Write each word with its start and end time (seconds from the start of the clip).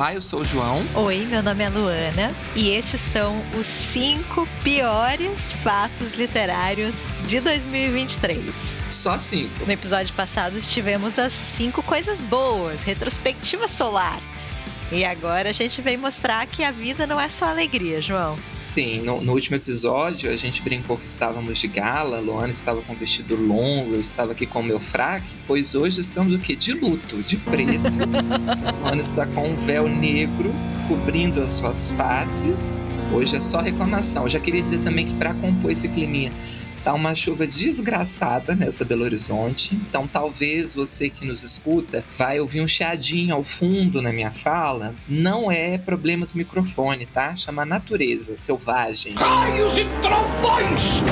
Olá, 0.00 0.14
eu 0.14 0.22
sou 0.22 0.40
o 0.40 0.44
João. 0.46 0.82
Oi, 0.94 1.26
meu 1.26 1.42
nome 1.42 1.62
é 1.62 1.68
Luana 1.68 2.34
e 2.56 2.70
estes 2.70 3.02
são 3.02 3.36
os 3.54 3.66
cinco 3.66 4.48
piores 4.64 5.52
fatos 5.62 6.14
literários 6.14 6.94
de 7.26 7.38
2023. 7.38 8.50
Só 8.88 9.18
cinco. 9.18 9.66
No 9.66 9.70
episódio 9.70 10.14
passado 10.14 10.58
tivemos 10.62 11.18
as 11.18 11.34
cinco 11.34 11.82
coisas 11.82 12.18
boas, 12.22 12.82
retrospectiva 12.82 13.68
solar. 13.68 14.22
E 14.92 15.04
agora 15.04 15.50
a 15.50 15.52
gente 15.52 15.80
vem 15.80 15.96
mostrar 15.96 16.44
que 16.46 16.64
a 16.64 16.72
vida 16.72 17.06
não 17.06 17.20
é 17.20 17.28
só 17.28 17.44
alegria, 17.44 18.02
João. 18.02 18.36
Sim, 18.44 19.00
no, 19.02 19.20
no, 19.20 19.32
último 19.32 19.54
episódio 19.54 20.28
a 20.28 20.36
gente 20.36 20.60
brincou 20.62 20.96
que 20.96 21.06
estávamos 21.06 21.58
de 21.58 21.68
gala, 21.68 22.16
a 22.16 22.20
Luana 22.20 22.50
estava 22.50 22.82
com 22.82 22.92
vestido 22.96 23.36
longo, 23.36 23.94
eu 23.94 24.00
estava 24.00 24.32
aqui 24.32 24.46
com 24.46 24.58
o 24.58 24.64
meu 24.64 24.80
fraque, 24.80 25.36
pois 25.46 25.76
hoje 25.76 26.00
estamos 26.00 26.34
o 26.34 26.40
quê? 26.40 26.56
De 26.56 26.72
luto, 26.72 27.22
de 27.22 27.36
preto. 27.36 27.80
a 28.66 28.70
Luana 28.72 29.00
está 29.00 29.26
com 29.26 29.50
um 29.50 29.54
véu 29.54 29.88
negro 29.88 30.52
cobrindo 30.88 31.40
as 31.40 31.52
suas 31.52 31.90
faces. 31.90 32.76
Hoje 33.14 33.36
é 33.36 33.40
só 33.40 33.60
reclamação. 33.60 34.24
Eu 34.24 34.28
já 34.28 34.40
queria 34.40 34.60
dizer 34.60 34.78
também 34.78 35.06
que 35.06 35.14
para 35.14 35.34
compor 35.34 35.70
esse 35.70 35.88
climinha 35.88 36.32
Tá 36.82 36.94
uma 36.94 37.14
chuva 37.14 37.46
desgraçada 37.46 38.54
nessa 38.54 38.86
Belo 38.86 39.04
Horizonte, 39.04 39.74
então 39.74 40.06
talvez 40.06 40.72
você 40.72 41.10
que 41.10 41.26
nos 41.26 41.42
escuta 41.42 42.02
vai 42.16 42.40
ouvir 42.40 42.62
um 42.62 42.68
chiadinho 42.68 43.34
ao 43.34 43.44
fundo 43.44 44.00
na 44.00 44.10
minha 44.10 44.32
fala. 44.32 44.94
Não 45.06 45.52
é 45.52 45.76
problema 45.76 46.24
do 46.24 46.34
microfone, 46.34 47.04
tá? 47.04 47.36
Chama 47.36 47.66
natureza 47.66 48.34
selvagem. 48.34 49.12
Raios 49.12 49.76
e 49.76 49.84
trovões! 50.00 51.02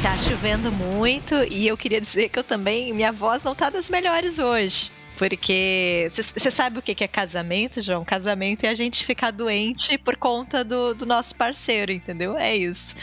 Tá 0.00 0.16
chovendo 0.16 0.70
muito 0.70 1.34
e 1.50 1.66
eu 1.66 1.76
queria 1.76 2.00
dizer 2.00 2.28
que 2.28 2.38
eu 2.38 2.44
também, 2.44 2.92
minha 2.92 3.10
voz 3.10 3.42
não 3.42 3.56
tá 3.56 3.68
das 3.68 3.90
melhores 3.90 4.38
hoje. 4.38 4.92
Porque 5.16 6.08
você 6.10 6.50
sabe 6.50 6.78
o 6.78 6.82
que 6.82 7.02
é 7.02 7.08
casamento, 7.08 7.80
João? 7.80 8.04
Casamento 8.04 8.64
é 8.64 8.68
a 8.68 8.74
gente 8.74 9.04
ficar 9.04 9.30
doente 9.30 9.96
por 9.96 10.14
conta 10.14 10.62
do, 10.62 10.94
do 10.94 11.06
nosso 11.06 11.34
parceiro, 11.34 11.90
entendeu? 11.90 12.36
É 12.36 12.54
isso. 12.54 12.94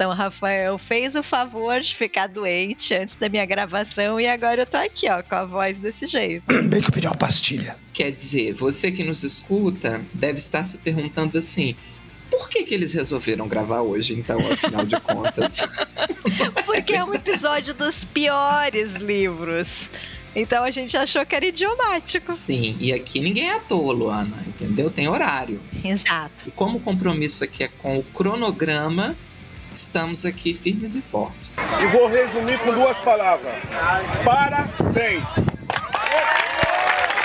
Então, 0.00 0.14
Rafael 0.14 0.78
fez 0.78 1.14
o 1.14 1.22
favor 1.22 1.78
de 1.82 1.94
ficar 1.94 2.26
doente 2.26 2.94
antes 2.94 3.16
da 3.16 3.28
minha 3.28 3.44
gravação 3.44 4.18
e 4.18 4.26
agora 4.26 4.62
eu 4.62 4.66
tô 4.66 4.78
aqui, 4.78 5.06
ó, 5.10 5.22
com 5.22 5.34
a 5.34 5.44
voz 5.44 5.78
desse 5.78 6.06
jeito. 6.06 6.44
Bem 6.70 6.80
que 6.80 6.88
eu 6.88 6.90
pedi 6.90 7.06
uma 7.06 7.14
pastilha. 7.14 7.76
Quer 7.92 8.10
dizer, 8.10 8.54
você 8.54 8.90
que 8.90 9.04
nos 9.04 9.22
escuta 9.24 10.00
deve 10.14 10.38
estar 10.38 10.64
se 10.64 10.78
perguntando 10.78 11.36
assim: 11.36 11.76
por 12.30 12.48
que, 12.48 12.64
que 12.64 12.72
eles 12.72 12.94
resolveram 12.94 13.46
gravar 13.46 13.82
hoje, 13.82 14.14
então, 14.14 14.40
afinal 14.50 14.86
de 14.86 14.98
contas? 15.02 15.68
Porque 16.64 16.94
é 16.94 17.04
um 17.04 17.12
episódio 17.12 17.74
dos 17.74 18.02
piores 18.02 18.94
livros. 18.94 19.90
Então 20.34 20.64
a 20.64 20.70
gente 20.70 20.96
achou 20.96 21.26
que 21.26 21.34
era 21.34 21.44
idiomático. 21.44 22.32
Sim, 22.32 22.74
e 22.80 22.90
aqui 22.90 23.20
ninguém 23.20 23.50
é 23.50 23.56
à 23.56 23.60
toa, 23.60 23.92
Luana, 23.92 24.42
entendeu? 24.46 24.90
Tem 24.90 25.08
horário. 25.08 25.60
Exato. 25.84 26.48
E 26.48 26.50
como 26.52 26.78
o 26.78 26.80
compromisso 26.80 27.44
aqui 27.44 27.64
é 27.64 27.68
com 27.68 27.98
o 27.98 28.02
cronograma, 28.02 29.14
estamos 29.72 30.24
aqui 30.26 30.54
firmes 30.54 30.94
e 30.94 31.02
fortes. 31.02 31.58
E 31.80 31.86
vou 31.88 32.08
resumir 32.08 32.58
com 32.60 32.72
duas 32.72 32.98
palavras: 32.98 33.54
parabéns! 34.24 35.24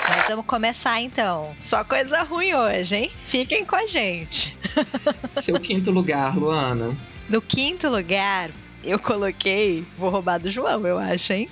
Mas 0.08 0.28
vamos 0.28 0.46
começar 0.46 1.02
então. 1.02 1.56
Só 1.62 1.84
coisa 1.84 2.24
ruim 2.24 2.54
hoje, 2.54 2.96
hein? 2.96 3.12
Fiquem 3.28 3.66
com 3.66 3.76
a 3.76 3.86
gente. 3.86 4.58
Seu 5.32 5.60
quinto 5.60 5.92
lugar, 5.92 6.38
Luana. 6.38 6.96
No 7.28 7.42
quinto 7.42 7.90
lugar, 7.90 8.52
eu 8.84 9.00
coloquei. 9.00 9.84
Vou 9.98 10.09
roubar 10.09 10.40
do 10.40 10.50
João, 10.52 10.86
eu 10.86 10.98
acho, 10.98 11.34
hein? 11.34 11.50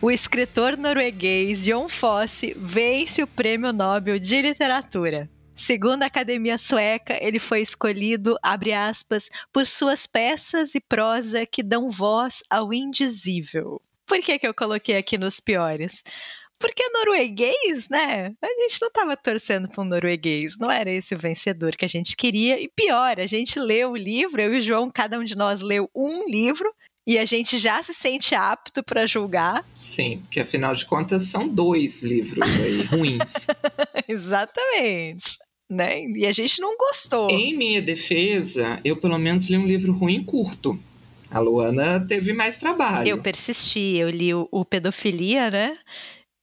O 0.00 0.10
escritor 0.10 0.76
norueguês 0.76 1.64
Jon 1.64 1.88
Fosse 1.88 2.54
vence 2.58 3.22
o 3.22 3.26
Prêmio 3.26 3.72
Nobel 3.72 4.18
de 4.18 4.42
Literatura. 4.42 5.28
Segundo 5.56 6.02
a 6.02 6.06
Academia 6.06 6.58
Sueca, 6.58 7.18
ele 7.18 7.38
foi 7.38 7.62
escolhido, 7.62 8.36
abre 8.42 8.74
aspas, 8.74 9.30
por 9.50 9.66
suas 9.66 10.06
peças 10.06 10.74
e 10.74 10.80
prosa 10.80 11.46
que 11.46 11.62
dão 11.62 11.90
voz 11.90 12.42
ao 12.50 12.74
indizível. 12.74 13.80
Por 14.04 14.20
que, 14.20 14.38
que 14.38 14.46
eu 14.46 14.52
coloquei 14.52 14.98
aqui 14.98 15.16
nos 15.16 15.40
piores? 15.40 16.04
Porque 16.58 16.82
é 16.82 16.90
norueguês, 16.90 17.88
né? 17.88 18.34
A 18.42 18.62
gente 18.62 18.80
não 18.82 18.88
estava 18.88 19.16
torcendo 19.16 19.66
para 19.66 19.82
um 19.82 19.86
norueguês, 19.86 20.58
não 20.58 20.70
era 20.70 20.90
esse 20.90 21.14
o 21.14 21.18
vencedor 21.18 21.74
que 21.74 21.86
a 21.86 21.88
gente 21.88 22.14
queria. 22.16 22.60
E 22.60 22.68
pior, 22.68 23.18
a 23.18 23.26
gente 23.26 23.58
leu 23.58 23.92
o 23.92 23.96
livro, 23.96 24.40
eu 24.40 24.54
e 24.54 24.58
o 24.58 24.62
João, 24.62 24.90
cada 24.90 25.18
um 25.18 25.24
de 25.24 25.36
nós 25.36 25.62
leu 25.62 25.90
um 25.94 26.24
livro, 26.26 26.70
e 27.06 27.18
a 27.18 27.24
gente 27.24 27.56
já 27.56 27.82
se 27.82 27.94
sente 27.94 28.34
apto 28.34 28.82
para 28.82 29.06
julgar. 29.06 29.64
Sim, 29.74 30.18
porque 30.22 30.40
afinal 30.40 30.74
de 30.74 30.84
contas 30.84 31.24
são 31.24 31.48
dois 31.48 32.02
livros 32.02 32.44
aí 32.60 32.82
ruins. 32.82 33.46
Exatamente 34.06 35.45
né? 35.68 36.04
E 36.06 36.26
a 36.26 36.32
gente 36.32 36.60
não 36.60 36.76
gostou. 36.76 37.30
Em 37.30 37.56
minha 37.56 37.82
defesa, 37.82 38.80
eu 38.84 38.96
pelo 38.96 39.18
menos 39.18 39.48
li 39.48 39.56
um 39.56 39.66
livro 39.66 39.92
ruim 39.92 40.22
curto. 40.22 40.78
A 41.30 41.40
Luana 41.40 42.00
teve 42.00 42.32
mais 42.32 42.56
trabalho. 42.56 43.08
Eu 43.08 43.20
persisti, 43.20 43.96
eu 43.96 44.08
li 44.08 44.32
o, 44.32 44.48
o 44.50 44.64
Pedofilia, 44.64 45.50
né? 45.50 45.76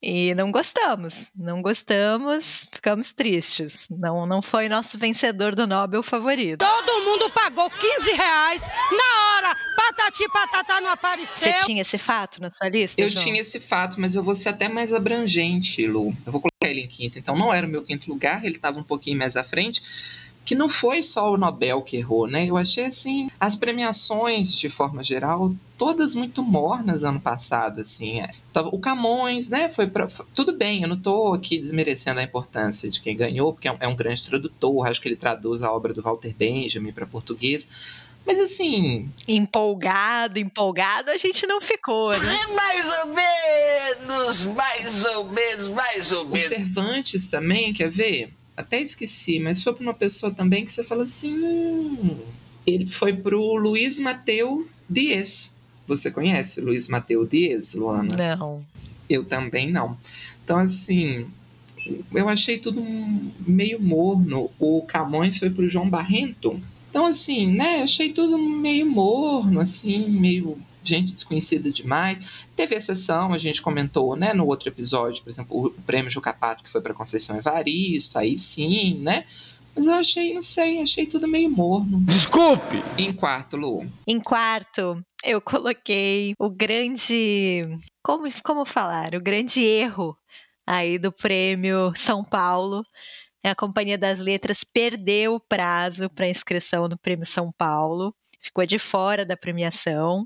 E 0.05 0.35
não 0.35 0.51
gostamos, 0.51 1.31
não 1.33 1.61
gostamos, 1.61 2.67
ficamos 2.69 3.13
tristes. 3.13 3.87
Não, 3.89 4.25
não 4.25 4.41
foi 4.41 4.67
nosso 4.67 4.97
vencedor 4.97 5.55
do 5.55 5.65
Nobel 5.65 6.03
favorito. 6.03 6.57
Todo 6.57 7.05
mundo 7.05 7.29
pagou 7.29 7.69
15 7.69 8.11
reais 8.11 8.63
na 8.67 9.37
hora, 9.37 9.57
patati 9.77 10.27
patatá 10.27 10.81
não 10.81 10.89
apareceu. 10.89 11.37
Você 11.37 11.53
tinha 11.65 11.83
esse 11.83 11.97
fato 11.97 12.41
na 12.41 12.49
sua 12.49 12.67
lista? 12.67 13.01
Eu 13.01 13.07
João? 13.07 13.23
tinha 13.23 13.39
esse 13.39 13.61
fato, 13.61 13.97
mas 13.97 14.13
eu 14.13 14.21
vou 14.21 14.35
ser 14.35 14.49
até 14.49 14.67
mais 14.67 14.91
abrangente, 14.91 15.87
Lu. 15.87 16.13
Eu 16.25 16.33
vou 16.33 16.41
colocar 16.41 16.69
ele 16.69 16.81
em 16.81 16.87
quinto, 16.87 17.17
então 17.17 17.37
não 17.37 17.53
era 17.53 17.65
o 17.65 17.69
meu 17.69 17.81
quinto 17.81 18.11
lugar, 18.11 18.43
ele 18.43 18.57
estava 18.57 18.77
um 18.77 18.83
pouquinho 18.83 19.17
mais 19.17 19.37
à 19.37 19.43
frente 19.43 19.81
que 20.45 20.55
não 20.55 20.67
foi 20.67 21.01
só 21.01 21.31
o 21.31 21.37
Nobel 21.37 21.81
que 21.81 21.97
errou, 21.97 22.27
né? 22.27 22.45
Eu 22.49 22.57
achei 22.57 22.85
assim, 22.85 23.29
as 23.39 23.55
premiações 23.55 24.53
de 24.53 24.67
forma 24.69 25.03
geral, 25.03 25.53
todas 25.77 26.15
muito 26.15 26.43
mornas 26.43 27.03
ano 27.03 27.21
passado, 27.21 27.81
assim. 27.81 28.21
Então, 28.51 28.69
o 28.71 28.79
Camões, 28.79 29.49
né, 29.49 29.69
foi 29.69 29.87
pra, 29.87 30.07
tudo 30.33 30.53
bem, 30.53 30.83
eu 30.83 30.87
não 30.89 30.97
estou 30.97 31.33
aqui 31.33 31.57
desmerecendo 31.57 32.19
a 32.19 32.23
importância 32.23 32.89
de 32.89 32.99
quem 32.99 33.15
ganhou, 33.15 33.53
porque 33.53 33.67
é 33.67 33.71
um, 33.71 33.77
é 33.79 33.87
um 33.87 33.95
grande 33.95 34.23
tradutor, 34.23 34.87
acho 34.87 35.01
que 35.01 35.07
ele 35.07 35.15
traduz 35.15 35.63
a 35.63 35.71
obra 35.71 35.93
do 35.93 36.01
Walter 36.01 36.35
Benjamin 36.37 36.91
para 36.91 37.05
português. 37.05 38.03
Mas 38.25 38.39
assim. 38.39 39.09
Empolgado, 39.27 40.39
empolgado, 40.39 41.11
a 41.11 41.17
gente 41.17 41.45
não 41.45 41.59
ficou, 41.59 42.17
né? 42.17 42.39
É 42.41 42.53
mais 42.53 42.85
ou 42.85 43.05
menos, 43.07 44.45
mais 44.45 45.05
ou 45.05 45.25
menos, 45.25 45.67
mais 45.69 46.11
ou 46.11 46.25
menos. 46.25 46.45
O 46.45 46.47
Cervantes 46.47 47.27
também, 47.27 47.73
quer 47.73 47.89
ver? 47.89 48.33
Até 48.55 48.81
esqueci, 48.81 49.39
mas 49.39 49.63
foi 49.63 49.73
para 49.73 49.83
uma 49.83 49.93
pessoa 49.93 50.31
também 50.31 50.63
que 50.63 50.71
você 50.71 50.83
fala 50.83 51.03
assim. 51.03 51.35
Hum, 51.35 52.17
ele 52.65 52.85
foi 52.85 53.13
pro 53.13 53.55
Luiz 53.55 53.99
Mateu 53.99 54.67
Dias. 54.89 55.55
Você 55.87 56.11
conhece 56.11 56.61
Luiz 56.61 56.87
Mateu 56.87 57.25
Dias, 57.25 57.73
Luana? 57.73 58.15
Não. 58.15 58.65
Eu 59.09 59.25
também 59.25 59.71
não. 59.71 59.97
Então, 60.43 60.59
assim, 60.59 61.25
eu 62.13 62.29
achei 62.29 62.57
tudo 62.57 62.81
meio 63.45 63.81
morno. 63.81 64.49
O 64.59 64.81
Camões 64.83 65.37
foi 65.37 65.49
pro 65.49 65.67
João 65.67 65.89
Barrento. 65.89 66.59
Então, 66.89 67.05
assim, 67.05 67.51
né, 67.51 67.81
achei 67.81 68.13
tudo 68.13 68.37
meio 68.37 68.85
morno, 68.85 69.59
assim, 69.59 70.09
meio 70.09 70.57
gente 70.83 71.13
desconhecida 71.13 71.71
demais. 71.71 72.45
Teve 72.55 72.75
exceção, 72.75 73.33
a 73.33 73.37
gente 73.37 73.61
comentou, 73.61 74.15
né, 74.15 74.33
no 74.33 74.45
outro 74.45 74.69
episódio, 74.69 75.23
por 75.23 75.29
exemplo, 75.29 75.65
o 75.65 75.69
prêmio 75.83 76.11
Jucapato 76.11 76.63
que 76.63 76.69
foi 76.69 76.81
para 76.81 76.93
Conceição 76.93 77.37
Evaristo, 77.37 78.17
aí 78.19 78.37
sim, 78.37 78.99
né? 78.99 79.25
Mas 79.75 79.87
eu 79.87 79.93
achei, 79.95 80.33
não 80.33 80.41
sei, 80.41 80.81
achei 80.81 81.05
tudo 81.05 81.27
meio 81.27 81.49
morno. 81.49 81.99
Desculpe! 82.01 82.83
Em 82.97 83.11
quarto, 83.11 83.57
Lu. 83.57 83.89
Em 84.05 84.19
quarto, 84.19 85.03
eu 85.23 85.41
coloquei 85.41 86.33
o 86.37 86.49
grande. 86.49 87.61
Como, 88.03 88.31
como 88.43 88.65
falar? 88.65 89.15
O 89.15 89.21
grande 89.21 89.61
erro 89.63 90.15
aí 90.65 90.99
do 90.99 91.11
prêmio 91.11 91.91
São 91.95 92.23
Paulo. 92.23 92.83
A 93.43 93.55
Companhia 93.55 93.97
das 93.97 94.19
Letras 94.19 94.63
perdeu 94.63 95.35
o 95.35 95.39
prazo 95.39 96.09
para 96.09 96.29
inscrição 96.29 96.87
no 96.87 96.97
prêmio 96.97 97.25
São 97.25 97.51
Paulo, 97.57 98.15
ficou 98.41 98.65
de 98.65 98.79
fora 98.79 99.25
da 99.25 99.35
premiação. 99.35 100.25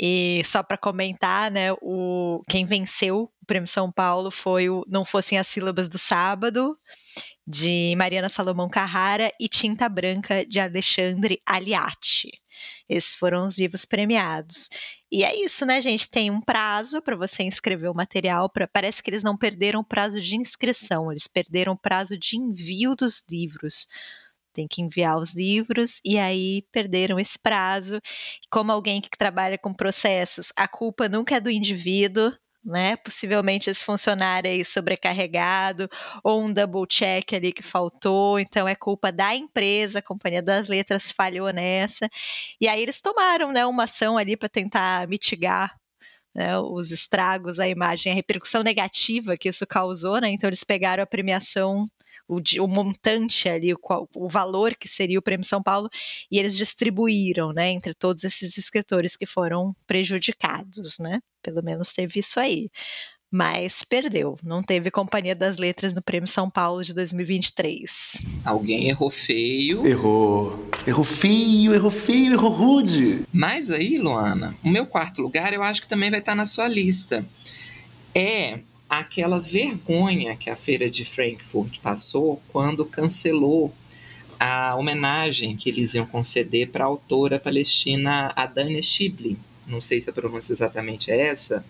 E 0.00 0.42
só 0.44 0.62
para 0.62 0.78
comentar, 0.78 1.50
né, 1.50 1.72
o, 1.82 2.40
quem 2.48 2.64
venceu 2.64 3.22
o 3.42 3.46
Prêmio 3.46 3.66
São 3.66 3.90
Paulo 3.90 4.30
foi 4.30 4.70
o 4.70 4.84
Não 4.86 5.04
Fossem 5.04 5.38
as 5.38 5.48
Sílabas 5.48 5.88
do 5.88 5.98
Sábado, 5.98 6.78
de 7.44 7.94
Mariana 7.96 8.28
Salomão 8.28 8.68
Carrara, 8.68 9.32
e 9.40 9.48
Tinta 9.48 9.88
Branca, 9.88 10.46
de 10.46 10.60
Alexandre 10.60 11.42
Aliati. 11.44 12.30
Esses 12.88 13.14
foram 13.14 13.44
os 13.44 13.58
livros 13.58 13.84
premiados. 13.84 14.68
E 15.10 15.24
é 15.24 15.34
isso, 15.42 15.64
né, 15.64 15.80
gente? 15.80 16.08
Tem 16.08 16.30
um 16.30 16.40
prazo 16.40 17.00
para 17.02 17.16
você 17.16 17.42
inscrever 17.42 17.90
o 17.90 17.94
material. 17.94 18.48
Pra... 18.50 18.68
Parece 18.68 19.02
que 19.02 19.10
eles 19.10 19.22
não 19.22 19.36
perderam 19.36 19.80
o 19.80 19.84
prazo 19.84 20.20
de 20.20 20.36
inscrição, 20.36 21.10
eles 21.10 21.26
perderam 21.26 21.72
o 21.72 21.78
prazo 21.78 22.16
de 22.16 22.36
envio 22.36 22.94
dos 22.94 23.24
livros 23.28 23.88
tem 24.58 24.66
que 24.66 24.82
enviar 24.82 25.16
os 25.16 25.34
livros 25.34 26.00
e 26.04 26.18
aí 26.18 26.62
perderam 26.72 27.18
esse 27.20 27.38
prazo. 27.38 28.00
Como 28.50 28.72
alguém 28.72 29.00
que 29.00 29.08
trabalha 29.16 29.56
com 29.56 29.72
processos, 29.72 30.52
a 30.56 30.66
culpa 30.66 31.08
nunca 31.08 31.36
é 31.36 31.40
do 31.40 31.48
indivíduo, 31.48 32.32
né? 32.64 32.96
Possivelmente 32.96 33.70
esse 33.70 33.84
funcionário 33.84 34.50
aí 34.50 34.64
sobrecarregado 34.64 35.88
ou 36.24 36.42
um 36.42 36.52
double 36.52 36.88
check 36.88 37.32
ali 37.34 37.52
que 37.52 37.62
faltou, 37.62 38.40
então 38.40 38.66
é 38.66 38.74
culpa 38.74 39.12
da 39.12 39.32
empresa, 39.32 40.00
a 40.00 40.02
Companhia 40.02 40.42
das 40.42 40.66
Letras 40.66 41.12
falhou 41.12 41.52
nessa. 41.52 42.08
E 42.60 42.66
aí 42.66 42.82
eles 42.82 43.00
tomaram, 43.00 43.52
né, 43.52 43.64
uma 43.64 43.84
ação 43.84 44.18
ali 44.18 44.36
para 44.36 44.48
tentar 44.48 45.06
mitigar 45.06 45.76
né, 46.34 46.58
os 46.58 46.90
estragos, 46.90 47.60
a 47.60 47.68
imagem, 47.68 48.12
a 48.12 48.14
repercussão 48.14 48.62
negativa 48.64 49.36
que 49.36 49.48
isso 49.48 49.66
causou, 49.66 50.20
né? 50.20 50.30
Então 50.30 50.48
eles 50.48 50.64
pegaram 50.64 51.02
a 51.02 51.06
premiação 51.06 51.88
o, 52.28 52.40
o, 52.62 52.68
montante 52.68 53.48
ali, 53.48 53.72
o, 53.72 53.78
o, 54.14 54.28
valor 54.28 54.74
que 54.76 54.86
seria 54.86 55.18
o 55.18 55.22
Prêmio 55.22 55.46
São 55.46 55.62
Paulo, 55.62 55.88
e 56.30 56.38
eles 56.38 56.56
distribuíram, 56.56 57.52
né, 57.52 57.70
entre 57.70 57.94
todos 57.94 58.22
esses 58.24 58.58
escritores 58.58 59.16
que 59.16 59.26
foram 59.26 59.74
prejudicados, 59.86 60.98
né? 60.98 61.20
Pelo 61.42 61.62
menos 61.62 61.92
teve 61.92 62.20
isso 62.20 62.38
aí. 62.38 62.68
Mas 63.30 63.84
perdeu, 63.84 64.38
não 64.42 64.62
teve 64.62 64.90
Companhia 64.90 65.34
das 65.34 65.58
Letras 65.58 65.92
no 65.92 66.00
Prêmio 66.00 66.26
São 66.26 66.48
Paulo 66.48 66.82
de 66.82 66.94
2023. 66.94 68.22
Alguém 68.42 68.88
errou 68.88 69.10
feio. 69.10 69.86
Errou. 69.86 70.66
Errou 70.86 71.04
feio, 71.04 71.74
errou 71.74 71.90
feio, 71.90 72.32
errou 72.32 72.50
rude. 72.50 73.24
Mas 73.30 73.70
aí, 73.70 73.98
Luana, 73.98 74.56
o 74.64 74.68
meu 74.70 74.86
quarto 74.86 75.20
lugar 75.20 75.52
eu 75.52 75.62
acho 75.62 75.82
que 75.82 75.88
também 75.88 76.10
vai 76.10 76.20
estar 76.20 76.34
na 76.34 76.46
sua 76.46 76.66
lista. 76.66 77.26
É 78.14 78.60
aquela 78.88 79.38
vergonha 79.38 80.36
que 80.36 80.48
a 80.48 80.56
feira 80.56 80.88
de 80.88 81.04
Frankfurt 81.04 81.78
passou 81.80 82.42
quando 82.48 82.86
cancelou 82.86 83.72
a 84.40 84.74
homenagem 84.76 85.56
que 85.56 85.68
eles 85.68 85.94
iam 85.94 86.06
conceder 86.06 86.70
para 86.70 86.84
a 86.84 86.86
autora 86.86 87.38
palestina 87.38 88.32
Adane 88.34 88.82
Shibli. 88.82 89.38
Não 89.66 89.80
sei 89.80 90.00
se 90.00 90.08
a 90.08 90.12
pronúncia 90.12 90.52
exatamente 90.52 91.10
é 91.10 91.26
essa. 91.26 91.64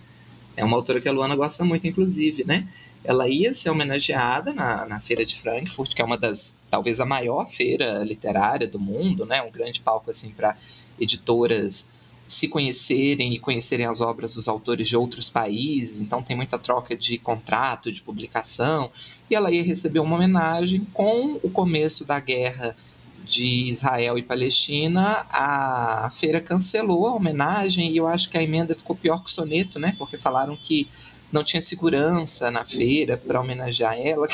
É 0.56 0.64
uma 0.64 0.76
autora 0.76 1.00
que 1.00 1.08
a 1.08 1.12
Luana 1.12 1.34
gosta 1.34 1.64
muito, 1.64 1.86
inclusive, 1.86 2.44
né? 2.44 2.68
Ela 3.02 3.28
ia 3.28 3.54
ser 3.54 3.70
homenageada 3.70 4.52
na, 4.52 4.84
na 4.86 5.00
Feira 5.00 5.24
de 5.24 5.36
Frankfurt, 5.40 5.94
que 5.94 6.02
é 6.02 6.04
uma 6.04 6.18
das, 6.18 6.58
talvez 6.70 7.00
a 7.00 7.06
maior 7.06 7.48
feira 7.48 8.02
literária 8.04 8.66
do 8.68 8.78
mundo, 8.78 9.24
né? 9.24 9.40
Um 9.40 9.50
grande 9.50 9.80
palco, 9.80 10.10
assim, 10.10 10.30
para 10.30 10.56
editoras 11.00 11.88
se 12.28 12.46
conhecerem 12.46 13.32
e 13.32 13.38
conhecerem 13.38 13.86
as 13.86 14.02
obras 14.02 14.34
dos 14.34 14.48
autores 14.48 14.86
de 14.86 14.94
outros 14.94 15.30
países, 15.30 16.02
então 16.02 16.22
tem 16.22 16.36
muita 16.36 16.58
troca 16.58 16.94
de 16.94 17.16
contrato, 17.16 17.90
de 17.90 18.02
publicação, 18.02 18.92
e 19.30 19.34
ela 19.34 19.50
ia 19.50 19.62
receber 19.62 19.98
uma 19.98 20.14
homenagem 20.14 20.86
com 20.92 21.40
o 21.42 21.48
começo 21.48 22.04
da 22.04 22.20
guerra 22.20 22.76
de 23.24 23.68
Israel 23.68 24.18
e 24.18 24.22
Palestina, 24.22 25.26
a 25.30 26.10
feira 26.14 26.38
cancelou 26.38 27.06
a 27.06 27.14
homenagem 27.14 27.92
e 27.92 27.96
eu 27.96 28.06
acho 28.06 28.28
que 28.28 28.36
a 28.36 28.42
emenda 28.42 28.74
ficou 28.74 28.94
pior 28.94 29.22
que 29.22 29.30
o 29.30 29.32
soneto, 29.32 29.78
né? 29.78 29.94
Porque 29.98 30.16
falaram 30.18 30.56
que 30.56 30.86
não 31.30 31.44
tinha 31.44 31.60
segurança 31.60 32.50
na 32.50 32.64
feira 32.64 33.16
para 33.16 33.40
homenagear 33.40 33.98
ela, 33.98 34.26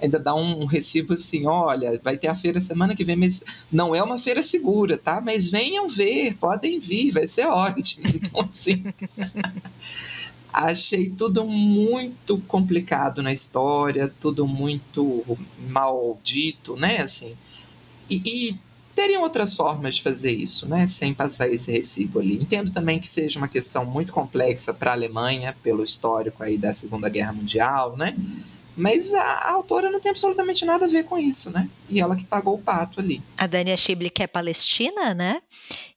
ainda 0.00 0.18
dá 0.18 0.34
um 0.34 0.64
recibo 0.64 1.14
assim, 1.14 1.46
olha, 1.46 2.00
vai 2.02 2.16
ter 2.16 2.28
a 2.28 2.34
feira 2.34 2.60
semana 2.60 2.94
que 2.94 3.04
vem, 3.04 3.16
mas 3.16 3.42
não 3.70 3.94
é 3.94 4.02
uma 4.02 4.18
feira 4.18 4.42
segura, 4.42 4.98
tá? 4.98 5.20
Mas 5.20 5.48
venham 5.48 5.88
ver, 5.88 6.34
podem 6.36 6.80
vir, 6.80 7.12
vai 7.12 7.26
ser 7.26 7.46
ótimo. 7.46 8.02
Então, 8.32 8.48
assim, 8.48 8.84
achei 10.52 11.10
tudo 11.10 11.44
muito 11.44 12.38
complicado 12.40 13.22
na 13.22 13.32
história, 13.32 14.12
tudo 14.20 14.46
muito 14.46 15.24
maldito, 15.68 16.76
né? 16.76 16.98
Assim, 16.98 17.34
e, 18.08 18.50
e 18.50 18.58
teriam 18.94 19.22
outras 19.22 19.54
formas 19.54 19.96
de 19.96 20.02
fazer 20.02 20.32
isso, 20.32 20.68
né, 20.68 20.86
sem 20.86 21.14
passar 21.14 21.48
esse 21.48 21.70
recibo 21.72 22.20
ali. 22.20 22.34
Entendo 22.34 22.70
também 22.70 23.00
que 23.00 23.08
seja 23.08 23.38
uma 23.38 23.48
questão 23.48 23.84
muito 23.84 24.12
complexa 24.12 24.72
para 24.72 24.90
a 24.90 24.94
Alemanha, 24.94 25.56
pelo 25.62 25.82
histórico 25.82 26.42
aí 26.42 26.56
da 26.58 26.72
Segunda 26.72 27.08
Guerra 27.08 27.32
Mundial, 27.32 27.96
né? 27.96 28.16
Mas 28.76 29.12
a, 29.12 29.22
a, 29.22 29.50
autora 29.52 29.90
não 29.90 30.00
tem 30.00 30.10
absolutamente 30.10 30.64
nada 30.64 30.86
a 30.86 30.88
ver 30.88 31.04
com 31.04 31.18
isso, 31.18 31.50
né? 31.50 31.68
E 31.90 32.00
ela 32.00 32.16
que 32.16 32.24
pagou 32.24 32.54
o 32.54 32.62
pato 32.62 33.00
ali. 33.00 33.22
A 33.36 33.46
Dania 33.46 33.76
que 33.76 34.22
é 34.22 34.26
palestina, 34.26 35.12
né? 35.12 35.42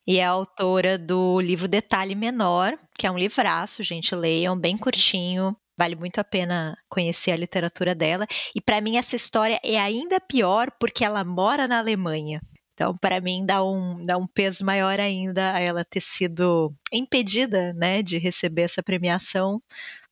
E 0.06 0.20
é 0.20 0.26
autora 0.26 0.98
do 0.98 1.40
livro 1.40 1.68
Detalhe 1.68 2.14
Menor, 2.14 2.78
que 2.98 3.08
é 3.08 3.12
um 3.12 3.18
livraço, 3.18 3.82
gente, 3.82 4.14
leiam, 4.14 4.58
bem 4.58 4.78
curtinho. 4.78 5.56
Vale 5.78 5.96
muito 5.96 6.20
a 6.20 6.24
pena 6.24 6.78
conhecer 6.88 7.32
a 7.32 7.38
literatura 7.38 7.96
dela. 7.96 8.26
E 8.54 8.62
para 8.62 8.80
mim 8.80 8.98
essa 8.98 9.16
história 9.16 9.60
é 9.64 9.80
ainda 9.80 10.20
pior 10.20 10.70
porque 10.80 11.04
ela 11.04 11.24
mora 11.24 11.68
na 11.68 11.80
Alemanha. 11.80 12.40
Então, 12.76 12.94
para 12.98 13.22
mim, 13.22 13.46
dá 13.46 13.64
um, 13.64 14.06
dá 14.06 14.18
um 14.18 14.28
peso 14.28 14.66
maior 14.66 15.00
ainda 15.00 15.54
a 15.54 15.60
ela 15.60 15.86
ter 15.86 16.02
sido 16.02 16.74
impedida 16.92 17.74
né, 17.74 18.04
de 18.04 18.18
receber 18.18 18.64
essa 18.64 18.84
premiação 18.84 19.64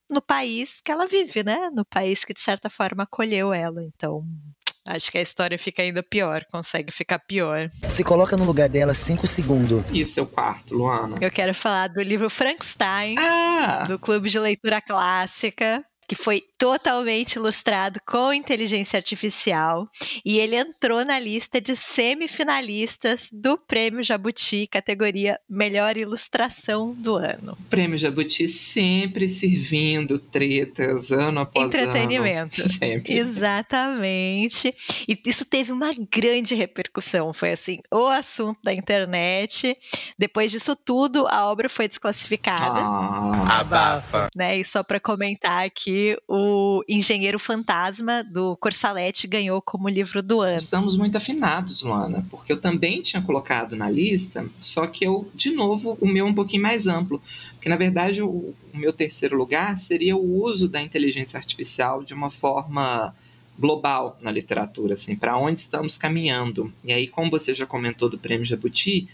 no 0.10 0.22
país 0.22 0.80
que 0.82 0.92
ela 0.92 1.06
vive, 1.06 1.44
né? 1.44 1.70
No 1.74 1.84
país 1.84 2.24
que, 2.24 2.34
de 2.34 2.40
certa 2.40 2.70
forma, 2.70 3.04
acolheu 3.04 3.54
ela. 3.54 3.84
Então, 3.84 4.24
acho 4.88 5.12
que 5.12 5.18
a 5.18 5.22
história 5.22 5.60
fica 5.60 5.82
ainda 5.82 6.02
pior, 6.02 6.46
consegue 6.50 6.92
ficar 6.92 7.20
pior. 7.20 7.70
Se 7.90 8.04
coloca 8.04 8.38
no 8.38 8.46
lugar 8.46 8.70
dela 8.70 8.94
cinco 8.94 9.28
segundos. 9.28 9.84
E 9.92 10.02
o 10.02 10.08
seu 10.08 10.26
quarto, 10.26 10.74
Luana? 10.74 11.18
Eu 11.20 11.32
quero 11.32 11.54
falar 11.54 11.88
do 11.90 12.02
livro 12.02 12.30
Frankenstein, 12.30 13.16
ah! 13.20 13.84
do 13.88 14.00
Clube 14.00 14.30
de 14.30 14.40
Leitura 14.40 14.82
Clássica 14.82 15.84
que 16.08 16.16
foi 16.16 16.44
totalmente 16.64 17.34
ilustrado 17.34 18.00
com 18.08 18.32
inteligência 18.32 18.96
artificial 18.96 19.86
e 20.24 20.40
ele 20.40 20.56
entrou 20.56 21.04
na 21.04 21.20
lista 21.20 21.60
de 21.60 21.76
semifinalistas 21.76 23.28
do 23.34 23.58
Prêmio 23.58 24.02
Jabuti, 24.02 24.66
categoria 24.68 25.38
Melhor 25.50 25.98
Ilustração 25.98 26.94
do 26.94 27.18
ano. 27.18 27.58
Prêmio 27.70 27.98
Jabuti 28.00 28.48
sempre 28.48 29.28
servindo 29.28 30.18
tretas 30.18 31.12
ano 31.12 31.42
após 31.42 31.68
Entretenimento. 31.68 32.62
ano. 32.62 32.72
Sempre. 32.74 33.18
Exatamente. 33.18 34.74
E 35.06 35.20
isso 35.26 35.44
teve 35.44 35.72
uma 35.74 35.92
grande 36.10 36.56
repercussão, 36.56 37.34
foi 37.34 37.52
assim, 37.52 37.80
o 37.92 38.08
assunto 38.08 38.60
da 38.64 38.74
internet. 38.74 39.76
Depois 40.18 40.50
disso 40.50 40.78
tudo, 40.78 41.28
a 41.28 41.46
obra 41.52 41.68
foi 41.68 41.90
desclassificada. 41.90 42.80
Ah, 42.80 43.60
abafa. 43.60 44.30
Né? 44.34 44.60
E 44.60 44.66
só 44.66 44.82
para 44.82 45.00
comentar 45.00 45.66
aqui, 45.66 46.16
o 46.26 46.53
Engenheiro 46.88 47.40
Fantasma 47.40 48.24
do 48.24 48.56
Corsalete 48.58 49.28
ganhou 49.28 49.62
como 49.62 49.90
livro 49.90 50.22
do 50.22 50.42
ano. 50.42 50.56
Estamos 50.56 50.98
muito 50.98 51.18
afinados, 51.18 51.84
Luana, 51.84 52.26
porque 52.30 52.52
eu 52.52 52.60
também 52.60 53.02
tinha 53.02 53.22
colocado 53.22 53.76
na 53.76 53.90
lista, 53.90 54.50
só 54.60 54.88
que 54.88 55.06
eu, 55.06 55.30
de 55.34 55.52
novo, 55.52 55.98
o 56.02 56.08
meu 56.08 56.26
um 56.26 56.34
pouquinho 56.34 56.64
mais 56.64 56.88
amplo. 56.88 57.22
Porque, 57.54 57.70
na 57.70 57.78
verdade, 57.78 58.22
o, 58.22 58.54
o 58.74 58.78
meu 58.78 58.92
terceiro 58.92 59.38
lugar 59.38 59.78
seria 59.78 60.16
o 60.16 60.44
uso 60.44 60.68
da 60.68 60.82
inteligência 60.82 61.38
artificial 61.38 62.04
de 62.04 62.14
uma 62.14 62.30
forma 62.30 63.14
global 63.58 64.18
na 64.22 64.32
literatura, 64.32 64.96
assim, 64.96 65.16
para 65.16 65.38
onde 65.38 65.60
estamos 65.60 65.98
caminhando. 65.98 66.74
E 66.84 66.92
aí, 66.92 67.08
como 67.08 67.30
você 67.30 67.54
já 67.54 67.66
comentou 67.66 68.10
do 68.10 68.18
Prêmio 68.18 68.46
Jabuti, 68.46 69.08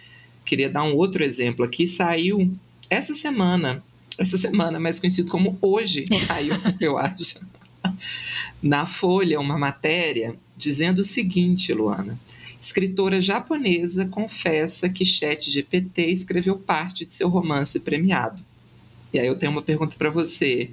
queria 0.46 0.69
dar 0.69 0.84
um 0.84 0.96
outro 0.96 1.24
exemplo 1.24 1.65
aqui. 1.65 1.86
Saiu 1.86 2.51
essa 2.89 3.13
semana 3.13 3.84
essa 4.20 4.38
semana, 4.38 4.80
mais 4.80 5.00
conhecido 5.00 5.30
como 5.30 5.58
hoje, 5.62 6.06
saiu, 6.28 6.54
eu 6.80 6.98
acho, 6.98 7.40
na 8.62 8.86
Folha, 8.86 9.40
uma 9.40 9.58
matéria 9.58 10.36
dizendo 10.58 11.00
o 11.00 11.04
seguinte, 11.04 11.74
Luana. 11.74 12.20
Escritora 12.62 13.22
japonesa 13.22 14.06
confessa 14.06 14.90
que 14.90 15.06
Chat 15.06 15.50
GPT 15.50 16.08
escreveu 16.08 16.58
parte 16.58 17.06
de 17.06 17.14
seu 17.14 17.30
romance 17.30 17.80
premiado. 17.80 18.44
E 19.14 19.20
aí 19.20 19.28
eu 19.28 19.38
tenho 19.38 19.54
uma 19.54 19.62
pergunta 19.62 19.96
para 19.98 20.10
você. 20.10 20.70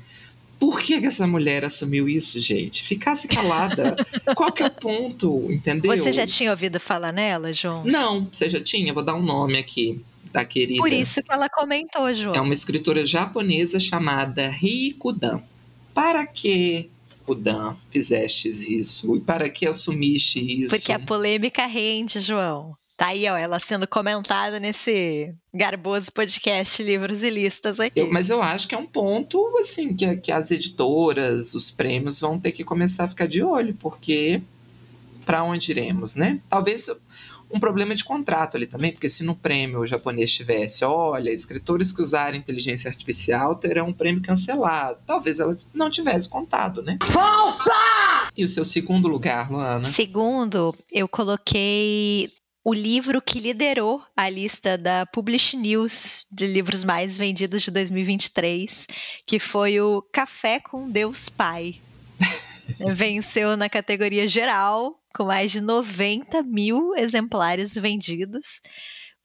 Por 0.59 0.81
que, 0.81 1.01
que, 1.01 1.07
essa 1.07 1.27
mulher 1.27 1.65
assumiu 1.65 2.09
isso, 2.09 2.41
gente? 2.41 2.83
Ficasse 2.83 3.29
calada. 3.29 3.95
Qual 4.35 4.51
que 4.51 4.65
é 4.65 4.67
o 4.67 4.71
ponto, 4.71 5.47
entendeu? 5.53 5.97
Você 5.97 6.11
já 6.11 6.27
tinha 6.27 6.51
ouvido 6.51 6.81
falar 6.81 7.13
nela, 7.13 7.53
João? 7.53 7.85
Não, 7.85 8.29
você 8.33 8.51
já 8.51 8.61
tinha? 8.61 8.93
Vou 8.93 9.05
dar 9.05 9.15
um 9.15 9.23
nome 9.23 9.57
aqui 9.57 10.03
da 10.33 10.45
querida. 10.45 10.79
Por 10.79 10.93
isso 10.93 11.23
que 11.23 11.33
ela 11.33 11.49
comentou, 11.49 12.13
João. 12.13 12.35
É 12.35 12.41
uma 12.41 12.55
escritora 12.55 13.05
japonesa 13.05 13.81
chamada 13.81 14.49
Ri 14.49 14.93
Kudan. 14.95 15.43
Para 15.95 16.27
que, 16.27 16.91
Kudan, 17.25 17.77
fizestes 17.91 18.69
isso? 18.69 19.17
E 19.17 19.21
para 19.21 19.49
que 19.49 19.67
assumiste 19.67 20.41
isso? 20.41 20.77
Porque 20.77 20.93
a 20.93 20.99
polêmica 20.99 21.67
rende, 21.67 22.21
João. 22.21 22.77
Tá 22.97 23.09
aí, 23.09 23.29
ó, 23.29 23.37
ela 23.37 23.61
sendo 23.61 23.87
comentada 23.87 24.59
nesse 24.59 25.35
garboso 25.53 26.11
podcast 26.11 26.83
Livros 26.83 27.23
e 27.23 27.29
Listas 27.29 27.79
aqui. 27.79 28.01
Eu, 28.01 28.11
mas 28.11 28.31
eu 28.31 28.43
acho 28.43 28.67
que 28.67 28.75
é 28.75 28.79
um 28.79 28.87
ponto, 28.87 29.55
assim, 29.59 29.95
que, 29.95 30.17
que 30.17 30.33
as 30.33 30.51
editoras, 30.51 31.55
os 31.55 31.71
prêmios 31.71 32.21
vão 32.21 32.39
ter 32.39 32.53
que 32.53 32.65
começar 32.65 33.05
a 33.05 33.09
ficar 33.09 33.27
de 33.27 33.43
olho, 33.43 33.75
porque 33.75 34.41
para 35.27 35.45
onde 35.45 35.73
iremos, 35.73 36.17
né? 36.17 36.41
Talvez 36.49 36.89
um 37.51 37.61
problema 37.61 37.95
de 37.95 38.05
contrato 38.05 38.57
ali 38.57 38.67
também, 38.67 38.93
porque 38.93 39.09
se 39.09 39.25
no 39.25 39.35
prêmio 39.35 39.81
o 39.81 39.87
japonês 39.87 40.33
tivesse, 40.33 40.85
olha, 40.85 41.31
escritores 41.31 41.93
que 41.93 42.03
usarem 42.03 42.41
inteligência 42.41 42.89
artificial 42.89 43.55
terão 43.55 43.89
um 43.89 43.93
prêmio 43.93 44.23
cancelado. 44.23 45.01
Talvez 45.07 45.41
ela 45.41 45.57
não 45.73 45.91
tivesse 45.91 46.29
contado, 46.29 46.83
né? 46.83 46.99
Falsa! 47.03 47.73
E 48.37 48.45
o 48.45 48.49
seu 48.49 48.65
segundo 48.65 49.09
lugar, 49.09 49.51
Luana? 49.51 49.87
Segundo, 49.87 50.75
eu 50.93 51.09
coloquei 51.09 52.31
o 52.67 52.75
livro 52.75 53.23
que 53.23 53.39
liderou 53.39 54.03
a 54.17 54.29
lista 54.29 54.77
da 54.77 55.07
Publish 55.07 55.57
News 55.57 56.27
de 56.31 56.49
livros 56.49 56.83
mais 56.83 57.17
vendidos 57.17 57.63
de 57.63 57.71
2023, 57.71 58.89
que 59.25 59.39
foi 59.39 59.81
o 59.81 60.03
Café 60.13 60.59
com 60.59 60.91
Deus 60.91 61.29
Pai. 61.29 61.81
Venceu 62.93 63.57
na 63.57 63.69
categoria 63.69 64.27
geral, 64.27 64.99
com 65.17 65.25
mais 65.25 65.51
de 65.51 65.61
90 65.61 66.43
mil 66.43 66.95
exemplares 66.95 67.75
vendidos. 67.75 68.61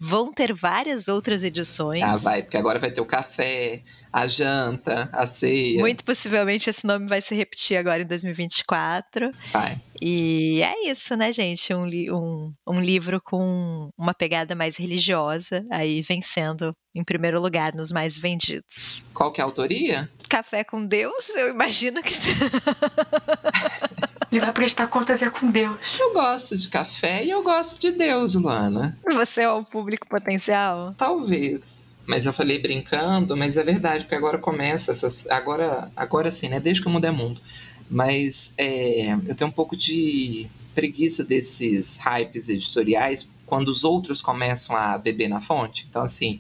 Vão 0.04 0.32
ter 0.34 0.52
várias 0.52 1.08
outras 1.08 1.44
edições. 1.44 2.02
Ah, 2.02 2.16
vai, 2.16 2.42
porque 2.42 2.58
agora 2.58 2.80
vai 2.80 2.90
ter 2.90 3.02
o 3.02 3.06
café, 3.06 3.84
a 4.12 4.26
janta, 4.26 5.08
a 5.14 5.28
ceia. 5.28 5.80
Muito 5.80 6.04
possivelmente 6.04 6.72
esse 6.72 6.88
nome 6.88 7.08
vai 7.08 7.22
se 7.22 7.36
repetir 7.36 7.78
agora 7.78 8.02
em 8.02 8.08
2024. 8.08 9.30
Vai. 9.52 9.80
E 10.02 10.60
é 10.64 10.90
isso, 10.90 11.16
né, 11.16 11.32
gente? 11.32 11.72
Um, 11.72 11.86
um, 11.86 12.54
um 12.68 12.82
livro 12.82 13.22
com 13.22 13.92
uma 13.96 14.16
pegada 14.16 14.56
mais 14.56 14.76
religiosa, 14.76 15.64
aí 15.70 16.02
vencendo 16.02 16.74
em 16.96 17.04
primeiro 17.04 17.40
lugar 17.40 17.76
nos 17.76 17.92
mais 17.92 18.18
vendidos. 18.18 19.06
Qual 19.14 19.32
que 19.32 19.40
é 19.40 19.44
a 19.44 19.46
autoria? 19.46 20.10
Café 20.32 20.64
com 20.64 20.86
Deus, 20.86 21.28
eu 21.36 21.50
imagino 21.50 22.02
que. 22.02 22.14
Ele 24.32 24.40
vai 24.40 24.54
prestar 24.54 24.88
contas 24.88 25.22
é 25.22 25.30
com 25.30 25.52
Deus. 25.52 26.00
Eu 26.00 26.14
gosto 26.14 26.58
de 26.58 26.70
café 26.70 27.26
e 27.26 27.30
eu 27.30 27.44
gosto 27.44 27.82
de 27.82 27.92
Deus, 27.92 28.36
Luana. 28.36 28.98
Você 29.12 29.42
é 29.42 29.50
o 29.50 29.66
público 29.66 30.08
potencial? 30.08 30.96
Talvez. 30.98 31.90
Mas 32.06 32.26
eu 32.26 32.32
falei 32.32 32.60
brincando, 32.60 33.36
mas 33.36 33.58
é 33.58 33.64
verdade, 33.64 34.06
porque 34.06 34.16
agora 34.16 34.38
começa 34.38 34.92
essas. 34.92 35.30
Agora, 35.30 35.92
agora 35.98 36.32
sim, 36.32 36.48
né? 36.48 36.62
Desde 36.62 36.82
que 36.82 36.88
eu 36.88 36.94
mudei 36.94 37.12
mundo. 37.12 37.42
Mas 37.90 38.54
é, 38.58 39.12
eu 39.28 39.36
tenho 39.36 39.50
um 39.50 39.54
pouco 39.54 39.76
de 39.76 40.48
preguiça 40.74 41.26
desses 41.26 41.98
hypes 41.98 42.48
editoriais 42.48 43.30
quando 43.46 43.68
os 43.68 43.84
outros 43.84 44.22
começam 44.22 44.78
a 44.78 44.98
beber 44.98 45.28
na 45.28 45.42
fonte. 45.42 45.86
Então, 45.90 46.02
assim, 46.02 46.40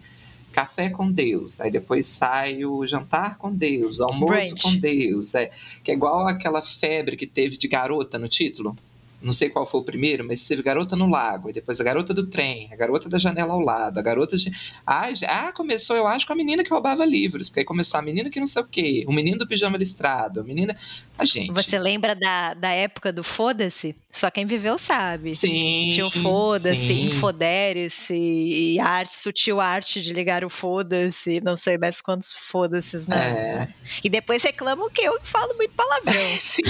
café 0.51 0.89
com 0.89 1.11
Deus, 1.11 1.59
aí 1.61 1.71
depois 1.71 2.07
sai 2.07 2.63
o 2.65 2.85
jantar 2.85 3.37
com 3.37 3.51
Deus, 3.53 3.99
almoço 4.01 4.49
Brunch. 4.55 4.61
com 4.63 4.75
Deus, 4.75 5.33
é, 5.35 5.51
que 5.83 5.91
é 5.91 5.93
igual 5.93 6.27
aquela 6.27 6.61
febre 6.61 7.15
que 7.15 7.25
teve 7.27 7.57
de 7.57 7.67
garota 7.67 8.19
no 8.19 8.27
título. 8.27 8.75
Não 9.23 9.33
sei 9.33 9.51
qual 9.51 9.67
foi 9.67 9.79
o 9.81 9.83
primeiro, 9.83 10.25
mas 10.27 10.47
teve 10.47 10.63
garota 10.63 10.95
no 10.95 11.07
lago, 11.07 11.47
e 11.47 11.53
depois 11.53 11.79
a 11.79 11.83
garota 11.83 12.11
do 12.11 12.25
trem, 12.25 12.67
a 12.73 12.75
garota 12.75 13.07
da 13.07 13.19
janela 13.19 13.53
ao 13.53 13.59
lado, 13.59 13.99
a 13.99 14.01
garota 14.01 14.35
de. 14.35 14.51
Ah, 14.83 15.13
já- 15.13 15.27
ah, 15.49 15.53
começou, 15.53 15.95
eu 15.95 16.07
acho, 16.07 16.25
com 16.25 16.33
a 16.33 16.35
menina 16.35 16.63
que 16.63 16.71
roubava 16.71 17.05
livros, 17.05 17.47
porque 17.47 17.59
aí 17.59 17.65
começou 17.65 17.99
a 17.99 18.01
menina 18.01 18.31
que 18.31 18.39
não 18.39 18.47
sei 18.47 18.63
o 18.63 18.65
quê, 18.65 19.05
o 19.07 19.13
menino 19.13 19.37
do 19.37 19.47
pijama 19.47 19.77
listrado, 19.77 20.39
a 20.39 20.43
menina. 20.43 20.75
A 21.19 21.23
gente. 21.23 21.51
Você 21.51 21.77
lembra 21.77 22.15
da, 22.15 22.55
da 22.55 22.71
época 22.71 23.13
do 23.13 23.23
Foda-se? 23.23 23.95
Só 24.11 24.29
quem 24.29 24.45
viveu 24.45 24.77
sabe. 24.77 25.33
Sim. 25.33 25.89
Tinha 25.91 26.05
o 26.05 26.11
Foda-se. 26.11 26.93
Infodere-se, 26.93 28.13
e 28.13 28.79
arte, 28.79 29.15
sutil 29.15 29.59
arte 29.59 30.01
de 30.01 30.13
ligar 30.13 30.43
o 30.43 30.49
Foda-se, 30.49 31.39
não 31.41 31.55
sei 31.55 31.77
mais 31.77 32.01
quantos 32.01 32.33
Foda-se, 32.33 33.09
né? 33.09 33.29
É. 33.29 33.67
E 34.03 34.09
depois 34.09 34.43
reclamam 34.43 34.89
que 34.89 35.01
eu 35.01 35.17
falo 35.23 35.55
muito 35.55 35.73
palavrão. 35.73 36.13
Sim. 36.39 36.61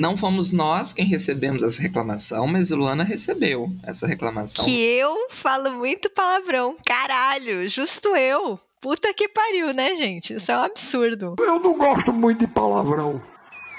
Não 0.00 0.16
fomos 0.16 0.52
nós 0.52 0.92
quem 0.92 1.06
recebemos 1.06 1.62
essa 1.62 1.80
reclamação, 1.80 2.46
mas 2.46 2.70
Luana 2.70 3.04
recebeu 3.04 3.72
essa 3.82 4.06
reclamação. 4.06 4.64
que 4.64 4.80
eu 4.80 5.28
falo 5.30 5.72
muito 5.72 6.08
palavrão. 6.10 6.76
Caralho, 6.84 7.68
justo 7.68 8.14
eu. 8.16 8.58
Puta 8.80 9.14
que 9.14 9.28
pariu, 9.28 9.72
né, 9.72 9.96
gente? 9.96 10.34
Isso 10.34 10.52
é 10.52 10.58
um 10.58 10.62
absurdo. 10.62 11.36
Eu 11.38 11.58
não 11.58 11.78
gosto 11.78 12.12
muito 12.12 12.40
de 12.40 12.46
palavrão. 12.46 13.20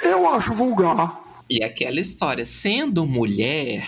Eu 0.04 0.28
acho 0.28 0.56
vulgar. 0.56 1.25
E 1.50 1.64
aquela 1.64 2.00
história, 2.00 2.44
sendo 2.46 3.06
mulher, 3.06 3.88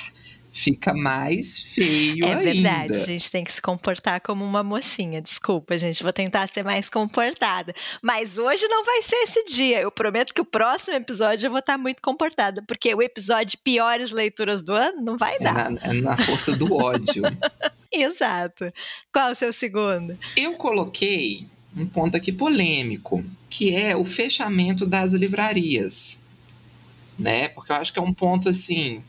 fica 0.49 0.93
mais 0.93 1.59
feio 1.59 2.25
É 2.25 2.33
ainda. 2.33 2.43
verdade, 2.43 2.93
a 2.95 3.05
gente 3.05 3.29
tem 3.31 3.43
que 3.43 3.51
se 3.51 3.61
comportar 3.61 4.21
como 4.21 4.43
uma 4.45 4.63
mocinha. 4.63 5.21
Desculpa, 5.21 5.77
gente, 5.77 6.01
vou 6.03 6.13
tentar 6.13 6.47
ser 6.47 6.63
mais 6.63 6.89
comportada. 6.89 7.73
Mas 8.01 8.37
hoje 8.37 8.67
não 8.67 8.83
vai 8.85 9.01
ser 9.03 9.15
esse 9.17 9.43
dia. 9.45 9.79
Eu 9.81 9.91
prometo 9.91 10.33
que 10.33 10.41
o 10.41 10.45
próximo 10.45 10.95
episódio 10.95 11.47
eu 11.47 11.51
vou 11.51 11.59
estar 11.59 11.77
muito 11.77 12.01
comportada, 12.01 12.63
porque 12.67 12.93
o 12.93 13.01
episódio 13.01 13.57
piores 13.63 14.11
leituras 14.11 14.63
do 14.63 14.73
ano 14.73 15.01
não 15.03 15.17
vai 15.17 15.35
É 15.35 15.39
dar. 15.39 15.71
na, 15.71 15.79
é 15.81 15.93
na 15.93 16.17
força 16.17 16.55
do 16.55 16.73
ódio. 16.73 17.23
Exato. 17.91 18.71
Qual 19.11 19.31
o 19.31 19.35
seu 19.35 19.51
segundo? 19.53 20.17
Eu 20.35 20.53
coloquei 20.53 21.47
um 21.75 21.85
ponto 21.85 22.17
aqui 22.17 22.31
polêmico, 22.31 23.23
que 23.49 23.73
é 23.75 23.95
o 23.95 24.03
fechamento 24.03 24.85
das 24.85 25.13
livrarias, 25.13 26.21
né? 27.17 27.47
Porque 27.49 27.71
eu 27.71 27.75
acho 27.75 27.93
que 27.93 27.99
é 27.99 28.01
um 28.01 28.13
ponto 28.13 28.49
assim, 28.49 29.03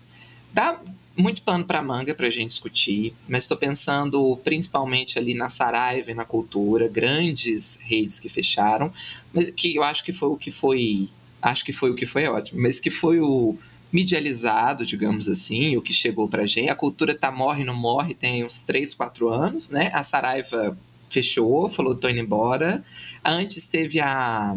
dá 0.53 0.81
muito 1.17 1.43
pano 1.43 1.65
para 1.65 1.83
manga 1.83 2.15
para 2.15 2.29
a 2.29 2.31
gente 2.31 2.51
discutir, 2.51 3.13
mas 3.29 3.43
estou 3.43 3.57
pensando 3.57 4.39
principalmente 4.45 5.19
ali 5.19 5.35
na 5.35 5.49
Saraiva 5.49 6.13
e 6.13 6.15
na 6.15 6.25
Cultura, 6.25 6.87
grandes 6.87 7.81
redes 7.83 8.21
que 8.21 8.29
fecharam, 8.29 8.93
mas 9.33 9.51
que 9.51 9.75
eu 9.75 9.83
acho 9.83 10.05
que 10.05 10.13
foi 10.13 10.29
o 10.29 10.37
que 10.37 10.53
foi, 10.53 11.09
acho 11.43 11.65
que 11.65 11.73
foi 11.73 11.91
o 11.91 11.95
que 11.97 12.07
foi 12.07 12.29
ótimo, 12.29 12.63
mas 12.63 12.79
que 12.79 12.91
foi 12.91 13.21
o 13.21 13.59
medializado, 13.93 14.85
digamos 14.87 15.29
assim, 15.29 15.77
o 15.77 15.83
que 15.83 15.93
chegou 15.93 16.29
pra 16.29 16.47
gente. 16.47 16.69
A 16.69 16.75
cultura 16.75 17.15
tá 17.15 17.33
morre, 17.33 17.65
não 17.65 17.75
morre, 17.75 18.15
tem 18.15 18.45
uns 18.45 18.63
3, 18.63 18.95
4 18.95 19.29
anos, 19.29 19.71
né? 19.71 19.91
A 19.95 20.03
Saraiva 20.03 20.79
fechou, 21.09 21.69
falou, 21.69 21.95
tô 21.95 22.09
indo 22.09 22.21
embora. 22.21 22.85
Antes 23.25 23.67
teve 23.67 23.99
a 23.99 24.57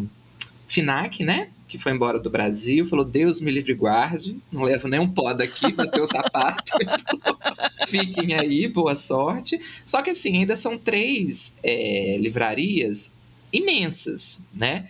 FINAC, 0.68 1.24
né? 1.24 1.50
Que 1.72 1.78
foi 1.78 1.94
embora 1.94 2.20
do 2.20 2.30
Brasil, 2.30 2.86
falou, 2.86 3.06
Deus 3.06 3.40
me 3.40 3.50
livre 3.50 3.74
guarde, 3.74 4.38
não 4.52 4.64
levo 4.64 4.90
nem 4.90 5.00
um 5.00 5.08
pó 5.08 5.32
daqui, 5.32 5.72
bateu 5.72 6.04
o 6.04 6.06
sapato. 6.06 6.74
Fiquem 7.88 8.34
aí, 8.34 8.68
boa 8.68 8.94
sorte. 8.94 9.58
Só 9.86 10.02
que 10.02 10.10
assim, 10.10 10.40
ainda 10.40 10.54
são 10.54 10.78
três 10.78 11.56
é, 11.64 12.18
livrarias 12.20 13.16
imensas, 13.54 14.46
né? 14.54 14.90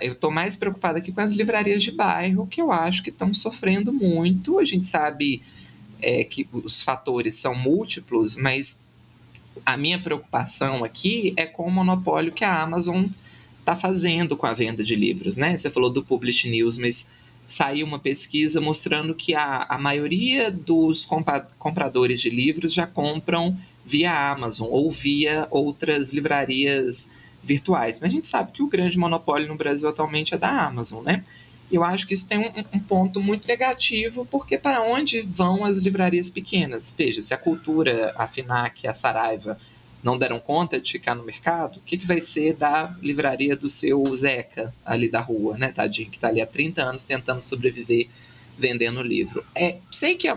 Eu 0.00 0.12
estou 0.12 0.30
mais 0.30 0.54
preocupada 0.54 0.98
aqui 0.98 1.10
com 1.10 1.20
as 1.20 1.32
livrarias 1.32 1.82
de 1.82 1.90
bairro, 1.90 2.46
que 2.46 2.62
eu 2.62 2.70
acho 2.70 3.02
que 3.02 3.10
estão 3.10 3.34
sofrendo 3.34 3.92
muito. 3.92 4.60
A 4.60 4.64
gente 4.64 4.86
sabe 4.86 5.42
é, 6.00 6.22
que 6.22 6.46
os 6.52 6.80
fatores 6.80 7.34
são 7.34 7.56
múltiplos, 7.56 8.36
mas 8.36 8.84
a 9.66 9.76
minha 9.76 9.98
preocupação 9.98 10.84
aqui 10.84 11.34
é 11.36 11.44
com 11.44 11.66
o 11.66 11.72
monopólio 11.72 12.30
que 12.30 12.44
a 12.44 12.62
Amazon 12.62 13.06
está 13.64 13.74
fazendo 13.74 14.36
com 14.36 14.46
a 14.46 14.52
venda 14.52 14.84
de 14.84 14.94
livros. 14.94 15.36
Né? 15.36 15.56
Você 15.56 15.70
falou 15.70 15.88
do 15.88 16.04
Publish 16.04 16.48
News, 16.48 16.76
mas 16.76 17.12
saiu 17.46 17.86
uma 17.86 17.98
pesquisa 17.98 18.60
mostrando 18.60 19.14
que 19.14 19.34
a, 19.34 19.66
a 19.68 19.78
maioria 19.78 20.50
dos 20.50 21.06
compradores 21.58 22.20
de 22.20 22.30
livros 22.30 22.72
já 22.72 22.86
compram 22.86 23.56
via 23.84 24.30
Amazon 24.30 24.68
ou 24.70 24.90
via 24.90 25.46
outras 25.50 26.10
livrarias 26.10 27.10
virtuais. 27.42 28.00
Mas 28.00 28.10
a 28.10 28.12
gente 28.12 28.26
sabe 28.26 28.52
que 28.52 28.62
o 28.62 28.68
grande 28.68 28.98
monopólio 28.98 29.48
no 29.48 29.56
Brasil 29.56 29.88
atualmente 29.88 30.34
é 30.34 30.38
da 30.38 30.66
Amazon, 30.66 31.02
né? 31.02 31.24
Eu 31.72 31.82
acho 31.82 32.06
que 32.06 32.14
isso 32.14 32.28
tem 32.28 32.38
um, 32.38 32.52
um 32.72 32.78
ponto 32.78 33.20
muito 33.20 33.48
negativo, 33.48 34.26
porque 34.30 34.56
para 34.56 34.82
onde 34.82 35.22
vão 35.22 35.64
as 35.64 35.78
livrarias 35.78 36.30
pequenas? 36.30 36.94
Veja, 36.96 37.22
se 37.22 37.32
a 37.34 37.38
Cultura, 37.38 38.14
a 38.16 38.26
FINAC, 38.26 38.86
a 38.86 38.94
Saraiva 38.94 39.58
não 40.04 40.18
deram 40.18 40.38
conta 40.38 40.78
de 40.78 40.92
ficar 40.92 41.14
no 41.14 41.24
mercado, 41.24 41.78
o 41.78 41.80
que, 41.80 41.96
que 41.96 42.06
vai 42.06 42.20
ser 42.20 42.54
da 42.54 42.94
livraria 43.00 43.56
do 43.56 43.70
seu 43.70 44.04
Zeca, 44.14 44.72
ali 44.84 45.08
da 45.08 45.20
rua, 45.20 45.56
né, 45.56 45.72
tadinho, 45.72 46.10
que 46.10 46.18
está 46.18 46.28
ali 46.28 46.42
há 46.42 46.46
30 46.46 46.82
anos 46.82 47.02
tentando 47.02 47.40
sobreviver 47.40 48.08
vendendo 48.58 49.02
livro? 49.02 49.42
É, 49.54 49.78
sei 49.90 50.14
que 50.16 50.28
é 50.28 50.36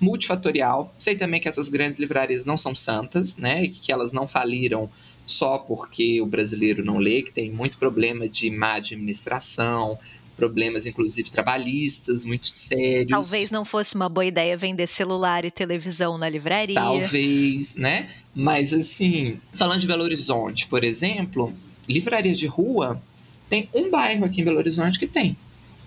multifatorial, 0.00 0.92
sei 0.98 1.14
também 1.14 1.40
que 1.40 1.48
essas 1.48 1.68
grandes 1.68 1.98
livrarias 1.98 2.46
não 2.46 2.56
são 2.56 2.74
santas, 2.74 3.36
né, 3.36 3.68
que 3.68 3.92
elas 3.92 4.14
não 4.14 4.26
faliram 4.26 4.90
só 5.26 5.58
porque 5.58 6.20
o 6.22 6.26
brasileiro 6.26 6.82
não 6.82 6.96
lê, 6.96 7.22
que 7.22 7.32
tem 7.32 7.50
muito 7.50 7.76
problema 7.76 8.26
de 8.26 8.50
má 8.50 8.74
administração, 8.74 9.98
problemas 10.42 10.86
inclusive 10.86 11.30
trabalhistas 11.30 12.24
muito 12.24 12.48
sérios. 12.48 13.10
Talvez 13.10 13.52
não 13.52 13.64
fosse 13.64 13.94
uma 13.94 14.08
boa 14.08 14.26
ideia 14.26 14.56
vender 14.56 14.88
celular 14.88 15.44
e 15.44 15.52
televisão 15.52 16.18
na 16.18 16.28
livraria. 16.28 16.74
Talvez, 16.74 17.76
né? 17.76 18.10
Mas 18.34 18.74
assim, 18.74 19.38
falando 19.52 19.78
de 19.78 19.86
Belo 19.86 20.02
Horizonte, 20.02 20.66
por 20.66 20.82
exemplo, 20.82 21.54
livraria 21.88 22.34
de 22.34 22.48
rua, 22.48 23.00
tem 23.48 23.68
um 23.72 23.88
bairro 23.88 24.24
aqui 24.24 24.40
em 24.40 24.44
Belo 24.44 24.58
Horizonte 24.58 24.98
que 24.98 25.06
tem, 25.06 25.36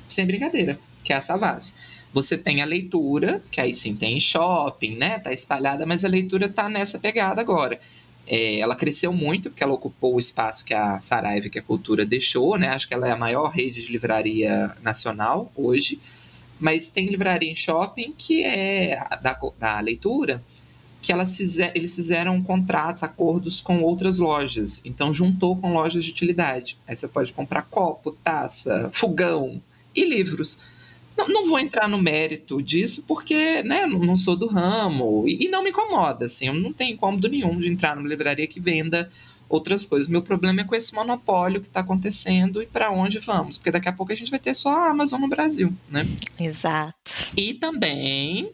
sem 0.07 0.25
brincadeira, 0.25 0.79
que 1.03 1.11
é 1.11 1.17
a 1.17 1.21
Savaz. 1.21 1.75
Você 2.13 2.37
tem 2.37 2.61
a 2.61 2.65
leitura, 2.65 3.43
que 3.51 3.59
aí 3.59 3.73
sim 3.73 3.93
tem 3.93 4.21
shopping, 4.21 4.95
né? 4.95 5.19
Tá 5.19 5.33
espalhada, 5.33 5.85
mas 5.85 6.05
a 6.05 6.07
leitura 6.07 6.47
tá 6.47 6.69
nessa 6.69 6.97
pegada 6.97 7.41
agora. 7.41 7.77
É, 8.27 8.59
ela 8.59 8.75
cresceu 8.75 9.13
muito, 9.13 9.49
porque 9.49 9.63
ela 9.63 9.73
ocupou 9.73 10.15
o 10.15 10.19
espaço 10.19 10.65
que 10.65 10.73
a 10.73 10.99
Saraiva, 10.99 11.49
que 11.49 11.59
a 11.59 11.61
Cultura 11.61 12.05
deixou, 12.05 12.57
né? 12.57 12.69
Acho 12.69 12.87
que 12.87 12.93
ela 12.93 13.07
é 13.07 13.11
a 13.11 13.17
maior 13.17 13.49
rede 13.49 13.85
de 13.85 13.91
livraria 13.91 14.75
nacional 14.81 15.51
hoje. 15.55 15.99
Mas 16.59 16.89
tem 16.89 17.07
livraria 17.07 17.51
em 17.51 17.55
shopping 17.55 18.13
que 18.17 18.43
é 18.43 18.97
da, 19.21 19.37
da 19.59 19.79
leitura, 19.79 20.43
que 21.01 21.11
elas 21.11 21.37
fizer, 21.37 21.71
eles 21.75 21.95
fizeram 21.95 22.41
contratos, 22.41 23.03
acordos 23.03 23.61
com 23.61 23.81
outras 23.81 24.17
lojas. 24.17 24.81
Então 24.83 25.13
juntou 25.13 25.55
com 25.55 25.73
lojas 25.73 26.03
de 26.03 26.11
utilidade. 26.11 26.79
Aí 26.87 26.95
você 26.95 27.07
pode 27.07 27.31
comprar 27.31 27.61
copo, 27.63 28.11
taça, 28.23 28.89
fogão 28.91 29.61
e 29.95 30.03
livros. 30.03 30.61
Não, 31.17 31.27
não 31.27 31.47
vou 31.47 31.59
entrar 31.59 31.87
no 31.87 31.97
mérito 31.97 32.61
disso, 32.61 33.03
porque 33.07 33.63
né, 33.63 33.85
não 33.85 34.15
sou 34.15 34.35
do 34.35 34.47
ramo 34.47 35.23
e, 35.27 35.45
e 35.45 35.49
não 35.49 35.63
me 35.63 35.69
incomoda, 35.69 36.25
assim, 36.25 36.47
eu 36.47 36.53
não 36.53 36.73
tenho 36.73 36.93
incômodo 36.93 37.29
nenhum 37.29 37.57
de 37.59 37.71
entrar 37.71 37.95
numa 37.95 38.07
livraria 38.07 38.47
que 38.47 38.59
venda 38.59 39.09
outras 39.47 39.85
coisas. 39.85 40.07
Meu 40.07 40.21
problema 40.21 40.61
é 40.61 40.63
com 40.63 40.75
esse 40.75 40.93
monopólio 40.93 41.61
que 41.61 41.67
está 41.67 41.79
acontecendo 41.79 42.61
e 42.61 42.65
para 42.65 42.91
onde 42.91 43.19
vamos, 43.19 43.57
porque 43.57 43.71
daqui 43.71 43.87
a 43.87 43.93
pouco 43.93 44.11
a 44.11 44.15
gente 44.15 44.31
vai 44.31 44.39
ter 44.39 44.53
só 44.53 44.69
a 44.69 44.89
Amazon 44.89 45.21
no 45.21 45.27
Brasil, 45.27 45.73
né? 45.89 46.05
Exato. 46.39 47.29
E 47.35 47.53
também 47.53 48.51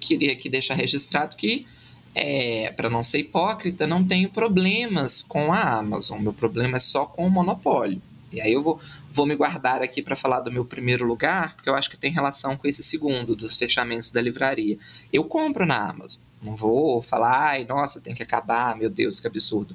queria 0.00 0.32
aqui 0.32 0.48
deixar 0.48 0.74
registrado 0.74 1.36
que, 1.36 1.66
é, 2.14 2.72
para 2.76 2.90
não 2.90 3.02
ser 3.02 3.18
hipócrita, 3.18 3.86
não 3.86 4.04
tenho 4.04 4.30
problemas 4.30 5.22
com 5.22 5.52
a 5.52 5.78
Amazon. 5.78 6.20
Meu 6.20 6.32
problema 6.32 6.76
é 6.76 6.80
só 6.80 7.06
com 7.06 7.26
o 7.26 7.30
monopólio. 7.30 8.00
E 8.34 8.40
aí 8.40 8.52
eu 8.52 8.62
vou, 8.62 8.80
vou 9.10 9.26
me 9.26 9.34
guardar 9.34 9.82
aqui 9.82 10.02
para 10.02 10.16
falar 10.16 10.40
do 10.40 10.52
meu 10.52 10.64
primeiro 10.64 11.06
lugar, 11.06 11.54
porque 11.54 11.68
eu 11.68 11.74
acho 11.74 11.88
que 11.88 11.96
tem 11.96 12.12
relação 12.12 12.56
com 12.56 12.66
esse 12.66 12.82
segundo, 12.82 13.36
dos 13.36 13.56
fechamentos 13.56 14.10
da 14.10 14.20
livraria. 14.20 14.78
Eu 15.12 15.24
compro 15.24 15.64
na 15.64 15.90
Amazon. 15.90 16.20
Não 16.44 16.54
vou 16.54 17.00
falar, 17.00 17.50
ai, 17.50 17.64
nossa, 17.64 18.00
tem 18.00 18.14
que 18.14 18.22
acabar, 18.22 18.76
meu 18.76 18.90
Deus, 18.90 19.18
que 19.18 19.26
absurdo. 19.26 19.74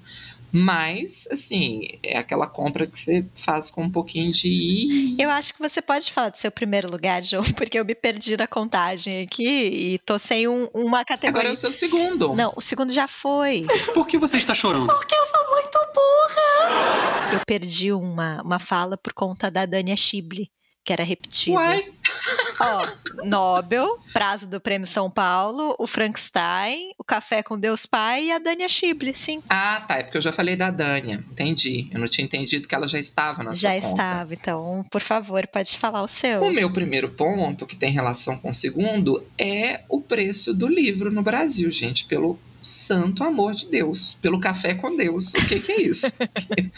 Mas, 0.51 1.27
assim, 1.31 1.99
é 2.03 2.17
aquela 2.17 2.47
compra 2.47 2.87
que 2.87 2.97
você 2.97 3.25
faz 3.35 3.69
com 3.69 3.83
um 3.83 3.89
pouquinho 3.89 4.31
de. 4.31 5.15
Eu 5.19 5.29
acho 5.29 5.53
que 5.53 5.59
você 5.59 5.81
pode 5.81 6.11
falar 6.11 6.29
do 6.29 6.37
seu 6.37 6.51
primeiro 6.51 6.89
lugar, 6.91 7.21
João, 7.23 7.43
porque 7.55 7.79
eu 7.79 7.85
me 7.85 7.93
perdi 7.95 8.35
na 8.35 8.47
contagem 8.47 9.21
aqui 9.21 9.47
e 9.47 9.99
tô 9.99 10.17
sem 10.17 10.47
um- 10.47 10.67
uma 10.73 11.05
categoria. 11.05 11.29
Agora 11.29 11.47
é 11.49 11.51
o 11.51 11.55
seu 11.55 11.71
segundo. 11.71 12.33
Não, 12.35 12.53
o 12.55 12.61
segundo 12.61 12.91
já 12.91 13.07
foi. 13.07 13.65
Por 13.93 14.07
que 14.07 14.17
você 14.17 14.37
está 14.37 14.53
chorando? 14.55 14.87
Porque 14.87 15.15
eu 15.15 15.25
sou 15.25 15.49
muito 15.51 15.77
burra! 15.93 17.33
Eu 17.33 17.39
perdi 17.45 17.91
uma, 17.91 18.41
uma 18.41 18.59
fala 18.59 18.97
por 18.97 19.13
conta 19.13 19.51
da 19.51 19.65
Dania 19.65 19.95
Schible, 19.95 20.49
que 20.83 20.91
era 20.91 21.03
repetida. 21.03 21.55
Uai, 21.57 21.91
Ó, 22.61 22.87
Nobel, 23.25 23.99
prazo 24.13 24.47
do 24.47 24.59
Prêmio 24.59 24.87
São 24.87 25.09
Paulo, 25.09 25.75
o 25.79 25.87
Frankenstein, 25.87 26.91
o 26.97 27.03
Café 27.03 27.41
com 27.41 27.57
Deus 27.57 27.85
Pai 27.85 28.25
e 28.25 28.31
a 28.31 28.39
Dania 28.39 28.67
Schible, 28.67 29.13
sim. 29.13 29.41
Ah, 29.49 29.83
tá. 29.87 29.95
É 29.95 30.03
porque 30.03 30.17
eu 30.17 30.21
já 30.21 30.31
falei 30.31 30.55
da 30.55 30.69
Dânia. 30.69 31.23
Entendi. 31.31 31.87
Eu 31.91 31.99
não 31.99 32.07
tinha 32.07 32.25
entendido 32.25 32.67
que 32.67 32.75
ela 32.75 32.87
já 32.87 32.99
estava 32.99 33.43
na 33.43 33.51
Já 33.51 33.71
sua 33.71 33.81
conta. 33.81 33.87
estava, 33.87 34.33
então, 34.33 34.85
por 34.89 35.01
favor, 35.01 35.47
pode 35.47 35.77
falar 35.77 36.01
o 36.03 36.07
seu. 36.07 36.41
O 36.41 36.51
meu 36.51 36.71
primeiro 36.71 37.09
ponto, 37.09 37.65
que 37.65 37.75
tem 37.75 37.91
relação 37.91 38.37
com 38.37 38.49
o 38.49 38.53
segundo, 38.53 39.25
é 39.37 39.81
o 39.89 40.01
preço 40.01 40.53
do 40.53 40.67
livro 40.67 41.11
no 41.11 41.21
Brasil, 41.21 41.71
gente. 41.71 42.05
Pelo 42.05 42.39
santo 42.61 43.23
amor 43.23 43.53
de 43.53 43.67
Deus. 43.67 44.17
Pelo 44.21 44.39
café 44.39 44.73
com 44.73 44.95
Deus. 44.95 45.33
O 45.33 45.45
que, 45.45 45.59
que 45.59 45.71
é 45.71 45.81
isso? 45.81 46.07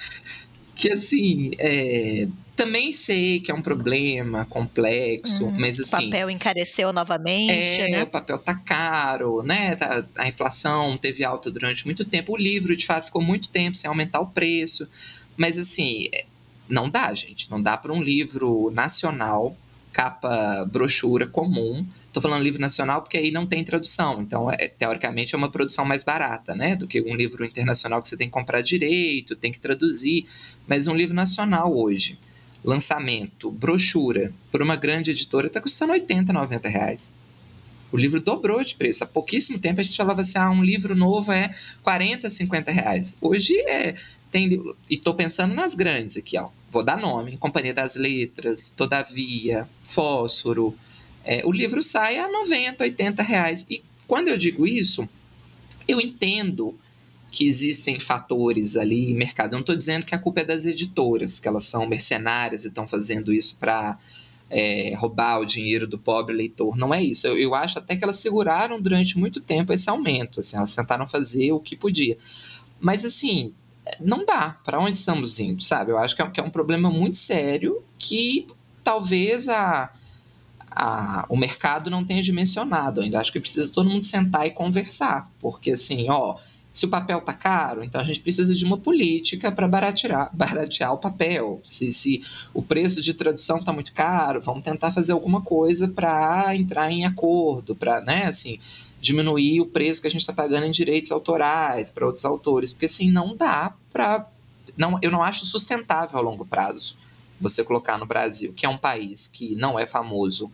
que 0.76 0.92
assim, 0.92 1.52
é, 1.58 2.28
também 2.56 2.92
sei 2.92 3.40
que 3.40 3.50
é 3.52 3.54
um 3.56 3.62
problema 3.62 4.46
complexo, 4.46 5.46
Uhum. 5.46 5.60
mas 5.60 5.80
O 5.80 5.82
assim. 5.84 6.10
papel 6.10 6.30
encareceu 6.30 6.92
novamente, 6.94 7.82
É, 7.82 7.90
né? 7.90 8.04
o 8.04 8.08
papel 8.08 8.38
tá 8.38 8.54
caro, 8.56 9.42
né? 9.44 9.76
Tá- 9.76 10.06
a 10.18 10.28
inflação 10.28 10.98
teve 10.98 11.24
alta 11.24 11.50
durante 11.50 11.86
muito 11.86 12.06
tempo. 12.06 12.34
O 12.34 12.38
livro, 12.38 12.76
de 12.76 12.86
fato, 12.86 13.06
ficou 13.06 13.22
muito 13.22 13.50
tempo 13.50 13.78
sem 13.78 13.88
aumentar 13.88 14.20
o 14.20 14.28
preço. 14.28 14.88
Mas, 15.38 15.58
assim, 15.58 16.08
é, 16.14 16.26
não 16.70 16.90
dá, 16.90 17.14
gente. 17.14 17.50
Não 17.50 17.62
dá 17.62 17.78
para 17.78 17.92
um 17.94 18.02
livro 18.04 18.70
nacional, 18.72 19.56
capa 19.94 20.66
brochura 20.72 21.26
comum. 21.28 21.86
Tô 22.14 22.22
falando 22.22 22.44
livro 22.44 22.62
nacional 22.62 23.02
porque 23.02 23.18
aí 23.18 23.32
não 23.32 23.46
tem 23.46 23.64
tradução. 23.64 24.22
Então, 24.22 24.52
é, 24.52 24.68
teoricamente, 24.68 25.34
é 25.34 25.38
uma 25.38 25.50
produção 25.50 25.84
mais 25.86 26.04
barata, 26.04 26.54
né? 26.54 26.76
Do 26.76 26.88
que 26.88 27.02
um 27.02 27.16
livro 27.16 27.44
internacional 27.46 28.02
que 28.02 28.08
você 28.08 28.16
tem 28.18 28.28
que 28.28 28.34
comprar 28.34 28.62
direito, 28.62 29.36
tem 29.36 29.52
que 29.52 29.60
traduzir. 29.60 30.26
Mas 30.68 30.88
um 30.88 30.94
livro 30.96 31.16
nacional 31.16 31.74
hoje, 31.76 32.20
lançamento, 32.64 33.52
brochura, 33.52 34.34
por 34.52 34.62
uma 34.62 34.76
grande 34.76 35.12
editora, 35.12 35.50
tá 35.50 35.60
custando 35.60 35.94
80, 35.94 36.32
90 36.32 36.70
reais. 36.70 37.14
O 37.92 37.98
livro 37.98 38.22
dobrou 38.22 38.64
de 38.64 38.76
preço. 38.76 39.04
Há 39.04 39.08
pouquíssimo 39.08 39.60
tempo 39.60 39.82
a 39.82 39.84
gente 39.84 39.98
falava 39.98 40.22
assim: 40.22 40.38
ah, 40.38 40.50
um 40.50 40.64
livro 40.64 40.96
novo 40.96 41.32
é 41.32 41.54
40, 41.84 42.30
50 42.30 42.72
reais. 42.72 43.18
Hoje 43.20 43.60
é. 43.62 43.96
Tem, 44.32 44.64
e 44.90 44.96
tô 44.96 45.14
pensando 45.14 45.54
nas 45.54 45.76
grandes 45.76 46.16
aqui, 46.16 46.38
ó. 46.38 46.50
Vou 46.72 46.84
dar 46.84 46.98
nome: 46.98 47.38
Companhia 47.38 47.74
das 47.74 47.96
Letras, 47.96 48.70
Todavia, 48.70 49.68
Fósforo. 49.84 50.74
É, 51.24 51.42
o 51.46 51.52
livro 51.52 51.84
sai 51.84 52.18
a 52.18 52.30
90, 52.30 52.84
80 52.84 53.24
reais. 53.24 53.66
E 53.70 53.84
quando 54.08 54.30
eu 54.30 54.38
digo 54.38 54.66
isso, 54.66 55.08
eu 55.88 56.00
entendo 56.00 56.78
que 57.32 57.46
existem 57.46 57.98
fatores 57.98 58.76
ali 58.76 59.14
mercado. 59.14 59.54
Eu 59.54 59.58
não 59.58 59.62
estou 59.62 59.76
dizendo 59.76 60.06
que 60.06 60.14
a 60.14 60.20
culpa 60.20 60.42
é 60.42 60.46
das 60.46 60.66
editoras, 60.66 61.40
que 61.40 61.48
elas 61.48 61.64
são 61.64 61.88
mercenárias 61.88 62.66
e 62.66 62.68
estão 62.68 62.86
fazendo 62.86 63.32
isso 63.32 63.56
para 63.58 63.98
é, 64.50 64.94
roubar 64.96 65.40
o 65.40 65.46
dinheiro 65.46 65.88
do 65.88 65.98
pobre 65.98 66.36
leitor. 66.36 66.76
Não 66.76 66.94
é 66.94 67.02
isso. 67.02 67.26
Eu, 67.26 67.40
eu 67.40 67.56
acho 67.56 67.80
até 67.80 67.96
que 67.96 68.04
elas 68.04 68.20
seguraram 68.20 68.82
durante 68.82 69.18
muito 69.18 69.40
tempo 69.40 69.72
esse 69.72 69.90
aumento. 69.90 70.42
Assim, 70.42 70.58
elas 70.58 70.76
tentaram 70.76 71.08
fazer 71.08 71.54
o 71.54 71.60
que 71.62 71.78
podia. 71.78 72.18
Mas 72.82 73.06
assim, 73.06 73.54
não 74.00 74.26
dá. 74.26 74.58
Para 74.66 74.82
onde 74.82 74.98
estamos 74.98 75.40
indo, 75.40 75.64
sabe? 75.64 75.92
Eu 75.92 75.98
acho 75.98 76.14
que 76.16 76.22
é, 76.22 76.30
que 76.30 76.40
é 76.42 76.44
um 76.44 76.50
problema 76.50 76.90
muito 76.90 77.16
sério 77.16 77.82
que 77.98 78.46
talvez 78.84 79.48
a, 79.48 79.90
a, 80.70 81.26
o 81.30 81.38
mercado 81.38 81.90
não 81.90 82.04
tenha 82.04 82.22
dimensionado 82.22 83.00
ainda. 83.00 83.22
Acho 83.22 83.32
que 83.32 83.40
precisa 83.40 83.72
todo 83.72 83.90
mundo 83.90 84.04
sentar 84.04 84.46
e 84.46 84.52
conversar. 84.52 85.32
Porque 85.40 85.72
assim, 85.72 86.08
ó, 86.10 86.38
se 86.72 86.86
o 86.86 86.90
papel 86.90 87.20
tá 87.22 87.34
caro, 87.34 87.84
então 87.84 88.00
a 88.00 88.04
gente 88.04 88.22
precisa 88.22 88.56
de 88.56 88.64
uma 88.64 88.78
política 88.78 89.52
para 89.52 89.68
baratear, 89.68 90.30
baratear 90.36 90.94
o 90.94 90.98
papel. 90.98 91.62
Se, 91.66 91.92
se 91.92 92.24
o 92.54 92.62
preço 92.62 93.02
de 93.02 93.14
tradução 93.14 93.64
tá 93.64 93.74
muito 93.74 93.94
caro, 93.94 94.42
vamos 94.42 94.64
tentar 94.64 94.92
fazer 94.92 95.12
alguma 95.12 95.42
coisa 95.42 95.88
para 95.88 96.56
entrar 96.56 96.92
em 96.92 97.06
acordo, 97.06 97.76
para, 97.76 98.00
né, 98.02 98.26
assim, 98.26 98.60
diminuir 99.02 99.60
o 99.60 99.66
preço 99.66 100.02
que 100.02 100.08
a 100.08 100.12
gente 100.12 100.22
está 100.22 100.32
pagando 100.32 100.66
em 100.66 100.72
direitos 100.72 101.12
autorais 101.12 101.90
para 101.90 102.06
outros 102.06 102.24
autores, 102.24 102.72
porque 102.72 102.86
assim 102.86 103.12
não 103.12 103.36
dá 103.36 103.74
para 103.92 104.28
não, 104.78 104.98
eu 105.02 105.12
não 105.12 105.24
acho 105.24 105.46
sustentável 105.46 106.18
a 106.18 106.22
longo 106.22 106.46
prazo 106.46 106.96
você 107.40 107.64
colocar 107.64 107.98
no 107.98 108.06
Brasil, 108.06 108.54
que 108.54 108.66
é 108.66 108.70
um 108.70 108.78
país 108.78 109.28
que 109.28 109.56
não 109.56 109.78
é 109.78 109.88
famoso 109.88 110.52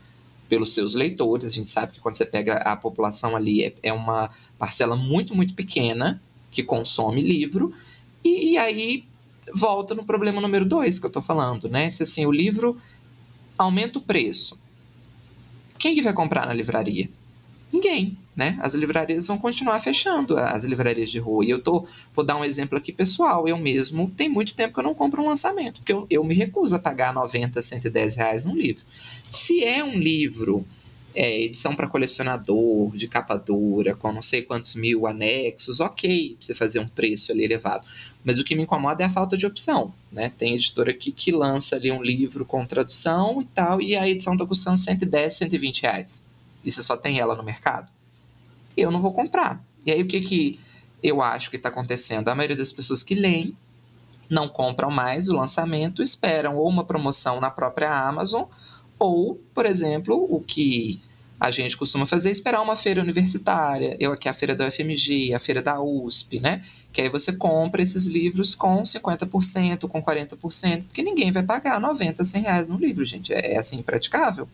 pelos 0.48 0.74
seus 0.74 0.94
leitores. 0.94 1.46
A 1.46 1.50
gente 1.50 1.72
sabe 1.72 1.94
que 1.94 2.00
quando 2.00 2.16
você 2.16 2.26
pega 2.26 2.56
a 2.58 2.76
população 2.76 3.36
ali, 3.36 3.64
é, 3.64 3.76
é 3.84 3.94
uma 3.94 4.30
parcela 4.58 4.96
muito, 4.96 5.36
muito 5.36 5.54
pequena 5.54 6.22
que 6.52 6.64
consome 6.64 7.22
livro. 7.22 7.74
E, 8.24 8.54
e 8.54 8.58
aí 8.58 9.06
volta 9.54 9.96
no 9.96 10.04
problema 10.04 10.42
número 10.42 10.66
dois 10.66 11.00
que 11.00 11.06
eu 11.06 11.10
tô 11.10 11.22
falando, 11.22 11.70
né? 11.70 11.90
Se 11.90 12.04
assim, 12.04 12.26
o 12.26 12.32
livro 12.32 12.78
aumenta 13.58 14.00
o 14.00 14.02
preço, 14.02 14.60
quem 15.78 15.96
que 15.96 16.02
vai 16.02 16.14
comprar 16.14 16.46
na 16.46 16.54
livraria? 16.54 17.10
Ninguém, 17.72 18.18
né? 18.38 18.56
As 18.62 18.76
livrarias 18.76 19.26
vão 19.26 19.40
continuar 19.40 19.80
fechando, 19.80 20.38
as 20.38 20.64
livrarias 20.64 21.10
de 21.10 21.18
rua. 21.18 21.44
E 21.44 21.50
eu 21.50 21.60
tô, 21.60 21.88
vou 22.14 22.24
dar 22.24 22.36
um 22.36 22.46
exemplo 22.46 22.78
aqui 22.78 22.94
pessoal. 22.94 23.48
Eu 23.48 23.58
mesmo, 23.58 24.12
tem 24.12 24.30
muito 24.30 24.54
tempo 24.54 24.76
que 24.76 24.80
eu 24.80 24.84
não 24.84 24.94
compro 24.94 25.24
um 25.24 25.28
lançamento, 25.28 25.80
porque 25.80 25.92
eu, 25.92 26.06
eu 26.08 26.24
me 26.24 26.36
recuso 26.36 26.76
a 26.76 26.80
pagar 26.80 27.12
90, 27.12 27.60
110 27.60 28.16
reais 28.16 28.46
num 28.46 28.56
livro. 28.56 28.84
Se 29.28 29.64
é 29.64 29.84
um 29.84 29.98
livro, 29.98 30.64
é, 31.16 31.42
edição 31.42 31.76
para 31.76 31.88
colecionador, 31.88 32.96
de 32.96 33.08
capa 33.08 33.36
dura, 33.38 33.96
com 33.96 34.14
não 34.14 34.22
sei 34.22 34.44
quantos 34.44 34.76
mil 34.76 35.08
anexos, 35.08 35.80
ok, 35.80 36.38
você 36.40 36.54
fazer 36.54 36.80
um 36.80 36.88
preço 36.88 37.32
ali 37.32 37.44
elevado. 37.44 37.88
Mas 38.24 38.38
o 38.38 38.44
que 38.44 38.56
me 38.56 38.62
incomoda 38.62 39.02
é 39.02 39.08
a 39.08 39.10
falta 39.10 39.36
de 39.36 39.48
opção, 39.48 39.92
né? 40.12 40.32
Tem 40.38 40.54
editora 40.54 40.94
que, 40.94 41.12
que 41.12 41.32
lança 41.32 41.76
ali 41.76 41.92
um 41.92 42.04
livro 42.04 42.46
com 42.46 42.64
tradução 42.68 43.42
e 43.42 43.46
tal, 43.46 43.82
e 43.82 43.96
a 43.96 44.08
edição 44.08 44.38
tá 44.38 44.46
custando 44.46 44.78
110, 44.78 45.34
120 45.34 45.82
reais. 45.82 46.24
E 46.64 46.70
você 46.70 46.84
só 46.84 46.96
tem 46.96 47.20
ela 47.20 47.36
no 47.36 47.42
mercado? 47.42 47.97
Eu 48.78 48.92
não 48.92 49.02
vou 49.02 49.14
comprar. 49.14 49.62
E 49.86 49.92
aí 49.92 50.02
o 50.02 50.08
que 50.08 50.22
que 50.22 50.60
eu 51.04 51.22
acho 51.22 51.50
que 51.50 51.58
está 51.58 51.70
acontecendo? 51.70 52.30
A 52.30 52.36
maioria 52.36 52.56
das 52.56 52.72
pessoas 52.72 53.04
que 53.04 53.16
leem 53.16 53.58
não 54.30 54.48
compram 54.48 54.92
mais 54.92 55.28
o 55.28 55.36
lançamento, 55.36 56.02
esperam 56.02 56.58
ou 56.58 56.68
uma 56.68 56.84
promoção 56.84 57.40
na 57.40 57.50
própria 57.50 57.92
Amazon, 57.92 58.44
ou, 59.00 59.36
por 59.54 59.66
exemplo, 59.66 60.28
o 60.30 60.42
que 60.42 61.02
a 61.40 61.52
gente 61.52 61.78
costuma 61.78 62.06
fazer 62.06 62.30
é 62.30 62.32
esperar 62.32 62.62
uma 62.62 62.76
feira 62.76 63.02
universitária. 63.02 63.96
Eu 64.00 64.12
aqui 64.12 64.28
a 64.28 64.34
feira 64.34 64.56
da 64.56 64.68
UFMG, 64.68 65.34
a 65.34 65.40
feira 65.40 65.62
da 65.62 65.80
USP, 65.80 66.40
né? 66.40 66.64
Que 66.92 67.02
aí 67.02 67.10
você 67.10 67.32
compra 67.32 67.82
esses 67.82 68.08
livros 68.08 68.56
com 68.56 68.82
50%, 68.82 69.88
com 69.88 70.02
40%, 70.02 70.84
porque 70.86 71.04
ninguém 71.04 71.32
vai 71.32 71.44
pagar 71.44 71.80
90, 71.80 72.26
100 72.26 72.42
reais 72.42 72.70
no 72.70 72.78
livro, 72.78 73.06
gente. 73.06 73.34
É, 73.34 73.54
é 73.54 73.60
assim, 73.60 73.78
impraticável. 73.78 74.50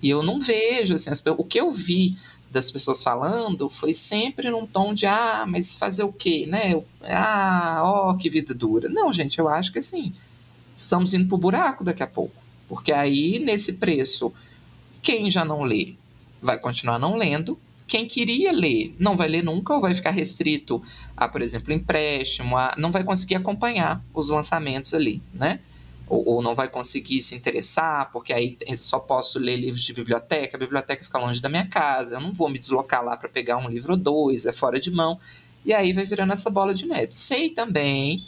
E 0.00 0.08
eu 0.08 0.22
não 0.22 0.40
vejo, 0.40 0.94
assim, 0.94 1.10
as, 1.10 1.22
o 1.26 1.44
que 1.44 1.60
eu 1.60 1.70
vi 1.70 2.16
das 2.50 2.70
pessoas 2.70 3.02
falando 3.02 3.68
foi 3.68 3.92
sempre 3.92 4.50
num 4.50 4.66
tom 4.66 4.94
de, 4.94 5.06
ah, 5.06 5.44
mas 5.46 5.74
fazer 5.74 6.02
o 6.02 6.12
quê, 6.12 6.46
né? 6.46 6.80
Ah, 7.02 7.80
ó, 7.82 8.14
que 8.14 8.30
vida 8.30 8.54
dura. 8.54 8.88
Não, 8.88 9.12
gente, 9.12 9.38
eu 9.38 9.48
acho 9.48 9.72
que 9.72 9.78
assim, 9.78 10.12
estamos 10.76 11.12
indo 11.14 11.28
pro 11.28 11.36
buraco 11.36 11.84
daqui 11.84 12.02
a 12.02 12.06
pouco. 12.06 12.34
Porque 12.68 12.92
aí, 12.92 13.38
nesse 13.38 13.74
preço, 13.74 14.32
quem 15.02 15.30
já 15.30 15.44
não 15.44 15.62
lê 15.62 15.94
vai 16.40 16.58
continuar 16.58 16.98
não 16.98 17.16
lendo. 17.16 17.58
Quem 17.86 18.06
queria 18.06 18.52
ler 18.52 18.94
não 18.98 19.16
vai 19.16 19.28
ler 19.28 19.42
nunca 19.42 19.72
ou 19.72 19.80
vai 19.80 19.94
ficar 19.94 20.10
restrito 20.10 20.82
a, 21.16 21.26
por 21.26 21.40
exemplo, 21.40 21.72
empréstimo, 21.72 22.56
a, 22.56 22.74
não 22.76 22.92
vai 22.92 23.02
conseguir 23.02 23.36
acompanhar 23.36 24.04
os 24.12 24.28
lançamentos 24.28 24.92
ali, 24.92 25.22
né? 25.32 25.60
Ou, 26.08 26.26
ou, 26.26 26.42
não 26.42 26.54
vai 26.54 26.68
conseguir 26.68 27.20
se 27.20 27.34
interessar, 27.34 28.10
porque 28.12 28.32
aí 28.32 28.56
só 28.76 28.98
posso 28.98 29.38
ler 29.38 29.56
livros 29.56 29.82
de 29.82 29.92
biblioteca, 29.92 30.56
a 30.56 30.60
biblioteca 30.60 31.04
fica 31.04 31.18
longe 31.18 31.40
da 31.40 31.48
minha 31.48 31.66
casa, 31.66 32.16
eu 32.16 32.20
não 32.20 32.32
vou 32.32 32.48
me 32.48 32.58
deslocar 32.58 33.04
lá 33.04 33.16
para 33.16 33.28
pegar 33.28 33.58
um 33.58 33.68
livro 33.68 33.92
ou 33.92 33.98
dois, 33.98 34.46
é 34.46 34.52
fora 34.52 34.80
de 34.80 34.90
mão. 34.90 35.18
E 35.64 35.72
aí 35.72 35.92
vai 35.92 36.04
virando 36.04 36.32
essa 36.32 36.48
bola 36.48 36.72
de 36.72 36.86
neve. 36.86 37.14
Sei 37.14 37.50
também 37.50 38.24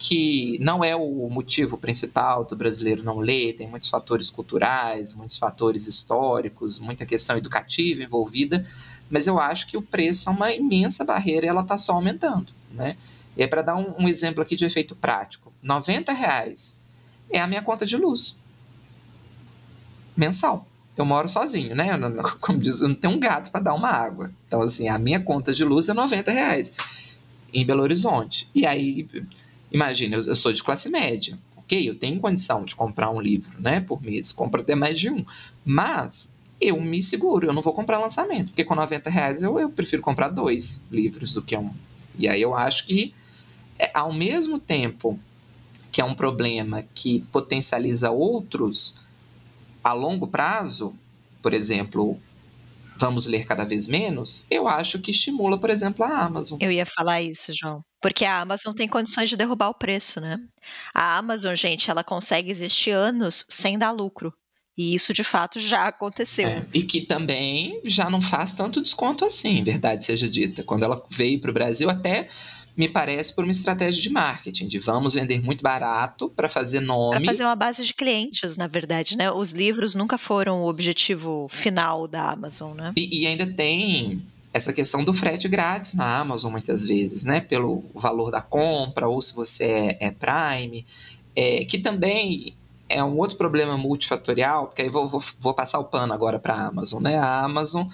que 0.00 0.58
não 0.60 0.82
é 0.82 0.96
o 0.96 1.28
motivo 1.28 1.76
principal 1.76 2.42
do 2.42 2.56
brasileiro 2.56 3.04
não 3.04 3.18
ler, 3.18 3.52
tem 3.52 3.68
muitos 3.68 3.90
fatores 3.90 4.30
culturais, 4.30 5.12
muitos 5.12 5.36
fatores 5.36 5.86
históricos, 5.86 6.80
muita 6.80 7.04
questão 7.04 7.36
educativa 7.36 8.02
envolvida, 8.02 8.66
mas 9.10 9.26
eu 9.26 9.38
acho 9.38 9.66
que 9.66 9.76
o 9.76 9.82
preço 9.82 10.30
é 10.30 10.32
uma 10.32 10.52
imensa 10.52 11.04
barreira 11.04 11.44
e 11.44 11.48
ela 11.50 11.60
está 11.60 11.76
só 11.76 11.92
aumentando, 11.92 12.50
né? 12.72 12.96
E 13.36 13.46
para 13.46 13.60
dar 13.60 13.76
um, 13.76 13.94
um, 14.04 14.08
exemplo 14.08 14.42
aqui 14.42 14.56
de 14.56 14.64
efeito 14.64 14.96
prático, 14.96 15.52
90 15.62 16.12
reais 16.12 16.79
é 17.30 17.40
a 17.40 17.46
minha 17.46 17.62
conta 17.62 17.86
de 17.86 17.96
luz 17.96 18.38
mensal. 20.20 20.66
Eu 20.96 21.04
moro 21.04 21.28
sozinho, 21.28 21.74
né? 21.74 21.90
Eu 21.94 22.22
como 22.40 22.58
diz, 22.58 22.80
eu 22.80 22.88
não 22.88 22.94
tenho 22.94 23.14
um 23.14 23.18
gato 23.18 23.50
para 23.50 23.60
dar 23.60 23.74
uma 23.74 23.88
água. 23.88 24.30
Então, 24.46 24.60
assim, 24.60 24.88
a 24.88 24.98
minha 24.98 25.18
conta 25.18 25.52
de 25.52 25.64
luz 25.64 25.88
é 25.88 25.94
90 25.94 26.30
reais 26.30 26.72
em 27.52 27.64
Belo 27.64 27.82
Horizonte. 27.82 28.48
E 28.54 28.66
aí, 28.66 29.08
imagina, 29.72 30.16
eu, 30.16 30.26
eu 30.26 30.36
sou 30.36 30.52
de 30.52 30.62
classe 30.62 30.90
média. 30.90 31.38
Ok, 31.56 31.88
eu 31.88 31.94
tenho 31.94 32.20
condição 32.20 32.64
de 32.64 32.76
comprar 32.76 33.10
um 33.10 33.20
livro, 33.20 33.58
né, 33.58 33.80
por 33.80 34.02
mês. 34.02 34.30
Compro 34.30 34.60
até 34.60 34.74
mais 34.74 34.98
de 34.98 35.08
um. 35.08 35.24
Mas 35.64 36.32
eu 36.60 36.78
me 36.80 37.02
seguro, 37.02 37.46
eu 37.46 37.52
não 37.52 37.62
vou 37.62 37.72
comprar 37.72 37.98
lançamento. 37.98 38.50
Porque 38.50 38.64
com 38.64 38.74
90 38.74 39.08
reais 39.08 39.42
eu, 39.42 39.58
eu 39.58 39.70
prefiro 39.70 40.02
comprar 40.02 40.28
dois 40.28 40.86
livros 40.90 41.32
do 41.32 41.40
que 41.40 41.56
um. 41.56 41.70
E 42.18 42.28
aí 42.28 42.42
eu 42.42 42.54
acho 42.54 42.84
que, 42.84 43.14
é, 43.78 43.90
ao 43.94 44.12
mesmo 44.12 44.58
tempo 44.58 45.18
que 45.92 46.00
é 46.00 46.04
um 46.04 46.14
problema 46.14 46.84
que 46.94 47.20
potencializa 47.32 48.10
outros 48.10 49.00
a 49.82 49.92
longo 49.92 50.28
prazo, 50.28 50.94
por 51.42 51.54
exemplo, 51.54 52.20
vamos 52.96 53.26
ler 53.26 53.46
cada 53.46 53.64
vez 53.64 53.86
menos, 53.86 54.46
eu 54.50 54.68
acho 54.68 54.98
que 54.98 55.10
estimula, 55.10 55.58
por 55.58 55.70
exemplo, 55.70 56.04
a 56.04 56.24
Amazon. 56.24 56.58
Eu 56.60 56.70
ia 56.70 56.84
falar 56.84 57.22
isso, 57.22 57.50
João. 57.52 57.82
Porque 58.00 58.24
a 58.24 58.40
Amazon 58.40 58.74
tem 58.74 58.86
condições 58.86 59.30
de 59.30 59.36
derrubar 59.36 59.70
o 59.70 59.74
preço, 59.74 60.20
né? 60.20 60.38
A 60.94 61.16
Amazon, 61.16 61.54
gente, 61.54 61.90
ela 61.90 62.04
consegue 62.04 62.50
existir 62.50 62.90
anos 62.90 63.44
sem 63.48 63.78
dar 63.78 63.90
lucro. 63.90 64.32
E 64.76 64.94
isso 64.94 65.12
de 65.12 65.24
fato 65.24 65.58
já 65.58 65.88
aconteceu. 65.88 66.48
É, 66.48 66.66
e 66.72 66.82
que 66.82 67.02
também 67.02 67.80
já 67.84 68.08
não 68.08 68.20
faz 68.20 68.52
tanto 68.52 68.80
desconto 68.80 69.24
assim, 69.24 69.62
verdade 69.62 70.04
seja 70.04 70.28
dita. 70.28 70.62
Quando 70.62 70.84
ela 70.84 71.04
veio 71.10 71.40
para 71.40 71.50
o 71.50 71.54
Brasil, 71.54 71.90
até 71.90 72.28
me 72.80 72.88
parece 72.88 73.34
por 73.34 73.44
uma 73.44 73.50
estratégia 73.50 74.00
de 74.00 74.08
marketing, 74.08 74.66
de 74.66 74.78
vamos 74.78 75.12
vender 75.12 75.38
muito 75.42 75.62
barato 75.62 76.30
para 76.30 76.48
fazer 76.48 76.80
nome. 76.80 77.16
Para 77.16 77.26
fazer 77.26 77.44
uma 77.44 77.54
base 77.54 77.84
de 77.84 77.92
clientes, 77.92 78.56
na 78.56 78.66
verdade, 78.66 79.18
né? 79.18 79.30
Os 79.30 79.52
livros 79.52 79.94
nunca 79.94 80.16
foram 80.16 80.62
o 80.62 80.66
objetivo 80.66 81.46
final 81.50 82.08
da 82.08 82.30
Amazon, 82.30 82.74
né? 82.74 82.94
E, 82.96 83.20
e 83.20 83.26
ainda 83.26 83.46
tem 83.46 84.22
essa 84.50 84.72
questão 84.72 85.04
do 85.04 85.12
frete 85.12 85.46
grátis 85.46 85.92
na 85.92 86.20
Amazon, 86.20 86.52
muitas 86.52 86.86
vezes, 86.86 87.22
né? 87.22 87.42
Pelo 87.42 87.84
valor 87.94 88.30
da 88.30 88.40
compra, 88.40 89.06
ou 89.06 89.20
se 89.20 89.34
você 89.34 89.64
é, 89.64 90.06
é 90.06 90.10
Prime, 90.10 90.86
é, 91.36 91.66
que 91.66 91.78
também 91.78 92.54
é 92.88 93.04
um 93.04 93.18
outro 93.18 93.36
problema 93.36 93.76
multifatorial, 93.76 94.68
porque 94.68 94.80
aí 94.80 94.88
vou, 94.88 95.06
vou, 95.06 95.22
vou 95.38 95.52
passar 95.52 95.78
o 95.80 95.84
pano 95.84 96.14
agora 96.14 96.38
para 96.38 96.54
a 96.54 96.68
Amazon, 96.68 97.02
né? 97.02 97.18
A 97.18 97.44
Amazon, 97.44 97.86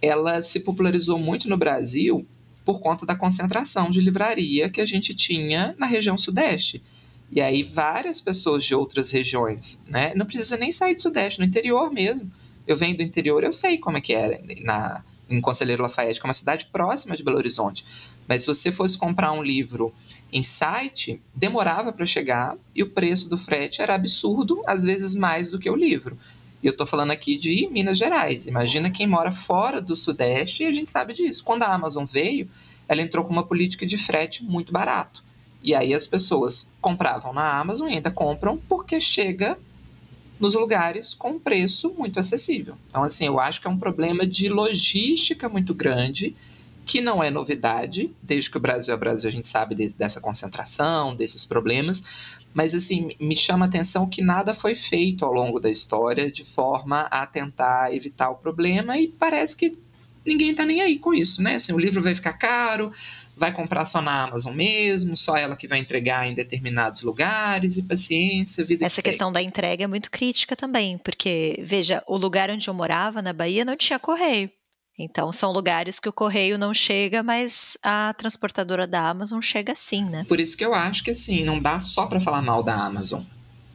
ela 0.00 0.42
se 0.42 0.58
popularizou 0.64 1.16
muito 1.16 1.48
no 1.48 1.56
Brasil 1.56 2.26
por 2.64 2.80
conta 2.80 3.04
da 3.04 3.14
concentração 3.14 3.90
de 3.90 4.00
livraria 4.00 4.70
que 4.70 4.80
a 4.80 4.86
gente 4.86 5.14
tinha 5.14 5.74
na 5.78 5.86
região 5.86 6.16
sudeste. 6.16 6.82
E 7.30 7.40
aí 7.40 7.62
várias 7.62 8.20
pessoas 8.20 8.62
de 8.62 8.74
outras 8.74 9.10
regiões, 9.10 9.82
né? 9.88 10.12
Não 10.14 10.26
precisa 10.26 10.56
nem 10.56 10.70
sair 10.70 10.94
do 10.94 11.02
sudeste, 11.02 11.40
no 11.40 11.46
interior 11.46 11.90
mesmo. 11.90 12.30
Eu 12.66 12.76
venho 12.76 12.96
do 12.96 13.02
interior, 13.02 13.42
eu 13.42 13.52
sei 13.52 13.78
como 13.78 13.96
é 13.96 14.00
que 14.00 14.12
era 14.12 14.40
na 14.62 15.02
em 15.32 15.40
Conselheiro 15.40 15.82
Lafayette, 15.82 16.20
que 16.20 16.26
é 16.26 16.28
uma 16.28 16.34
cidade 16.34 16.66
próxima 16.66 17.16
de 17.16 17.22
Belo 17.22 17.38
Horizonte. 17.38 17.84
Mas 18.28 18.42
se 18.42 18.46
você 18.46 18.70
fosse 18.70 18.98
comprar 18.98 19.32
um 19.32 19.42
livro 19.42 19.94
em 20.32 20.42
site, 20.42 21.20
demorava 21.34 21.92
para 21.92 22.06
chegar 22.06 22.56
e 22.74 22.82
o 22.82 22.90
preço 22.90 23.28
do 23.28 23.38
frete 23.38 23.80
era 23.80 23.94
absurdo, 23.94 24.62
às 24.66 24.84
vezes 24.84 25.14
mais 25.14 25.50
do 25.50 25.58
que 25.58 25.70
o 25.70 25.76
livro. 25.76 26.18
E 26.62 26.66
eu 26.66 26.70
estou 26.70 26.86
falando 26.86 27.10
aqui 27.10 27.36
de 27.36 27.68
Minas 27.70 27.98
Gerais. 27.98 28.46
Imagina 28.46 28.90
quem 28.90 29.06
mora 29.06 29.32
fora 29.32 29.80
do 29.80 29.96
Sudeste 29.96 30.62
e 30.62 30.66
a 30.66 30.72
gente 30.72 30.90
sabe 30.90 31.12
disso. 31.12 31.42
Quando 31.42 31.64
a 31.64 31.74
Amazon 31.74 32.04
veio, 32.04 32.48
ela 32.88 33.02
entrou 33.02 33.24
com 33.24 33.32
uma 33.32 33.44
política 33.44 33.84
de 33.84 33.98
frete 33.98 34.44
muito 34.44 34.72
barato. 34.72 35.24
E 35.62 35.74
aí 35.74 35.92
as 35.92 36.06
pessoas 36.06 36.72
compravam 36.80 37.32
na 37.32 37.58
Amazon 37.58 37.88
e 37.88 37.94
ainda 37.94 38.10
compram 38.10 38.58
porque 38.68 39.00
chega 39.00 39.56
nos 40.38 40.54
lugares 40.54 41.14
com 41.14 41.38
preço 41.38 41.94
muito 41.96 42.18
acessível. 42.18 42.76
Então, 42.88 43.04
assim, 43.04 43.26
eu 43.26 43.38
acho 43.38 43.60
que 43.60 43.66
é 43.66 43.70
um 43.70 43.78
problema 43.78 44.26
de 44.26 44.48
logística 44.48 45.48
muito 45.48 45.72
grande, 45.72 46.34
que 46.84 47.00
não 47.00 47.22
é 47.22 47.30
novidade, 47.30 48.10
desde 48.20 48.50
que 48.50 48.56
o 48.56 48.60
Brasil 48.60 48.92
é 48.92 48.96
Brasil 48.96 49.28
a 49.28 49.32
gente 49.32 49.46
sabe 49.46 49.74
dessa 49.90 50.20
concentração, 50.20 51.14
desses 51.14 51.44
problemas, 51.44 52.02
mas 52.54 52.74
assim, 52.74 53.16
me 53.18 53.36
chama 53.36 53.66
a 53.66 53.68
atenção 53.68 54.08
que 54.08 54.22
nada 54.22 54.52
foi 54.52 54.74
feito 54.74 55.24
ao 55.24 55.32
longo 55.32 55.58
da 55.58 55.70
história 55.70 56.30
de 56.30 56.44
forma 56.44 57.02
a 57.02 57.26
tentar 57.26 57.94
evitar 57.94 58.30
o 58.30 58.36
problema 58.36 58.98
e 58.98 59.08
parece 59.08 59.56
que 59.56 59.78
ninguém 60.24 60.50
está 60.50 60.64
nem 60.64 60.80
aí 60.80 60.98
com 60.98 61.12
isso, 61.12 61.42
né? 61.42 61.56
Assim, 61.56 61.72
o 61.72 61.78
livro 61.78 62.02
vai 62.02 62.14
ficar 62.14 62.34
caro, 62.34 62.92
vai 63.36 63.52
comprar 63.52 63.84
só 63.84 64.00
na 64.00 64.24
Amazon 64.24 64.54
mesmo, 64.54 65.16
só 65.16 65.36
ela 65.36 65.56
que 65.56 65.66
vai 65.66 65.78
entregar 65.78 66.26
em 66.26 66.34
determinados 66.34 67.02
lugares 67.02 67.76
e 67.76 67.82
paciência, 67.82 68.64
vida 68.64 68.84
Essa 68.86 69.02
questão 69.02 69.32
da 69.32 69.42
entrega 69.42 69.84
é 69.84 69.86
muito 69.86 70.10
crítica 70.10 70.54
também, 70.54 70.98
porque 70.98 71.58
veja, 71.62 72.02
o 72.06 72.16
lugar 72.16 72.50
onde 72.50 72.68
eu 72.68 72.74
morava 72.74 73.20
na 73.20 73.32
Bahia 73.32 73.64
não 73.64 73.76
tinha 73.76 73.98
correio. 73.98 74.50
Então, 74.98 75.32
são 75.32 75.52
lugares 75.52 75.98
que 75.98 76.08
o 76.08 76.12
correio 76.12 76.58
não 76.58 76.74
chega, 76.74 77.22
mas 77.22 77.78
a 77.82 78.14
transportadora 78.16 78.86
da 78.86 79.08
Amazon 79.08 79.40
chega 79.40 79.74
sim, 79.74 80.04
né? 80.04 80.24
Por 80.28 80.38
isso 80.38 80.56
que 80.56 80.64
eu 80.64 80.74
acho 80.74 81.02
que, 81.02 81.10
assim, 81.10 81.44
não 81.44 81.58
dá 81.58 81.78
só 81.78 82.06
para 82.06 82.20
falar 82.20 82.42
mal 82.42 82.62
da 82.62 82.74
Amazon. 82.74 83.22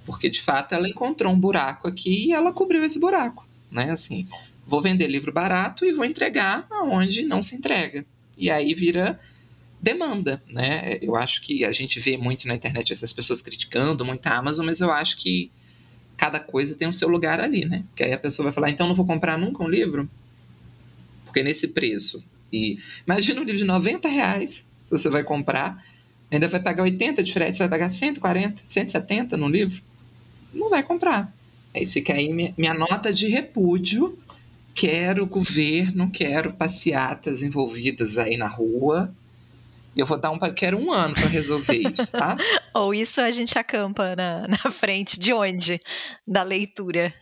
Porque, 0.06 0.30
de 0.30 0.41
fato, 0.41 0.73
ela 0.73 0.88
encontrou 0.88 1.34
um 1.34 1.39
buraco 1.39 1.88
aqui 1.88 2.27
e 2.27 2.34
ela 2.34 2.53
cobriu 2.53 2.84
esse 2.84 2.99
buraco, 2.99 3.45
né? 3.69 3.91
Assim, 3.91 4.27
vou 4.65 4.82
vender 4.82 5.08
livro 5.08 5.34
barato 5.34 5.86
e 5.86 5.91
vou 5.91 6.06
entregar 6.06 6.67
aonde 6.69 7.25
não 7.25 7.41
se 7.41 7.56
entrega. 7.56 8.06
E 8.38 8.51
aí 8.51 8.73
vira 8.73 9.19
demanda, 9.82 10.41
né? 10.47 10.97
Eu 11.01 11.15
acho 11.15 11.41
que 11.41 11.65
a 11.65 11.71
gente 11.71 11.99
vê 11.99 12.17
muito 12.17 12.47
na 12.47 12.56
internet 12.56 12.93
essas 12.93 13.12
pessoas 13.12 13.41
criticando 13.41 14.06
muito 14.06 14.25
a 14.27 14.38
Amazon, 14.38 14.65
mas 14.65 14.80
eu 14.80 14.91
acho 14.91 15.17
que 15.17 15.51
cada 16.15 16.39
coisa 16.39 16.75
tem 16.75 16.88
o 16.88 16.93
seu 16.93 17.08
lugar 17.08 17.39
ali, 17.39 17.65
né? 17.65 17.84
Porque 17.89 18.03
aí 18.03 18.13
a 18.13 18.17
pessoa 18.17 18.45
vai 18.45 18.53
falar, 18.53 18.69
então 18.69 18.88
não 18.88 18.95
vou 18.95 19.06
comprar 19.06 19.38
nunca 19.38 19.63
um 19.63 19.69
livro? 19.69 20.10
Porque 21.27 21.43
nesse 21.43 21.69
preço. 21.69 22.23
E 22.51 22.77
imagina 23.05 23.41
um 23.41 23.43
livro 23.43 23.59
de 23.59 23.65
90 23.65 24.07
reais, 24.07 24.65
se 24.85 24.91
você 24.91 25.09
vai 25.09 25.23
comprar, 25.23 25.83
ainda 26.31 26.47
vai 26.47 26.59
pagar 26.59 26.83
80 26.83 27.23
de 27.23 27.33
frete, 27.33 27.57
você 27.57 27.63
vai 27.63 27.69
pagar 27.69 27.89
140, 27.89 28.63
170 28.65 29.37
no 29.37 29.47
livro. 29.47 29.81
Não 30.53 30.69
vai 30.69 30.83
comprar. 30.83 31.33
É 31.73 31.83
isso, 31.83 31.93
fica 31.93 32.13
aí 32.13 32.33
minha, 32.33 32.53
minha 32.57 32.73
nota 32.73 33.13
de 33.13 33.27
repúdio. 33.27 34.17
Quero 34.73 35.25
governo, 35.25 36.09
quero 36.11 36.53
passeatas 36.53 37.41
envolvidas 37.41 38.17
aí 38.17 38.37
na 38.37 38.47
rua, 38.47 39.13
eu 39.97 40.05
vou 40.05 40.19
dar 40.19 40.31
um. 40.31 40.39
Quero 40.53 40.77
um 40.77 40.91
ano 40.91 41.15
para 41.15 41.27
resolver 41.27 41.77
isso, 41.77 42.12
tá? 42.12 42.38
Ou 42.73 42.93
isso 42.93 43.19
a 43.19 43.31
gente 43.31 43.57
acampa 43.57 44.15
na, 44.15 44.47
na 44.47 44.71
frente 44.71 45.19
de 45.19 45.33
onde? 45.33 45.81
Da 46.27 46.43
leitura. 46.43 47.13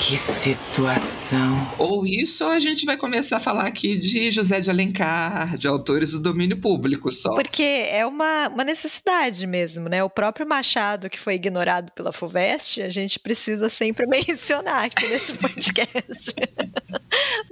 Que 0.00 0.16
situação. 0.16 1.72
Ou 1.78 2.04
isso, 2.06 2.44
ou 2.44 2.50
a 2.50 2.58
gente 2.58 2.84
vai 2.84 2.96
começar 2.96 3.36
a 3.36 3.40
falar 3.40 3.66
aqui 3.66 3.98
de 3.98 4.30
José 4.30 4.60
de 4.60 4.70
Alencar, 4.70 5.56
de 5.56 5.68
autores 5.68 6.12
do 6.12 6.20
domínio 6.20 6.60
público 6.60 7.10
só. 7.12 7.34
Porque 7.34 7.62
é 7.62 8.04
uma, 8.04 8.48
uma 8.48 8.64
necessidade 8.64 9.46
mesmo, 9.46 9.88
né? 9.88 10.02
O 10.02 10.10
próprio 10.10 10.46
Machado, 10.48 11.08
que 11.08 11.18
foi 11.18 11.34
ignorado 11.34 11.92
pela 11.92 12.12
FUVEST, 12.12 12.82
a 12.82 12.88
gente 12.88 13.18
precisa 13.18 13.70
sempre 13.70 14.06
mencionar 14.10 14.86
aqui 14.86 15.06
nesse 15.06 15.34
podcast. 15.34 16.34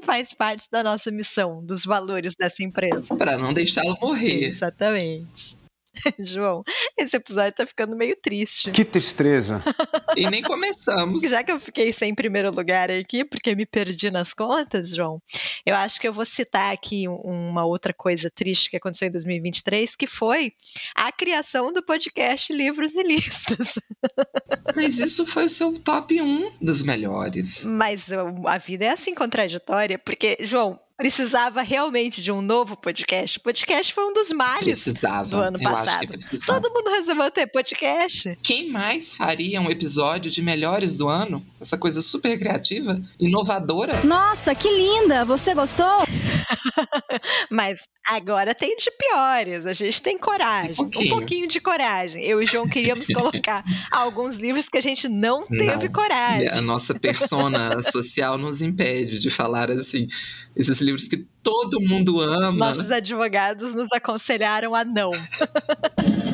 Faz 0.06 0.32
parte 0.32 0.70
da 0.70 0.84
nossa 0.84 1.10
missão, 1.10 1.64
dos 1.64 1.84
valores 1.84 2.36
dessa 2.38 2.62
empresa. 2.62 3.16
Para 3.16 3.36
não 3.36 3.52
deixá-lo 3.52 3.98
morrer. 4.00 4.44
Exatamente. 4.44 5.58
João, 6.18 6.62
esse 6.96 7.16
episódio 7.16 7.52
tá 7.52 7.66
ficando 7.66 7.96
meio 7.96 8.16
triste. 8.16 8.70
Que 8.70 8.84
tristeza. 8.84 9.62
e 10.16 10.28
nem 10.28 10.42
começamos. 10.42 11.22
Já 11.22 11.42
que 11.42 11.52
eu 11.52 11.60
fiquei 11.60 11.92
sem 11.92 12.14
primeiro 12.14 12.50
lugar 12.50 12.90
aqui, 12.90 13.24
porque 13.24 13.54
me 13.54 13.66
perdi 13.66 14.10
nas 14.10 14.32
contas, 14.32 14.90
João, 14.94 15.20
eu 15.64 15.74
acho 15.74 16.00
que 16.00 16.08
eu 16.08 16.12
vou 16.12 16.24
citar 16.24 16.72
aqui 16.72 17.06
uma 17.08 17.64
outra 17.64 17.92
coisa 17.92 18.30
triste 18.30 18.70
que 18.70 18.76
aconteceu 18.76 19.08
em 19.08 19.12
2023, 19.12 19.96
que 19.96 20.06
foi 20.06 20.52
a 20.94 21.10
criação 21.12 21.72
do 21.72 21.82
podcast 21.82 22.52
Livros 22.52 22.94
e 22.94 23.02
Listas. 23.02 23.78
Mas 24.74 24.98
isso 24.98 25.26
foi 25.26 25.44
o 25.44 25.50
seu 25.50 25.78
top 25.80 26.20
1 26.20 26.52
dos 26.60 26.82
melhores. 26.82 27.64
Mas 27.64 28.08
a 28.46 28.58
vida 28.58 28.84
é 28.84 28.90
assim 28.90 29.14
contraditória, 29.14 29.98
porque, 29.98 30.36
João, 30.40 30.78
precisava 30.96 31.60
realmente 31.62 32.22
de 32.22 32.32
um 32.32 32.40
novo 32.40 32.76
podcast. 32.76 33.38
O 33.38 33.42
podcast 33.42 33.92
foi 33.92 34.04
um 34.04 34.14
dos 34.14 34.32
males 34.32 34.64
Precisava. 34.64 35.28
do 35.28 35.36
ano 35.36 35.60
passado. 35.60 36.08
precisava. 36.08 36.60
Todo 36.60 36.72
mundo 36.74 36.90
resolveu 36.90 37.30
ter 37.30 37.46
podcast. 37.46 38.38
Quem 38.42 38.70
mais 38.70 39.14
faria 39.14 39.60
um 39.60 39.70
episódio 39.70 40.30
de 40.30 40.40
melhores 40.40 40.96
do 40.96 41.08
ano? 41.08 41.44
Essa 41.60 41.76
coisa 41.76 42.00
super 42.00 42.38
criativa, 42.38 43.00
inovadora. 43.20 44.02
Nossa, 44.04 44.54
que 44.54 44.68
linda! 44.68 45.24
Você 45.24 45.54
gostou? 45.54 45.84
Mas 47.50 47.80
agora 48.08 48.54
tem 48.54 48.76
de 48.76 48.90
piores. 48.90 49.66
A 49.66 49.72
gente 49.72 50.00
tem 50.00 50.18
coragem. 50.18 50.72
Um 50.72 50.76
pouquinho. 50.76 51.14
Um 51.14 51.18
pouquinho 51.18 51.48
de 51.48 51.60
coragem. 51.60 52.22
Eu 52.24 52.40
e 52.40 52.44
o 52.44 52.48
João 52.48 52.68
queríamos 52.68 53.06
colocar 53.12 53.64
alguns 53.90 54.36
livros 54.36 54.68
que 54.68 54.78
a 54.78 54.82
gente 54.82 55.08
não 55.08 55.46
teve 55.46 55.86
Não. 55.86 55.92
coragem. 55.92 56.48
A 56.48 56.60
nossa 56.60 56.94
persona 56.94 57.82
social 57.84 58.38
nos 58.38 58.62
impede 58.62 59.18
de 59.18 59.28
falar 59.30 59.70
assim, 59.70 60.06
esses 60.54 60.80
livros 60.86 61.08
que 61.08 61.18
todo 61.42 61.80
mundo 61.80 62.20
ama. 62.20 62.52
Nossos 62.52 62.90
advogados 62.90 63.74
nos 63.74 63.92
aconselharam 63.92 64.74
a 64.74 64.84
não. 64.84 65.10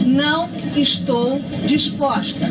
Não 0.07 0.49
estou 0.77 1.39
disposta. 1.67 2.47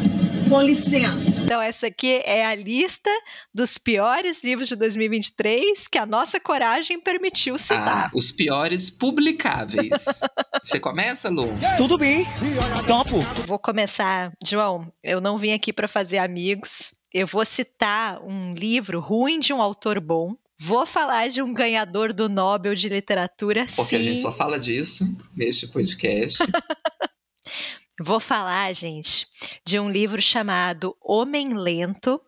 Com 0.49 0.61
licença. 0.61 1.39
Então, 1.41 1.61
essa 1.61 1.87
aqui 1.87 2.21
é 2.25 2.45
a 2.45 2.53
lista 2.55 3.09
dos 3.53 3.77
piores 3.77 4.43
livros 4.43 4.67
de 4.67 4.75
2023 4.75 5.87
que 5.87 5.97
a 5.97 6.05
nossa 6.05 6.39
coragem 6.41 6.99
permitiu 6.99 7.55
Ah, 7.55 7.57
citar. 7.57 8.11
os 8.13 8.31
piores 8.31 8.89
publicáveis. 8.89 10.05
Você 10.61 10.77
começa, 10.79 11.29
Lu? 11.29 11.47
Tudo 11.77 11.97
bem. 11.97 12.25
Topo. 12.85 13.19
Vou 13.47 13.59
começar, 13.59 14.33
João. 14.43 14.91
Eu 15.01 15.21
não 15.21 15.37
vim 15.37 15.53
aqui 15.53 15.71
para 15.71 15.87
fazer 15.87 16.17
amigos. 16.17 16.93
Eu 17.13 17.27
vou 17.27 17.45
citar 17.45 18.21
um 18.21 18.53
livro 18.53 18.99
ruim 18.99 19.39
de 19.39 19.53
um 19.53 19.61
autor 19.61 20.01
bom. 20.01 20.35
Vou 20.63 20.85
falar 20.85 21.27
de 21.27 21.41
um 21.41 21.51
ganhador 21.51 22.13
do 22.13 22.29
Nobel 22.29 22.75
de 22.75 22.87
Literatura, 22.87 23.65
Porque 23.75 23.95
sim. 23.95 24.01
a 24.01 24.03
gente 24.03 24.21
só 24.21 24.31
fala 24.31 24.59
disso 24.59 25.03
neste 25.35 25.65
podcast. 25.65 26.37
Vou 27.99 28.19
falar, 28.19 28.71
gente, 28.75 29.25
de 29.65 29.79
um 29.79 29.89
livro 29.89 30.21
chamado 30.21 30.95
Homem 31.01 31.55
Lento. 31.55 32.21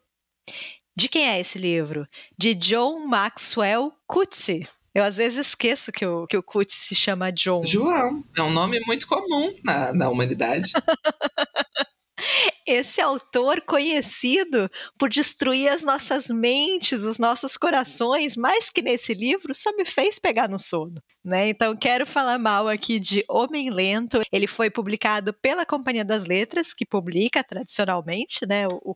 De 0.97 1.07
quem 1.07 1.29
é 1.29 1.39
esse 1.39 1.59
livro? 1.59 2.07
De 2.35 2.55
John 2.55 3.05
Maxwell 3.05 3.93
Coetzee. 4.07 4.67
Eu 4.95 5.03
às 5.03 5.17
vezes 5.17 5.49
esqueço 5.49 5.91
que 5.91 6.03
o, 6.03 6.25
que 6.25 6.35
o 6.35 6.41
Coetzee 6.41 6.87
se 6.87 6.95
chama 6.95 7.31
John. 7.31 7.63
João, 7.63 8.23
é 8.35 8.41
um 8.41 8.51
nome 8.51 8.79
muito 8.87 9.05
comum 9.05 9.55
na, 9.63 9.93
na 9.93 10.09
humanidade. 10.09 10.71
Esse 12.65 13.01
autor 13.01 13.61
conhecido 13.61 14.69
por 14.97 15.09
destruir 15.09 15.69
as 15.69 15.83
nossas 15.83 16.29
mentes, 16.29 17.03
os 17.03 17.17
nossos 17.17 17.57
corações, 17.57 18.37
mais 18.37 18.69
que 18.69 18.81
nesse 18.81 19.13
livro, 19.13 19.53
só 19.53 19.75
me 19.75 19.85
fez 19.85 20.17
pegar 20.17 20.47
no 20.47 20.57
sono. 20.57 21.01
Né? 21.23 21.49
Então, 21.49 21.75
quero 21.75 22.05
falar 22.05 22.37
mal 22.37 22.67
aqui 22.67 22.99
de 22.99 23.23
Homem 23.29 23.69
Lento. 23.69 24.21
Ele 24.31 24.47
foi 24.47 24.69
publicado 24.69 25.33
pela 25.33 25.65
Companhia 25.65 26.05
das 26.05 26.25
Letras, 26.25 26.73
que 26.73 26.85
publica 26.85 27.43
tradicionalmente 27.43 28.45
né, 28.45 28.67
o, 28.67 28.79
o 28.83 28.95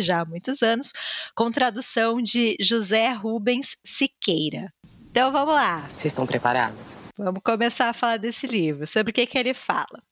já 0.00 0.20
há 0.20 0.24
muitos 0.24 0.62
anos, 0.62 0.92
com 1.34 1.50
tradução 1.50 2.20
de 2.20 2.56
José 2.60 3.10
Rubens 3.12 3.76
Siqueira. 3.84 4.72
Então, 5.10 5.32
vamos 5.32 5.54
lá. 5.54 5.78
Vocês 5.96 6.06
estão 6.06 6.26
preparados? 6.26 6.98
Vamos 7.16 7.40
começar 7.42 7.88
a 7.88 7.94
falar 7.94 8.18
desse 8.18 8.46
livro. 8.46 8.86
Sobre 8.86 9.10
o 9.10 9.14
que, 9.14 9.26
que 9.26 9.38
ele 9.38 9.54
fala? 9.54 10.02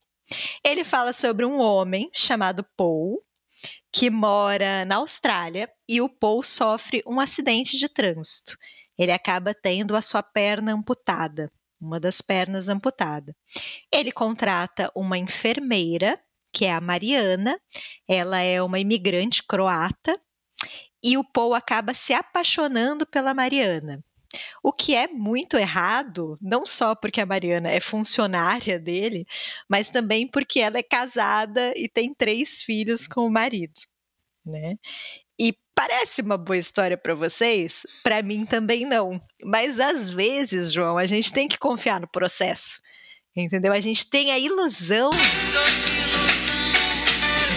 Ele 0.65 0.85
fala 0.85 1.13
sobre 1.13 1.45
um 1.45 1.61
homem 1.61 2.11
chamado 2.13 2.65
Paul, 2.77 3.23
que 3.93 4.11
mora 4.11 4.85
na 4.85 4.97
Austrália, 4.97 5.71
e 5.89 6.01
o 6.01 6.09
Paul 6.09 6.43
sofre 6.43 7.03
um 7.07 7.21
acidente 7.21 7.79
de 7.79 7.89
trânsito. 7.89 8.57
Ele 8.99 9.13
acaba 9.13 9.55
tendo 9.55 9.97
a 9.97 10.03
sua 10.03 10.23
perna 10.23 10.73
amputada, 10.73 11.51
uma 11.81 12.01
das 12.01 12.21
pernas 12.21 12.69
amputada. 12.69 13.35
Ele 13.93 14.11
contrata 14.11 14.91
uma 14.95 15.19
enfermeira, 15.19 16.21
que 16.53 16.65
é 16.65 16.73
a 16.73 16.81
Mariana, 16.81 17.61
ela 18.09 18.41
é 18.41 18.63
uma 18.63 18.79
imigrante 18.79 19.43
croata, 19.43 20.19
e 21.03 21.19
o 21.19 21.25
Paul 21.25 21.55
acaba 21.55 21.93
se 21.93 22.15
apaixonando 22.15 23.07
pela 23.07 23.35
Mariana. 23.35 24.03
O 24.63 24.73
que 24.73 24.95
é 24.95 25.07
muito 25.09 25.57
errado, 25.57 26.39
não 26.41 26.67
só 26.67 26.95
porque 26.95 27.21
a 27.21 27.27
Mariana 27.27 27.71
é 27.71 27.81
funcionária 27.81 28.79
dele, 28.79 29.27
mas 29.69 29.91
também 29.91 30.27
porque 30.27 30.61
ela 30.61 30.79
é 30.79 30.83
casada 30.83 31.73
e 31.77 31.89
tem 31.89 32.15
três 32.15 32.63
filhos 32.63 33.07
com 33.07 33.27
o 33.27 33.31
marido, 33.31 33.81
né? 34.45 34.77
E 35.39 35.57
parece 35.75 36.23
uma 36.23 36.39
boa 36.39 36.57
história 36.57 36.97
para 36.97 37.15
vocês? 37.15 37.87
Para 38.03 38.23
mim 38.23 38.47
também 38.47 38.87
não. 38.87 39.21
Mas 39.43 39.81
às 39.81 40.11
vezes, 40.11 40.73
João, 40.73 40.97
a 40.97 41.07
gente 41.07 41.33
tem 41.33 41.49
que 41.49 41.59
confiar 41.59 42.01
no 42.01 42.09
processo. 42.09 42.81
Entendeu? 43.37 43.73
A 43.73 43.81
gente 43.81 44.09
tem 44.09 44.31
a 44.31 44.39
ilusão 44.39 45.11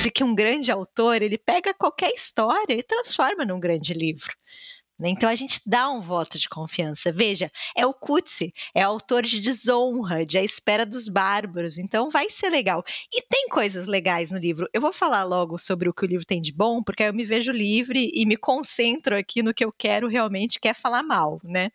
de 0.01 0.09
que 0.09 0.23
um 0.23 0.33
grande 0.33 0.71
autor, 0.71 1.21
ele 1.21 1.37
pega 1.37 1.73
qualquer 1.73 2.11
história 2.13 2.73
e 2.73 2.81
transforma 2.81 3.45
num 3.45 3.59
grande 3.59 3.93
livro. 3.93 4.35
Né? 4.99 5.09
Então 5.09 5.29
a 5.29 5.35
gente 5.35 5.61
dá 5.65 5.89
um 5.89 6.01
voto 6.01 6.39
de 6.39 6.49
confiança. 6.49 7.11
Veja, 7.11 7.51
é 7.75 7.85
o 7.85 7.93
Coetzee, 7.93 8.53
é 8.73 8.81
autor 8.81 9.23
de 9.23 9.39
Desonra, 9.39 10.25
de 10.25 10.37
A 10.37 10.43
Espera 10.43 10.85
dos 10.85 11.07
Bárbaros, 11.07 11.77
então 11.77 12.09
vai 12.09 12.29
ser 12.29 12.49
legal. 12.49 12.83
E 13.13 13.21
tem 13.21 13.47
coisas 13.49 13.87
legais 13.87 14.31
no 14.31 14.39
livro. 14.39 14.67
Eu 14.73 14.81
vou 14.81 14.91
falar 14.91 15.23
logo 15.23 15.57
sobre 15.57 15.87
o 15.87 15.93
que 15.93 16.05
o 16.05 16.07
livro 16.07 16.25
tem 16.25 16.41
de 16.41 16.51
bom, 16.51 16.81
porque 16.81 17.03
aí 17.03 17.09
eu 17.09 17.13
me 17.13 17.25
vejo 17.25 17.51
livre 17.51 18.11
e 18.13 18.25
me 18.25 18.37
concentro 18.37 19.15
aqui 19.15 19.43
no 19.43 19.53
que 19.53 19.63
eu 19.63 19.71
quero 19.71 20.07
realmente, 20.07 20.59
que 20.59 20.67
é 20.67 20.73
falar 20.73 21.03
mal, 21.03 21.39
né? 21.43 21.69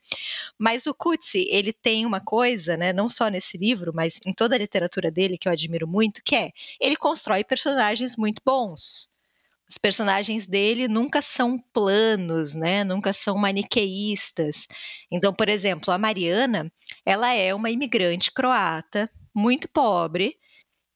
Mas 0.58 0.86
o 0.86 0.94
Coetzee, 0.94 1.48
ele 1.50 1.72
tem 1.72 2.04
uma 2.06 2.20
coisa, 2.20 2.76
né, 2.76 2.92
não 2.92 3.08
só 3.08 3.28
nesse 3.28 3.56
livro, 3.56 3.92
mas 3.94 4.20
em 4.26 4.32
toda 4.32 4.54
a 4.54 4.58
literatura 4.58 5.10
dele 5.10 5.38
que 5.38 5.48
eu 5.48 5.52
admiro 5.52 5.86
muito, 5.86 6.22
que 6.24 6.34
é, 6.34 6.50
ele 6.80 6.96
constrói 6.96 7.44
personagens 7.44 8.16
muito 8.16 8.42
bons 8.44 9.11
os 9.72 9.78
personagens 9.78 10.46
dele 10.46 10.86
nunca 10.86 11.22
são 11.22 11.58
planos, 11.72 12.54
né? 12.54 12.84
Nunca 12.84 13.10
são 13.10 13.38
maniqueístas. 13.38 14.66
Então, 15.10 15.32
por 15.32 15.48
exemplo, 15.48 15.90
a 15.94 15.96
Mariana, 15.96 16.70
ela 17.06 17.32
é 17.32 17.54
uma 17.54 17.70
imigrante 17.70 18.30
croata, 18.30 19.08
muito 19.34 19.66
pobre, 19.72 20.36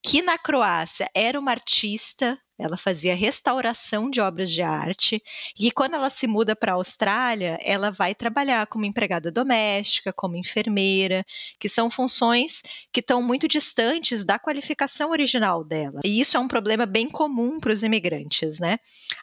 que 0.08 0.22
na 0.22 0.38
Croácia 0.38 1.10
era 1.12 1.36
uma 1.36 1.50
artista, 1.50 2.38
ela 2.56 2.78
fazia 2.78 3.12
restauração 3.12 4.08
de 4.08 4.20
obras 4.20 4.52
de 4.52 4.62
arte, 4.62 5.20
e 5.58 5.72
quando 5.72 5.94
ela 5.94 6.08
se 6.08 6.28
muda 6.28 6.54
para 6.54 6.70
a 6.70 6.74
Austrália, 6.76 7.58
ela 7.60 7.90
vai 7.90 8.14
trabalhar 8.14 8.68
como 8.68 8.84
empregada 8.84 9.32
doméstica, 9.32 10.12
como 10.12 10.36
enfermeira, 10.36 11.26
que 11.58 11.68
são 11.68 11.90
funções 11.90 12.62
que 12.92 13.00
estão 13.00 13.20
muito 13.20 13.48
distantes 13.48 14.24
da 14.24 14.38
qualificação 14.38 15.10
original 15.10 15.64
dela. 15.64 15.98
E 16.04 16.20
isso 16.20 16.36
é 16.36 16.40
um 16.40 16.46
problema 16.46 16.86
bem 16.86 17.10
comum 17.10 17.58
para 17.58 17.72
os 17.72 17.82
imigrantes, 17.82 18.60
né? 18.60 18.78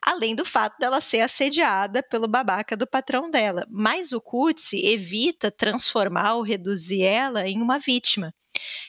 Além 0.05 0.35
do 0.35 0.43
fato 0.43 0.77
dela 0.79 0.99
ser 0.99 1.21
assediada 1.21 2.03
pelo 2.03 2.27
babaca 2.27 2.75
do 2.75 2.85
patrão 2.85 3.31
dela. 3.31 3.65
Mas 3.69 4.11
o 4.11 4.19
Coetzee 4.19 4.85
evita 4.85 5.49
transformar 5.49 6.33
ou 6.33 6.41
reduzir 6.41 7.03
ela 7.03 7.47
em 7.47 7.61
uma 7.61 7.79
vítima. 7.79 8.33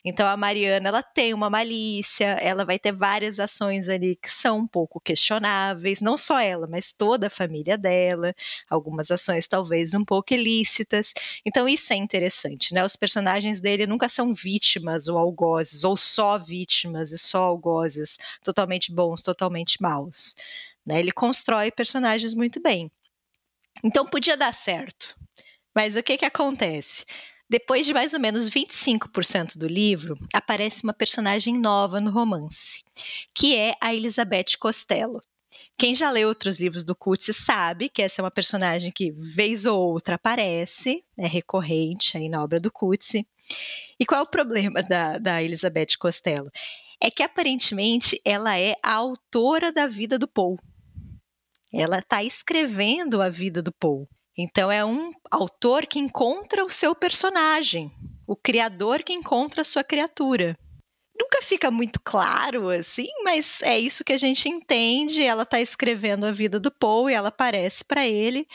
Então 0.04 0.26
a 0.26 0.36
Mariana 0.36 0.88
ela 0.88 1.02
tem 1.02 1.34
uma 1.34 1.50
malícia, 1.50 2.26
ela 2.40 2.64
vai 2.64 2.78
ter 2.78 2.92
várias 2.92 3.38
ações 3.38 3.88
ali 3.88 4.16
que 4.16 4.30
são 4.30 4.58
um 4.58 4.66
pouco 4.66 5.00
questionáveis, 5.00 6.00
não 6.00 6.16
só 6.16 6.38
ela, 6.38 6.66
mas 6.66 6.92
toda 6.92 7.26
a 7.28 7.30
família 7.30 7.76
dela, 7.78 8.34
algumas 8.68 9.10
ações 9.10 9.46
talvez 9.48 9.94
um 9.94 10.04
pouco 10.04 10.34
ilícitas. 10.34 11.12
Então 11.44 11.68
isso 11.68 11.92
é 11.92 11.96
interessante, 11.96 12.74
né? 12.74 12.84
Os 12.84 12.96
personagens 12.96 13.60
dele 13.60 13.86
nunca 13.86 14.08
são 14.08 14.34
vítimas 14.34 15.08
ou 15.08 15.18
algozes, 15.18 15.84
ou 15.84 15.96
só 15.96 16.38
vítimas 16.38 17.12
e 17.12 17.18
só 17.18 17.44
algozes, 17.44 18.18
totalmente 18.42 18.92
bons, 18.92 19.22
totalmente 19.22 19.80
maus. 19.80 20.34
Né? 20.84 21.00
Ele 21.00 21.12
constrói 21.12 21.70
personagens 21.70 22.34
muito 22.34 22.60
bem. 22.60 22.90
Então 23.82 24.06
podia 24.06 24.36
dar 24.36 24.52
certo. 24.52 25.16
Mas 25.74 25.96
o 25.96 26.02
que 26.02 26.16
que 26.16 26.24
acontece? 26.24 27.04
Depois 27.54 27.86
de 27.86 27.94
mais 27.94 28.12
ou 28.12 28.18
menos 28.18 28.50
25% 28.50 29.56
do 29.56 29.68
livro, 29.68 30.18
aparece 30.32 30.82
uma 30.82 30.92
personagem 30.92 31.56
nova 31.56 32.00
no 32.00 32.10
romance, 32.10 32.82
que 33.32 33.54
é 33.54 33.74
a 33.80 33.94
Elizabeth 33.94 34.58
Costello. 34.58 35.22
Quem 35.78 35.94
já 35.94 36.10
leu 36.10 36.26
outros 36.26 36.58
livros 36.58 36.82
do 36.82 36.96
Coetzee 36.96 37.32
sabe 37.32 37.88
que 37.88 38.02
essa 38.02 38.20
é 38.20 38.24
uma 38.24 38.30
personagem 38.32 38.90
que, 38.90 39.12
vez 39.12 39.66
ou 39.66 39.78
outra, 39.80 40.16
aparece, 40.16 41.04
é 41.16 41.28
recorrente 41.28 42.18
aí 42.18 42.28
na 42.28 42.42
obra 42.42 42.58
do 42.60 42.72
Coetzee. 42.72 43.24
E 44.00 44.04
qual 44.04 44.22
é 44.22 44.24
o 44.24 44.28
problema 44.28 44.82
da, 44.82 45.18
da 45.18 45.40
Elizabeth 45.40 45.96
Costello? 45.96 46.50
É 47.00 47.08
que, 47.08 47.22
aparentemente, 47.22 48.20
ela 48.24 48.58
é 48.58 48.74
a 48.82 48.94
autora 48.94 49.70
da 49.70 49.86
vida 49.86 50.18
do 50.18 50.26
Paul. 50.26 50.58
Ela 51.72 52.00
está 52.00 52.24
escrevendo 52.24 53.22
a 53.22 53.28
vida 53.28 53.62
do 53.62 53.70
Paul. 53.70 54.08
Então 54.36 54.70
é 54.70 54.84
um 54.84 55.12
autor 55.30 55.86
que 55.86 55.98
encontra 55.98 56.64
o 56.64 56.70
seu 56.70 56.94
personagem, 56.94 57.90
o 58.26 58.34
criador 58.34 59.02
que 59.02 59.12
encontra 59.12 59.62
a 59.62 59.64
sua 59.64 59.84
criatura. 59.84 60.56
Nunca 61.16 61.40
fica 61.42 61.70
muito 61.70 62.00
claro 62.02 62.68
assim, 62.70 63.08
mas 63.22 63.62
é 63.62 63.78
isso 63.78 64.02
que 64.02 64.12
a 64.12 64.18
gente 64.18 64.48
entende. 64.48 65.22
Ela 65.22 65.44
está 65.44 65.60
escrevendo 65.60 66.26
a 66.26 66.32
vida 66.32 66.58
do 66.58 66.72
Paul 66.72 67.08
e 67.08 67.14
ela 67.14 67.28
aparece 67.28 67.84
para 67.84 68.06
ele. 68.06 68.48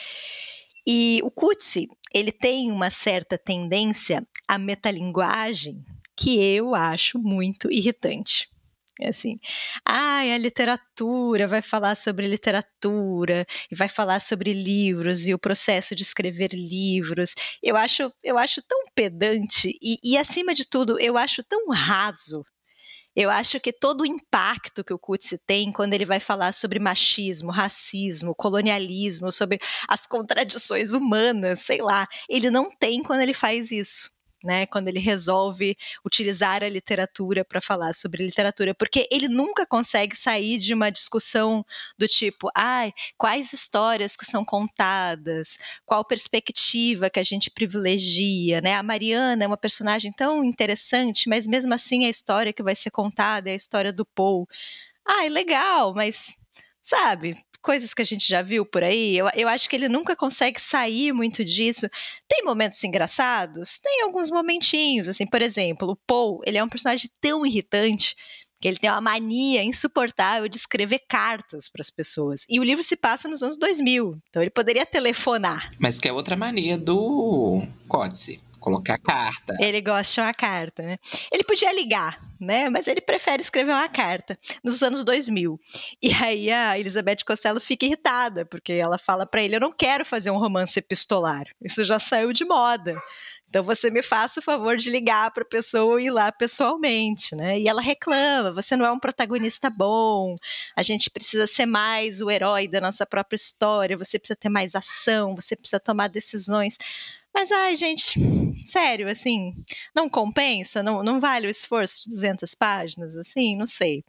E 0.85 1.21
o 1.23 1.31
Coetzee, 1.31 1.87
ele 2.13 2.31
tem 2.31 2.69
uma 2.71 2.89
certa 2.89 3.37
tendência 3.37 4.27
à 4.47 4.57
metalinguagem 4.57 5.85
que 6.17 6.43
eu 6.43 6.75
acho 6.75 7.17
muito 7.17 7.71
irritante. 7.71 8.49
É 9.01 9.09
assim, 9.09 9.39
ah, 9.85 10.19
a 10.19 10.37
literatura 10.37 11.47
vai 11.47 11.61
falar 11.61 11.95
sobre 11.95 12.27
literatura 12.27 13.45
e 13.71 13.75
vai 13.75 13.87
falar 13.87 14.19
sobre 14.19 14.51
livros 14.51 15.25
e 15.25 15.33
o 15.33 15.39
processo 15.39 15.95
de 15.95 16.03
escrever 16.03 16.49
livros. 16.53 17.33
Eu 17.63 17.77
acho, 17.77 18.11
eu 18.21 18.37
acho 18.37 18.61
tão 18.67 18.83
pedante 18.93 19.73
e, 19.81 19.97
e 20.03 20.17
acima 20.17 20.53
de 20.53 20.67
tudo, 20.67 20.99
eu 20.99 21.17
acho 21.17 21.41
tão 21.43 21.69
raso 21.69 22.43
eu 23.15 23.29
acho 23.29 23.59
que 23.59 23.73
todo 23.73 24.01
o 24.01 24.05
impacto 24.05 24.83
que 24.83 24.93
o 24.93 24.99
Coetzee 24.99 25.39
tem 25.45 25.73
quando 25.73 25.93
ele 25.93 26.05
vai 26.05 26.19
falar 26.19 26.53
sobre 26.53 26.79
machismo, 26.79 27.51
racismo, 27.51 28.35
colonialismo, 28.35 29.31
sobre 29.31 29.59
as 29.87 30.07
contradições 30.07 30.91
humanas, 30.93 31.59
sei 31.59 31.81
lá, 31.81 32.07
ele 32.29 32.49
não 32.49 32.69
tem 32.77 33.03
quando 33.03 33.21
ele 33.21 33.33
faz 33.33 33.71
isso 33.71 34.09
né, 34.43 34.65
quando 34.65 34.87
ele 34.87 34.99
resolve 34.99 35.75
utilizar 36.05 36.63
a 36.63 36.69
literatura 36.69 37.43
para 37.43 37.61
falar 37.61 37.93
sobre 37.93 38.25
literatura, 38.25 38.73
porque 38.73 39.07
ele 39.11 39.27
nunca 39.27 39.65
consegue 39.65 40.15
sair 40.15 40.57
de 40.57 40.73
uma 40.73 40.89
discussão 40.89 41.65
do 41.97 42.07
tipo, 42.07 42.49
ai, 42.55 42.93
quais 43.17 43.53
histórias 43.53 44.15
que 44.15 44.25
são 44.25 44.43
contadas, 44.45 45.57
qual 45.85 46.03
perspectiva 46.05 47.09
que 47.09 47.19
a 47.19 47.23
gente 47.23 47.51
privilegia, 47.51 48.61
né? 48.61 48.75
A 48.75 48.83
Mariana 48.83 49.43
é 49.43 49.47
uma 49.47 49.57
personagem 49.57 50.11
tão 50.11 50.43
interessante, 50.43 51.27
mas 51.29 51.45
mesmo 51.47 51.73
assim 51.73 52.05
a 52.05 52.09
história 52.09 52.53
que 52.53 52.63
vai 52.63 52.75
ser 52.75 52.91
contada 52.91 53.49
é 53.49 53.53
a 53.53 53.55
história 53.55 53.91
do 53.93 54.05
Paul. 54.05 54.47
Ai, 55.07 55.29
legal, 55.29 55.93
mas 55.93 56.35
sabe, 56.83 57.37
coisas 57.61 57.93
que 57.93 58.01
a 58.01 58.05
gente 58.05 58.27
já 58.27 58.41
viu 58.41 58.65
por 58.65 58.83
aí. 58.83 59.17
Eu, 59.17 59.27
eu 59.35 59.47
acho 59.47 59.69
que 59.69 59.75
ele 59.75 59.89
nunca 59.89 60.15
consegue 60.15 60.61
sair 60.61 61.13
muito 61.13 61.43
disso. 61.43 61.89
Tem 62.27 62.43
momentos 62.43 62.83
engraçados? 62.83 63.77
Tem 63.79 64.03
alguns 64.03 64.29
momentinhos, 64.29 65.07
assim, 65.07 65.25
por 65.25 65.41
exemplo, 65.41 65.91
o 65.91 65.95
Paul, 65.95 66.41
ele 66.45 66.57
é 66.57 66.63
um 66.63 66.69
personagem 66.69 67.09
tão 67.21 67.45
irritante 67.45 68.15
que 68.61 68.67
ele 68.67 68.77
tem 68.77 68.89
uma 68.89 68.99
mania 68.99 69.63
insuportável 69.63 70.49
de 70.49 70.57
escrever 70.57 70.99
cartas 71.07 71.69
para 71.69 71.81
as 71.81 71.89
pessoas. 71.89 72.45
E 72.49 72.59
o 72.59 72.63
livro 72.63 72.83
se 72.83 72.97
passa 72.97 73.29
nos 73.29 73.41
anos 73.41 73.57
2000, 73.57 74.17
então 74.29 74.41
ele 74.41 74.51
poderia 74.51 74.85
telefonar. 74.85 75.71
Mas 75.79 75.99
que 75.99 76.09
é 76.09 76.13
outra 76.13 76.35
mania 76.35 76.77
do 76.77 77.61
Coetzee 77.87 78.41
colocar 78.59 78.97
carta. 78.97 79.55
Ele 79.59 79.81
gosta 79.81 80.13
de 80.13 80.21
uma 80.21 80.33
carta, 80.33 80.83
né? 80.83 80.97
Ele 81.31 81.43
podia 81.43 81.71
ligar, 81.73 82.19
né? 82.39 82.69
Mas 82.69 82.87
ele 82.87 83.01
prefere 83.01 83.41
escrever 83.41 83.71
uma 83.71 83.89
carta 83.89 84.37
nos 84.63 84.83
anos 84.83 85.03
2000. 85.03 85.59
E 86.01 86.11
aí 86.13 86.51
a 86.51 86.77
Elizabeth 86.77 87.23
Costello 87.25 87.59
fica 87.59 87.85
irritada, 87.85 88.45
porque 88.45 88.73
ela 88.73 88.97
fala 88.97 89.25
para 89.25 89.41
ele: 89.41 89.55
"Eu 89.55 89.61
não 89.61 89.71
quero 89.71 90.05
fazer 90.05 90.31
um 90.31 90.37
romance 90.37 90.77
epistolar. 90.77 91.45
Isso 91.63 91.83
já 91.83 91.99
saiu 91.99 92.31
de 92.33 92.45
moda". 92.45 92.95
Então 93.49 93.63
você 93.63 93.89
me 93.89 94.03
faça 94.03 94.39
o 94.39 94.43
favor 94.43 94.77
de 94.77 94.91
ligar 94.91 95.31
para 95.31 95.41
a 95.41 95.45
pessoa 95.45 95.99
e 95.99 96.05
ir 96.05 96.11
lá 96.11 96.31
pessoalmente, 96.31 97.35
né? 97.35 97.59
E 97.59 97.67
ela 97.67 97.81
reclama: 97.81 98.53
você 98.53 98.77
não 98.77 98.85
é 98.85 98.91
um 98.91 98.99
protagonista 98.99 99.69
bom, 99.71 100.35
a 100.75 100.83
gente 100.83 101.09
precisa 101.09 101.47
ser 101.47 101.65
mais 101.65 102.21
o 102.21 102.29
herói 102.29 102.67
da 102.67 102.79
nossa 102.79 103.07
própria 103.07 103.35
história, 103.35 103.97
você 103.97 104.19
precisa 104.19 104.37
ter 104.37 104.49
mais 104.49 104.75
ação, 104.75 105.35
você 105.35 105.55
precisa 105.55 105.79
tomar 105.79 106.09
decisões. 106.09 106.77
Mas, 107.33 107.51
ai, 107.51 107.75
gente, 107.75 108.19
sério, 108.65 109.07
assim, 109.07 109.53
não 109.95 110.09
compensa? 110.09 110.81
Não, 110.83 111.03
não 111.03 111.19
vale 111.19 111.47
o 111.47 111.49
esforço 111.49 112.01
de 112.03 112.09
200 112.09 112.53
páginas? 112.55 113.15
Assim, 113.15 113.55
não 113.55 113.67
sei. 113.67 114.03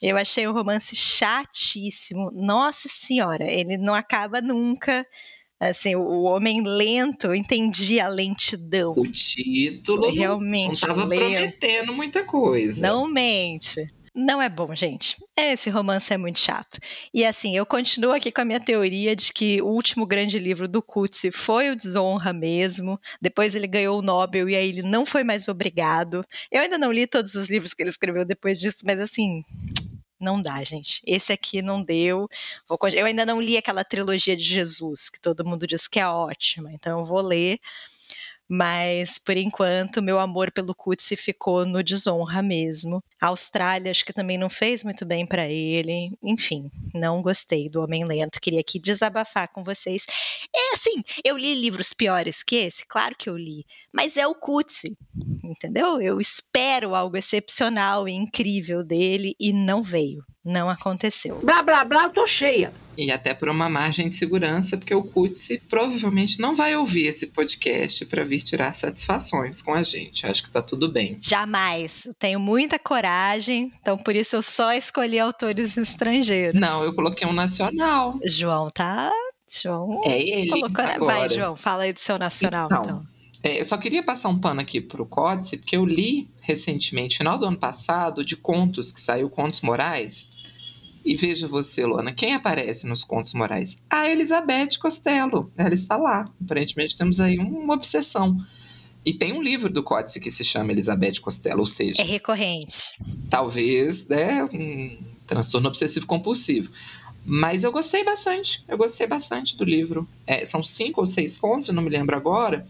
Eu 0.00 0.16
achei 0.16 0.46
o 0.46 0.52
romance 0.52 0.96
chatíssimo. 0.96 2.30
Nossa 2.32 2.88
Senhora, 2.88 3.50
ele 3.50 3.76
não 3.76 3.94
acaba 3.94 4.40
nunca. 4.40 5.06
Assim, 5.60 5.94
o 5.94 6.22
Homem 6.22 6.60
Lento, 6.60 7.28
eu 7.28 7.34
entendi 7.36 8.00
a 8.00 8.08
lentidão. 8.08 8.94
O 8.96 9.06
título 9.06 10.10
realmente 10.10 10.66
não 10.66 10.72
estava 10.72 11.06
prometendo 11.06 11.94
muita 11.94 12.24
coisa. 12.24 12.84
Não 12.84 13.06
mente. 13.06 13.88
Não 14.14 14.42
é 14.42 14.48
bom, 14.48 14.74
gente. 14.74 15.16
Esse 15.34 15.70
romance 15.70 16.12
é 16.12 16.18
muito 16.18 16.38
chato. 16.38 16.78
E 17.14 17.24
assim, 17.24 17.56
eu 17.56 17.64
continuo 17.64 18.12
aqui 18.12 18.30
com 18.30 18.42
a 18.42 18.44
minha 18.44 18.60
teoria 18.60 19.16
de 19.16 19.32
que 19.32 19.62
o 19.62 19.68
último 19.68 20.06
grande 20.06 20.38
livro 20.38 20.68
do 20.68 20.82
Coetzee 20.82 21.32
foi 21.32 21.70
o 21.70 21.76
Desonra 21.76 22.30
mesmo. 22.30 23.00
Depois 23.22 23.54
ele 23.54 23.66
ganhou 23.66 23.98
o 23.98 24.02
Nobel 24.02 24.50
e 24.50 24.56
aí 24.56 24.68
ele 24.68 24.82
não 24.82 25.06
foi 25.06 25.24
mais 25.24 25.48
obrigado. 25.48 26.26
Eu 26.50 26.60
ainda 26.60 26.76
não 26.76 26.92
li 26.92 27.06
todos 27.06 27.34
os 27.34 27.48
livros 27.48 27.72
que 27.72 27.82
ele 27.82 27.88
escreveu 27.88 28.22
depois 28.24 28.60
disso, 28.60 28.78
mas 28.84 29.00
assim, 29.00 29.40
não 30.20 30.40
dá, 30.40 30.62
gente. 30.62 31.02
Esse 31.06 31.32
aqui 31.32 31.62
não 31.62 31.82
deu. 31.82 32.28
Eu 32.94 33.06
ainda 33.06 33.24
não 33.24 33.40
li 33.40 33.56
aquela 33.56 33.82
trilogia 33.82 34.36
de 34.36 34.44
Jesus, 34.44 35.08
que 35.08 35.20
todo 35.20 35.44
mundo 35.44 35.66
diz 35.66 35.88
que 35.88 35.98
é 35.98 36.06
ótima, 36.06 36.70
então 36.72 37.00
eu 37.00 37.04
vou 37.04 37.22
ler. 37.22 37.58
Mas, 38.54 39.18
por 39.18 39.34
enquanto, 39.34 40.02
meu 40.02 40.18
amor 40.18 40.52
pelo 40.52 40.74
Coetzee 40.74 41.16
ficou 41.16 41.64
no 41.64 41.82
desonra 41.82 42.42
mesmo. 42.42 43.02
A 43.18 43.28
Austrália 43.28 43.90
acho 43.90 44.04
que 44.04 44.12
também 44.12 44.36
não 44.36 44.50
fez 44.50 44.84
muito 44.84 45.06
bem 45.06 45.24
para 45.24 45.48
ele. 45.48 46.14
Enfim, 46.22 46.70
não 46.92 47.22
gostei 47.22 47.70
do 47.70 47.80
Homem 47.80 48.04
Lento. 48.04 48.38
Queria 48.38 48.60
aqui 48.60 48.78
desabafar 48.78 49.48
com 49.48 49.64
vocês. 49.64 50.04
É 50.54 50.74
assim, 50.74 51.02
eu 51.24 51.38
li 51.38 51.54
livros 51.54 51.94
piores 51.94 52.42
que 52.42 52.56
esse? 52.56 52.84
Claro 52.86 53.16
que 53.16 53.30
eu 53.30 53.38
li. 53.38 53.64
Mas 53.90 54.18
é 54.18 54.26
o 54.26 54.34
Coetzee, 54.34 54.98
entendeu? 55.42 55.98
Eu 55.98 56.20
espero 56.20 56.94
algo 56.94 57.16
excepcional 57.16 58.06
e 58.06 58.12
incrível 58.12 58.84
dele 58.84 59.34
e 59.40 59.50
não 59.50 59.82
veio. 59.82 60.22
Não 60.44 60.68
aconteceu. 60.68 61.38
Blá, 61.42 61.62
blá, 61.62 61.84
blá, 61.84 62.04
eu 62.04 62.10
tô 62.10 62.26
cheia. 62.26 62.72
E 62.96 63.10
até 63.10 63.32
por 63.32 63.48
uma 63.48 63.68
margem 63.68 64.08
de 64.08 64.16
segurança, 64.16 64.76
porque 64.76 64.94
o 64.94 65.02
Kutsi 65.02 65.58
provavelmente 65.68 66.40
não 66.40 66.54
vai 66.54 66.76
ouvir 66.76 67.06
esse 67.06 67.28
podcast 67.28 68.04
para 68.06 68.24
vir 68.24 68.42
tirar 68.42 68.74
satisfações 68.74 69.62
com 69.62 69.72
a 69.72 69.82
gente. 69.82 70.26
Acho 70.26 70.42
que 70.42 70.50
tá 70.50 70.60
tudo 70.60 70.90
bem. 70.90 71.16
Jamais. 71.20 72.04
Eu 72.04 72.12
tenho 72.12 72.40
muita 72.40 72.78
coragem, 72.78 73.72
então 73.80 73.96
por 73.96 74.14
isso 74.14 74.36
eu 74.36 74.42
só 74.42 74.72
escolhi 74.74 75.18
autores 75.18 75.76
estrangeiros. 75.76 76.60
Não, 76.60 76.82
eu 76.82 76.92
coloquei 76.92 77.26
um 77.26 77.32
nacional. 77.32 78.18
João 78.24 78.70
tá. 78.70 79.10
João. 79.60 80.00
É 80.04 80.20
ele. 80.20 80.50
Colocou... 80.50 80.84
Agora. 80.84 80.98
Vai, 80.98 81.28
João, 81.30 81.56
fala 81.56 81.84
aí 81.84 81.92
do 81.92 82.00
seu 82.00 82.18
nacional, 82.18 82.66
então. 82.70 82.84
então. 82.84 83.11
É, 83.42 83.60
eu 83.60 83.64
só 83.64 83.76
queria 83.76 84.02
passar 84.02 84.28
um 84.28 84.38
pano 84.38 84.60
aqui 84.60 84.80
pro 84.80 85.04
Códice, 85.04 85.56
porque 85.56 85.76
eu 85.76 85.84
li 85.84 86.30
recentemente, 86.40 87.18
final 87.18 87.38
do 87.38 87.46
ano 87.46 87.56
passado, 87.56 88.24
de 88.24 88.36
contos 88.36 88.92
que 88.92 89.00
saiu 89.00 89.28
Contos 89.28 89.60
Morais. 89.62 90.30
E 91.04 91.16
veja 91.16 91.48
você, 91.48 91.84
Luana, 91.84 92.12
quem 92.12 92.34
aparece 92.34 92.86
nos 92.86 93.02
Contos 93.02 93.34
Morais? 93.34 93.82
A 93.90 94.08
Elizabeth 94.08 94.78
Costello. 94.80 95.50
Ela 95.56 95.74
está 95.74 95.96
lá. 95.96 96.30
Aparentemente 96.40 96.96
temos 96.96 97.18
aí 97.18 97.38
uma 97.38 97.74
obsessão. 97.74 98.38
E 99.04 99.12
tem 99.12 99.32
um 99.32 99.42
livro 99.42 99.68
do 99.68 99.82
Códice 99.82 100.20
que 100.20 100.30
se 100.30 100.44
chama 100.44 100.70
Elizabeth 100.70 101.20
Costello, 101.20 101.60
ou 101.60 101.66
seja. 101.66 102.02
É 102.02 102.04
recorrente. 102.04 102.92
Talvez, 103.28 104.06
né? 104.06 104.44
Um 104.44 104.98
transtorno 105.26 105.68
obsessivo 105.68 106.06
compulsivo. 106.06 106.70
Mas 107.24 107.64
eu 107.64 107.72
gostei 107.72 108.04
bastante. 108.04 108.64
Eu 108.68 108.78
gostei 108.78 109.08
bastante 109.08 109.56
do 109.56 109.64
livro. 109.64 110.08
É, 110.24 110.44
são 110.44 110.62
cinco 110.62 111.00
ou 111.00 111.06
seis 111.06 111.36
contos, 111.36 111.68
eu 111.68 111.74
não 111.74 111.82
me 111.82 111.90
lembro 111.90 112.16
agora. 112.16 112.64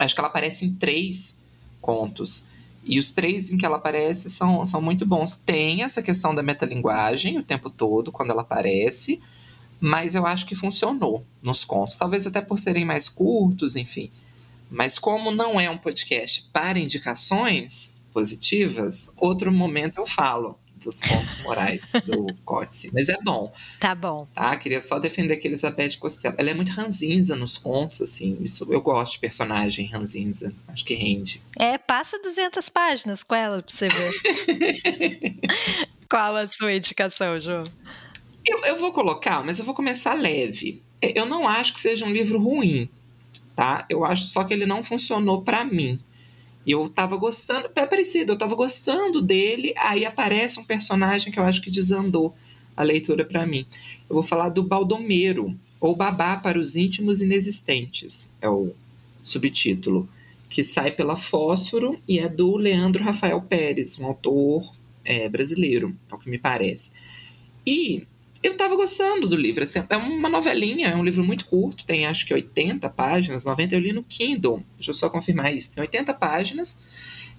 Acho 0.00 0.14
que 0.14 0.20
ela 0.20 0.28
aparece 0.28 0.64
em 0.64 0.72
três 0.72 1.40
contos. 1.80 2.46
E 2.82 2.98
os 2.98 3.10
três 3.10 3.50
em 3.50 3.58
que 3.58 3.66
ela 3.66 3.76
aparece 3.76 4.30
são, 4.30 4.64
são 4.64 4.80
muito 4.80 5.04
bons. 5.04 5.34
Tem 5.34 5.82
essa 5.82 6.02
questão 6.02 6.34
da 6.34 6.42
metalinguagem 6.42 7.38
o 7.38 7.42
tempo 7.42 7.68
todo, 7.68 8.10
quando 8.10 8.30
ela 8.30 8.40
aparece, 8.40 9.20
mas 9.78 10.14
eu 10.14 10.26
acho 10.26 10.46
que 10.46 10.54
funcionou 10.54 11.24
nos 11.42 11.64
contos. 11.64 11.96
Talvez 11.96 12.26
até 12.26 12.40
por 12.40 12.58
serem 12.58 12.84
mais 12.84 13.08
curtos, 13.08 13.76
enfim. 13.76 14.10
Mas 14.70 14.98
como 14.98 15.30
não 15.30 15.60
é 15.60 15.68
um 15.68 15.76
podcast 15.76 16.48
para 16.52 16.78
indicações 16.78 18.00
positivas, 18.12 19.12
outro 19.18 19.52
momento 19.52 19.98
eu 19.98 20.06
falo 20.06 20.58
dos 20.82 21.00
pontos 21.00 21.38
morais 21.38 21.92
do 22.04 22.34
Coetzee. 22.44 22.90
Mas 22.92 23.08
é 23.08 23.16
bom. 23.22 23.52
Tá 23.78 23.94
bom. 23.94 24.26
Tá? 24.34 24.56
Queria 24.56 24.80
só 24.80 24.98
defender 24.98 25.36
que 25.36 25.48
Elizabeth 25.48 25.96
Costello. 25.98 26.34
Ela 26.38 26.50
é 26.50 26.54
muito 26.54 26.72
ranzinza 26.72 27.36
nos 27.36 27.58
contos, 27.58 28.00
assim. 28.00 28.38
Isso, 28.40 28.66
eu 28.70 28.80
gosto 28.80 29.14
de 29.14 29.18
personagem 29.20 29.86
ranzinza. 29.86 30.52
Acho 30.68 30.84
que 30.84 30.94
rende. 30.94 31.42
É, 31.58 31.78
passa 31.78 32.18
200 32.18 32.68
páginas 32.68 33.22
com 33.22 33.34
ela 33.34 33.62
pra 33.62 33.74
você 33.74 33.88
ver. 33.88 35.36
Qual 36.08 36.36
a 36.36 36.48
sua 36.48 36.72
indicação, 36.72 37.38
João? 37.40 37.64
Eu, 38.44 38.64
eu 38.64 38.76
vou 38.76 38.92
colocar, 38.92 39.44
mas 39.44 39.58
eu 39.58 39.64
vou 39.64 39.74
começar 39.74 40.14
leve. 40.14 40.80
É, 41.00 41.18
eu 41.18 41.26
não 41.26 41.46
acho 41.46 41.72
que 41.72 41.80
seja 41.80 42.04
um 42.04 42.12
livro 42.12 42.40
ruim, 42.40 42.88
tá? 43.54 43.86
Eu 43.88 44.04
acho 44.04 44.26
só 44.26 44.44
que 44.44 44.52
ele 44.52 44.66
não 44.66 44.82
funcionou 44.82 45.42
para 45.42 45.64
mim. 45.64 46.00
Eu 46.66 46.88
tava 46.88 47.16
gostando, 47.16 47.70
é 47.74 47.86
parecido, 47.86 48.32
eu 48.32 48.38
tava 48.38 48.54
gostando 48.54 49.22
dele, 49.22 49.72
aí 49.76 50.04
aparece 50.04 50.60
um 50.60 50.64
personagem 50.64 51.32
que 51.32 51.38
eu 51.38 51.44
acho 51.44 51.62
que 51.62 51.70
desandou 51.70 52.34
a 52.76 52.82
leitura 52.82 53.24
para 53.24 53.46
mim. 53.46 53.66
Eu 54.08 54.14
vou 54.14 54.22
falar 54.22 54.50
do 54.50 54.62
Baldomero, 54.62 55.56
ou 55.80 55.96
Babá 55.96 56.36
para 56.36 56.58
os 56.58 56.76
íntimos 56.76 57.22
inexistentes, 57.22 58.36
é 58.40 58.48
o 58.48 58.72
subtítulo, 59.22 60.08
que 60.48 60.62
sai 60.62 60.90
pela 60.90 61.16
Fósforo 61.16 61.98
e 62.06 62.18
é 62.18 62.28
do 62.28 62.56
Leandro 62.56 63.02
Rafael 63.02 63.40
Pérez, 63.40 63.98
um 63.98 64.06
autor 64.06 64.62
é, 65.04 65.28
brasileiro, 65.28 65.96
ao 66.10 66.18
que 66.18 66.28
me 66.28 66.38
parece. 66.38 66.92
E 67.66 68.06
eu 68.42 68.56
tava 68.56 68.76
gostando 68.76 69.28
do 69.28 69.36
livro. 69.36 69.62
Assim, 69.62 69.82
é 69.88 69.96
uma 69.96 70.28
novelinha, 70.28 70.88
é 70.88 70.96
um 70.96 71.04
livro 71.04 71.22
muito 71.22 71.46
curto, 71.46 71.84
tem 71.84 72.06
acho 72.06 72.26
que 72.26 72.32
80 72.32 72.88
páginas, 72.90 73.44
90 73.44 73.74
eu 73.74 73.80
li 73.80 73.92
no 73.92 74.02
Kindle. 74.02 74.64
Deixa 74.76 74.90
eu 74.90 74.94
só 74.94 75.10
confirmar 75.10 75.54
isso. 75.54 75.74
Tem 75.74 75.82
80 75.82 76.14
páginas. 76.14 76.80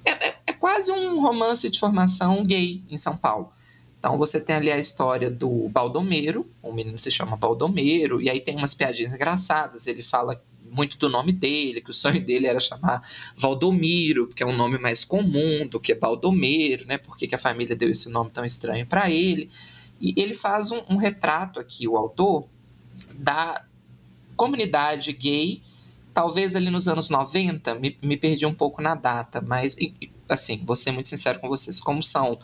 É, 0.06 0.12
é, 0.12 0.36
é 0.48 0.54
quase 0.54 0.92
um 0.92 1.20
romance 1.20 1.70
de 1.70 1.80
formação 1.80 2.44
gay 2.44 2.84
em 2.90 2.98
São 2.98 3.16
Paulo. 3.16 3.52
Então 3.98 4.18
você 4.18 4.42
tem 4.42 4.56
ali 4.56 4.72
a 4.72 4.80
história 4.80 5.30
do 5.30 5.70
Baldomero, 5.70 6.50
o 6.62 6.74
menino 6.74 6.98
se 6.98 7.12
chama 7.12 7.38
Baldomero, 7.38 8.20
e 8.20 8.32
aí 8.32 8.40
tem 8.40 8.56
umas 8.56 8.74
piadinhas 8.74 9.14
engraçadas. 9.14 9.86
Ele 9.86 10.02
fala 10.02 10.42
muito 10.72 10.98
do 10.98 11.08
nome 11.08 11.32
dele, 11.32 11.82
que 11.82 11.92
o 11.92 11.94
sonho 11.94 12.20
dele 12.20 12.48
era 12.48 12.60
chamar 12.60 13.08
Valdomiro, 13.36 14.26
porque 14.26 14.42
é 14.42 14.46
um 14.46 14.56
nome 14.56 14.80
mais 14.80 15.06
comum 15.06 15.68
do 15.68 15.80
que 15.80 15.94
Baldomero, 15.94 16.88
né? 16.88 16.98
Por 16.98 17.16
que 17.16 17.34
a 17.36 17.38
família 17.38 17.76
deu 17.76 17.90
esse 17.90 18.10
nome 18.10 18.32
tão 18.32 18.44
estranho 18.44 18.88
para 18.88 19.12
ele? 19.12 19.52
E 20.02 20.14
ele 20.18 20.34
faz 20.34 20.72
um, 20.72 20.82
um 20.90 20.98
retrato 20.98 21.60
aqui, 21.60 21.88
o 21.88 21.96
autor, 21.96 22.46
da 23.14 23.64
comunidade 24.36 25.14
gay, 25.14 25.62
talvez 26.14 26.56
ali 26.56 26.70
nos 26.70 26.88
anos 26.88 27.10
90, 27.10 27.76
me, 27.76 27.98
me 28.02 28.18
perdi 28.18 28.46
um 28.46 28.54
pouco 28.54 28.82
na 28.82 28.96
data, 28.96 29.40
mas 29.40 29.76
assim, 30.28 30.62
vou 30.66 30.76
ser 30.76 30.92
muito 30.92 31.08
sincero 31.08 31.40
com 31.40 31.48
vocês, 31.48 31.80
como 31.80 32.02
são 32.02 32.40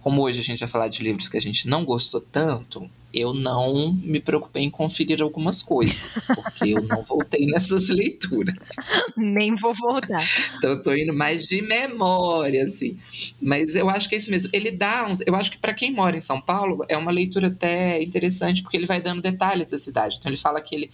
como 0.00 0.22
hoje 0.22 0.40
a 0.40 0.44
gente 0.44 0.60
vai 0.60 0.68
falar 0.68 0.88
de 0.88 1.02
livros 1.02 1.28
que 1.28 1.36
a 1.36 1.40
gente 1.40 1.68
não 1.68 1.84
gostou 1.84 2.20
tanto, 2.20 2.88
eu 3.12 3.32
não 3.32 3.92
me 3.92 4.20
preocupei 4.20 4.62
em 4.62 4.70
conferir 4.70 5.22
algumas 5.22 5.62
coisas, 5.62 6.26
porque 6.26 6.70
eu 6.70 6.82
não 6.82 7.02
voltei 7.02 7.46
nessas 7.46 7.88
leituras. 7.88 8.70
Nem 9.16 9.54
vou 9.54 9.74
voltar. 9.74 10.22
Então 10.56 10.70
eu 10.70 10.82
tô 10.82 10.94
indo 10.94 11.12
mais 11.12 11.46
de 11.46 11.62
memória, 11.62 12.64
assim. 12.64 12.98
Mas 13.40 13.74
eu 13.74 13.88
acho 13.88 14.08
que 14.08 14.14
é 14.14 14.18
isso 14.18 14.30
mesmo. 14.30 14.50
Ele 14.52 14.70
dá 14.70 15.06
uns. 15.06 15.20
Eu 15.26 15.34
acho 15.34 15.50
que 15.50 15.58
para 15.58 15.74
quem 15.74 15.92
mora 15.92 16.16
em 16.16 16.20
São 16.20 16.40
Paulo, 16.40 16.84
é 16.88 16.96
uma 16.96 17.10
leitura 17.10 17.48
até 17.48 18.02
interessante, 18.02 18.62
porque 18.62 18.76
ele 18.76 18.86
vai 18.86 19.00
dando 19.00 19.22
detalhes 19.22 19.70
da 19.70 19.78
cidade. 19.78 20.16
Então 20.18 20.30
ele 20.30 20.36
fala 20.36 20.60
que 20.60 20.74
ele 20.74 20.90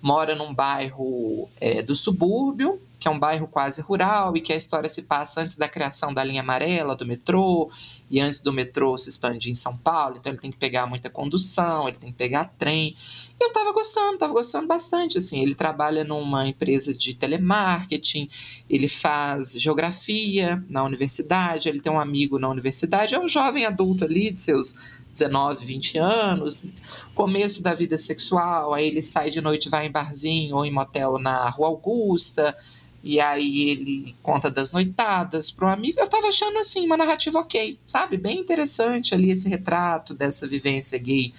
mora 0.00 0.34
num 0.34 0.54
bairro 0.54 1.48
é, 1.60 1.82
do 1.82 1.94
subúrbio, 1.94 2.80
que 2.98 3.06
é 3.06 3.10
um 3.10 3.18
bairro 3.18 3.46
quase 3.46 3.80
rural 3.80 4.36
e 4.36 4.40
que 4.40 4.52
a 4.52 4.56
história 4.56 4.88
se 4.88 5.02
passa 5.02 5.42
antes 5.42 5.56
da 5.56 5.68
criação 5.68 6.12
da 6.12 6.24
linha 6.24 6.40
amarela 6.40 6.96
do 6.96 7.06
metrô 7.06 7.70
e 8.10 8.20
antes 8.20 8.40
do 8.40 8.52
metrô 8.52 8.96
se 8.98 9.08
expandir 9.08 9.52
em 9.52 9.54
São 9.54 9.76
Paulo, 9.76 10.16
então 10.16 10.32
ele 10.32 10.40
tem 10.40 10.50
que 10.50 10.56
pegar 10.56 10.86
muita 10.86 11.08
condução, 11.08 11.86
ele 11.86 11.98
tem 11.98 12.10
que 12.10 12.18
pegar 12.18 12.46
trem. 12.58 12.96
E 13.38 13.44
eu 13.44 13.52
tava 13.52 13.72
gostando, 13.72 14.18
tava 14.18 14.32
gostando 14.32 14.66
bastante, 14.66 15.18
assim, 15.18 15.42
ele 15.42 15.54
trabalha 15.54 16.02
numa 16.02 16.48
empresa 16.48 16.96
de 16.96 17.14
telemarketing, 17.14 18.28
ele 18.68 18.88
faz 18.88 19.52
geografia 19.52 20.64
na 20.68 20.82
universidade, 20.82 21.68
ele 21.68 21.80
tem 21.80 21.92
um 21.92 22.00
amigo 22.00 22.38
na 22.38 22.48
universidade, 22.48 23.14
é 23.14 23.20
um 23.20 23.28
jovem 23.28 23.64
adulto 23.64 24.04
ali 24.04 24.30
de 24.30 24.40
seus 24.40 24.98
19, 25.12 25.64
20 25.64 25.98
anos, 25.98 26.66
começo 27.14 27.62
da 27.62 27.74
vida 27.74 27.98
sexual, 27.98 28.72
aí 28.72 28.86
ele 28.86 29.02
sai 29.02 29.30
de 29.30 29.40
noite, 29.40 29.68
vai 29.68 29.86
em 29.86 29.90
barzinho 29.90 30.56
ou 30.56 30.64
em 30.64 30.72
motel 30.72 31.18
na 31.18 31.48
Rua 31.50 31.68
Augusta, 31.68 32.56
e 33.02 33.20
aí 33.20 33.70
ele 33.70 34.14
conta 34.22 34.50
das 34.50 34.72
noitadas 34.72 35.50
pro 35.50 35.68
amigo. 35.68 36.00
Eu 36.00 36.08
tava 36.08 36.28
achando 36.28 36.58
assim 36.58 36.84
uma 36.84 36.96
narrativa 36.96 37.38
ok, 37.38 37.78
sabe? 37.86 38.16
Bem 38.16 38.40
interessante 38.40 39.14
ali 39.14 39.30
esse 39.30 39.48
retrato 39.48 40.14
dessa 40.14 40.48
vivência 40.48 40.98
gay 40.98 41.32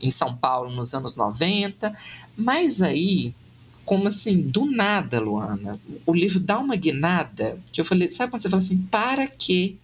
em 0.00 0.10
São 0.10 0.36
Paulo 0.36 0.70
nos 0.70 0.94
anos 0.94 1.16
90. 1.16 1.92
Mas 2.36 2.80
aí, 2.80 3.34
como 3.84 4.06
assim, 4.08 4.40
do 4.40 4.64
nada, 4.64 5.20
Luana, 5.20 5.80
o 6.06 6.14
livro 6.14 6.38
dá 6.38 6.58
uma 6.58 6.76
guinada 6.76 7.58
que 7.72 7.80
eu 7.80 7.84
falei, 7.84 8.08
sabe 8.08 8.30
quando 8.30 8.42
você 8.42 8.50
fala 8.50 8.62
assim, 8.62 8.78
para 8.90 9.26
quê? 9.26 9.74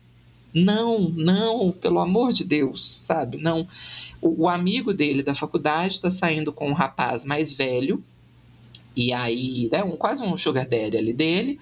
Não, 0.55 1.11
não, 1.11 1.71
pelo 1.71 1.99
amor 1.99 2.33
de 2.33 2.45
Deus, 2.45 2.89
sabe? 2.89 3.37
Não. 3.37 3.69
O, 4.23 4.45
o 4.45 4.49
amigo 4.49 4.95
dele 4.95 5.23
da 5.23 5.35
faculdade 5.35 5.95
está 5.95 6.11
saindo 6.11 6.53
com 6.53 6.71
um 6.71 6.73
rapaz 6.73 7.25
mais 7.27 7.53
velho, 7.53 8.03
e 8.97 9.13
aí, 9.13 9.69
né, 9.71 9.85
um, 9.85 9.97
quase 9.97 10.23
um 10.23 10.37
sugar 10.39 10.67
daddy 10.67 10.97
ali 10.97 11.13
dele. 11.13 11.61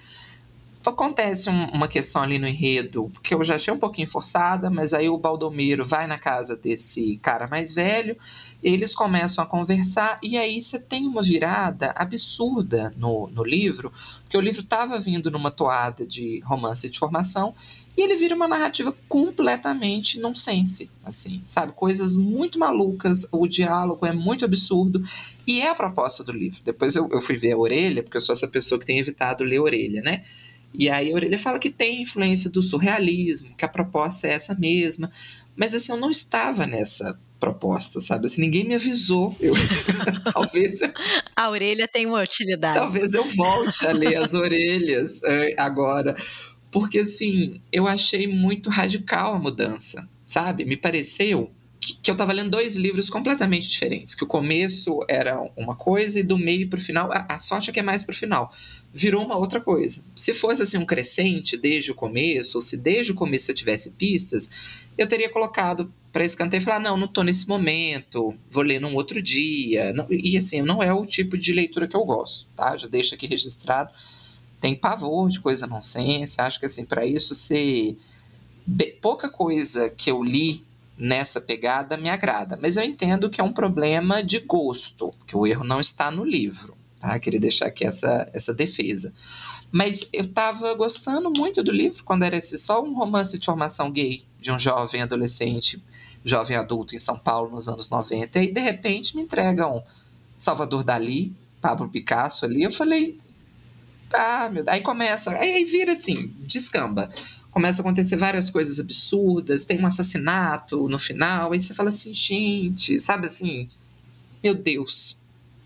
Acontece 0.87 1.49
um, 1.49 1.65
uma 1.71 1.89
questão 1.89 2.23
ali 2.23 2.39
no 2.39 2.47
enredo, 2.47 3.11
que 3.23 3.33
eu 3.33 3.43
já 3.43 3.55
achei 3.55 3.73
um 3.73 3.79
pouquinho 3.79 4.07
forçada, 4.07 4.69
mas 4.69 4.93
aí 4.93 5.09
o 5.09 5.17
Baldomiro 5.17 5.83
vai 5.83 6.07
na 6.07 6.19
casa 6.19 6.57
desse 6.57 7.19
cara 7.23 7.47
mais 7.47 7.73
velho, 7.73 8.19
eles 8.63 8.95
começam 8.95 9.43
a 9.43 9.47
conversar, 9.47 10.19
e 10.23 10.37
aí 10.37 10.61
você 10.61 10.79
tem 10.79 11.07
uma 11.07 11.23
virada 11.23 11.91
absurda 11.97 12.93
no, 12.99 13.29
no 13.29 13.43
livro, 13.43 13.91
porque 14.23 14.37
o 14.37 14.43
livro 14.43 14.61
estava 14.61 14.99
vindo 14.99 15.31
numa 15.31 15.51
toada 15.51 16.07
de 16.07 16.41
romance 16.41 16.91
de 16.91 16.99
formação, 16.99 17.55
e 17.97 18.03
ele 18.03 18.17
vira 18.17 18.35
uma 18.35 18.49
narrativa 18.49 18.95
completamente 19.09 20.19
nonsense, 20.19 20.91
assim, 21.05 21.41
sabe? 21.45 21.73
Coisas 21.73 22.17
muito 22.17 22.59
malucas, 22.59 23.27
o 23.31 23.47
diálogo 23.47 24.05
é 24.05 24.13
muito 24.13 24.45
absurdo. 24.45 25.03
E 25.47 25.61
é 25.61 25.69
a 25.69 25.75
proposta 25.75 26.25
do 26.25 26.33
livro. 26.33 26.61
Depois 26.65 26.97
eu, 26.97 27.09
eu 27.13 27.21
fui 27.21 27.37
ver 27.37 27.53
a 27.53 27.59
orelha, 27.59 28.03
porque 28.03 28.17
eu 28.17 28.21
sou 28.21 28.33
essa 28.33 28.49
pessoa 28.49 28.79
que 28.79 28.87
tem 28.87 28.99
evitado 28.99 29.45
ler 29.45 29.59
a 29.59 29.63
orelha, 29.63 30.03
né? 30.03 30.25
E 30.73 30.91
aí 30.91 31.13
a 31.13 31.15
orelha 31.15 31.39
fala 31.39 31.59
que 31.59 31.71
tem 31.71 32.03
influência 32.03 32.51
do 32.51 32.63
surrealismo, 32.63 33.55
que 33.57 33.65
a 33.65 33.69
proposta 33.69 34.27
é 34.27 34.33
essa 34.33 34.55
mesma. 34.55 35.11
Mas 35.55 35.75
assim, 35.75 35.93
eu 35.93 35.99
não 35.99 36.11
estava 36.11 36.67
nessa 36.67 37.19
proposta, 37.39 38.01
sabe? 38.01 38.27
Assim, 38.27 38.41
ninguém 38.41 38.65
me 38.65 38.75
avisou. 38.75 39.37
Eu, 39.39 39.55
talvez 40.33 40.81
eu, 40.81 40.91
a 41.37 41.51
orelha 41.51 41.87
tem 41.87 42.07
uma 42.07 42.23
utilidade. 42.23 42.77
Talvez 42.77 43.15
eu 43.15 43.25
volte 43.25 43.87
a 43.87 43.93
ler 43.93 44.17
as 44.17 44.35
orelhas 44.35 45.21
uh, 45.21 45.55
agora, 45.59 46.17
porque 46.71 47.01
assim, 47.01 47.61
eu 47.71 47.87
achei 47.87 48.27
muito 48.27 48.69
radical 48.71 49.35
a 49.35 49.39
mudança, 49.39 50.09
sabe? 50.27 50.65
Me 50.65 50.77
pareceu 50.77 51.53
que, 51.85 52.11
eu 52.11 52.15
estava 52.15 52.33
lendo 52.33 52.51
dois 52.51 52.77
livros 52.77 53.11
completamente 53.11 53.69
diferentes, 53.69 54.15
que 54.15 54.25
o 54.25 54.27
começo 54.27 55.01
era 55.07 55.39
uma 55.55 55.77
coisa 55.77 56.21
e 56.21 56.23
do 56.23 56.39
meio 56.39 56.69
para 56.69 56.79
o 56.79 56.83
final, 56.83 57.13
a, 57.13 57.27
a 57.29 57.39
sorte 57.39 57.69
é 57.69 57.73
que 57.73 57.81
é 57.81 57.83
mais 57.83 58.03
para 58.03 58.15
o 58.15 58.17
final, 58.17 58.51
virou 58.93 59.23
uma 59.23 59.37
outra 59.37 59.61
coisa. 59.61 60.03
Se 60.17 60.33
fosse 60.33 60.63
assim 60.63 60.79
um 60.79 60.87
crescente 60.87 61.59
desde 61.59 61.91
o 61.91 61.95
começo, 61.95 62.57
ou 62.57 62.63
se 62.63 62.79
desde 62.79 63.13
o 63.13 63.15
começo 63.15 63.51
eu 63.51 63.55
tivesse 63.55 63.93
pistas, 63.93 64.51
eu 64.97 65.07
teria 65.07 65.29
colocado 65.29 65.93
para 66.11 66.25
escanteio 66.25 66.61
e 66.61 66.65
falar, 66.65 66.81
não, 66.81 66.97
não 66.97 67.07
estou 67.07 67.25
nesse 67.25 67.47
momento, 67.47 68.35
vou 68.49 68.63
ler 68.63 68.81
num 68.81 68.95
outro 68.95 69.21
dia. 69.21 69.93
Não, 69.93 70.07
e 70.09 70.37
assim, 70.37 70.63
não 70.63 70.83
é 70.83 70.93
o 70.93 71.05
tipo 71.05 71.37
de 71.37 71.53
leitura 71.53 71.89
que 71.89 71.97
eu 71.97 72.05
gosto, 72.05 72.49
tá? 72.57 72.77
Já 72.77 72.87
deixo 72.87 73.15
aqui 73.15 73.27
registrado 73.27 73.91
tem 74.65 74.75
pavor 74.75 75.29
de 75.29 75.41
coisa 75.41 75.67
nonsense. 75.67 76.41
Acho 76.41 76.59
que 76.59 76.65
assim, 76.65 76.87
para 76.87 77.05
isso 77.05 77.35
ser 77.35 77.99
pouca 79.03 79.29
coisa 79.29 79.91
que 79.91 80.11
eu 80.11 80.23
li 80.23 80.65
nessa 80.97 81.41
pegada 81.41 81.97
me 81.97 82.09
agrada, 82.09 82.59
mas 82.61 82.77
eu 82.77 82.85
entendo 82.85 83.29
que 83.29 83.41
é 83.41 83.45
um 83.45 83.53
problema 83.53 84.23
de 84.23 84.39
gosto, 84.41 85.13
que 85.27 85.37
o 85.37 85.47
erro 85.47 85.65
não 85.65 85.81
está 85.81 86.11
no 86.11 86.25
livro, 86.25 86.77
tá? 87.01 87.19
Queria 87.19 87.41
deixar 87.41 87.67
aqui 87.67 87.85
essa, 87.85 88.29
essa 88.33 88.55
defesa. 88.55 89.13
Mas 89.73 90.09
eu 90.13 90.25
estava 90.25 90.73
gostando 90.75 91.33
muito 91.37 91.63
do 91.63 91.73
livro 91.73 92.05
quando 92.05 92.23
era 92.23 92.37
esse, 92.37 92.57
só 92.59 92.83
um 92.83 92.95
romance 92.95 93.37
de 93.37 93.45
formação 93.45 93.91
gay 93.91 94.25
de 94.41 94.53
um 94.53 94.59
jovem 94.59 95.03
adolescente, 95.03 95.83
jovem 96.25 96.57
adulto 96.57 96.95
em 96.95 97.01
São 97.01 97.19
Paulo 97.19 97.51
nos 97.51 97.69
anos 97.69 97.91
90, 97.91 98.43
e 98.43 98.53
de 98.53 98.61
repente 98.61 99.17
me 99.17 99.23
entregam 99.23 99.83
Salvador 100.39 100.85
Dali, 100.85 101.35
Pablo 101.61 101.89
Picasso 101.89 102.45
ali. 102.45 102.63
Eu 102.63 102.71
falei, 102.71 103.19
ah, 104.13 104.49
meu 104.49 104.63
Aí 104.69 104.81
começa, 104.81 105.33
aí 105.33 105.65
vira 105.65 105.93
assim, 105.93 106.33
descamba. 106.41 107.11
Começa 107.55 107.81
a 107.81 107.83
acontecer 107.83 108.17
várias 108.17 108.51
coisas 108.51 108.81
absurdas, 108.81 109.65
tem 109.65 109.81
um 109.81 109.87
assassinato 109.87 110.89
no 110.89 110.99
final, 110.99 111.53
aí 111.53 111.61
você 111.61 111.73
fala 111.73 111.91
assim, 111.91 112.13
gente, 112.13 112.99
sabe 112.99 113.29
assim, 113.29 113.69
meu 114.43 114.57
Deus, 114.57 115.17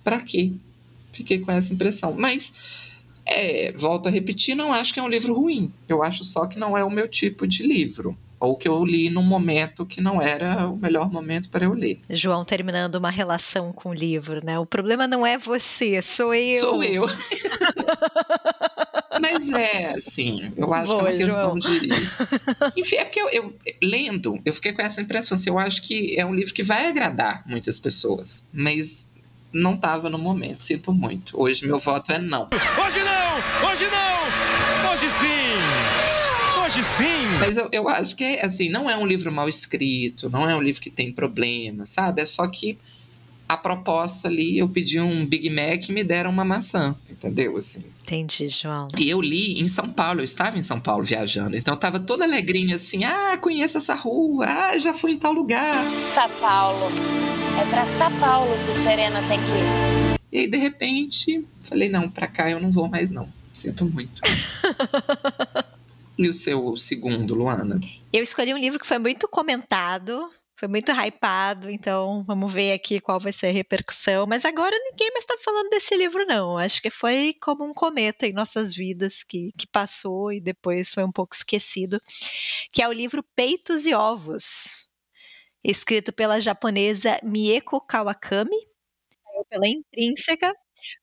pra 0.04 0.20
quê? 0.20 0.52
Fiquei 1.10 1.38
com 1.38 1.50
essa 1.50 1.72
impressão. 1.72 2.12
Mas, 2.12 2.92
é, 3.24 3.72
volto 3.72 4.06
a 4.06 4.10
repetir, 4.10 4.54
não 4.54 4.70
acho 4.70 4.92
que 4.92 5.00
é 5.00 5.02
um 5.02 5.08
livro 5.08 5.32
ruim. 5.32 5.72
Eu 5.88 6.02
acho 6.02 6.26
só 6.26 6.44
que 6.44 6.58
não 6.58 6.76
é 6.76 6.84
o 6.84 6.90
meu 6.90 7.08
tipo 7.08 7.46
de 7.46 7.62
livro 7.62 8.14
ou 8.40 8.56
que 8.56 8.68
eu 8.68 8.84
li 8.84 9.10
num 9.10 9.22
momento 9.22 9.84
que 9.84 10.00
não 10.00 10.20
era 10.22 10.68
o 10.68 10.76
melhor 10.76 11.10
momento 11.10 11.48
para 11.48 11.64
eu 11.64 11.72
ler. 11.72 12.00
João 12.08 12.44
terminando 12.44 12.96
uma 12.96 13.10
relação 13.10 13.72
com 13.72 13.90
o 13.90 13.94
livro, 13.94 14.44
né? 14.44 14.58
O 14.58 14.66
problema 14.66 15.08
não 15.08 15.26
é 15.26 15.36
você, 15.36 16.00
sou 16.02 16.34
eu. 16.34 16.60
Sou 16.60 16.82
eu. 16.82 17.06
Mas 19.20 19.50
é, 19.50 19.94
assim, 19.94 20.52
eu 20.56 20.72
acho 20.74 20.92
Boa, 20.92 21.04
que 21.04 21.08
é 21.08 21.12
uma 21.12 21.24
questão 21.24 21.60
João. 21.60 21.78
de. 21.80 21.88
Enfim, 22.80 22.96
é 22.96 23.04
porque 23.04 23.20
eu, 23.20 23.28
eu, 23.30 23.54
lendo, 23.82 24.38
eu 24.44 24.52
fiquei 24.52 24.72
com 24.72 24.82
essa 24.82 25.00
impressão. 25.00 25.34
Assim, 25.34 25.50
eu 25.50 25.58
acho 25.58 25.82
que 25.82 26.18
é 26.18 26.24
um 26.24 26.34
livro 26.34 26.54
que 26.54 26.62
vai 26.62 26.86
agradar 26.88 27.42
muitas 27.46 27.78
pessoas, 27.78 28.48
mas 28.52 29.10
não 29.52 29.74
estava 29.74 30.10
no 30.10 30.18
momento, 30.18 30.58
sinto 30.58 30.92
muito. 30.92 31.40
Hoje 31.40 31.66
meu 31.66 31.78
voto 31.78 32.12
é 32.12 32.18
não. 32.18 32.48
Hoje 32.52 32.98
não! 33.00 33.70
Hoje 33.70 33.84
não! 33.86 34.90
Hoje 34.90 35.10
sim! 35.10 36.62
Hoje 36.62 36.84
sim! 36.84 37.38
Mas 37.40 37.56
eu, 37.56 37.68
eu 37.72 37.88
acho 37.88 38.14
que, 38.14 38.38
assim, 38.40 38.68
não 38.68 38.90
é 38.90 38.96
um 38.96 39.06
livro 39.06 39.32
mal 39.32 39.48
escrito, 39.48 40.28
não 40.28 40.48
é 40.48 40.54
um 40.54 40.60
livro 40.62 40.82
que 40.82 40.90
tem 40.90 41.12
problema, 41.12 41.86
sabe? 41.86 42.20
É 42.20 42.24
só 42.24 42.46
que 42.46 42.78
a 43.48 43.56
proposta 43.56 44.28
ali, 44.28 44.58
eu 44.58 44.68
pedi 44.68 45.00
um 45.00 45.24
Big 45.24 45.48
Mac 45.48 45.88
e 45.88 45.92
me 45.92 46.04
deram 46.04 46.30
uma 46.30 46.44
maçã, 46.44 46.94
entendeu? 47.08 47.56
Assim. 47.56 47.82
Entendi, 48.02 48.48
João. 48.48 48.88
E 48.98 49.08
eu 49.08 49.20
li 49.20 49.58
em 49.60 49.66
São 49.66 49.88
Paulo, 49.88 50.20
eu 50.20 50.24
estava 50.24 50.58
em 50.58 50.62
São 50.62 50.78
Paulo 50.78 51.02
viajando, 51.02 51.56
então 51.56 51.74
eu 51.74 51.78
tava 51.80 51.98
toda 51.98 52.24
alegrinha 52.24 52.76
assim, 52.76 53.04
ah, 53.04 53.38
conheço 53.38 53.78
essa 53.78 53.94
rua, 53.94 54.46
ah, 54.46 54.78
já 54.78 54.92
fui 54.92 55.12
em 55.12 55.18
tal 55.18 55.32
lugar. 55.32 55.74
São 55.98 56.28
Paulo. 56.40 56.90
É 57.60 57.64
pra 57.70 57.84
São 57.86 58.12
Paulo 58.18 58.50
que 58.66 58.74
Serena 58.74 59.20
tem 59.22 59.38
que 59.38 59.46
ir. 59.46 60.18
E 60.30 60.38
aí, 60.40 60.46
de 60.46 60.58
repente, 60.58 61.44
falei, 61.62 61.88
não, 61.88 62.08
pra 62.08 62.26
cá 62.26 62.50
eu 62.50 62.60
não 62.60 62.70
vou 62.70 62.86
mais 62.86 63.10
não, 63.10 63.32
sinto 63.52 63.86
muito. 63.86 64.20
e 66.18 66.28
o 66.28 66.32
seu 66.32 66.76
segundo, 66.76 67.34
Luana? 67.34 67.80
Eu 68.12 68.22
escolhi 68.22 68.52
um 68.52 68.58
livro 68.58 68.78
que 68.78 68.86
foi 68.86 68.98
muito 68.98 69.26
comentado, 69.26 70.30
foi 70.58 70.68
muito 70.68 70.90
hypado, 70.90 71.70
então 71.70 72.24
vamos 72.24 72.52
ver 72.52 72.72
aqui 72.72 73.00
qual 73.00 73.20
vai 73.20 73.32
ser 73.32 73.48
a 73.48 73.52
repercussão. 73.52 74.26
Mas 74.26 74.44
agora 74.44 74.76
ninguém 74.90 75.10
mais 75.12 75.24
está 75.24 75.36
falando 75.44 75.70
desse 75.70 75.94
livro, 75.96 76.26
não. 76.26 76.58
Acho 76.58 76.82
que 76.82 76.90
foi 76.90 77.34
como 77.40 77.64
um 77.64 77.72
cometa 77.72 78.26
em 78.26 78.32
nossas 78.32 78.74
vidas 78.74 79.22
que, 79.22 79.52
que 79.56 79.66
passou 79.68 80.32
e 80.32 80.40
depois 80.40 80.92
foi 80.92 81.04
um 81.04 81.12
pouco 81.12 81.34
esquecido. 81.36 82.00
Que 82.72 82.82
é 82.82 82.88
o 82.88 82.92
livro 82.92 83.24
Peitos 83.36 83.86
e 83.86 83.94
Ovos, 83.94 84.88
escrito 85.64 86.12
pela 86.12 86.40
japonesa 86.40 87.20
Mieko 87.22 87.80
Kawakami, 87.80 88.56
pela 89.50 89.68
Intrínseca, 89.68 90.54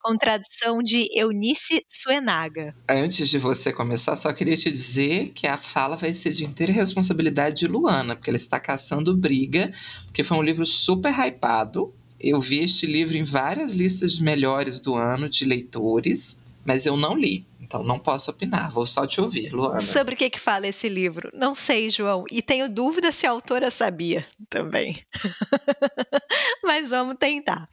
com 0.01 0.17
tradução 0.17 0.79
de 0.83 1.07
Eunice 1.13 1.83
Suenaga. 1.87 2.75
Antes 2.87 3.29
de 3.29 3.37
você 3.37 3.71
começar, 3.71 4.15
só 4.15 4.31
queria 4.33 4.55
te 4.55 4.69
dizer 4.69 5.31
que 5.33 5.47
a 5.47 5.57
fala 5.57 5.95
vai 5.95 6.13
ser 6.13 6.31
de 6.31 6.45
inteira 6.45 6.73
responsabilidade 6.73 7.59
de 7.59 7.67
Luana, 7.67 8.15
porque 8.15 8.29
ela 8.29 8.37
está 8.37 8.59
caçando 8.59 9.15
briga, 9.15 9.73
porque 10.05 10.23
foi 10.23 10.37
um 10.37 10.43
livro 10.43 10.65
super 10.65 11.13
hypado. 11.13 11.93
Eu 12.19 12.39
vi 12.39 12.59
este 12.59 12.85
livro 12.85 13.17
em 13.17 13.23
várias 13.23 13.73
listas 13.73 14.13
de 14.13 14.23
melhores 14.23 14.79
do 14.79 14.95
ano 14.95 15.27
de 15.29 15.45
leitores, 15.45 16.41
mas 16.63 16.85
eu 16.85 16.95
não 16.97 17.15
li. 17.15 17.45
Então 17.65 17.83
não 17.83 17.97
posso 17.97 18.29
opinar, 18.29 18.69
vou 18.69 18.85
só 18.85 19.07
te 19.07 19.19
ouvir, 19.19 19.51
Luana. 19.51 19.79
Sobre 19.79 20.13
o 20.13 20.17
que, 20.17 20.29
que 20.29 20.39
fala 20.39 20.67
esse 20.67 20.87
livro? 20.87 21.31
Não 21.33 21.55
sei, 21.55 21.89
João. 21.89 22.23
E 22.31 22.39
tenho 22.39 22.69
dúvida 22.69 23.11
se 23.11 23.25
a 23.25 23.31
autora 23.31 23.71
sabia 23.71 24.25
também. 24.47 25.03
Mas 26.63 26.91
vamos 26.91 27.15
tentar. 27.19 27.67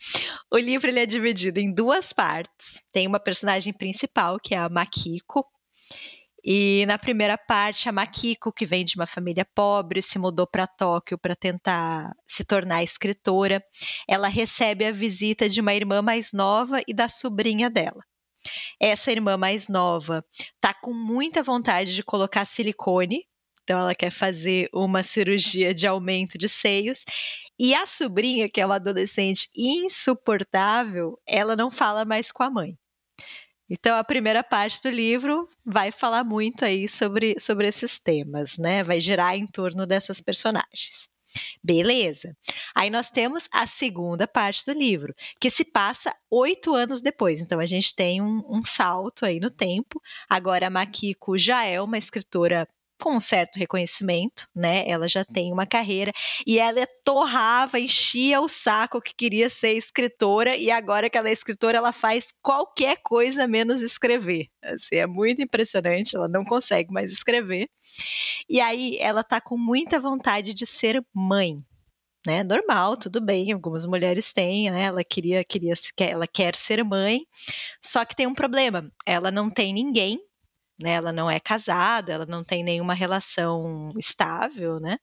O 0.51 0.57
livro 0.57 0.89
ele 0.89 0.99
é 0.99 1.05
dividido 1.05 1.61
em 1.61 1.71
duas 1.71 2.11
partes. 2.11 2.83
Tem 2.91 3.07
uma 3.07 3.21
personagem 3.21 3.71
principal, 3.71 4.41
que 4.41 4.55
é 4.55 4.59
a 4.59 4.69
Makiko. 4.71 5.45
E 6.43 6.87
na 6.87 6.97
primeira 6.97 7.37
parte, 7.37 7.87
a 7.87 7.93
Makiko, 7.93 8.51
que 8.51 8.65
vem 8.65 8.87
de 8.87 8.97
uma 8.97 9.07
família 9.07 9.47
pobre, 9.55 10.01
se 10.01 10.19
mudou 10.19 10.47
para 10.47 10.67
Tóquio 10.67 11.19
para 11.19 11.37
tentar 11.37 12.13
se 12.27 12.45
tornar 12.45 12.83
escritora. 12.83 13.63
Ela 14.09 14.29
recebe 14.29 14.87
a 14.87 14.91
visita 14.91 15.51
de 15.51 15.61
uma 15.61 15.75
irmã 15.75 16.01
mais 16.01 16.33
nova 16.33 16.81
e 16.89 16.95
da 16.95 17.11
sobrinha 17.11 17.69
dela. 17.69 18.03
Essa 18.81 19.13
irmã 19.13 19.37
mais 19.37 19.69
nova 19.69 20.25
tá 20.61 20.75
com 20.75 20.93
muita 20.93 21.43
vontade 21.43 21.95
de 21.95 22.03
colocar 22.03 22.45
silicone, 22.45 23.27
então 23.63 23.79
ela 23.79 23.95
quer 23.95 24.11
fazer 24.11 24.69
uma 24.73 25.03
cirurgia 25.03 25.73
de 25.75 25.87
aumento 25.87 26.37
de 26.37 26.49
seios. 26.49 27.05
E 27.59 27.75
a 27.75 27.87
sobrinha, 27.87 28.49
que 28.49 28.61
é 28.61 28.67
uma 28.67 28.77
adolescente 28.77 29.49
insuportável, 29.57 31.19
ela 31.27 31.55
não 31.55 31.71
fala 31.71 32.05
mais 32.05 32.33
com 32.33 32.43
a 32.43 32.51
mãe. 32.51 32.77
Então, 33.71 33.97
a 33.97 34.05
primeira 34.05 34.43
parte 34.45 34.83
do 34.83 34.91
livro 34.91 35.49
vai 35.65 35.93
falar 35.93 36.25
muito 36.25 36.65
aí 36.65 36.89
sobre, 36.89 37.37
sobre 37.39 37.69
esses 37.69 37.99
temas, 37.99 38.59
né? 38.59 38.85
Vai 38.85 39.01
girar 39.01 39.35
em 39.35 39.47
torno 39.47 39.87
dessas 39.87 40.21
personagens. 40.21 41.12
Beleza. 41.63 42.37
Aí 42.75 42.91
nós 42.91 43.11
temos 43.11 43.49
a 43.53 43.67
segunda 43.67 44.27
parte 44.27 44.65
do 44.67 44.79
livro, 44.79 45.15
que 45.41 45.51
se 45.51 45.65
passa 45.65 46.15
oito 46.31 46.75
anos 46.75 47.01
depois. 47.01 47.41
Então 47.41 47.61
a 47.61 47.67
gente 47.67 47.95
tem 47.95 48.21
um, 48.21 48.43
um 48.49 48.65
salto 48.65 49.25
aí 49.25 49.41
no 49.41 49.51
tempo. 49.51 50.01
Agora 50.29 50.67
a 50.67 50.71
Makiko 50.71 51.37
já 51.39 51.65
é 51.65 51.81
uma 51.81 51.99
escritora 51.99 52.69
com 53.03 53.17
um 53.17 53.21
certo 53.21 53.57
reconhecimento, 53.59 54.47
né? 54.55 54.89
Ela 54.89 55.09
já 55.09 55.25
tem 55.25 55.53
uma 55.53 55.67
carreira 55.67 56.13
e 56.47 56.61
ela 56.61 56.87
torrava, 57.05 57.81
enchia 57.81 58.41
o 58.41 58.49
saco 58.49 59.01
que 59.01 59.13
queria 59.13 59.51
ser 59.51 59.73
escritora 59.73 60.57
e 60.57 60.71
agora 60.71 61.11
que 61.11 61.19
ela 61.19 61.29
é 61.29 61.33
escritora, 61.33 61.79
ela 61.79 61.93
faz 61.93 62.29
qualquer 62.41 62.99
coisa 63.03 63.49
menos 63.49 63.83
escrever. 63.83 64.47
Assim, 64.63 64.95
é 64.97 65.07
muito 65.07 65.43
impressionante, 65.43 66.15
ela 66.15 66.29
não 66.29 66.45
consegue 66.45 66.93
mais 66.93 67.11
escrever. 67.11 67.69
E 68.49 68.61
aí 68.61 68.97
ela 69.01 69.25
tá 69.25 69.41
com 69.41 69.59
muita 69.59 69.99
vontade 69.99 70.55
de 70.55 70.65
ser 70.65 71.05
mãe. 71.13 71.61
Né, 72.25 72.45
normal, 72.45 72.97
tudo 72.97 73.21
bem, 73.21 73.51
algumas 73.51 73.85
mulheres 73.85 74.33
têm, 74.33 74.71
né, 74.71 74.85
ela 74.85 75.03
queria, 75.03 75.43
queria, 75.43 75.75
ela 75.99 76.25
quer 76.25 76.55
ser 76.55 76.85
mãe, 76.85 77.27
só 77.85 78.05
que 78.05 78.15
tem 78.15 78.29
um 78.29 78.33
problema, 78.33 78.89
ela 79.05 79.29
não 79.29 79.51
tem 79.51 79.73
ninguém 79.73 80.21
né? 80.79 80.93
Ela 80.93 81.13
não 81.13 81.31
é 81.31 81.39
casada, 81.41 82.13
ela 82.13 82.27
não 82.27 82.45
tem 82.45 82.63
nenhuma 82.65 82.95
relação 82.95 83.91
estável, 83.99 84.81
né? 84.81 84.99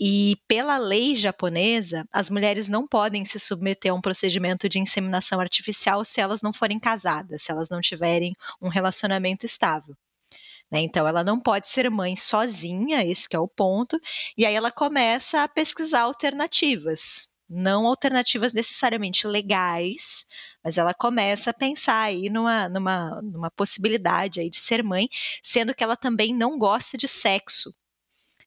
E 0.00 0.36
pela 0.46 0.78
lei 0.78 1.16
japonesa, 1.16 2.06
as 2.12 2.30
mulheres 2.30 2.68
não 2.68 2.86
podem 2.86 3.24
se 3.24 3.38
submeter 3.40 3.90
a 3.90 3.94
um 3.94 4.00
procedimento 4.00 4.68
de 4.68 4.78
inseminação 4.78 5.40
artificial 5.40 6.04
se 6.04 6.20
elas 6.20 6.40
não 6.40 6.52
forem 6.52 6.78
casadas, 6.78 7.42
se 7.42 7.50
elas 7.50 7.68
não 7.68 7.80
tiverem 7.80 8.34
um 8.62 8.68
relacionamento 8.68 9.44
estável. 9.44 9.96
Né? 10.70 10.80
Então, 10.80 11.06
ela 11.08 11.24
não 11.24 11.40
pode 11.40 11.68
ser 11.68 11.90
mãe 11.90 12.14
sozinha, 12.16 13.04
esse 13.04 13.26
é 13.32 13.38
o 13.38 13.48
ponto. 13.48 13.98
E 14.36 14.46
aí 14.46 14.54
ela 14.54 14.70
começa 14.70 15.42
a 15.42 15.48
pesquisar 15.48 16.02
alternativas 16.02 17.28
não 17.48 17.86
alternativas 17.86 18.52
necessariamente 18.52 19.26
legais, 19.26 20.26
mas 20.62 20.76
ela 20.76 20.92
começa 20.92 21.50
a 21.50 21.54
pensar 21.54 22.02
aí 22.02 22.28
numa, 22.28 22.68
numa, 22.68 23.22
numa 23.22 23.50
possibilidade 23.50 24.40
aí 24.40 24.50
de 24.50 24.58
ser 24.58 24.82
mãe, 24.82 25.08
sendo 25.42 25.74
que 25.74 25.82
ela 25.82 25.96
também 25.96 26.34
não 26.34 26.58
gosta 26.58 26.98
de 26.98 27.08
sexo. 27.08 27.74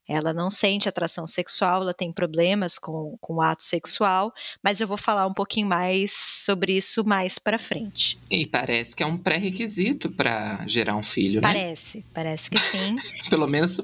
Ela 0.07 0.33
não 0.33 0.49
sente 0.49 0.89
atração 0.89 1.25
sexual, 1.25 1.83
ela 1.83 1.93
tem 1.93 2.11
problemas 2.11 2.77
com, 2.77 3.17
com 3.21 3.35
o 3.35 3.41
ato 3.41 3.63
sexual, 3.63 4.33
mas 4.61 4.81
eu 4.81 4.87
vou 4.87 4.97
falar 4.97 5.25
um 5.25 5.33
pouquinho 5.33 5.67
mais 5.67 6.11
sobre 6.11 6.75
isso 6.75 7.03
mais 7.05 7.39
para 7.39 7.57
frente. 7.57 8.19
E 8.29 8.45
parece 8.45 8.95
que 8.95 9.03
é 9.03 9.05
um 9.05 9.17
pré-requisito 9.17 10.11
para 10.11 10.65
gerar 10.67 10.95
um 10.95 11.03
filho, 11.03 11.39
né? 11.39 11.47
Parece, 11.47 12.05
parece 12.13 12.49
que 12.49 12.59
sim. 12.59 12.97
Pelo 13.29 13.47
menos 13.47 13.79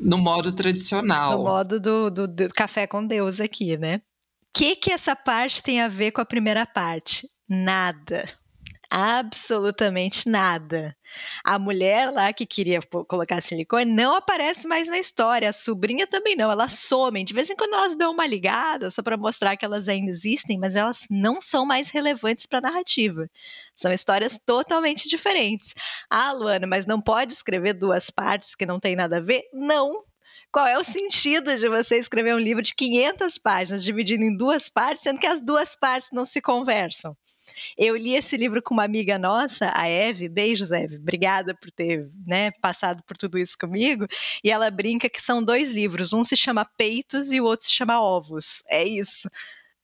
no 0.00 0.16
modo 0.16 0.52
tradicional. 0.52 1.38
No 1.38 1.44
modo 1.44 1.80
do, 1.80 2.10
do, 2.10 2.28
do 2.28 2.48
café 2.50 2.86
com 2.86 3.04
Deus 3.04 3.40
aqui, 3.40 3.76
né? 3.76 4.00
Que, 4.52 4.76
que 4.76 4.92
essa 4.92 5.14
parte 5.14 5.62
tem 5.62 5.80
a 5.80 5.88
ver 5.88 6.12
com 6.12 6.20
a 6.20 6.26
primeira 6.26 6.66
parte? 6.66 7.28
Nada. 7.48 8.24
Absolutamente 8.90 10.28
nada. 10.30 10.96
A 11.44 11.58
mulher 11.58 12.10
lá 12.10 12.32
que 12.32 12.46
queria 12.46 12.80
colocar 13.06 13.42
silicone 13.42 13.84
não 13.90 14.14
aparece 14.14 14.66
mais 14.66 14.88
na 14.88 14.98
história. 14.98 15.50
A 15.50 15.52
sobrinha 15.52 16.06
também 16.06 16.34
não. 16.34 16.50
Elas 16.50 16.78
somem. 16.78 17.22
De 17.24 17.34
vez 17.34 17.50
em 17.50 17.56
quando 17.56 17.74
elas 17.74 17.94
dão 17.94 18.12
uma 18.12 18.26
ligada 18.26 18.90
só 18.90 19.02
para 19.02 19.16
mostrar 19.16 19.56
que 19.58 19.64
elas 19.64 19.88
ainda 19.88 20.10
existem, 20.10 20.58
mas 20.58 20.74
elas 20.74 21.06
não 21.10 21.38
são 21.38 21.66
mais 21.66 21.90
relevantes 21.90 22.46
para 22.46 22.58
a 22.58 22.62
narrativa. 22.62 23.28
São 23.76 23.92
histórias 23.92 24.40
totalmente 24.44 25.06
diferentes. 25.06 25.74
Ah, 26.08 26.32
Luana, 26.32 26.66
mas 26.66 26.86
não 26.86 27.00
pode 27.00 27.34
escrever 27.34 27.74
duas 27.74 28.08
partes 28.08 28.54
que 28.54 28.66
não 28.66 28.80
tem 28.80 28.96
nada 28.96 29.18
a 29.18 29.20
ver? 29.20 29.44
Não, 29.52 30.02
qual 30.52 30.66
é 30.66 30.78
o 30.78 30.84
sentido 30.84 31.56
de 31.56 31.68
você 31.68 31.98
escrever 31.98 32.34
um 32.34 32.38
livro 32.38 32.62
de 32.62 32.74
500 32.74 33.38
páginas, 33.38 33.84
dividido 33.84 34.24
em 34.24 34.36
duas 34.36 34.68
partes, 34.68 35.02
sendo 35.02 35.18
que 35.18 35.26
as 35.26 35.42
duas 35.42 35.74
partes 35.74 36.10
não 36.12 36.24
se 36.24 36.40
conversam? 36.40 37.16
Eu 37.76 37.96
li 37.96 38.14
esse 38.14 38.36
livro 38.36 38.62
com 38.62 38.74
uma 38.74 38.84
amiga 38.84 39.18
nossa, 39.18 39.72
a 39.74 39.88
Eve. 39.88 40.28
Beijos, 40.28 40.70
Eve. 40.70 40.96
Obrigada 40.96 41.54
por 41.54 41.70
ter 41.70 42.10
né, 42.26 42.50
passado 42.60 43.02
por 43.06 43.16
tudo 43.16 43.38
isso 43.38 43.56
comigo. 43.58 44.06
E 44.44 44.50
ela 44.50 44.70
brinca 44.70 45.08
que 45.08 45.22
são 45.22 45.42
dois 45.42 45.70
livros. 45.70 46.12
Um 46.12 46.24
se 46.24 46.36
chama 46.36 46.68
Peitos 46.76 47.32
e 47.32 47.40
o 47.40 47.44
outro 47.44 47.66
se 47.66 47.72
chama 47.72 48.00
Ovos. 48.00 48.62
É 48.68 48.84
isso 48.84 49.28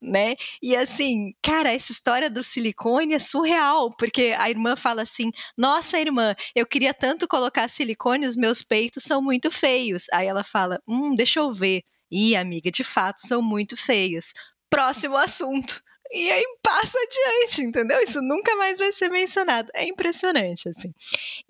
né? 0.01 0.35
E 0.61 0.75
assim, 0.75 1.33
cara, 1.41 1.71
essa 1.73 1.91
história 1.91 2.29
do 2.29 2.43
silicone 2.43 3.13
é 3.13 3.19
surreal, 3.19 3.95
porque 3.97 4.35
a 4.37 4.49
irmã 4.49 4.75
fala 4.75 5.01
assim: 5.03 5.31
Nossa, 5.57 5.99
irmã, 5.99 6.35
eu 6.55 6.65
queria 6.65 6.93
tanto 6.93 7.27
colocar 7.27 7.67
silicone, 7.69 8.27
os 8.27 8.35
meus 8.37 8.61
peitos 8.61 9.03
são 9.03 9.21
muito 9.21 9.49
feios. 9.51 10.05
Aí 10.13 10.27
ela 10.27 10.43
fala: 10.43 10.79
Hum, 10.87 11.15
deixa 11.15 11.39
eu 11.39 11.51
ver. 11.51 11.83
Ih, 12.11 12.35
amiga, 12.35 12.71
de 12.71 12.83
fato 12.83 13.21
são 13.25 13.41
muito 13.41 13.75
feios. 13.77 14.33
Próximo 14.69 15.17
assunto 15.17 15.81
e 16.11 16.31
aí 16.31 16.43
passa 16.61 16.97
adiante, 16.97 17.61
entendeu? 17.61 18.01
Isso 18.01 18.21
nunca 18.21 18.55
mais 18.55 18.77
vai 18.77 18.91
ser 18.91 19.09
mencionado. 19.09 19.69
É 19.73 19.85
impressionante, 19.85 20.69
assim. 20.69 20.93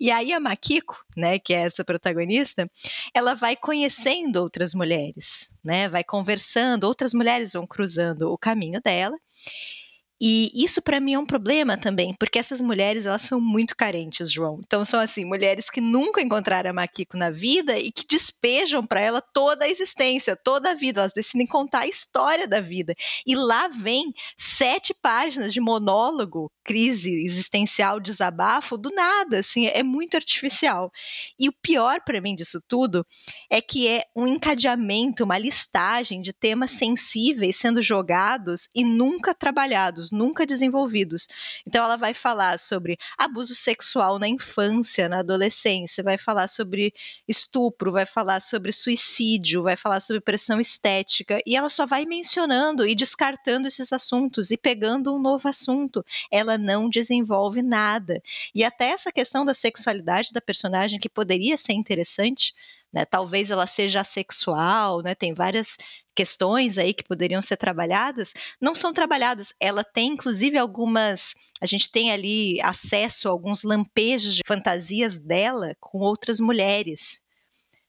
E 0.00 0.10
aí 0.10 0.32
a 0.32 0.40
Makiko, 0.40 0.96
né, 1.16 1.38
que 1.38 1.54
é 1.54 1.58
essa 1.58 1.84
protagonista, 1.84 2.70
ela 3.14 3.34
vai 3.34 3.56
conhecendo 3.56 4.36
outras 4.36 4.74
mulheres, 4.74 5.50
né? 5.62 5.88
Vai 5.88 6.04
conversando, 6.04 6.84
outras 6.84 7.12
mulheres 7.12 7.52
vão 7.52 7.66
cruzando 7.66 8.32
o 8.32 8.38
caminho 8.38 8.80
dela. 8.80 9.16
E 10.20 10.50
isso 10.54 10.80
para 10.80 10.98
mim 10.98 11.12
é 11.12 11.18
um 11.18 11.26
problema 11.26 11.76
também, 11.76 12.14
porque 12.18 12.38
essas 12.38 12.58
mulheres 12.58 13.04
elas 13.04 13.20
são 13.20 13.38
muito 13.38 13.76
carentes, 13.76 14.32
João. 14.32 14.60
Então 14.64 14.82
são 14.82 14.98
assim, 14.98 15.26
mulheres 15.26 15.68
que 15.68 15.80
nunca 15.80 16.22
encontraram 16.22 16.70
a 16.70 16.72
Makiko 16.72 17.18
na 17.18 17.28
vida 17.28 17.78
e 17.78 17.92
que 17.92 18.06
despejam 18.08 18.86
para 18.86 19.00
ela 19.00 19.20
toda 19.20 19.66
a 19.66 19.68
existência, 19.68 20.34
toda 20.34 20.70
a 20.70 20.74
vida. 20.74 21.02
Elas 21.02 21.12
decidem 21.12 21.46
contar 21.46 21.80
a 21.80 21.86
história 21.86 22.48
da 22.48 22.60
vida. 22.60 22.94
E 23.26 23.36
lá 23.36 23.68
vem 23.68 24.14
sete 24.38 24.94
páginas 24.94 25.52
de 25.52 25.60
monólogo, 25.60 26.50
crise 26.64 27.10
existencial, 27.26 28.00
desabafo, 28.00 28.78
do 28.78 28.90
nada, 28.90 29.40
assim, 29.40 29.66
é 29.66 29.82
muito 29.82 30.16
artificial. 30.16 30.90
E 31.38 31.46
o 31.46 31.52
pior 31.52 32.00
para 32.04 32.22
mim 32.22 32.34
disso 32.34 32.60
tudo 32.66 33.06
é 33.50 33.60
que 33.60 33.86
é 33.86 34.04
um 34.16 34.26
encadeamento, 34.26 35.24
uma 35.24 35.36
listagem 35.36 36.22
de 36.22 36.32
temas 36.32 36.70
sensíveis 36.70 37.56
sendo 37.56 37.82
jogados 37.82 38.68
e 38.74 38.82
nunca 38.82 39.34
trabalhados 39.34 40.05
nunca 40.10 40.46
desenvolvidos. 40.46 41.28
Então 41.66 41.84
ela 41.84 41.96
vai 41.96 42.14
falar 42.14 42.58
sobre 42.58 42.98
abuso 43.16 43.54
sexual 43.54 44.18
na 44.18 44.28
infância, 44.28 45.08
na 45.08 45.20
adolescência, 45.20 46.02
vai 46.02 46.18
falar 46.18 46.48
sobre 46.48 46.92
estupro, 47.26 47.92
vai 47.92 48.06
falar 48.06 48.40
sobre 48.40 48.72
suicídio, 48.72 49.62
vai 49.62 49.76
falar 49.76 50.00
sobre 50.00 50.20
pressão 50.20 50.60
estética, 50.60 51.40
e 51.46 51.56
ela 51.56 51.70
só 51.70 51.86
vai 51.86 52.04
mencionando 52.04 52.86
e 52.86 52.94
descartando 52.94 53.68
esses 53.68 53.92
assuntos 53.92 54.50
e 54.50 54.56
pegando 54.56 55.14
um 55.14 55.18
novo 55.18 55.48
assunto. 55.48 56.04
Ela 56.30 56.58
não 56.58 56.88
desenvolve 56.88 57.62
nada. 57.62 58.22
E 58.54 58.64
até 58.64 58.90
essa 58.90 59.12
questão 59.12 59.44
da 59.44 59.54
sexualidade 59.54 60.32
da 60.32 60.40
personagem 60.40 60.98
que 60.98 61.08
poderia 61.08 61.56
ser 61.56 61.72
interessante, 61.72 62.54
né? 62.92 63.04
Talvez 63.04 63.50
ela 63.50 63.66
seja 63.66 64.00
assexual, 64.00 65.02
né? 65.02 65.14
Tem 65.14 65.34
várias 65.34 65.76
questões 66.16 66.78
aí 66.78 66.94
que 66.94 67.04
poderiam 67.04 67.42
ser 67.42 67.56
trabalhadas, 67.56 68.32
não 68.60 68.74
são 68.74 68.92
trabalhadas. 68.92 69.52
Ela 69.60 69.84
tem, 69.84 70.08
inclusive, 70.14 70.56
algumas. 70.56 71.34
A 71.60 71.66
gente 71.66 71.92
tem 71.92 72.10
ali 72.10 72.60
acesso 72.62 73.28
a 73.28 73.30
alguns 73.30 73.62
lampejos 73.62 74.34
de 74.34 74.42
fantasias 74.46 75.18
dela 75.18 75.76
com 75.78 75.98
outras 75.98 76.40
mulheres. 76.40 77.20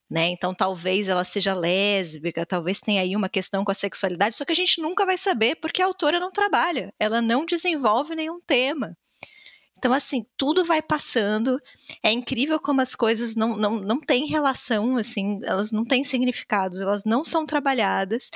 Né? 0.09 0.29
Então, 0.29 0.53
talvez 0.53 1.07
ela 1.09 1.25
seja 1.25 1.53
lésbica, 1.53 2.45
talvez 2.45 2.79
tenha 2.79 3.01
aí 3.01 3.15
uma 3.15 3.27
questão 3.27 3.65
com 3.65 3.71
a 3.71 3.75
sexualidade, 3.75 4.35
só 4.35 4.45
que 4.45 4.53
a 4.53 4.55
gente 4.55 4.81
nunca 4.81 5.05
vai 5.05 5.17
saber 5.17 5.55
porque 5.55 5.81
a 5.81 5.85
autora 5.85 6.17
não 6.17 6.31
trabalha, 6.31 6.93
ela 6.97 7.21
não 7.21 7.45
desenvolve 7.45 8.15
nenhum 8.15 8.39
tema. 8.39 8.95
Então, 9.77 9.93
assim, 9.93 10.25
tudo 10.35 10.65
vai 10.65 10.81
passando. 10.81 11.61
É 12.03 12.11
incrível 12.11 12.59
como 12.59 12.81
as 12.81 12.95
coisas 12.95 13.35
não, 13.35 13.55
não, 13.55 13.79
não 13.79 13.99
têm 13.99 14.25
relação, 14.27 14.97
assim, 14.97 15.39
elas 15.43 15.71
não 15.71 15.85
têm 15.85 16.03
significados, 16.03 16.79
elas 16.79 17.03
não 17.05 17.23
são 17.23 17.45
trabalhadas. 17.45 18.31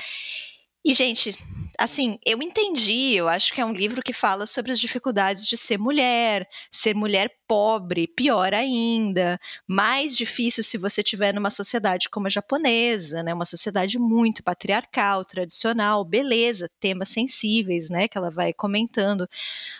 E, 0.84 0.94
gente, 0.94 1.32
assim, 1.78 2.18
eu 2.26 2.42
entendi, 2.42 3.14
eu 3.14 3.28
acho 3.28 3.54
que 3.54 3.60
é 3.60 3.64
um 3.64 3.72
livro 3.72 4.02
que 4.02 4.12
fala 4.12 4.46
sobre 4.46 4.72
as 4.72 4.80
dificuldades 4.80 5.46
de 5.46 5.56
ser 5.56 5.78
mulher, 5.78 6.48
ser 6.72 6.92
mulher 6.92 7.30
pobre, 7.46 8.08
pior 8.08 8.52
ainda, 8.52 9.38
mais 9.64 10.16
difícil 10.16 10.64
se 10.64 10.76
você 10.76 11.00
estiver 11.00 11.32
numa 11.32 11.50
sociedade 11.52 12.08
como 12.08 12.26
a 12.26 12.30
japonesa, 12.30 13.22
né, 13.22 13.32
uma 13.32 13.44
sociedade 13.44 13.96
muito 13.96 14.42
patriarcal, 14.42 15.24
tradicional, 15.24 16.04
beleza, 16.04 16.68
temas 16.80 17.10
sensíveis, 17.10 17.88
né, 17.88 18.08
que 18.08 18.18
ela 18.18 18.30
vai 18.30 18.52
comentando. 18.52 19.28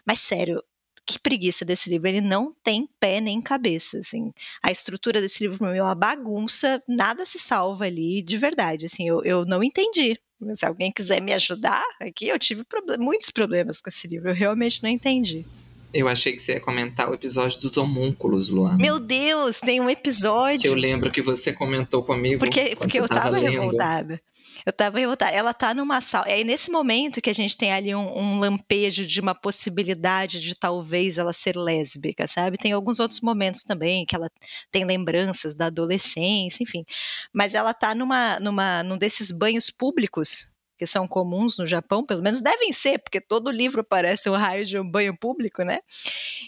Mas 0.07 0.21
sério, 0.21 0.63
que 1.07 1.19
preguiça 1.19 1.65
desse 1.65 1.91
livro. 1.91 2.09
Ele 2.09 2.21
não 2.21 2.55
tem 2.63 2.89
pé 3.01 3.21
nem 3.21 3.41
cabeça, 3.41 3.99
assim. 3.99 4.33
A 4.63 4.71
estrutura 4.71 5.21
desse 5.21 5.47
livro 5.47 5.65
é 5.67 5.83
uma 5.83 5.95
bagunça, 5.95 6.83
nada 6.89 7.25
se 7.27 7.39
salva 7.39 7.85
ali, 7.85 8.23
de 8.23 8.37
verdade, 8.37 8.87
assim. 8.87 9.09
Eu, 9.09 9.23
eu 9.25 9.45
não 9.45 9.63
entendi. 9.63 10.19
Se 10.57 10.67
alguém 10.67 10.91
quiser 10.91 11.21
me 11.21 11.33
ajudar 11.33 11.85
aqui, 12.01 12.29
eu 12.29 12.39
tive 12.39 12.65
problem 12.65 12.99
muitos 12.99 13.31
problemas 13.31 13.81
com 13.81 13.89
esse 13.89 14.09
livro. 14.09 14.31
Eu 14.31 14.35
realmente 14.35 14.83
não 14.83 14.91
entendi. 14.91 15.47
Eu 15.95 16.09
achei 16.09 16.33
que 16.33 16.41
você 16.41 16.55
ia 16.55 16.61
comentar 16.61 17.11
o 17.11 17.15
episódio 17.15 17.61
dos 17.61 17.77
homúnculos, 17.77 18.49
Luana. 18.49 18.79
Meu 18.79 18.99
Deus, 18.99 19.61
tem 19.61 19.79
um 19.81 19.91
episódio. 19.91 20.69
Eu 20.69 20.75
lembro 20.75 21.11
que 21.11 21.21
você 21.21 21.53
comentou 21.53 22.03
comigo. 22.03 22.39
Porque, 22.39 22.75
porque 22.77 22.99
eu 22.99 23.07
tava, 23.07 23.23
tava 23.23 23.39
revoltada. 23.39 24.21
Eu 24.65 24.73
tava 24.73 24.99
revoltada. 24.99 25.33
Ela 25.33 25.53
tá 25.53 25.75
numa 25.75 26.01
sala. 26.01 26.27
É 26.29 26.45
nesse 26.45 26.71
momento 26.71 27.21
que 27.21 27.31
a 27.31 27.35
gente 27.35 27.57
tem 27.57 27.73
ali 27.73 27.95
um, 27.95 28.19
um, 28.19 28.39
lampejo 28.39 29.07
de 29.07 29.21
uma 29.21 29.35
possibilidade 29.35 30.41
de 30.41 30.55
talvez 30.55 31.19
ela 31.19 31.33
ser 31.33 31.57
lésbica, 31.57 32.29
sabe? 32.29 32.59
Tem 32.59 32.73
alguns 32.73 33.01
outros 33.01 33.21
momentos 33.21 33.65
também 33.65 34.07
que 34.07 34.15
ela 34.15 34.31
tem 34.71 34.85
lembranças 34.85 35.55
da 35.55 35.67
adolescência, 35.67 36.63
enfim. 36.63 36.85
Mas 37.33 37.55
ela 37.55 37.75
tá 37.75 37.95
numa, 37.95 38.39
numa, 38.41 38.83
num 38.83 38.99
desses 38.99 39.31
banhos 39.31 39.71
públicos 39.71 40.52
que 40.79 40.87
são 40.87 41.07
comuns 41.07 41.57
no 41.57 41.67
Japão, 41.67 42.05
pelo 42.05 42.23
menos 42.23 42.41
devem 42.41 42.73
ser, 42.73 42.99
porque 42.99 43.21
todo 43.21 43.51
livro 43.51 43.85
parece 43.85 44.29
um 44.29 44.37
raio 44.37 44.65
de 44.65 44.79
um 44.79 44.89
banho 44.89 45.17
público, 45.17 45.63
né? 45.63 45.81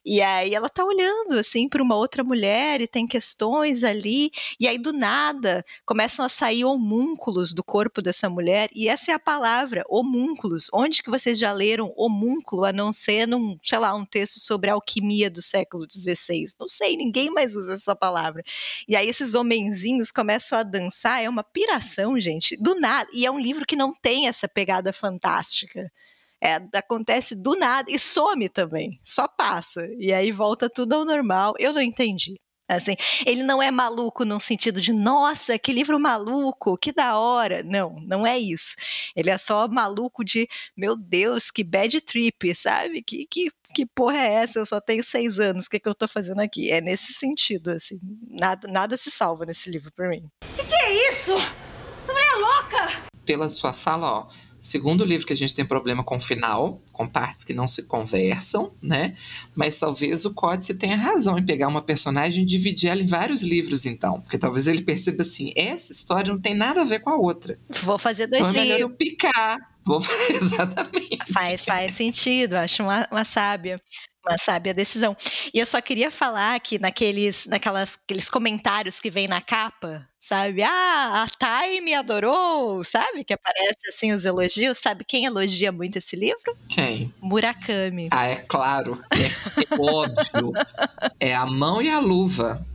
E 0.04 0.20
aí 0.20 0.54
ela 0.54 0.68
tá 0.68 0.84
olhando 0.84 1.38
assim 1.38 1.68
para 1.68 1.82
uma 1.82 1.96
outra 1.96 2.24
mulher 2.24 2.80
e 2.80 2.86
tem 2.86 3.06
questões 3.06 3.84
ali, 3.84 4.30
e 4.58 4.66
aí 4.66 4.78
do 4.78 4.92
nada 4.92 5.64
começam 5.86 6.24
a 6.24 6.28
sair 6.28 6.64
homúnculos 6.64 7.52
do 7.54 7.62
corpo 7.62 8.02
dessa 8.02 8.28
mulher, 8.28 8.68
e 8.74 8.88
essa 8.88 9.12
é 9.12 9.14
a 9.14 9.18
palavra, 9.18 9.84
homúnculos. 9.88 10.68
Onde 10.72 11.02
que 11.02 11.10
vocês 11.10 11.38
já 11.38 11.52
leram 11.52 11.92
homúnculo 11.96 12.64
a 12.64 12.72
não 12.72 12.92
ser 12.92 13.26
num, 13.26 13.58
sei 13.62 13.78
lá, 13.78 13.94
um 13.94 14.04
texto 14.04 14.40
sobre 14.40 14.70
alquimia 14.70 15.30
do 15.30 15.42
século 15.42 15.86
XVI? 15.90 16.46
Não 16.58 16.68
sei, 16.68 16.96
ninguém 16.96 17.30
mais 17.30 17.56
usa 17.56 17.74
essa 17.74 17.94
palavra. 17.94 18.42
E 18.88 18.96
aí 18.96 19.08
esses 19.08 19.34
homenzinhos 19.34 20.10
começam 20.10 20.58
a 20.58 20.62
dançar, 20.62 21.22
é 21.22 21.28
uma 21.28 21.44
piração, 21.44 22.18
gente, 22.18 22.56
do 22.56 22.74
nada. 22.78 23.08
E 23.12 23.24
é 23.24 23.30
um 23.30 23.38
livro 23.38 23.66
que 23.66 23.76
não 23.76 23.92
tem 23.92 24.23
essa 24.28 24.48
pegada 24.48 24.92
fantástica. 24.92 25.90
É, 26.40 26.56
acontece 26.74 27.34
do 27.34 27.56
nada 27.56 27.90
e 27.90 27.98
some 27.98 28.48
também, 28.48 29.00
só 29.02 29.26
passa. 29.26 29.88
E 29.98 30.12
aí 30.12 30.30
volta 30.30 30.68
tudo 30.68 30.94
ao 30.94 31.04
normal. 31.04 31.54
Eu 31.58 31.72
não 31.72 31.80
entendi. 31.80 32.38
Assim, 32.66 32.96
ele 33.26 33.42
não 33.42 33.62
é 33.62 33.70
maluco 33.70 34.24
num 34.24 34.40
sentido 34.40 34.80
de, 34.80 34.92
nossa, 34.92 35.58
que 35.58 35.70
livro 35.70 36.00
maluco, 36.00 36.78
que 36.78 36.92
da 36.92 37.18
hora. 37.18 37.62
Não, 37.62 38.00
não 38.00 38.26
é 38.26 38.38
isso. 38.38 38.74
Ele 39.14 39.30
é 39.30 39.36
só 39.36 39.68
maluco 39.68 40.24
de, 40.24 40.48
meu 40.76 40.96
Deus, 40.96 41.50
que 41.50 41.62
bad 41.62 42.00
trip, 42.00 42.54
sabe? 42.54 43.02
Que, 43.02 43.26
que, 43.26 43.50
que 43.74 43.86
porra 43.86 44.16
é 44.16 44.34
essa? 44.34 44.58
Eu 44.58 44.66
só 44.66 44.80
tenho 44.80 45.04
seis 45.04 45.38
anos, 45.38 45.66
o 45.66 45.70
que, 45.70 45.78
que 45.78 45.88
eu 45.88 45.94
tô 45.94 46.08
fazendo 46.08 46.40
aqui? 46.40 46.70
É 46.70 46.80
nesse 46.80 47.12
sentido, 47.12 47.70
assim. 47.70 47.98
Nada, 48.28 48.66
nada 48.66 48.96
se 48.96 49.10
salva 49.10 49.44
nesse 49.44 49.70
livro 49.70 49.92
pra 49.92 50.08
mim. 50.08 50.26
Que 50.56 50.64
que 50.64 50.74
é 50.74 51.10
isso? 51.10 51.32
Essa 51.32 52.12
mulher 52.12 52.32
é 52.32 52.36
louca! 52.36 53.13
Pela 53.24 53.48
sua 53.48 53.72
fala, 53.72 54.10
ó. 54.10 54.26
Segundo 54.62 55.04
livro 55.04 55.26
que 55.26 55.32
a 55.34 55.36
gente 55.36 55.54
tem 55.54 55.64
problema 55.64 56.02
com 56.02 56.16
o 56.16 56.20
final, 56.20 56.80
com 56.90 57.06
partes 57.06 57.44
que 57.44 57.52
não 57.52 57.68
se 57.68 57.82
conversam, 57.82 58.72
né? 58.80 59.14
Mas 59.54 59.78
talvez 59.78 60.24
o 60.24 60.32
Códice 60.32 60.74
tenha 60.74 60.96
razão 60.96 61.38
em 61.38 61.44
pegar 61.44 61.68
uma 61.68 61.82
personagem 61.82 62.44
e 62.44 62.46
dividir 62.46 62.88
ela 62.88 63.02
em 63.02 63.06
vários 63.06 63.42
livros, 63.42 63.84
então. 63.84 64.22
Porque 64.22 64.38
talvez 64.38 64.66
ele 64.66 64.80
perceba 64.80 65.20
assim: 65.20 65.52
essa 65.54 65.92
história 65.92 66.32
não 66.32 66.40
tem 66.40 66.54
nada 66.54 66.80
a 66.80 66.84
ver 66.84 67.00
com 67.00 67.10
a 67.10 67.16
outra. 67.16 67.58
Vou 67.82 67.98
fazer 67.98 68.26
dois 68.26 68.40
então 68.40 68.52
livros. 68.52 68.70
É 68.70 68.74
melhor 68.74 68.90
eu 68.90 68.96
picar. 68.96 69.58
Vou... 69.84 70.00
Exatamente. 70.30 71.18
Faz, 71.30 71.62
faz 71.62 71.92
sentido, 71.92 72.54
acho 72.54 72.82
uma, 72.82 73.06
uma 73.12 73.24
sábia 73.26 73.78
uma 74.26 74.38
sábia 74.38 74.74
decisão. 74.74 75.16
E 75.52 75.58
eu 75.58 75.66
só 75.66 75.80
queria 75.80 76.10
falar 76.10 76.58
que 76.60 76.78
naqueles, 76.78 77.46
naquelas, 77.46 77.98
aqueles 78.04 78.30
comentários 78.30 79.00
que 79.00 79.10
vem 79.10 79.28
na 79.28 79.40
capa, 79.40 80.08
sabe? 80.18 80.62
Ah, 80.62 81.24
a 81.24 81.72
Time 81.76 81.94
adorou, 81.94 82.82
sabe? 82.82 83.24
Que 83.24 83.34
aparece 83.34 83.88
assim 83.88 84.12
os 84.12 84.24
elogios. 84.24 84.78
Sabe 84.78 85.04
quem 85.04 85.24
elogia 85.24 85.70
muito 85.70 85.96
esse 85.96 86.16
livro? 86.16 86.56
Quem? 86.68 87.12
Murakami. 87.20 88.08
Ah, 88.10 88.26
é 88.26 88.36
claro. 88.36 89.02
É, 89.12 89.26
é 89.26 89.80
óbvio. 89.80 90.52
É 91.20 91.34
a 91.34 91.46
mão 91.46 91.82
e 91.82 91.90
a 91.90 91.98
luva. 91.98 92.66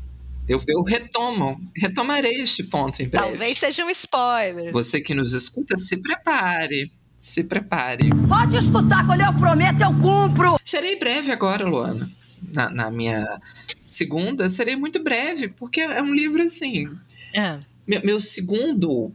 Eu, 0.47 0.59
eu, 0.67 0.81
retomo, 0.81 1.61
retomarei 1.77 2.41
este 2.41 2.63
ponto 2.63 3.03
em 3.03 3.07
breve. 3.07 3.27
Talvez 3.27 3.59
seja 3.59 3.85
um 3.85 3.89
spoiler. 3.91 4.71
Você 4.71 4.99
que 4.99 5.13
nos 5.13 5.33
escuta, 5.33 5.77
se 5.77 5.97
prepare. 5.97 6.91
Se 7.19 7.43
prepare. 7.43 8.09
Pode 8.27 8.57
escutar, 8.57 9.05
quando 9.05 9.21
eu 9.21 9.33
prometo, 9.33 9.81
eu 9.81 9.93
cumpro. 10.01 10.48
Serei 10.69 10.97
breve 10.97 11.31
agora, 11.31 11.65
Luana. 11.67 12.11
Na, 12.53 12.69
na 12.69 12.91
minha 12.91 13.41
segunda, 13.81 14.47
serei 14.51 14.75
muito 14.75 15.01
breve, 15.01 15.47
porque 15.47 15.81
é 15.81 15.99
um 15.99 16.13
livro 16.13 16.43
assim. 16.43 16.87
É. 17.33 17.59
Meu, 17.87 18.05
meu 18.05 18.21
segundo. 18.21 19.11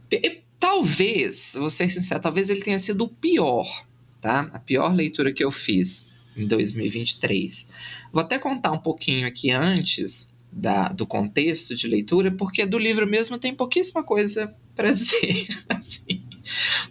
Talvez, 0.59 1.55
vou 1.57 1.69
ser 1.69 1.89
sincero, 1.89 2.19
talvez 2.19 2.49
ele 2.49 2.59
tenha 2.59 2.77
sido 2.77 3.05
o 3.05 3.07
pior, 3.07 3.65
tá? 4.19 4.49
A 4.51 4.59
pior 4.59 4.93
leitura 4.93 5.31
que 5.31 5.45
eu 5.45 5.49
fiz 5.49 6.09
em 6.35 6.45
2023. 6.45 7.69
Vou 8.11 8.21
até 8.21 8.37
contar 8.37 8.73
um 8.73 8.79
pouquinho 8.79 9.25
aqui 9.25 9.49
antes 9.51 10.35
da, 10.51 10.89
do 10.89 11.07
contexto 11.07 11.73
de 11.73 11.87
leitura, 11.87 12.31
porque 12.31 12.65
do 12.65 12.77
livro 12.77 13.07
mesmo 13.07 13.39
tem 13.39 13.55
pouquíssima 13.55 14.03
coisa 14.03 14.53
para 14.75 14.91
dizer. 14.93 15.47
Assim. 15.69 16.21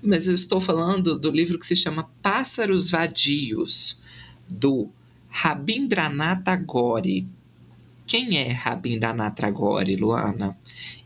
Mas 0.02 0.26
eu 0.26 0.32
estou 0.32 0.58
falando 0.58 1.18
do 1.18 1.30
livro 1.30 1.58
que 1.58 1.66
se 1.66 1.76
chama 1.76 2.10
Pássaros 2.22 2.90
Vadios, 2.90 4.02
do 4.58 4.88
Rabindranath 5.28 6.44
Tagore. 6.44 7.26
Quem 8.06 8.38
é 8.38 8.52
Rabindranath 8.52 9.40
Tagore, 9.40 9.96
Luana? 9.96 10.56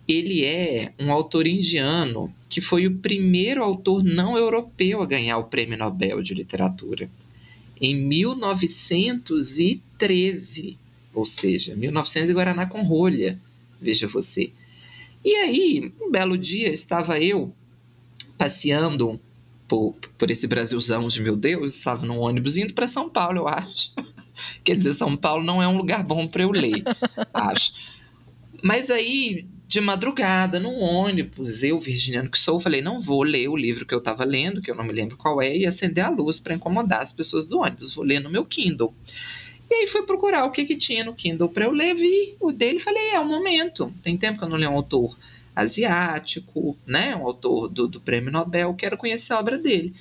Ele 0.07 0.44
é 0.44 0.92
um 0.99 1.11
autor 1.12 1.46
indiano 1.46 2.32
que 2.49 2.61
foi 2.61 2.86
o 2.86 2.96
primeiro 2.96 3.62
autor 3.62 4.03
não 4.03 4.36
europeu 4.36 5.01
a 5.03 5.07
ganhar 5.07 5.38
o 5.38 5.44
Prêmio 5.44 5.78
Nobel 5.78 6.20
de 6.22 6.34
Literatura. 6.34 7.09
em 7.80 7.94
1913, 7.94 10.76
ou 11.14 11.24
seja, 11.24 11.76
1900 11.76 12.30
e 12.30 12.32
Guaraná 12.32 12.66
com 12.66 12.82
rolha, 12.82 13.40
veja 13.80 14.09
você. 14.09 14.51
E 15.24 15.32
aí, 15.36 15.92
um 16.01 16.11
belo 16.11 16.36
dia, 16.36 16.72
estava 16.72 17.20
eu 17.20 17.55
passeando 18.36 19.20
por, 19.68 19.94
por 20.16 20.30
esse 20.30 20.46
Brasilzão 20.46 21.06
de 21.06 21.20
meu 21.20 21.36
Deus, 21.36 21.76
estava 21.76 22.04
num 22.04 22.18
ônibus 22.18 22.56
indo 22.56 22.72
para 22.72 22.88
São 22.88 23.08
Paulo, 23.10 23.40
eu 23.40 23.48
acho. 23.48 23.92
Quer 24.64 24.76
dizer, 24.76 24.94
São 24.94 25.16
Paulo 25.16 25.44
não 25.44 25.62
é 25.62 25.68
um 25.68 25.76
lugar 25.76 26.02
bom 26.02 26.26
para 26.26 26.42
eu 26.42 26.50
ler, 26.50 26.82
acho. 27.34 27.72
Mas 28.62 28.90
aí, 28.90 29.46
de 29.68 29.80
madrugada, 29.80 30.58
num 30.58 30.80
ônibus, 30.80 31.62
eu, 31.62 31.78
virginiano 31.78 32.30
que 32.30 32.38
sou, 32.38 32.58
falei: 32.58 32.80
não 32.80 32.98
vou 32.98 33.22
ler 33.22 33.48
o 33.48 33.56
livro 33.56 33.84
que 33.84 33.94
eu 33.94 33.98
estava 33.98 34.24
lendo, 34.24 34.62
que 34.62 34.70
eu 34.70 34.74
não 34.74 34.84
me 34.84 34.92
lembro 34.92 35.16
qual 35.16 35.40
é, 35.42 35.56
e 35.56 35.66
acender 35.66 36.04
a 36.04 36.08
luz 36.08 36.40
para 36.40 36.54
incomodar 36.54 37.02
as 37.02 37.12
pessoas 37.12 37.46
do 37.46 37.58
ônibus. 37.58 37.94
Vou 37.94 38.04
ler 38.04 38.20
no 38.20 38.30
meu 38.30 38.44
Kindle. 38.44 38.94
E 39.70 39.74
aí 39.74 39.86
fui 39.86 40.02
procurar 40.02 40.46
o 40.46 40.50
que, 40.50 40.64
que 40.64 40.76
tinha 40.76 41.04
no 41.04 41.14
Kindle 41.14 41.50
para 41.50 41.66
eu 41.66 41.70
ler, 41.70 41.94
vi 41.94 42.36
o 42.40 42.50
dele 42.50 42.78
falei: 42.78 43.10
é 43.10 43.20
o 43.20 43.26
momento. 43.26 43.92
Tem 44.02 44.16
tempo 44.16 44.38
que 44.38 44.44
eu 44.44 44.48
não 44.48 44.56
leio 44.56 44.70
um 44.70 44.76
autor 44.76 45.16
asiático, 45.59 46.78
né? 46.86 47.16
Um 47.16 47.26
autor 47.26 47.68
do, 47.68 47.88
do 47.88 48.00
prêmio 48.00 48.30
Nobel, 48.30 48.74
quero 48.74 48.96
conhecer 48.96 49.32
a 49.32 49.40
obra 49.40 49.59
dele. 49.59 49.94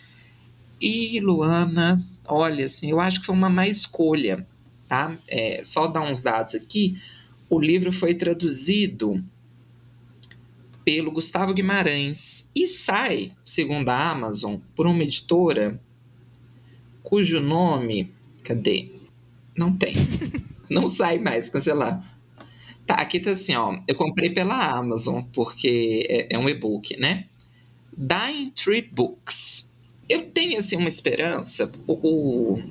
E 0.79 1.19
Luana, 1.19 2.05
olha, 2.25 2.65
assim, 2.65 2.91
eu 2.91 2.99
acho 2.99 3.19
que 3.19 3.25
foi 3.25 3.33
uma 3.33 3.49
má 3.49 3.67
escolha, 3.67 4.47
tá? 4.87 5.17
É, 5.27 5.61
só 5.63 5.87
dar 5.87 6.01
uns 6.01 6.21
dados 6.21 6.53
aqui. 6.53 7.01
O 7.49 7.59
livro 7.59 7.91
foi 7.91 8.13
traduzido 8.13 9.23
pelo 10.85 11.11
Gustavo 11.11 11.55
Guimarães 11.55 12.51
e 12.55 12.67
sai, 12.67 13.33
segundo 13.43 13.89
a 13.89 14.11
Amazon, 14.11 14.57
por 14.75 14.85
uma 14.85 15.03
editora 15.03 15.81
cujo 17.01 17.41
nome. 17.41 18.13
Cadê? 18.43 18.91
Não 19.57 19.75
tem. 19.75 19.95
Não 20.69 20.87
sai 20.87 21.17
mais, 21.17 21.49
cancelar. 21.49 22.16
Tá, 22.87 22.95
aqui 22.95 23.19
tá 23.19 23.31
assim, 23.31 23.53
ó. 23.53 23.79
Eu 23.87 23.95
comprei 23.95 24.29
pela 24.29 24.71
Amazon, 24.71 25.21
porque 25.33 26.07
é, 26.09 26.35
é 26.35 26.39
um 26.39 26.49
e-book, 26.49 26.97
né? 26.97 27.25
Dying 27.95 28.49
Tree 28.51 28.81
Books. 28.81 29.71
Eu 30.07 30.27
tenho, 30.31 30.57
assim, 30.57 30.77
uma 30.77 30.87
esperança. 30.87 31.69
O, 31.85 31.93
o 31.93 32.63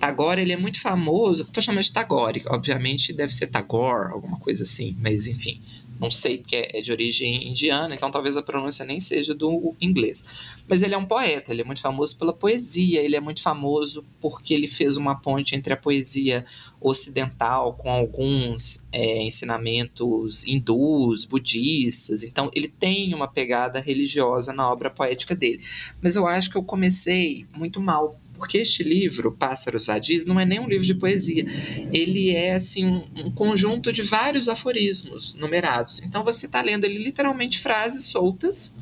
Tagore, 0.00 0.42
ele 0.42 0.52
é 0.52 0.56
muito 0.56 0.80
famoso. 0.80 1.44
Estou 1.44 1.62
chamando 1.62 1.84
de 1.84 1.92
Tagore. 1.92 2.42
Obviamente, 2.48 3.12
deve 3.12 3.32
ser 3.32 3.46
Tagore, 3.46 4.12
alguma 4.12 4.38
coisa 4.38 4.64
assim. 4.64 4.96
Mas, 5.00 5.28
enfim 5.28 5.60
não 6.00 6.10
sei 6.10 6.38
porque 6.38 6.68
é 6.72 6.80
de 6.80 6.92
origem 6.92 7.48
indiana, 7.48 7.94
então 7.94 8.10
talvez 8.10 8.36
a 8.36 8.42
pronúncia 8.42 8.84
nem 8.84 9.00
seja 9.00 9.34
do 9.34 9.74
inglês. 9.80 10.24
Mas 10.68 10.82
ele 10.82 10.94
é 10.94 10.98
um 10.98 11.06
poeta, 11.06 11.52
ele 11.52 11.62
é 11.62 11.64
muito 11.64 11.80
famoso 11.80 12.18
pela 12.18 12.32
poesia, 12.32 13.00
ele 13.00 13.16
é 13.16 13.20
muito 13.20 13.42
famoso 13.42 14.04
porque 14.20 14.52
ele 14.52 14.68
fez 14.68 14.96
uma 14.96 15.14
ponte 15.14 15.54
entre 15.54 15.72
a 15.72 15.76
poesia 15.76 16.44
ocidental 16.80 17.74
com 17.74 17.90
alguns 17.90 18.86
é, 18.92 19.22
ensinamentos 19.22 20.46
hindus, 20.46 21.24
budistas, 21.24 22.22
então 22.22 22.50
ele 22.54 22.68
tem 22.68 23.14
uma 23.14 23.28
pegada 23.28 23.80
religiosa 23.80 24.52
na 24.52 24.70
obra 24.70 24.90
poética 24.90 25.34
dele. 25.34 25.62
Mas 26.02 26.16
eu 26.16 26.26
acho 26.26 26.50
que 26.50 26.56
eu 26.56 26.62
comecei 26.62 27.46
muito 27.54 27.80
mal 27.80 28.20
porque 28.36 28.58
este 28.58 28.82
livro, 28.82 29.32
Pássaros 29.32 29.86
Vadios, 29.86 30.26
não 30.26 30.38
é 30.38 30.44
nem 30.44 30.60
um 30.60 30.68
livro 30.68 30.86
de 30.86 30.94
poesia. 30.94 31.46
Ele 31.92 32.30
é 32.30 32.54
assim 32.54 32.86
um, 32.86 33.30
conjunto 33.30 33.92
de 33.92 34.02
vários 34.02 34.48
aforismos 34.48 35.34
numerados. 35.34 36.00
Então 36.02 36.22
você 36.22 36.46
está 36.46 36.62
lendo 36.62 36.84
ali 36.84 37.02
literalmente 37.02 37.58
frases 37.58 38.04
soltas, 38.04 38.76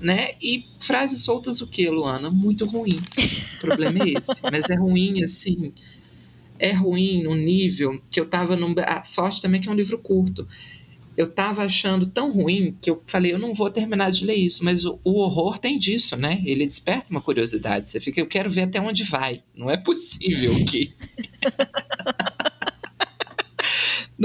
né? 0.00 0.32
E 0.40 0.66
frases 0.78 1.22
soltas 1.22 1.60
o 1.60 1.66
que, 1.66 1.88
Luana? 1.88 2.30
Muito 2.30 2.64
ruins. 2.64 3.16
O 3.56 3.60
problema 3.60 4.04
é 4.04 4.18
esse. 4.18 4.42
Mas 4.50 4.68
é 4.70 4.74
ruim 4.74 5.22
assim. 5.22 5.72
É 6.58 6.72
ruim 6.72 7.22
no 7.22 7.34
nível 7.34 8.00
que 8.10 8.20
eu 8.20 8.24
estava 8.24 8.56
num. 8.56 8.74
A 8.78 9.04
sorte 9.04 9.40
também 9.40 9.60
é 9.60 9.62
que 9.62 9.68
é 9.68 9.72
um 9.72 9.76
livro 9.76 9.98
curto 9.98 10.46
eu 11.16 11.26
tava 11.26 11.64
achando 11.64 12.06
tão 12.06 12.32
ruim 12.32 12.76
que 12.80 12.88
eu 12.90 13.02
falei, 13.06 13.32
eu 13.32 13.38
não 13.38 13.52
vou 13.52 13.70
terminar 13.70 14.10
de 14.10 14.24
ler 14.24 14.36
isso, 14.36 14.64
mas 14.64 14.84
o, 14.84 14.98
o, 15.04 15.20
horror 15.20 15.58
tem 15.58 15.78
disso, 15.78 16.16
né? 16.16 16.42
Ele 16.44 16.64
desperta 16.64 17.10
uma 17.10 17.20
curiosidade. 17.20 17.90
Você 17.90 18.00
fica, 18.00 18.20
eu 18.20 18.26
quero 18.26 18.48
ver 18.48 18.62
até 18.62 18.80
onde 18.80 19.04
vai. 19.04 19.42
Não 19.54 19.70
é 19.70 19.76
possível 19.76 20.54
que. 20.64 20.92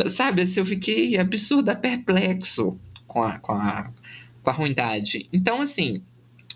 Sabe, 0.10 0.44
assim, 0.44 0.60
eu 0.60 0.66
fiquei 0.66 1.18
absurda, 1.18 1.76
perplexo 1.76 2.80
com 3.08 3.24
a, 3.24 3.40
com 3.40 3.54
a, 3.54 3.92
com 4.44 4.50
a 4.50 4.54
ruindade. 4.54 5.28
Então, 5.34 5.62
assim, 5.62 6.04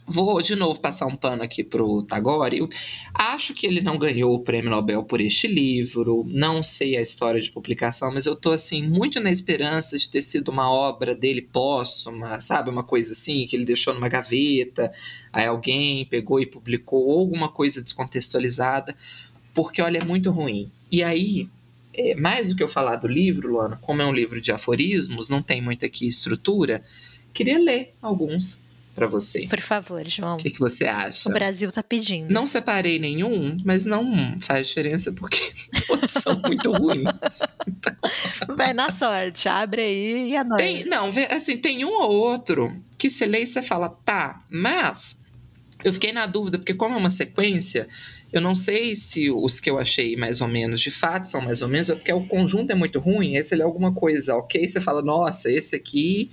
Vou 0.07 0.41
de 0.41 0.55
novo 0.55 0.79
passar 0.79 1.05
um 1.05 1.15
pano 1.15 1.43
aqui 1.43 1.63
pro 1.63 2.03
Tagore. 2.03 2.67
Acho 3.13 3.53
que 3.53 3.65
ele 3.65 3.81
não 3.81 3.97
ganhou 3.97 4.33
o 4.33 4.39
prêmio 4.39 4.69
Nobel 4.69 5.03
por 5.03 5.21
este 5.21 5.47
livro. 5.47 6.25
Não 6.27 6.61
sei 6.61 6.97
a 6.97 7.01
história 7.01 7.39
de 7.39 7.51
publicação, 7.51 8.11
mas 8.11 8.25
eu 8.25 8.35
tô 8.35 8.51
assim 8.51 8.85
muito 8.85 9.19
na 9.19 9.31
esperança 9.31 9.97
de 9.97 10.09
ter 10.09 10.21
sido 10.21 10.49
uma 10.49 10.69
obra 10.71 11.15
dele 11.15 11.41
póstuma, 11.41 12.41
sabe, 12.41 12.69
uma 12.69 12.83
coisa 12.83 13.13
assim 13.13 13.45
que 13.45 13.55
ele 13.55 13.63
deixou 13.63 13.93
numa 13.93 14.09
gaveta, 14.09 14.91
aí 15.31 15.45
alguém 15.45 16.05
pegou 16.05 16.39
e 16.39 16.45
publicou 16.45 17.19
alguma 17.19 17.49
coisa 17.49 17.81
descontextualizada, 17.81 18.95
porque 19.53 19.81
olha 19.81 19.99
é 19.99 20.03
muito 20.03 20.31
ruim. 20.31 20.71
E 20.91 21.03
aí 21.03 21.47
é, 21.93 22.15
mais 22.15 22.49
do 22.49 22.55
que 22.55 22.63
eu 22.63 22.67
falar 22.67 22.95
do 22.95 23.07
livro, 23.07 23.51
Luana, 23.51 23.77
como 23.81 24.01
é 24.01 24.05
um 24.05 24.13
livro 24.13 24.41
de 24.41 24.51
aforismos, 24.51 25.29
não 25.29 25.41
tem 25.41 25.61
muito 25.61 25.85
aqui 25.85 26.07
estrutura, 26.07 26.83
queria 27.33 27.59
ler 27.59 27.93
alguns 28.01 28.63
para 28.93 29.07
você. 29.07 29.47
Por 29.47 29.61
favor, 29.61 30.07
João. 30.07 30.35
O 30.35 30.37
que, 30.37 30.49
que, 30.49 30.59
você 30.59 30.85
acha? 30.85 31.29
O 31.29 31.33
Brasil 31.33 31.71
tá 31.71 31.81
pedindo. 31.81 32.31
Não 32.31 32.45
separei 32.45 32.99
nenhum, 32.99 33.57
mas 33.63 33.85
não 33.85 34.39
faz 34.39 34.67
diferença 34.67 35.13
porque 35.13 35.39
todos 35.87 36.11
são 36.11 36.39
muito 36.45 36.71
ruins. 36.71 37.05
Então... 37.67 37.95
Vai 38.55 38.73
na 38.73 38.91
sorte, 38.91 39.47
abre 39.47 39.81
aí 39.81 40.31
e 40.31 40.35
anota. 40.35 40.61
Tem, 40.61 40.85
não, 40.85 41.09
assim, 41.29 41.57
tem 41.57 41.85
um 41.85 41.93
ou 41.93 42.11
outro 42.11 42.75
que 42.97 43.09
você 43.09 43.25
lê 43.25 43.41
e 43.43 43.47
você 43.47 43.61
fala, 43.61 43.89
tá, 43.89 44.43
mas 44.49 45.21
eu 45.83 45.93
fiquei 45.93 46.11
na 46.11 46.27
dúvida, 46.27 46.57
porque 46.57 46.73
como 46.73 46.93
é 46.95 46.97
uma 46.97 47.09
sequência, 47.09 47.87
eu 48.31 48.41
não 48.41 48.55
sei 48.55 48.95
se 48.95 49.31
os 49.31 49.59
que 49.59 49.69
eu 49.69 49.79
achei 49.79 50.15
mais 50.15 50.41
ou 50.41 50.47
menos 50.47 50.79
de 50.79 50.91
fato 50.91 51.27
são 51.27 51.41
mais 51.41 51.61
ou 51.61 51.67
menos, 51.67 51.89
é 51.89 51.95
porque 51.95 52.13
o 52.13 52.25
conjunto 52.25 52.71
é 52.71 52.75
muito 52.75 52.99
ruim, 52.99 53.35
esse 53.35 53.59
é 53.59 53.63
alguma 53.63 53.93
coisa, 53.93 54.35
ok? 54.35 54.67
Você 54.67 54.79
fala, 54.79 55.01
nossa, 55.01 55.51
esse 55.51 55.75
aqui 55.75 56.29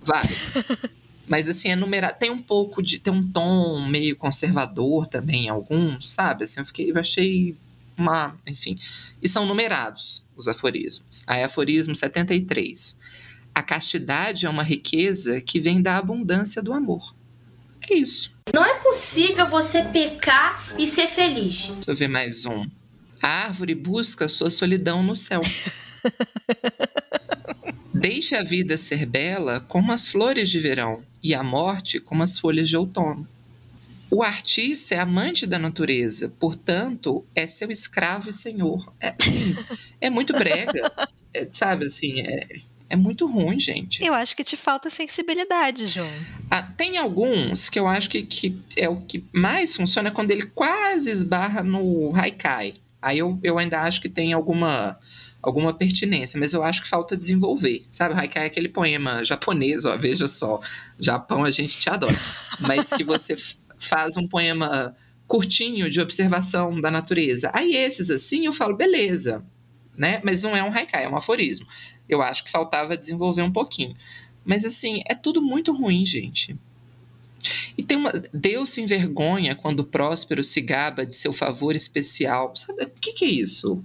vai. 0.00 0.26
Mas 1.28 1.48
assim, 1.48 1.70
é 1.70 1.76
numerado. 1.76 2.18
Tem 2.18 2.30
um 2.30 2.38
pouco 2.38 2.82
de. 2.82 2.98
Tem 2.98 3.12
um 3.12 3.22
tom 3.22 3.86
meio 3.86 4.16
conservador 4.16 5.06
também, 5.06 5.48
alguns, 5.48 6.08
sabe? 6.08 6.44
Assim, 6.44 6.60
eu 6.60 6.66
fiquei. 6.66 6.90
Eu 6.90 6.98
achei 6.98 7.54
uma. 7.96 8.36
Enfim. 8.46 8.78
E 9.22 9.28
são 9.28 9.44
numerados 9.44 10.26
os 10.34 10.48
aforismos. 10.48 11.22
Aí, 11.26 11.42
aforismo 11.42 11.94
73. 11.94 12.96
A 13.54 13.62
castidade 13.62 14.46
é 14.46 14.50
uma 14.50 14.62
riqueza 14.62 15.40
que 15.40 15.60
vem 15.60 15.82
da 15.82 15.98
abundância 15.98 16.62
do 16.62 16.72
amor. 16.72 17.14
É 17.90 17.94
isso. 17.94 18.32
Não 18.54 18.64
é 18.64 18.74
possível 18.80 19.46
você 19.46 19.82
pecar 19.82 20.64
e 20.78 20.86
ser 20.86 21.08
feliz. 21.08 21.66
Deixa 21.66 21.90
eu 21.90 21.96
ver 21.96 22.08
mais 22.08 22.46
um. 22.46 22.64
A 23.20 23.28
árvore 23.28 23.74
busca 23.74 24.28
sua 24.28 24.50
solidão 24.50 25.02
no 25.02 25.14
céu. 25.14 25.42
Deixe 27.92 28.36
a 28.36 28.44
vida 28.44 28.78
ser 28.78 29.04
bela 29.04 29.60
como 29.60 29.92
as 29.92 30.08
flores 30.08 30.48
de 30.48 30.60
verão 30.60 31.04
e 31.22 31.34
a 31.34 31.42
morte 31.42 32.00
como 32.00 32.22
as 32.22 32.38
folhas 32.38 32.68
de 32.68 32.76
outono. 32.76 33.26
O 34.10 34.22
artista 34.22 34.94
é 34.94 34.98
amante 34.98 35.46
da 35.46 35.58
natureza, 35.58 36.32
portanto, 36.38 37.24
é 37.34 37.46
seu 37.46 37.70
escravo 37.70 38.30
e 38.30 38.32
senhor. 38.32 38.92
É, 38.98 39.14
assim, 39.20 39.54
é 40.00 40.08
muito 40.08 40.32
brega, 40.32 40.90
é, 41.34 41.46
sabe, 41.52 41.84
assim, 41.84 42.20
é, 42.20 42.60
é 42.88 42.96
muito 42.96 43.26
ruim, 43.26 43.60
gente. 43.60 44.02
Eu 44.02 44.14
acho 44.14 44.34
que 44.34 44.42
te 44.42 44.56
falta 44.56 44.88
sensibilidade, 44.88 45.86
João. 45.88 46.08
Ah, 46.50 46.62
tem 46.62 46.96
alguns 46.96 47.68
que 47.68 47.78
eu 47.78 47.86
acho 47.86 48.08
que, 48.08 48.22
que 48.22 48.58
é 48.76 48.88
o 48.88 48.96
que 49.02 49.22
mais 49.30 49.76
funciona 49.76 50.10
quando 50.10 50.30
ele 50.30 50.46
quase 50.46 51.10
esbarra 51.10 51.62
no 51.62 52.16
haikai. 52.16 52.74
Aí 53.02 53.18
eu, 53.18 53.38
eu 53.42 53.58
ainda 53.58 53.82
acho 53.82 54.00
que 54.00 54.08
tem 54.08 54.32
alguma 54.32 54.98
alguma 55.42 55.72
pertinência, 55.72 56.38
mas 56.38 56.52
eu 56.52 56.62
acho 56.62 56.82
que 56.82 56.88
falta 56.88 57.16
desenvolver. 57.16 57.86
Sabe, 57.90 58.14
o 58.14 58.18
haikai 58.18 58.44
é 58.44 58.46
aquele 58.46 58.68
poema 58.68 59.24
japonês, 59.24 59.84
ó, 59.84 59.96
veja 59.96 60.26
só, 60.26 60.60
Japão 60.98 61.44
a 61.44 61.50
gente 61.50 61.78
te 61.78 61.88
adora, 61.88 62.18
mas 62.60 62.90
que 62.90 63.04
você 63.04 63.36
faz 63.78 64.16
um 64.16 64.26
poema 64.26 64.96
curtinho 65.26 65.90
de 65.90 66.00
observação 66.00 66.80
da 66.80 66.90
natureza. 66.90 67.50
Aí 67.54 67.74
esses 67.76 68.10
assim 68.10 68.46
eu 68.46 68.52
falo, 68.52 68.76
beleza, 68.76 69.44
né? 69.96 70.20
Mas 70.24 70.42
não 70.42 70.56
é 70.56 70.62
um 70.62 70.72
haikai, 70.72 71.04
é 71.04 71.08
um 71.08 71.16
aforismo. 71.16 71.66
Eu 72.08 72.22
acho 72.22 72.44
que 72.44 72.50
faltava 72.50 72.96
desenvolver 72.96 73.42
um 73.42 73.52
pouquinho. 73.52 73.94
Mas 74.44 74.64
assim, 74.64 75.02
é 75.06 75.14
tudo 75.14 75.42
muito 75.42 75.72
ruim, 75.72 76.06
gente. 76.06 76.58
E 77.76 77.82
tem 77.84 77.96
uma. 77.96 78.10
Deus 78.32 78.70
se 78.70 78.80
envergonha 78.80 79.54
quando 79.54 79.84
próspero 79.84 80.42
se 80.42 80.60
gaba 80.60 81.06
de 81.06 81.14
seu 81.14 81.32
favor 81.32 81.76
especial. 81.76 82.54
Sabe 82.56 82.84
o 82.84 82.90
que, 83.00 83.12
que 83.12 83.24
é 83.24 83.28
isso? 83.28 83.84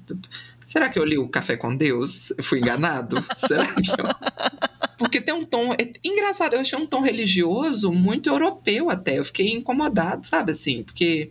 Será 0.74 0.90
que 0.90 0.98
eu 0.98 1.06
li 1.06 1.20
o 1.20 1.28
Café 1.28 1.56
com 1.56 1.76
Deus? 1.76 2.32
Eu 2.32 2.44
fui 2.44 2.58
enganado? 2.58 3.24
Será 3.36 3.68
que 3.76 3.92
eu... 3.92 4.08
Porque 4.98 5.22
tem 5.22 5.32
um 5.32 5.44
tom. 5.44 5.72
É 5.74 5.92
engraçado, 6.04 6.56
eu 6.56 6.62
achei 6.62 6.80
um 6.80 6.88
tom 6.88 7.00
religioso 7.00 7.92
muito 7.92 8.28
europeu 8.28 8.90
até. 8.90 9.20
Eu 9.20 9.24
fiquei 9.24 9.52
incomodado, 9.52 10.26
sabe 10.26 10.50
assim? 10.50 10.82
Porque 10.82 11.30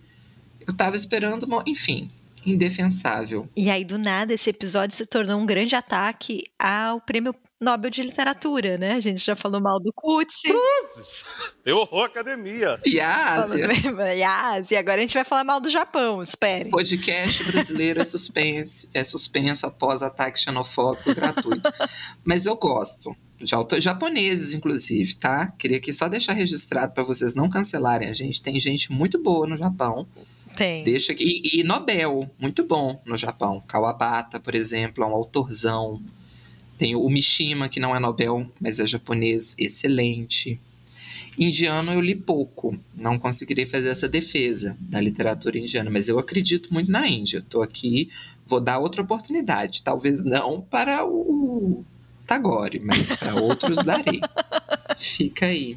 Eu 0.65 0.73
tava 0.77 0.95
esperando, 0.95 1.43
uma... 1.43 1.65
enfim, 1.67 2.09
indefensável. 2.47 3.49
E 3.57 3.69
aí, 3.69 3.85
do 3.85 3.99
nada, 3.99 4.33
esse 4.33 4.49
episódio 4.49 4.95
se 4.95 5.07
tornou 5.07 5.41
um 5.41 5.47
grande 5.47 5.75
ataque 5.75 6.45
ao 6.57 7.01
prêmio 7.01 7.35
Nobel 7.63 7.91
de 7.91 8.03
Literatura, 8.03 8.77
né? 8.77 8.95
A 8.95 9.01
gente 9.01 9.25
já 9.25 9.37
falou 9.37 9.61
mal 9.61 9.79
do 9.81 9.93
Kutsi. 9.93 10.49
Cruzes! 10.49 11.25
Eu 11.65 11.79
horror 11.79 12.07
academia. 12.07 12.81
E 12.85 12.99
a 12.99 13.35
Ásia. 13.35 13.69
e 14.17 14.23
a 14.23 14.55
Ásia. 14.55 14.81
Agora 14.81 14.99
a 14.99 15.01
gente 15.01 15.15
vai 15.15 15.23
falar 15.23 15.45
mal 15.45 15.61
do 15.61 15.71
Japão, 15.71 16.21
espere. 16.21 16.71
Podcast 16.71 17.45
brasileiro 17.45 18.01
é 18.01 18.05
suspense, 18.05 18.91
é 18.93 19.05
suspenso 19.05 19.65
após 19.65 20.03
ataque 20.03 20.41
xenofóbico 20.41 21.15
gratuito. 21.15 21.73
Mas 22.25 22.47
eu 22.47 22.57
gosto. 22.57 23.15
De 23.39 23.55
autores 23.55 23.85
japoneses, 23.85 24.55
inclusive, 24.55 25.17
tá? 25.17 25.53
Queria 25.59 25.79
aqui 25.79 25.93
só 25.93 26.09
deixar 26.09 26.33
registrado 26.33 26.93
para 26.95 27.03
vocês 27.03 27.35
não 27.35 27.49
cancelarem 27.49 28.09
a 28.09 28.13
gente. 28.13 28.43
Tem 28.43 28.59
gente 28.59 28.91
muito 28.93 29.21
boa 29.21 29.47
no 29.47 29.57
Japão. 29.57 30.07
Tem. 30.57 30.85
Deixa 30.85 31.13
aqui. 31.13 31.41
E, 31.45 31.61
e 31.61 31.65
Nobel, 31.65 32.29
muito 32.39 32.65
bom 32.65 33.01
no 33.05 33.17
Japão. 33.17 33.63
Kawabata, 33.67 34.41
por 34.41 34.55
exemplo, 34.55 35.03
é 35.03 35.07
um 35.07 35.15
autorzão. 35.15 36.01
Tem 36.79 36.97
o 36.97 37.09
Mishima, 37.09 37.69
que 37.69 37.81
não 37.81 37.95
é 37.95 38.01
Nobel, 38.01 38.51
mas 38.61 38.79
é 38.79 38.87
japonês, 38.87 39.55
excelente. 39.59 40.61
Indiano 41.39 41.93
eu 41.93 42.01
li 42.01 42.15
pouco, 42.15 42.79
não 42.95 43.19
conseguirei 43.19 43.65
fazer 43.65 43.89
essa 43.89 44.09
defesa 44.09 44.77
da 44.79 45.01
literatura 45.01 45.59
indiana, 45.59 45.91
mas 45.91 46.09
eu 46.09 46.19
acredito 46.19 46.73
muito 46.73 46.91
na 46.91 47.09
Índia. 47.09 47.39
Estou 47.39 47.63
aqui, 47.63 48.11
vou 48.47 48.61
dar 48.61 48.79
outra 48.79 49.03
oportunidade. 49.03 49.83
Talvez 49.83 50.23
não 50.23 50.61
para 50.61 51.07
o 51.07 51.85
Tagore, 52.27 52.81
mas 52.81 53.15
para 53.15 53.35
outros 53.35 53.79
darei. 53.85 54.21
Fica 54.99 55.47
aí. 55.47 55.77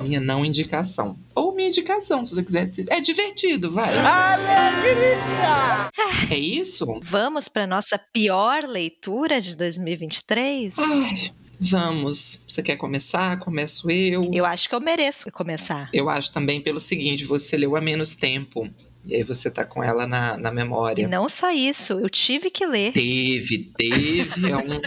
Minha 0.00 0.20
não 0.20 0.44
indicação. 0.44 1.18
Ou 1.34 1.54
minha 1.54 1.68
indicação, 1.68 2.24
se 2.24 2.34
você 2.34 2.42
quiser 2.42 2.66
dizer. 2.66 2.86
É 2.88 3.00
divertido, 3.00 3.70
vai. 3.70 3.96
Alegria! 3.98 5.90
É 6.30 6.38
isso? 6.38 6.86
Vamos 7.02 7.48
para 7.48 7.66
nossa 7.66 7.98
pior 7.98 8.64
leitura 8.64 9.40
de 9.40 9.56
2023? 9.56 10.74
Ai, 10.78 11.30
vamos. 11.60 12.44
Você 12.46 12.62
quer 12.62 12.76
começar? 12.76 13.38
Começo 13.38 13.90
eu. 13.90 14.30
Eu 14.32 14.46
acho 14.46 14.68
que 14.68 14.74
eu 14.74 14.80
mereço 14.80 15.30
começar. 15.30 15.90
Eu 15.92 16.08
acho 16.08 16.32
também 16.32 16.62
pelo 16.62 16.80
seguinte: 16.80 17.24
você 17.24 17.56
leu 17.56 17.76
há 17.76 17.80
menos 17.80 18.14
tempo. 18.14 18.68
E 19.04 19.14
aí 19.14 19.22
você 19.22 19.50
tá 19.50 19.64
com 19.64 19.82
ela 19.82 20.06
na, 20.06 20.36
na 20.36 20.52
memória. 20.52 21.02
E 21.02 21.06
não 21.06 21.26
só 21.28 21.50
isso, 21.50 21.94
eu 21.94 22.08
tive 22.10 22.50
que 22.50 22.66
ler. 22.66 22.92
Teve, 22.92 23.72
teve. 23.76 24.50
É 24.50 24.56
um... 24.56 24.80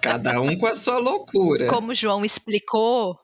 Cada 0.00 0.40
um 0.40 0.56
com 0.56 0.66
a 0.66 0.74
sua 0.74 0.98
loucura. 0.98 1.66
Como 1.68 1.92
o 1.92 1.94
João 1.94 2.24
explicou, 2.24 3.14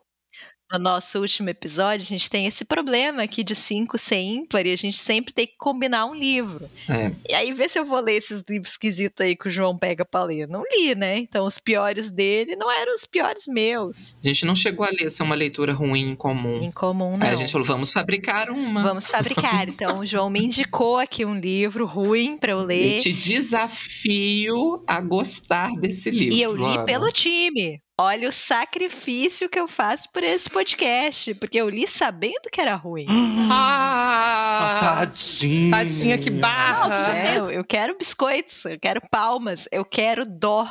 no 0.72 0.78
nosso 0.78 1.20
último 1.20 1.50
episódio, 1.50 2.04
a 2.04 2.08
gente 2.08 2.30
tem 2.30 2.46
esse 2.46 2.64
problema 2.64 3.22
aqui 3.22 3.44
de 3.44 3.54
5 3.54 3.98
ser 3.98 4.20
ímpar 4.20 4.66
e 4.66 4.72
a 4.72 4.76
gente 4.76 4.98
sempre 4.98 5.32
tem 5.32 5.46
que 5.46 5.56
combinar 5.58 6.06
um 6.06 6.14
livro. 6.14 6.68
É. 6.88 7.12
E 7.28 7.34
aí, 7.34 7.52
vê 7.52 7.68
se 7.68 7.78
eu 7.78 7.84
vou 7.84 8.00
ler 8.00 8.14
esses 8.14 8.42
livros 8.48 8.72
esquisitos 8.72 9.24
aí 9.24 9.36
que 9.36 9.48
o 9.48 9.50
João 9.50 9.76
pega 9.76 10.04
pra 10.04 10.24
ler. 10.24 10.48
Não 10.48 10.62
li, 10.62 10.94
né? 10.94 11.18
Então, 11.18 11.44
os 11.44 11.58
piores 11.58 12.10
dele 12.10 12.56
não 12.56 12.70
eram 12.70 12.94
os 12.94 13.04
piores 13.04 13.46
meus. 13.46 14.16
A 14.22 14.28
gente 14.28 14.46
não 14.46 14.56
chegou 14.56 14.86
a 14.86 14.90
ler 14.90 15.10
ser 15.10 15.22
uma 15.22 15.34
leitura 15.34 15.72
ruim 15.72 16.10
em 16.10 16.16
comum. 16.16 16.62
Em 16.62 16.70
comum, 16.70 17.16
não. 17.16 17.26
Aí 17.26 17.32
a 17.32 17.36
gente 17.36 17.52
falou, 17.52 17.66
vamos 17.66 17.92
fabricar 17.92 18.50
uma. 18.50 18.82
Vamos 18.82 19.08
fabricar. 19.08 19.52
Então, 19.72 20.00
o 20.00 20.06
João 20.06 20.30
me 20.30 20.40
indicou 20.44 20.98
aqui 20.98 21.24
um 21.24 21.38
livro 21.38 21.86
ruim 21.86 22.36
pra 22.36 22.52
eu 22.52 22.64
ler. 22.64 22.96
Eu 22.96 23.02
te 23.02 23.12
desafio 23.12 24.82
a 24.86 25.00
gostar 25.00 25.70
desse 25.78 26.10
livro. 26.10 26.34
E 26.34 26.42
eu 26.42 26.56
li 26.56 26.64
Ana. 26.64 26.84
pelo 26.84 27.10
time. 27.10 27.80
Olha 28.04 28.28
o 28.28 28.32
sacrifício 28.32 29.48
que 29.48 29.60
eu 29.60 29.68
faço 29.68 30.10
por 30.10 30.24
esse 30.24 30.50
podcast, 30.50 31.34
porque 31.34 31.56
eu 31.56 31.68
li 31.68 31.86
sabendo 31.86 32.50
que 32.50 32.60
era 32.60 32.74
ruim. 32.74 33.06
Ah! 33.48 34.80
Tadinha. 34.98 35.70
Tadinha, 35.70 36.18
que 36.18 36.28
barra. 36.28 37.16
É, 37.16 37.38
eu, 37.38 37.48
eu 37.48 37.64
quero 37.64 37.96
biscoitos, 37.96 38.64
eu 38.64 38.76
quero 38.80 39.00
palmas, 39.08 39.68
eu 39.70 39.84
quero 39.84 40.26
dó, 40.26 40.68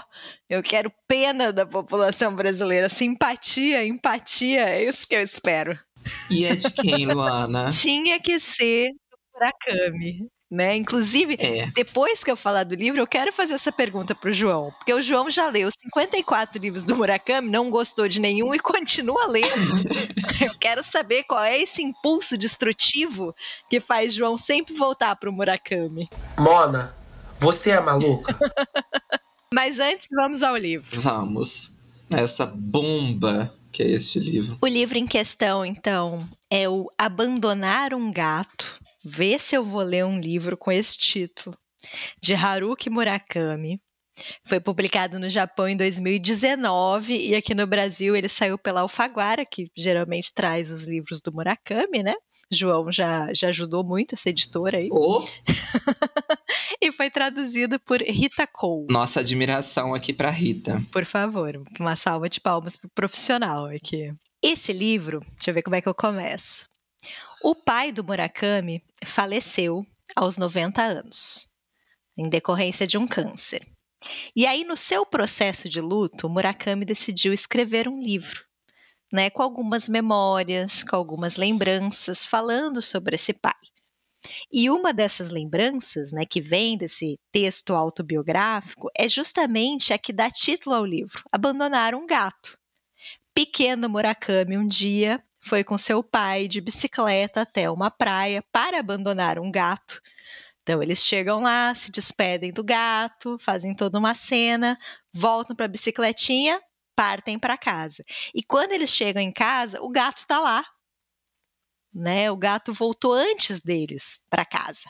eu 0.50 0.62
quero 0.62 0.92
pena 1.08 1.54
da 1.54 1.66
população 1.66 2.36
brasileira, 2.36 2.90
simpatia, 2.90 3.86
empatia, 3.86 4.68
é 4.68 4.84
isso 4.84 5.08
que 5.08 5.16
eu 5.16 5.24
espero. 5.24 5.80
E 6.30 6.44
é 6.44 6.54
de 6.54 6.70
quem, 6.70 7.06
Luana? 7.06 7.70
Tinha 7.72 8.20
que 8.20 8.42
ser 8.42 8.90
do 8.90 9.18
Murakami. 9.34 10.28
Né? 10.52 10.76
Inclusive, 10.76 11.38
É. 11.40 11.68
depois 11.68 12.22
que 12.26 12.30
eu 12.30 12.36
falar 12.36 12.66
do 12.66 12.76
livro, 12.76 13.00
eu 13.00 13.08
quero 13.08 13.32
fazer 13.32 13.54
essa 13.54 13.72
pergunta 13.72 14.14
pro 14.14 14.34
João. 14.34 14.72
Porque 14.78 14.94
o 14.94 15.02
João 15.02 15.32
já 15.32 15.48
leu 15.48 15.70
54 15.72 16.60
livros 16.62 16.84
do 16.84 16.94
Murakami, 16.94 17.50
não 17.50 17.70
gostou 17.70 18.06
de 18.10 18.20
nenhum 18.20 18.54
e 18.54 18.60
continua 18.60 19.28
lendo. 19.28 19.48
eu 20.44 20.54
quero 20.60 20.84
saber 20.84 21.24
qual 21.24 21.42
é 21.42 21.58
esse 21.58 21.82
impulso 21.82 22.38
destrutivo 22.38 23.34
que 23.70 23.80
faz 23.80 24.14
João 24.14 24.38
sempre 24.38 24.74
voltar 24.74 25.16
pro 25.16 25.32
Murakami. 25.32 26.10
Mona, 26.38 26.94
você 27.40 27.70
é 27.70 27.80
maluca? 27.80 28.38
Mas 29.54 29.80
antes, 29.80 30.10
vamos 30.14 30.44
ao 30.44 30.58
livro. 30.58 31.00
Vamos. 31.00 31.74
Essa 32.10 32.46
bomba 32.46 33.54
que 33.72 33.82
é 33.84 33.88
este 33.90 34.20
livro. 34.20 34.58
O 34.62 34.68
livro 34.68 34.98
em 34.98 35.08
questão, 35.08 35.66
então, 35.66 36.28
é 36.50 36.68
o 36.68 36.92
Abandonar 36.98 37.94
um 37.94 38.12
Gato. 38.12 38.81
Vê 39.04 39.40
se 39.40 39.56
eu 39.56 39.64
vou 39.64 39.82
ler 39.82 40.06
um 40.06 40.20
livro 40.20 40.56
com 40.58 40.72
esse 40.72 40.98
título. 40.98 41.56
De 42.22 42.34
Haruki 42.34 42.90
Murakami. 42.90 43.80
Foi 44.46 44.60
publicado 44.60 45.18
no 45.20 45.30
Japão 45.30 45.68
em 45.68 45.76
2019 45.76 47.30
e 47.30 47.36
aqui 47.36 47.56
no 47.56 47.66
Brasil 47.66 48.16
ele 48.16 48.30
saiu 48.30 48.58
pela 48.58 48.82
Alfaguara, 48.82 49.44
que 49.46 49.72
geralmente 49.76 50.32
traz 50.34 50.70
os 50.70 50.88
livros 50.88 51.22
do 51.22 51.34
Murakami, 51.34 52.04
né? 52.04 52.14
João 52.52 52.92
já, 52.92 53.34
já 53.34 53.48
ajudou 53.48 53.84
muito 53.84 54.14
essa 54.14 54.30
editora 54.30 54.78
aí. 54.78 54.90
Oh, 54.92 55.26
e 56.82 56.92
foi 56.92 57.10
traduzido 57.10 57.80
por 57.80 58.02
Rita 58.02 58.46
Cole. 58.46 58.88
nossa 58.90 59.22
admiração 59.22 59.94
aqui 59.94 60.12
pra 60.12 60.30
Rita. 60.30 60.84
Por 60.92 61.06
favor, 61.06 61.64
uma 61.80 61.96
salva 61.96 62.30
de 62.30 62.42
palmas 62.42 62.76
pro 62.76 62.90
profissional 62.94 63.68
aqui. 63.68 64.14
Esse 64.44 64.74
livro, 64.74 65.22
deixa 65.36 65.52
eu 65.52 65.54
ver 65.54 65.62
como 65.62 65.76
é 65.78 65.82
que 65.82 65.88
eu 65.88 65.96
começo. 65.96 66.66
O 67.44 67.56
pai 67.56 67.92
do 67.92 68.04
Murakami 68.04 68.84
faleceu 69.04 69.84
aos 70.16 70.38
90 70.38 70.80
anos, 70.80 71.50
em 72.16 72.30
decorrência 72.30 72.86
de 72.86 73.00
um 73.00 73.08
câncer. 73.08 73.68
E 74.36 74.46
aí, 74.46 74.64
no 74.64 74.78
seu 74.78 75.04
processo 75.04 75.68
de 75.68 75.82
luto, 75.82 76.30
Murakami 76.30 76.86
decidiu 76.86 77.34
escrever 77.34 77.88
um 77.88 78.00
livro, 78.00 78.46
né, 79.12 79.32
com 79.32 79.42
algumas 79.42 79.90
memórias, 79.90 80.84
com 80.84 80.96
algumas 80.96 81.36
lembranças, 81.36 82.24
falando 82.24 82.80
sobre 82.80 83.16
esse 83.16 83.34
pai. 83.34 83.56
E 84.54 84.70
uma 84.70 84.94
dessas 84.94 85.32
lembranças, 85.32 86.12
né, 86.12 86.28
que 86.28 86.42
vem 86.42 86.78
desse 86.78 87.20
texto 87.32 87.74
autobiográfico, 87.74 88.88
é 88.96 89.10
justamente 89.10 89.94
a 89.94 89.98
que 89.98 90.14
dá 90.14 90.30
título 90.30 90.76
ao 90.76 90.86
livro, 90.86 91.24
Abandonar 91.32 91.96
um 91.96 92.06
Gato. 92.06 92.56
Pequeno 93.34 93.90
Murakami 93.90 94.60
um 94.60 94.68
dia 94.68 95.24
foi 95.42 95.64
com 95.64 95.78
seu 95.78 96.04
pai 96.04 96.48
de 96.48 96.62
bicicleta 96.62 97.42
até 97.42 97.70
uma 97.70 97.90
praia 97.90 98.44
para 98.52 98.80
abandonar 98.80 99.40
um 99.40 99.52
gato. 99.52 100.02
Então 100.62 100.82
eles 100.82 101.04
chegam 101.04 101.42
lá, 101.42 101.74
se 101.74 101.92
despedem 101.92 102.54
do 102.54 102.64
gato, 102.64 103.38
fazem 103.40 103.76
toda 103.76 103.98
uma 103.98 104.14
cena, 104.14 104.78
voltam 105.12 105.56
para 105.56 105.66
a 105.66 105.70
bicicletinha, 105.70 106.62
partem 106.96 107.40
para 107.40 107.58
casa. 107.58 108.06
E 108.34 108.44
quando 108.44 108.74
eles 108.74 108.92
chegam 108.92 109.22
em 109.22 109.32
casa, 109.32 109.82
o 109.82 109.90
gato 109.90 110.20
está 110.20 110.40
lá. 110.40 110.64
Né? 111.92 112.30
O 112.32 112.38
gato 112.38 112.72
voltou 112.72 113.14
antes 113.14 113.60
deles 113.60 114.22
para 114.30 114.46
casa. 114.46 114.90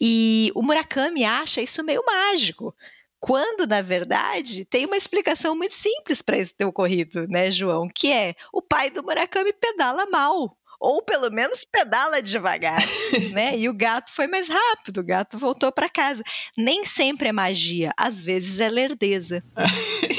E 0.00 0.50
o 0.54 0.62
Murakami 0.62 1.24
acha 1.24 1.60
isso 1.60 1.84
meio 1.84 2.04
mágico, 2.04 2.74
quando 3.26 3.66
na 3.66 3.82
verdade 3.82 4.64
tem 4.64 4.86
uma 4.86 4.96
explicação 4.96 5.56
muito 5.56 5.74
simples 5.74 6.22
para 6.22 6.38
isso 6.38 6.54
ter 6.56 6.64
ocorrido, 6.64 7.26
né, 7.26 7.50
João? 7.50 7.88
Que 7.92 8.12
é 8.12 8.34
o 8.52 8.62
pai 8.62 8.88
do 8.88 9.02
Murakami 9.02 9.52
pedala 9.52 10.06
mal. 10.06 10.56
Ou 10.78 11.02
pelo 11.02 11.30
menos 11.30 11.64
pedala 11.64 12.22
devagar, 12.22 12.78
né? 13.32 13.58
E 13.58 13.66
o 13.66 13.74
gato 13.74 14.12
foi 14.12 14.26
mais 14.26 14.46
rápido, 14.46 14.98
o 14.98 15.04
gato 15.04 15.38
voltou 15.38 15.72
para 15.72 15.88
casa. 15.88 16.22
Nem 16.56 16.84
sempre 16.84 17.28
é 17.28 17.32
magia, 17.32 17.90
às 17.96 18.22
vezes 18.22 18.60
é 18.60 18.68
lerdeza. 18.68 19.42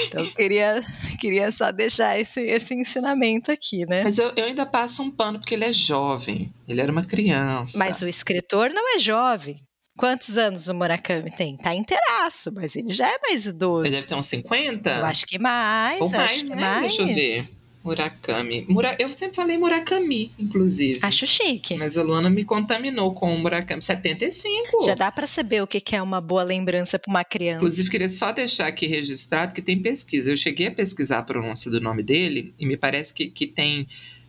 Então 0.08 0.26
eu 0.26 0.32
queria, 0.32 0.84
queria 1.20 1.52
só 1.52 1.72
deixar 1.72 2.20
esse, 2.20 2.42
esse 2.42 2.74
ensinamento 2.74 3.52
aqui, 3.52 3.86
né? 3.86 4.04
Mas 4.04 4.18
eu, 4.18 4.34
eu 4.36 4.46
ainda 4.46 4.66
passo 4.66 5.04
um 5.04 5.12
pano 5.12 5.40
porque 5.40 5.54
ele 5.54 5.66
é 5.66 5.72
jovem. 5.72 6.52
Ele 6.68 6.82
era 6.82 6.92
uma 6.92 7.06
criança. 7.06 7.78
Mas 7.78 8.02
o 8.02 8.08
escritor 8.08 8.72
não 8.72 8.96
é 8.96 9.00
jovem. 9.00 9.67
Quantos 9.98 10.38
anos 10.38 10.68
o 10.68 10.76
Murakami 10.76 11.32
tem? 11.32 11.58
Tá 11.58 11.74
inteiraço, 11.74 12.52
mas 12.54 12.76
ele 12.76 12.94
já 12.94 13.08
é 13.08 13.18
mais 13.20 13.48
idoso. 13.48 13.84
Ele 13.84 13.96
deve 13.96 14.08
ter 14.08 14.16
uns 14.16 14.28
50? 14.28 14.90
Eu 14.90 15.06
acho 15.06 15.26
que 15.26 15.40
mais. 15.40 16.00
Ou 16.00 16.10
mais, 16.10 16.50
né? 16.50 16.56
mais. 16.56 16.96
Deixa 16.96 17.02
eu 17.02 17.08
ver. 17.08 17.58
Murakami. 17.84 18.66
Mura... 18.68 18.96
Eu 19.00 19.08
sempre 19.10 19.36
falei 19.36 19.58
Murakami, 19.58 20.32
inclusive. 20.38 21.00
Acho 21.02 21.26
chique. 21.26 21.76
Mas 21.76 21.96
a 21.96 22.04
Luana 22.04 22.30
me 22.30 22.44
contaminou 22.44 23.14
com 23.14 23.34
o 23.34 23.40
Murakami. 23.40 23.82
75. 23.82 24.84
Já 24.86 24.94
dá 24.94 25.10
pra 25.12 25.26
saber 25.26 25.64
o 25.64 25.68
que 25.68 25.96
é 25.96 26.02
uma 26.02 26.20
boa 26.20 26.44
lembrança 26.44 27.00
pra 27.00 27.10
uma 27.10 27.24
criança. 27.24 27.58
Inclusive, 27.58 27.90
queria 27.90 28.10
só 28.10 28.32
deixar 28.34 28.68
aqui 28.68 28.88
registrado 28.88 29.56
que 29.56 29.62
tem 29.62 29.80
pesquisa. 29.80 30.32
Eu 30.32 30.38
cheguei 30.38 30.68
a 30.68 30.72
pesquisar 30.72 31.20
a 31.20 31.24
pronúncia 31.24 31.72
do 31.72 31.80
nome 31.80 32.04
dele 32.04 32.54
e 32.60 32.66
me 32.66 32.76
parece 32.76 33.14
que, 33.14 33.28
que 33.28 33.48
tem 33.48 33.88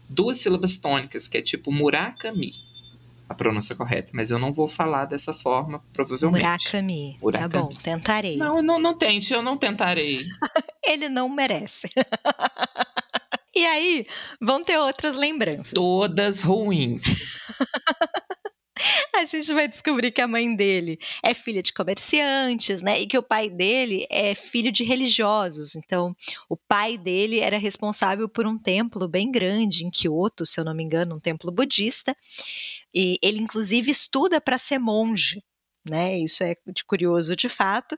duas 0.09 0.39
sílabas 0.39 0.77
tônicas, 0.77 1.27
que 1.27 1.37
é 1.37 1.43
tipo 1.43 1.73
Murakami. 1.73 2.53
A 3.29 3.35
pronúncia 3.35 3.77
correta, 3.77 4.13
mas 4.15 4.31
eu 4.31 4.39
não 4.39 4.53
vou 4.53 4.67
falar 4.67 5.05
dessa 5.05 5.35
forma, 5.35 5.79
provavelmente. 5.93 6.43
Murakami. 6.43 7.19
Murakami. 7.21 7.53
Tá 7.53 7.61
bom, 7.61 7.69
tentarei. 7.69 8.37
Não, 8.37 8.63
não, 8.63 8.79
não 8.79 8.97
tente, 8.97 9.33
eu 9.33 9.43
não 9.43 9.57
tentarei. 9.57 10.25
Ele 10.85 11.09
não 11.09 11.29
merece. 11.29 11.91
e 13.55 13.67
aí, 13.67 14.07
vão 14.41 14.65
ter 14.65 14.79
outras 14.79 15.15
lembranças. 15.15 15.73
Todas 15.73 16.43
ruins. 16.43 17.27
a 19.15 19.25
gente 19.25 19.53
vai 19.53 19.69
descobrir 19.69 20.11
que 20.11 20.21
a 20.21 20.29
mãe 20.29 20.55
dele 20.55 20.99
é 21.23 21.35
filha 21.35 21.63
de 21.63 21.73
comerciantes, 21.73 22.83
né? 22.83 23.01
E 23.01 23.07
que 23.07 23.19
o 23.19 23.23
pai 23.23 23.51
dele 23.51 24.07
é 24.11 24.35
filho 24.35 24.71
de 24.71 24.85
religiosos. 24.85 25.77
Então, 25.77 26.15
o 26.49 26.57
pai 26.57 26.97
dele 26.97 27.41
era 27.41 27.59
responsável 27.59 28.29
por 28.29 28.47
um 28.47 28.59
templo 28.59 29.09
bem 29.09 29.31
grande 29.31 29.85
em 29.85 29.91
Kyoto, 29.91 30.47
se 30.47 30.59
eu 30.59 30.65
não 30.65 30.75
me 30.75 30.85
engano, 30.85 31.17
um 31.17 31.21
templo 31.21 31.51
budista. 31.51 32.17
E 32.95 33.19
ele, 33.23 33.39
inclusive, 33.39 33.91
estuda 33.91 34.41
para 34.41 34.59
ser 34.59 34.79
monge. 34.79 35.43
Né, 35.89 36.19
isso 36.19 36.45
é 36.45 36.55
de 36.67 36.85
curioso 36.85 37.35
de 37.35 37.49
fato. 37.49 37.97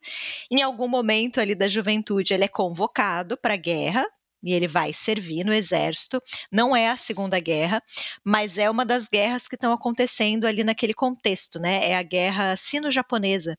Em 0.49 0.63
algum 0.63 0.87
momento 0.87 1.41
ali 1.41 1.57
da 1.57 1.67
juventude, 1.67 2.33
ele 2.33 2.45
é 2.45 2.49
convocado 2.49 3.37
para 3.37 3.55
a 3.55 3.57
guerra, 3.57 4.07
e 4.43 4.53
ele 4.53 4.67
vai 4.67 4.93
servir 4.93 5.45
no 5.45 5.53
exército. 5.53 6.23
Não 6.51 6.75
é 6.75 6.89
a 6.89 6.97
Segunda 6.97 7.39
Guerra, 7.39 7.83
mas 8.25 8.59
é 8.59 8.71
uma 8.71 8.85
das 8.85 9.09
guerras 9.09 9.47
que 9.49 9.55
estão 9.55 9.73
acontecendo 9.73 10.47
ali 10.47 10.65
naquele 10.65 10.95
contexto, 10.95 11.59
né? 11.59 11.89
É 11.89 11.97
a 11.97 12.03
guerra 12.03 12.57
sino-japonesa, 12.57 13.59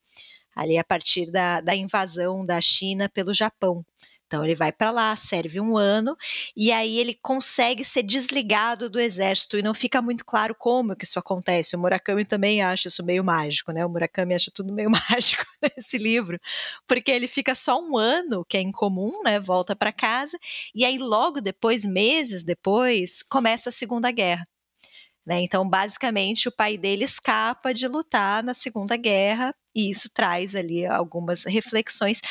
ali 0.56 0.78
a 0.78 0.84
partir 0.84 1.32
da, 1.32 1.62
da 1.62 1.76
invasão 1.76 2.46
da 2.46 2.60
China 2.60 3.10
pelo 3.10 3.34
Japão. 3.34 3.86
Então 4.32 4.46
ele 4.46 4.56
vai 4.56 4.72
para 4.72 4.92
lá, 4.92 5.14
serve 5.18 5.60
um 5.60 5.76
ano 5.76 6.16
e 6.56 6.72
aí 6.72 6.98
ele 6.98 7.14
consegue 7.22 7.84
ser 7.84 8.02
desligado 8.02 8.90
do 8.90 8.98
exército 8.98 9.58
e 9.58 9.62
não 9.62 9.74
fica 9.74 10.02
muito 10.02 10.24
claro 10.24 10.56
como 10.56 10.96
que 10.96 11.04
isso 11.04 11.20
acontece. 11.20 11.76
O 11.76 11.80
Murakami 11.80 12.24
também 12.24 12.62
acha 12.62 12.88
isso 12.88 13.04
meio 13.04 13.26
mágico, 13.26 13.74
né? 13.74 13.86
O 13.86 13.90
Murakami 13.90 14.34
acha 14.34 14.50
tudo 14.50 14.72
meio 14.72 14.90
mágico 15.12 15.46
nesse 15.62 15.98
livro, 15.98 16.40
porque 16.88 17.12
ele 17.12 17.28
fica 17.28 17.54
só 17.56 17.78
um 17.82 17.98
ano, 17.98 18.46
que 18.48 18.56
é 18.56 18.62
incomum, 18.62 19.22
né? 19.22 19.38
Volta 19.38 19.76
para 19.76 19.92
casa 19.92 20.40
e 20.74 20.86
aí 20.86 20.98
logo 20.98 21.42
depois, 21.42 21.84
meses 21.84 22.42
depois, 22.42 23.22
começa 23.24 23.68
a 23.68 23.74
Segunda 23.74 24.12
Guerra. 24.12 24.46
Né? 25.26 25.42
Então, 25.42 25.68
basicamente, 25.68 26.48
o 26.48 26.52
pai 26.54 26.78
dele 26.78 27.04
escapa 27.04 27.74
de 27.74 27.86
lutar 27.86 28.42
na 28.42 28.54
Segunda 28.54 28.96
Guerra, 28.96 29.54
e 29.76 29.90
isso 29.90 30.10
traz 30.10 30.56
ali 30.56 30.86
algumas 30.86 31.44
reflexões. 31.44 32.22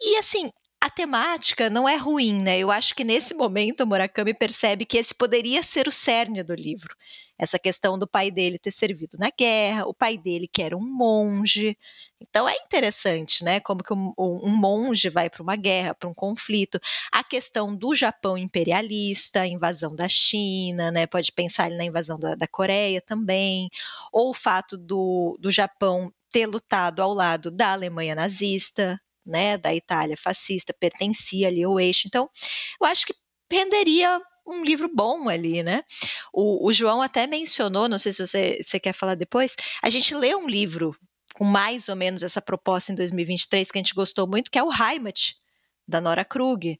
E 0.00 0.16
assim, 0.18 0.50
a 0.92 0.94
temática 0.94 1.70
não 1.70 1.88
é 1.88 1.96
ruim, 1.96 2.34
né? 2.42 2.58
Eu 2.58 2.70
acho 2.70 2.94
que 2.94 3.02
nesse 3.02 3.32
momento 3.32 3.86
Murakami 3.86 4.34
percebe 4.34 4.84
que 4.84 4.98
esse 4.98 5.14
poderia 5.14 5.62
ser 5.62 5.88
o 5.88 5.90
cerne 5.90 6.42
do 6.42 6.54
livro. 6.54 6.94
Essa 7.38 7.58
questão 7.58 7.98
do 7.98 8.06
pai 8.06 8.30
dele 8.30 8.58
ter 8.58 8.70
servido 8.70 9.16
na 9.18 9.30
guerra, 9.36 9.86
o 9.86 9.94
pai 9.94 10.18
dele 10.18 10.46
que 10.46 10.62
era 10.62 10.76
um 10.76 10.86
monge. 10.86 11.78
Então 12.20 12.46
é 12.46 12.54
interessante, 12.56 13.42
né? 13.42 13.58
Como 13.58 13.82
que 13.82 13.92
um, 13.92 14.12
um 14.18 14.54
monge 14.54 15.08
vai 15.08 15.30
para 15.30 15.42
uma 15.42 15.56
guerra, 15.56 15.94
para 15.94 16.08
um 16.08 16.14
conflito. 16.14 16.78
A 17.10 17.24
questão 17.24 17.74
do 17.74 17.94
Japão 17.94 18.36
imperialista, 18.36 19.40
a 19.40 19.46
invasão 19.46 19.96
da 19.96 20.08
China, 20.08 20.90
né? 20.90 21.06
Pode 21.06 21.32
pensar 21.32 21.70
na 21.70 21.84
invasão 21.84 22.18
da, 22.18 22.34
da 22.34 22.46
Coreia 22.46 23.00
também. 23.00 23.70
Ou 24.12 24.30
o 24.30 24.34
fato 24.34 24.76
do, 24.76 25.38
do 25.40 25.50
Japão 25.50 26.12
ter 26.30 26.46
lutado 26.46 27.00
ao 27.00 27.14
lado 27.14 27.50
da 27.50 27.72
Alemanha 27.72 28.14
nazista, 28.14 29.00
né, 29.24 29.56
da 29.56 29.74
Itália 29.74 30.16
fascista, 30.16 30.72
pertencia 30.72 31.48
ali 31.48 31.62
ao 31.62 31.78
eixo. 31.78 32.06
Então, 32.06 32.28
eu 32.80 32.86
acho 32.86 33.06
que 33.06 33.14
renderia 33.50 34.20
um 34.46 34.64
livro 34.64 34.90
bom 34.92 35.28
ali, 35.28 35.62
né? 35.62 35.82
O, 36.32 36.68
o, 36.68 36.72
João 36.72 37.00
até 37.00 37.26
mencionou, 37.26 37.88
não 37.88 37.98
sei 37.98 38.12
se 38.12 38.26
você, 38.26 38.60
você 38.64 38.80
quer 38.80 38.92
falar 38.92 39.14
depois, 39.14 39.56
a 39.82 39.88
gente 39.88 40.14
lê 40.14 40.34
um 40.34 40.48
livro 40.48 40.96
com 41.34 41.44
mais 41.44 41.88
ou 41.88 41.96
menos 41.96 42.22
essa 42.22 42.42
proposta 42.42 42.92
em 42.92 42.94
2023 42.94 43.70
que 43.70 43.78
a 43.78 43.80
gente 43.80 43.94
gostou 43.94 44.26
muito, 44.26 44.50
que 44.50 44.58
é 44.58 44.62
o 44.62 44.72
Heimat, 44.72 45.34
da 45.86 46.00
Nora 46.00 46.24
Krug, 46.24 46.78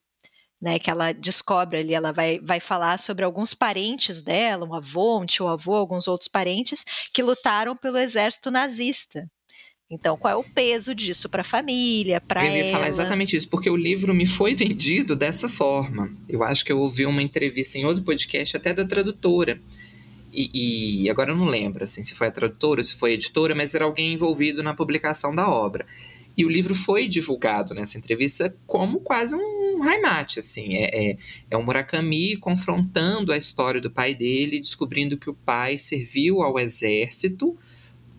né, 0.61 0.79
que 0.79 0.91
ela 0.91 1.13
descobre 1.13 1.79
ali, 1.79 1.93
ela 1.93 2.13
vai, 2.13 2.39
vai 2.41 2.61
falar 2.61 2.99
sobre 2.99 3.25
alguns 3.25 3.53
parentes 3.53 4.23
dela, 4.23 4.65
um 4.65 4.75
avô, 4.75 5.19
um 5.19 5.27
tio-avô, 5.27 5.75
alguns 5.75 6.07
outros 6.07 6.29
parentes, 6.29 6.85
que 7.13 7.23
lutaram 7.23 7.77
pelo 7.77 7.99
exército 7.99 8.51
nazista. 8.51 9.29
Então, 9.93 10.17
qual 10.17 10.33
é 10.33 10.37
o 10.37 10.43
peso 10.43 10.95
disso 10.95 11.29
para 11.29 11.43
a 11.43 11.45
família, 11.45 12.19
para 12.19 12.43
ela? 12.43 12.57
Eu 12.57 12.65
ia 12.65 12.71
falar 12.71 12.89
exatamente 12.89 13.37
isso, 13.37 13.47
porque 13.47 13.69
o 13.69 13.77
livro 13.77 14.15
me 14.15 14.27
foi 14.27 14.55
vendido 14.55 15.15
dessa 15.15 15.51
forma. 15.51 16.11
Eu 16.27 16.43
acho 16.43 16.65
que 16.65 16.73
eu 16.73 16.81
ouvi 16.81 17.05
uma 17.05 17.23
entrevista 17.23 17.77
em 17.77 17.85
outro 17.85 18.03
podcast, 18.03 18.57
até 18.57 18.73
da 18.73 18.87
tradutora. 18.87 19.61
E, 20.33 21.03
e, 21.05 21.11
agora 21.11 21.33
eu 21.33 21.37
não 21.37 21.45
lembro 21.45 21.85
assim, 21.85 22.03
se 22.03 22.15
foi 22.15 22.29
a 22.29 22.31
tradutora, 22.31 22.83
se 22.83 22.95
foi 22.95 23.11
a 23.11 23.15
editora, 23.15 23.55
mas 23.55 23.75
era 23.75 23.85
alguém 23.85 24.15
envolvido 24.15 24.63
na 24.63 24.75
publicação 24.75 25.35
da 25.35 25.47
obra. 25.47 25.87
E 26.35 26.47
o 26.47 26.49
livro 26.49 26.75
foi 26.75 27.07
divulgado 27.07 27.75
nessa 27.75 27.99
entrevista 27.99 28.57
como 28.67 29.01
quase 29.01 29.37
um 29.37 29.83
Haimate, 29.83 30.39
assim. 30.39 30.75
É, 30.75 31.11
é, 31.11 31.17
é 31.51 31.57
o 31.59 31.63
Murakami 31.63 32.39
confrontando 32.39 33.31
a 33.31 33.37
história 33.37 33.79
do 33.79 33.91
pai 33.91 34.15
dele, 34.15 34.59
descobrindo 34.59 35.19
que 35.19 35.29
o 35.29 35.35
pai 35.35 35.77
serviu 35.77 36.41
ao 36.41 36.59
exército 36.59 37.55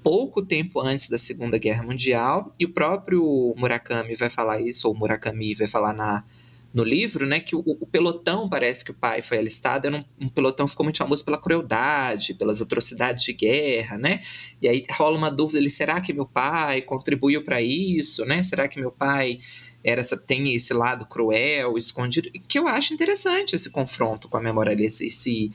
pouco 0.04 0.46
tempo 0.46 0.82
antes 0.82 1.08
da 1.08 1.18
Segunda 1.18 1.58
Guerra 1.58 1.84
Mundial, 1.84 2.52
e 2.60 2.66
o 2.66 2.74
próprio 2.74 3.56
Murakami 3.58 4.16
vai 4.16 4.30
falar 4.30 4.60
isso, 4.60 4.88
ou 4.88 4.94
Murakami 4.94 5.56
vai 5.56 5.68
falar 5.68 5.94
na, 5.94 6.26
no 6.74 6.84
livro, 6.84 7.26
né, 7.26 7.40
que 7.40 7.56
o, 7.56 7.64
o, 7.66 7.88
pelotão, 7.88 8.50
parece 8.50 8.84
que 8.84 8.92
o 8.92 8.94
pai 8.94 9.22
foi 9.22 9.38
alistado, 9.38 9.88
era 9.88 9.96
um, 9.96 10.04
um, 10.20 10.30
pelotão 10.30 10.66
que 10.66 10.72
ficou 10.72 10.84
muito 10.84 10.98
famoso 10.98 11.24
pela 11.24 11.40
crueldade, 11.40 12.34
pelas 12.34 12.62
atrocidades 12.62 13.24
de 13.24 13.32
guerra, 13.32 13.98
né, 13.98 14.22
e 14.62 14.68
aí 14.68 14.84
rola 14.92 15.18
uma 15.18 15.32
dúvida 15.32 15.60
ali, 15.60 15.70
será 15.70 16.02
que 16.02 16.12
meu 16.12 16.26
pai 16.26 16.82
contribuiu 16.82 17.44
para 17.44 17.62
isso, 17.62 18.26
né, 18.26 18.44
será 18.44 18.68
que 18.68 18.80
meu 18.80 18.92
pai 18.92 19.40
era 19.84 20.02
essa, 20.02 20.18
tem 20.18 20.54
esse 20.54 20.74
lado 20.74 21.06
cruel, 21.06 21.78
escondido, 21.78 22.30
que 22.48 22.58
eu 22.58 22.68
acho 22.68 22.94
interessante 22.94 23.56
esse 23.56 23.70
confronto 23.70 24.28
com 24.28 24.38
a 24.38 24.42
memória, 24.42 24.74
esse, 24.84 25.08
esse 25.08 25.52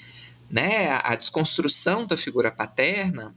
né, 0.51 0.89
a, 0.89 1.13
a 1.13 1.17
desconstrução 1.17 2.07
da 2.07 2.17
figura 2.17 2.51
paterna, 2.51 3.35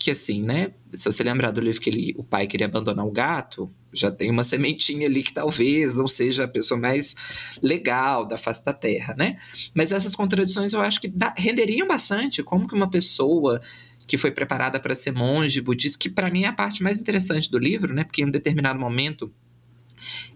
que 0.00 0.10
assim, 0.10 0.42
né? 0.42 0.72
Se 0.94 1.04
você 1.04 1.22
lembrar 1.22 1.50
do 1.50 1.60
livro 1.60 1.78
que 1.78 1.90
ele, 1.90 2.14
o 2.16 2.24
pai 2.24 2.46
queria 2.46 2.66
abandonar 2.66 3.06
o 3.06 3.10
gato, 3.10 3.70
já 3.92 4.10
tem 4.10 4.30
uma 4.30 4.42
sementinha 4.42 5.06
ali 5.06 5.22
que 5.22 5.32
talvez 5.32 5.94
não 5.94 6.08
seja 6.08 6.44
a 6.44 6.48
pessoa 6.48 6.80
mais 6.80 7.14
legal 7.62 8.24
da 8.24 8.38
face 8.38 8.64
da 8.64 8.72
terra, 8.72 9.14
né? 9.14 9.36
Mas 9.74 9.92
essas 9.92 10.16
contradições 10.16 10.72
eu 10.72 10.80
acho 10.80 11.02
que 11.02 11.12
renderiam 11.36 11.86
bastante. 11.86 12.42
Como 12.42 12.66
que 12.66 12.74
uma 12.74 12.88
pessoa 12.88 13.60
que 14.06 14.16
foi 14.16 14.30
preparada 14.30 14.80
para 14.80 14.94
ser 14.94 15.12
monge 15.12 15.60
budista, 15.60 15.98
que 15.98 16.08
para 16.08 16.30
mim 16.30 16.44
é 16.44 16.48
a 16.48 16.52
parte 16.52 16.82
mais 16.82 16.98
interessante 16.98 17.50
do 17.50 17.58
livro, 17.58 17.92
né? 17.92 18.02
Porque 18.02 18.22
em 18.22 18.24
um 18.24 18.30
determinado 18.30 18.80
momento 18.80 19.30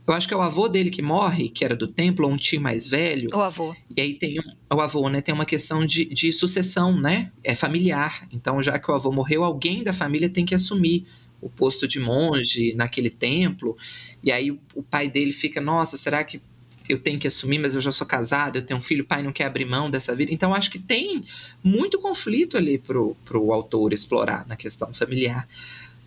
eu 0.06 0.12
acho 0.12 0.28
que 0.28 0.34
é 0.34 0.36
o 0.36 0.42
avô 0.42 0.68
dele 0.68 0.90
que 0.90 1.00
morre, 1.00 1.48
que 1.48 1.64
era 1.64 1.74
do 1.74 1.86
templo, 1.86 2.26
ou 2.26 2.32
um 2.32 2.36
tio 2.36 2.60
mais 2.60 2.86
velho. 2.86 3.28
O 3.32 3.40
avô. 3.40 3.74
E 3.96 4.00
aí 4.00 4.14
tem 4.14 4.38
um, 4.38 4.76
o 4.76 4.80
avô, 4.80 5.08
né? 5.08 5.20
Tem 5.20 5.34
uma 5.34 5.46
questão 5.46 5.84
de, 5.84 6.04
de 6.04 6.32
sucessão, 6.32 6.98
né? 6.98 7.32
É 7.42 7.54
familiar. 7.54 8.26
Então, 8.32 8.62
já 8.62 8.78
que 8.78 8.90
o 8.90 8.94
avô 8.94 9.10
morreu, 9.10 9.44
alguém 9.44 9.82
da 9.82 9.92
família 9.92 10.28
tem 10.28 10.44
que 10.44 10.54
assumir 10.54 11.06
o 11.40 11.48
posto 11.48 11.86
de 11.86 12.00
monge 12.00 12.74
naquele 12.74 13.10
templo. 13.10 13.76
E 14.22 14.32
aí 14.32 14.50
o, 14.50 14.82
pai 14.82 15.10
dele 15.10 15.32
fica, 15.32 15.60
nossa, 15.60 15.96
será 15.96 16.24
que 16.24 16.40
eu 16.88 16.98
tenho 16.98 17.18
que 17.18 17.26
assumir, 17.26 17.58
mas 17.58 17.74
eu 17.74 17.80
já 17.80 17.92
sou 17.92 18.06
casado, 18.06 18.56
eu 18.56 18.62
tenho 18.62 18.78
um 18.78 18.82
filho, 18.82 19.04
o 19.04 19.06
pai 19.06 19.22
não 19.22 19.32
quer 19.32 19.44
abrir 19.44 19.64
mão 19.64 19.90
dessa 19.90 20.14
vida. 20.14 20.32
Então, 20.32 20.54
acho 20.54 20.70
que 20.70 20.78
tem 20.78 21.22
muito 21.62 21.98
conflito 21.98 22.56
ali 22.56 22.78
pro, 22.78 23.16
pro 23.24 23.52
autor 23.52 23.92
explorar 23.92 24.46
na 24.46 24.56
questão 24.56 24.92
familiar. 24.92 25.46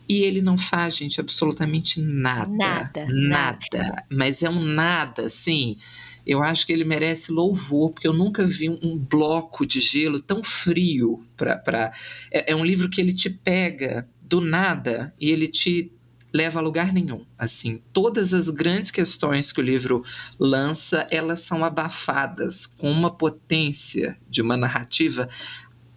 E 0.09 0.21
ele 0.21 0.41
não 0.41 0.57
faz, 0.57 0.95
gente, 0.95 1.19
absolutamente 1.19 2.01
nada. 2.01 2.51
Nada. 2.51 3.05
Nada. 3.09 3.57
nada. 3.73 4.05
Mas 4.09 4.41
é 4.41 4.49
um 4.49 4.63
nada, 4.63 5.23
assim. 5.23 5.77
Eu 6.25 6.43
acho 6.43 6.65
que 6.65 6.73
ele 6.73 6.83
merece 6.83 7.31
louvor, 7.31 7.91
porque 7.91 8.07
eu 8.07 8.13
nunca 8.13 8.45
vi 8.45 8.69
um, 8.69 8.97
bloco 8.97 9.65
de 9.65 9.79
gelo 9.79 10.19
tão 10.19 10.43
frio. 10.43 11.25
Pra, 11.35 11.57
pra... 11.57 11.91
É, 12.31 12.51
é 12.51 12.55
um 12.55 12.65
livro 12.65 12.89
que 12.89 12.99
ele 12.99 13.13
te 13.13 13.29
pega 13.29 14.07
do 14.21 14.41
nada 14.41 15.13
e 15.19 15.29
ele 15.29 15.47
te 15.47 15.91
leva 16.33 16.59
a 16.59 16.61
lugar 16.61 16.93
nenhum. 16.93 17.25
Assim, 17.37 17.81
todas 17.93 18.33
as 18.33 18.49
grandes 18.49 18.91
questões 18.91 19.51
que 19.51 19.59
o 19.59 19.63
livro 19.63 20.03
lança, 20.37 21.07
elas 21.09 21.41
são 21.41 21.63
abafadas 21.63 22.65
com 22.65 22.91
uma 22.91 23.09
potência 23.09 24.17
de 24.29 24.41
uma 24.41 24.57
narrativa 24.57 25.29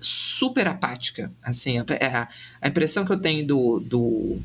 super 0.01 0.67
apática. 0.67 1.33
Assim, 1.43 1.79
a, 1.79 1.83
a, 1.83 2.29
a 2.61 2.69
impressão 2.69 3.05
que 3.05 3.13
eu 3.13 3.21
tenho 3.21 3.47
do, 3.47 3.81
do 3.81 4.39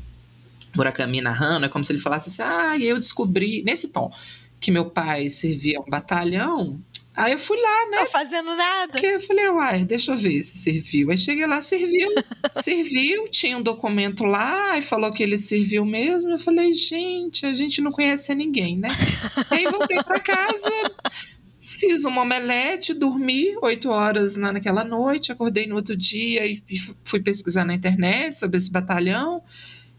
Murakami 0.76 1.20
narrando 1.20 1.66
é 1.66 1.68
como 1.68 1.84
se 1.84 1.92
ele 1.92 2.00
falasse 2.00 2.28
assim: 2.28 2.42
ah, 2.42 2.78
eu 2.78 2.96
descobri, 2.96 3.62
nesse 3.64 3.88
tom, 3.88 4.12
que 4.60 4.70
meu 4.70 4.90
pai 4.90 5.30
servia 5.30 5.80
um 5.80 5.90
batalhão. 5.90 6.80
Aí 7.16 7.32
eu 7.32 7.38
fui 7.38 7.58
lá, 7.58 7.90
né? 7.90 7.96
Não 8.00 8.06
fazendo 8.08 8.54
nada. 8.54 8.92
Porque 8.92 9.06
eu 9.06 9.20
falei, 9.20 9.48
uai, 9.48 9.84
deixa 9.86 10.12
eu 10.12 10.18
ver 10.18 10.42
se 10.42 10.58
serviu. 10.58 11.10
Aí 11.10 11.16
cheguei 11.16 11.46
lá, 11.46 11.62
serviu. 11.62 12.10
serviu, 12.52 13.26
tinha 13.30 13.56
um 13.56 13.62
documento 13.62 14.22
lá 14.22 14.76
e 14.76 14.82
falou 14.82 15.10
que 15.10 15.22
ele 15.22 15.38
serviu 15.38 15.86
mesmo. 15.86 16.30
Eu 16.32 16.38
falei, 16.38 16.74
gente, 16.74 17.46
a 17.46 17.54
gente 17.54 17.80
não 17.80 17.90
conhece 17.90 18.34
ninguém, 18.34 18.76
né? 18.76 18.90
aí 19.50 19.64
voltei 19.64 19.96
para 20.02 20.20
casa, 20.20 20.70
Fiz 21.68 22.04
uma 22.04 22.22
omelete, 22.22 22.94
dormi 22.94 23.56
oito 23.60 23.90
horas 23.90 24.36
naquela 24.36 24.84
noite, 24.84 25.32
acordei 25.32 25.66
no 25.66 25.74
outro 25.74 25.96
dia 25.96 26.46
e 26.46 26.62
fui 27.02 27.20
pesquisar 27.20 27.64
na 27.64 27.74
internet 27.74 28.38
sobre 28.38 28.56
esse 28.56 28.70
batalhão. 28.70 29.42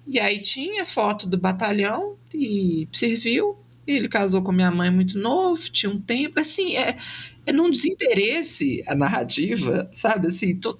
E 0.07 0.18
aí 0.18 0.41
tinha 0.41 0.86
foto 0.86 1.28
do 1.28 1.38
batalhão 1.38 2.15
e 2.34 2.88
serviu. 2.93 3.57
Ele 3.88 4.09
casou 4.09 4.41
com 4.41 4.51
minha 4.51 4.69
mãe 4.69 4.91
muito 4.91 5.17
novo, 5.17 5.69
tinha 5.69 5.89
um 5.89 5.99
tempo. 5.99 6.39
Assim, 6.39 6.75
é, 6.75 6.97
é 7.45 7.53
num 7.53 7.71
desinteresse 7.71 8.83
a 8.85 8.93
narrativa, 8.93 9.89
sabe? 9.93 10.27
Assim, 10.27 10.59
tô, 10.59 10.77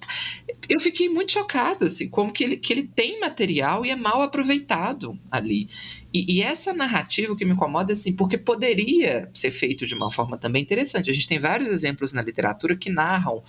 eu 0.68 0.78
fiquei 0.78 1.08
muito 1.08 1.32
chocado, 1.32 1.86
assim, 1.86 2.10
como 2.10 2.30
que 2.30 2.44
ele, 2.44 2.56
que 2.58 2.72
ele 2.72 2.86
tem 2.86 3.18
material 3.20 3.86
e 3.86 3.90
é 3.90 3.96
mal 3.96 4.20
aproveitado 4.20 5.18
ali. 5.30 5.68
E, 6.12 6.36
e, 6.36 6.42
essa 6.42 6.72
narrativa 6.72 7.34
que 7.34 7.44
me 7.44 7.52
incomoda, 7.52 7.92
assim, 7.92 8.14
porque 8.14 8.36
poderia 8.36 9.30
ser 9.32 9.50
feito 9.50 9.86
de 9.86 9.94
uma 9.94 10.10
forma 10.10 10.36
também 10.36 10.62
interessante. 10.62 11.10
A 11.10 11.12
gente 11.12 11.28
tem 11.28 11.38
vários 11.38 11.68
exemplos 11.68 12.12
na 12.12 12.22
literatura 12.22 12.76
que 12.76 12.90
narram 12.90 13.42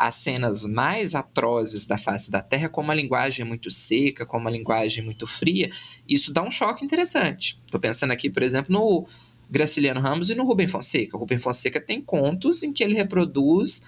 as 0.00 0.14
cenas 0.14 0.64
mais 0.64 1.14
atrozes 1.14 1.84
da 1.84 1.98
face 1.98 2.30
da 2.30 2.40
Terra 2.40 2.70
com 2.70 2.80
uma 2.80 2.94
linguagem 2.94 3.44
muito 3.44 3.70
seca, 3.70 4.24
com 4.24 4.38
uma 4.38 4.50
linguagem 4.50 5.04
muito 5.04 5.26
fria. 5.26 5.70
Isso 6.08 6.32
dá 6.32 6.42
um 6.42 6.50
choque 6.50 6.82
interessante. 6.82 7.60
Estou 7.66 7.78
pensando 7.78 8.10
aqui, 8.10 8.30
por 8.30 8.42
exemplo, 8.42 8.72
no 8.72 9.06
Graciliano 9.50 10.00
Ramos 10.00 10.30
e 10.30 10.34
no 10.34 10.46
Rubem 10.46 10.66
Fonseca. 10.66 11.18
O 11.18 11.20
Rubem 11.20 11.38
Fonseca 11.38 11.78
tem 11.78 12.00
contos 12.00 12.62
em 12.62 12.72
que 12.72 12.82
ele 12.82 12.94
reproduz 12.94 13.82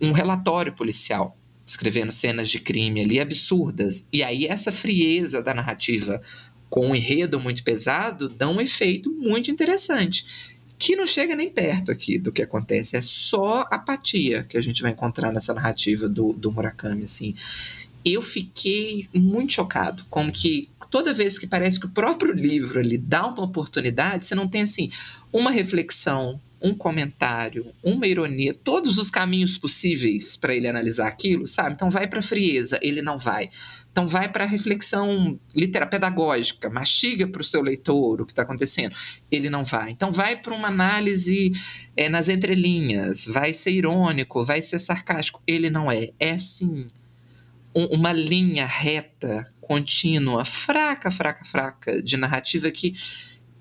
um 0.00 0.10
relatório 0.10 0.72
policial, 0.72 1.36
escrevendo 1.66 2.12
cenas 2.12 2.48
de 2.48 2.58
crime 2.58 3.02
ali 3.02 3.20
absurdas. 3.20 4.08
E 4.10 4.22
aí 4.22 4.46
essa 4.46 4.72
frieza 4.72 5.42
da 5.42 5.52
narrativa 5.52 6.22
com 6.70 6.88
um 6.88 6.96
enredo 6.96 7.38
muito 7.38 7.62
pesado 7.62 8.30
dá 8.30 8.48
um 8.48 8.58
efeito 8.58 9.12
muito 9.12 9.50
interessante 9.50 10.55
que 10.78 10.96
não 10.96 11.06
chega 11.06 11.34
nem 11.34 11.50
perto 11.50 11.90
aqui 11.90 12.18
do 12.18 12.32
que 12.32 12.42
acontece. 12.42 12.96
É 12.96 13.00
só 13.00 13.66
apatia 13.70 14.44
que 14.44 14.56
a 14.56 14.60
gente 14.60 14.82
vai 14.82 14.90
encontrar 14.90 15.32
nessa 15.32 15.54
narrativa 15.54 16.08
do, 16.08 16.32
do 16.32 16.52
Murakami, 16.52 17.04
assim. 17.04 17.34
Eu 18.04 18.22
fiquei 18.22 19.08
muito 19.12 19.54
chocado, 19.54 20.04
como 20.08 20.30
que 20.30 20.68
toda 20.90 21.12
vez 21.12 21.38
que 21.38 21.46
parece 21.46 21.80
que 21.80 21.86
o 21.86 21.90
próprio 21.90 22.32
livro 22.32 22.80
lhe 22.80 22.98
dá 22.98 23.26
uma 23.26 23.42
oportunidade, 23.42 24.26
você 24.26 24.34
não 24.34 24.46
tem, 24.46 24.62
assim, 24.62 24.90
uma 25.32 25.50
reflexão, 25.50 26.40
um 26.62 26.74
comentário, 26.74 27.66
uma 27.82 28.06
ironia, 28.06 28.54
todos 28.54 28.98
os 28.98 29.10
caminhos 29.10 29.58
possíveis 29.58 30.36
para 30.36 30.54
ele 30.54 30.68
analisar 30.68 31.08
aquilo, 31.08 31.46
sabe? 31.46 31.74
Então 31.74 31.90
vai 31.90 32.06
para 32.06 32.22
frieza, 32.22 32.78
ele 32.80 33.02
não 33.02 33.18
vai. 33.18 33.50
Então 33.96 34.06
vai 34.06 34.28
para 34.30 34.44
a 34.44 34.46
reflexão 34.46 35.40
literal 35.54 35.88
pedagógica, 35.88 36.68
mastiga 36.68 37.26
para 37.26 37.40
o 37.40 37.44
seu 37.44 37.62
leitor 37.62 38.20
o 38.20 38.26
que 38.26 38.32
está 38.32 38.42
acontecendo. 38.42 38.94
Ele 39.30 39.48
não 39.48 39.64
vai. 39.64 39.90
Então 39.90 40.12
vai 40.12 40.36
para 40.36 40.52
uma 40.52 40.68
análise 40.68 41.52
é, 41.96 42.06
nas 42.06 42.28
entrelinhas, 42.28 43.24
vai 43.24 43.54
ser 43.54 43.70
irônico, 43.70 44.44
vai 44.44 44.60
ser 44.60 44.80
sarcástico. 44.80 45.42
Ele 45.46 45.70
não 45.70 45.90
é. 45.90 46.10
É 46.20 46.32
assim 46.32 46.90
um, 47.74 47.86
uma 47.86 48.12
linha 48.12 48.66
reta, 48.66 49.50
contínua, 49.62 50.44
fraca, 50.44 51.10
fraca, 51.10 51.46
fraca 51.46 52.02
de 52.02 52.18
narrativa 52.18 52.70
que 52.70 52.94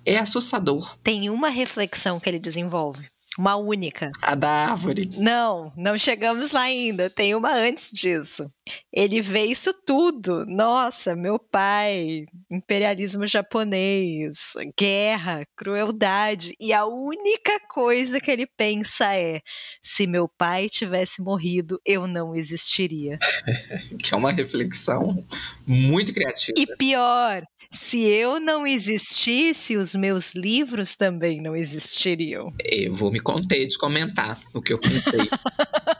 é 0.04 0.18
assustador. 0.18 0.98
Tem 1.02 1.30
uma 1.30 1.48
reflexão 1.48 2.20
que 2.20 2.28
ele 2.28 2.40
desenvolve 2.40 3.06
uma 3.38 3.56
única. 3.56 4.12
A 4.22 4.36
da 4.36 4.50
árvore. 4.50 5.10
Não, 5.18 5.72
não 5.76 5.98
chegamos 5.98 6.52
lá 6.52 6.62
ainda. 6.62 7.10
Tem 7.10 7.36
uma 7.36 7.54
antes 7.54 7.90
disso. 7.92 8.50
Ele 8.92 9.22
vê 9.22 9.46
isso 9.46 9.74
tudo. 9.86 10.46
Nossa, 10.46 11.16
meu 11.16 11.38
pai, 11.38 12.26
imperialismo 12.50 13.28
japonês, 13.28 14.54
guerra, 14.78 15.44
crueldade. 15.56 16.54
E 16.60 16.74
a 16.74 16.86
única 16.86 17.60
coisa 17.70 18.20
que 18.20 18.32
ele 18.32 18.48
pensa 18.58 19.14
é: 19.16 19.42
se 19.82 20.08
meu 20.08 20.28
pai 20.28 20.70
tivesse 20.70 21.22
morrido, 21.22 21.80
eu 21.86 22.08
não 22.08 22.36
existiria. 22.36 23.20
que 24.02 24.14
é 24.14 24.18
uma 24.18 24.32
reflexão 24.32 25.24
muito 25.66 26.14
criativa. 26.14 26.58
E 26.58 26.66
pior, 26.78 27.44
se 27.72 28.04
eu 28.04 28.40
não 28.40 28.66
existisse, 28.66 29.76
os 29.76 29.96
meus 29.96 30.34
livros 30.34 30.96
também 30.96 31.42
não 31.42 31.56
existiriam. 31.56 32.52
Eu 32.64 32.94
vou 32.94 33.12
me 33.12 33.20
conter 33.20 33.68
de 33.68 33.78
comentar 33.78 34.40
o 34.54 34.62
que 34.62 34.74
eu 34.74 34.80
pensei. 34.80 35.20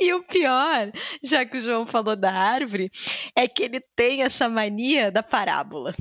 E 0.00 0.14
o 0.14 0.22
pior, 0.22 0.92
já 1.24 1.44
que 1.44 1.56
o 1.56 1.60
João 1.60 1.84
falou 1.84 2.14
da 2.14 2.32
árvore, 2.32 2.88
é 3.34 3.48
que 3.48 3.64
ele 3.64 3.80
tem 3.96 4.22
essa 4.22 4.48
mania 4.48 5.10
da 5.10 5.24
parábola. 5.24 5.92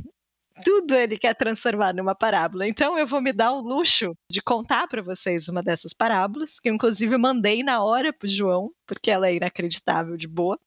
Tudo 0.63 0.95
ele 0.95 1.17
quer 1.17 1.35
transformar 1.35 1.93
numa 1.93 2.15
parábola. 2.15 2.67
Então 2.67 2.97
eu 2.97 3.07
vou 3.07 3.21
me 3.21 3.33
dar 3.33 3.51
o 3.53 3.61
luxo 3.61 4.13
de 4.29 4.41
contar 4.41 4.87
para 4.87 5.01
vocês 5.01 5.47
uma 5.47 5.63
dessas 5.63 5.93
parábolas, 5.93 6.59
que 6.59 6.69
eu 6.69 6.75
inclusive 6.75 7.17
mandei 7.17 7.63
na 7.63 7.83
hora 7.83 8.13
pro 8.13 8.27
João, 8.27 8.69
porque 8.85 9.09
ela 9.09 9.27
é 9.27 9.35
inacreditável 9.35 10.15
de 10.15 10.27
boa. 10.27 10.59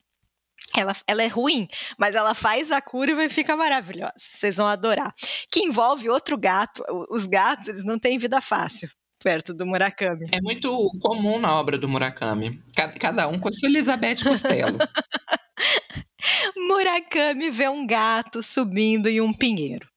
Ela, 0.76 0.94
ela 1.06 1.22
é 1.22 1.26
ruim, 1.26 1.68
mas 1.98 2.14
ela 2.14 2.34
faz 2.34 2.70
a 2.70 2.80
curva 2.80 3.24
e 3.24 3.30
fica 3.30 3.56
maravilhosa. 3.56 4.12
Vocês 4.16 4.56
vão 4.56 4.66
adorar. 4.66 5.14
Que 5.50 5.60
envolve 5.60 6.08
outro 6.08 6.38
gato. 6.38 6.82
Os 7.10 7.26
gatos, 7.26 7.68
eles 7.68 7.84
não 7.84 7.98
têm 7.98 8.18
vida 8.18 8.40
fácil 8.40 8.90
perto 9.22 9.52
do 9.52 9.66
Murakami. 9.66 10.28
É 10.32 10.40
muito 10.40 10.90
comum 10.98 11.38
na 11.38 11.54
obra 11.54 11.76
do 11.76 11.88
Murakami. 11.88 12.62
Cada, 12.74 12.92
cada 12.94 13.28
um 13.28 13.38
com 13.38 13.48
a 13.48 13.52
sua 13.52 13.68
Elizabeth 13.68 14.24
Costello. 14.24 14.78
Murakami 16.56 17.50
vê 17.50 17.68
um 17.68 17.86
gato 17.86 18.42
subindo 18.42 19.08
em 19.08 19.20
um 19.20 19.32
pinheiro. 19.32 19.88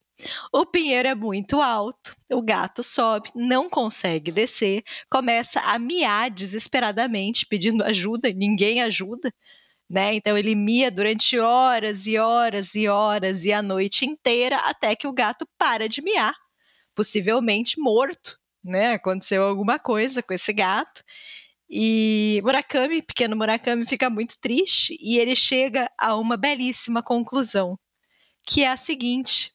O 0.54 0.66
pinheiro 0.66 1.08
é 1.08 1.16
muito 1.16 1.62
alto, 1.62 2.16
o 2.32 2.42
gato 2.42 2.82
sobe, 2.82 3.30
não 3.36 3.70
consegue 3.70 4.32
descer, 4.32 4.82
começa 5.10 5.60
a 5.60 5.78
miar 5.78 6.32
desesperadamente, 6.32 7.46
pedindo 7.46 7.84
ajuda, 7.84 8.32
ninguém 8.32 8.82
ajuda 8.82 9.34
né? 9.94 10.16
Então 10.16 10.36
ele 10.36 10.56
mia 10.56 10.90
durante 10.90 11.38
horas 11.38 12.08
e 12.08 12.18
horas 12.18 12.74
e 12.74 12.88
horas 12.88 13.46
e 13.46 13.54
a 13.54 13.62
noite 13.62 14.08
inteira 14.08 14.58
até 14.58 14.96
que 14.96 15.06
o 15.06 15.14
gato 15.14 15.48
para 15.56 15.88
de 15.88 16.02
miar, 16.02 16.34
possivelmente 16.96 17.80
morto, 17.80 18.40
né? 18.64 18.94
Aconteceu 18.94 19.44
alguma 19.44 19.78
coisa 19.78 20.24
com 20.24 20.34
esse 20.34 20.52
gato. 20.52 21.04
E 21.70 22.42
Murakami, 22.44 23.04
pequeno 23.04 23.36
Murakami, 23.36 23.86
fica 23.86 24.10
muito 24.10 24.36
triste 24.42 24.98
e 25.00 25.20
ele 25.20 25.36
chega 25.36 25.88
a 25.96 26.16
uma 26.16 26.38
belíssima 26.38 27.04
conclusão, 27.04 27.78
que 28.48 28.64
é 28.64 28.72
a 28.72 28.78
seguinte: 28.78 29.52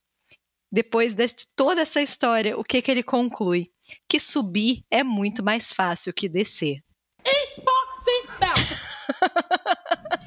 depois 0.70 1.16
de 1.16 1.26
toda 1.56 1.80
essa 1.80 2.00
história, 2.00 2.56
o 2.56 2.62
que, 2.62 2.80
que 2.80 2.92
ele 2.92 3.02
conclui? 3.02 3.72
Que 4.08 4.20
subir 4.20 4.84
é 4.88 5.02
muito 5.02 5.42
mais 5.42 5.72
fácil 5.72 6.14
que 6.14 6.28
descer. 6.28 6.78
Impossível! 7.26 8.54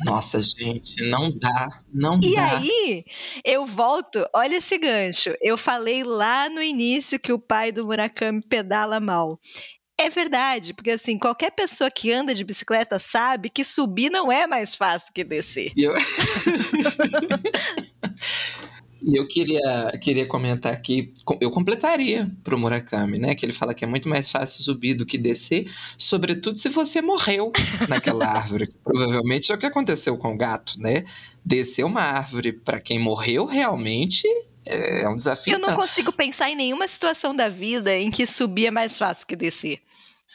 Nossa, 0.06 0.42
gente, 0.42 1.10
não 1.10 1.32
dá, 1.32 1.82
não 1.94 2.20
e 2.22 2.36
dá. 2.36 2.62
E 2.62 2.70
aí, 2.70 3.06
eu 3.46 3.66
volto, 3.66 4.26
olha 4.34 4.58
esse 4.58 4.78
gancho. 4.78 5.36
Eu 5.42 5.58
falei 5.58 6.04
lá 6.04 6.50
no 6.50 6.62
início 6.62 7.20
que 7.20 7.32
o 7.32 7.40
pai 7.40 7.72
do 7.72 7.86
Murakami 7.86 8.42
pedala 8.42 9.00
mal. 9.00 9.40
É 10.00 10.10
verdade, 10.10 10.74
porque 10.74 10.92
assim, 10.92 11.18
qualquer 11.18 11.52
pessoa 11.52 11.92
que 11.92 12.12
anda 12.12 12.34
de 12.34 12.44
bicicleta 12.44 12.98
sabe 12.98 13.50
que 13.52 13.64
subir 13.64 14.10
não 14.10 14.32
é 14.32 14.48
mais 14.48 14.76
fácil 14.76 15.14
que 15.14 15.24
descer. 15.24 15.72
Eu... 15.78 15.94
E 19.02 19.18
eu 19.18 19.28
queria, 19.28 19.92
queria 20.02 20.28
comentar 20.28 20.72
aqui, 20.72 21.12
eu 21.40 21.50
completaria 21.50 22.30
pro 22.44 22.58
Murakami, 22.58 23.18
né? 23.18 23.34
Que 23.34 23.46
ele 23.46 23.54
fala 23.54 23.74
que 23.74 23.84
é 23.84 23.88
muito 23.88 24.08
mais 24.08 24.30
fácil 24.30 24.64
subir 24.64 24.94
do 24.94 25.06
que 25.06 25.18
descer, 25.18 25.72
sobretudo 25.98 26.58
se 26.58 26.70
você 26.70 27.02
morreu 27.02 27.52
naquela 27.90 28.26
árvore. 28.30 28.72
Provavelmente 28.84 29.52
é 29.52 29.56
o 29.56 29.58
que 29.58 29.66
aconteceu 29.66 30.18
com 30.18 30.34
o 30.34 30.38
gato, 30.38 30.80
né? 30.80 31.06
Descer 31.44 31.84
uma 31.84 32.02
árvore 32.02 32.54
para 32.54 32.80
quem 32.80 33.00
morreu 33.00 33.46
realmente 33.46 34.28
é 34.66 35.10
um 35.10 35.16
desafio. 35.16 35.54
Eu 35.54 35.60
não 35.60 35.76
consigo 35.76 36.12
pensar 36.12 36.50
em 36.50 36.56
nenhuma 36.56 36.88
situação 36.88 37.36
da 37.36 37.50
vida 37.50 37.98
em 37.98 38.12
que 38.12 38.28
subir 38.28 38.68
é 38.68 38.72
mais 38.72 38.98
fácil 38.98 39.26
que 39.26 39.36
descer. 39.36 39.82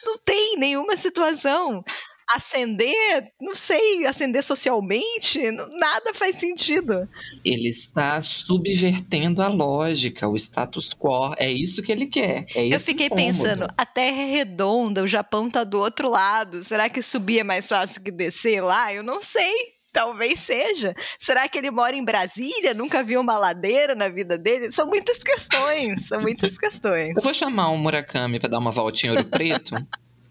Não 0.05 0.17
tem 0.17 0.57
nenhuma 0.57 0.95
situação 0.95 1.83
ascender, 2.29 3.31
não 3.39 3.55
sei, 3.55 4.05
ascender 4.05 4.43
socialmente, 4.43 5.39
nada 5.51 6.13
faz 6.13 6.35
sentido. 6.37 7.07
Ele 7.43 7.69
está 7.69 8.21
subvertendo 8.21 9.41
a 9.41 9.47
lógica, 9.47 10.27
o 10.27 10.35
status 10.35 10.93
quo. 10.93 11.33
É 11.37 11.49
isso 11.49 11.81
que 11.81 11.91
ele 11.91 12.07
quer. 12.07 12.45
É 12.53 12.67
Eu 12.67 12.79
fiquei 12.79 13.07
incômodo. 13.07 13.37
pensando, 13.37 13.73
a 13.77 13.85
Terra 13.85 14.21
é 14.21 14.25
redonda, 14.25 15.03
o 15.03 15.07
Japão 15.07 15.49
tá 15.49 15.63
do 15.63 15.79
outro 15.79 16.09
lado. 16.09 16.63
Será 16.63 16.89
que 16.89 17.01
subir 17.01 17.39
é 17.39 17.43
mais 17.43 17.67
fácil 17.67 18.03
que 18.03 18.11
descer 18.11 18.61
lá? 18.61 18.93
Eu 18.93 19.03
não 19.03 19.21
sei. 19.21 19.77
Talvez 19.93 20.41
seja. 20.41 20.93
Será 21.17 21.47
que 21.47 21.57
ele 21.57 21.71
mora 21.71 21.95
em 21.95 22.03
Brasília? 22.03 22.73
Nunca 22.73 23.01
viu 23.03 23.19
uma 23.19 23.37
ladeira 23.37 23.95
na 23.95 24.09
vida 24.09 24.37
dele? 24.37 24.71
São 24.71 24.85
muitas 24.85 25.17
questões, 25.19 26.07
são 26.07 26.21
muitas 26.21 26.57
questões. 26.57 27.15
Eu 27.17 27.23
vou 27.23 27.33
chamar 27.33 27.69
o 27.69 27.77
Murakami 27.77 28.39
para 28.39 28.49
dar 28.49 28.59
uma 28.59 28.69
voltinha 28.69 29.13
em 29.13 29.15
Ouro 29.15 29.27
Preto. 29.29 29.75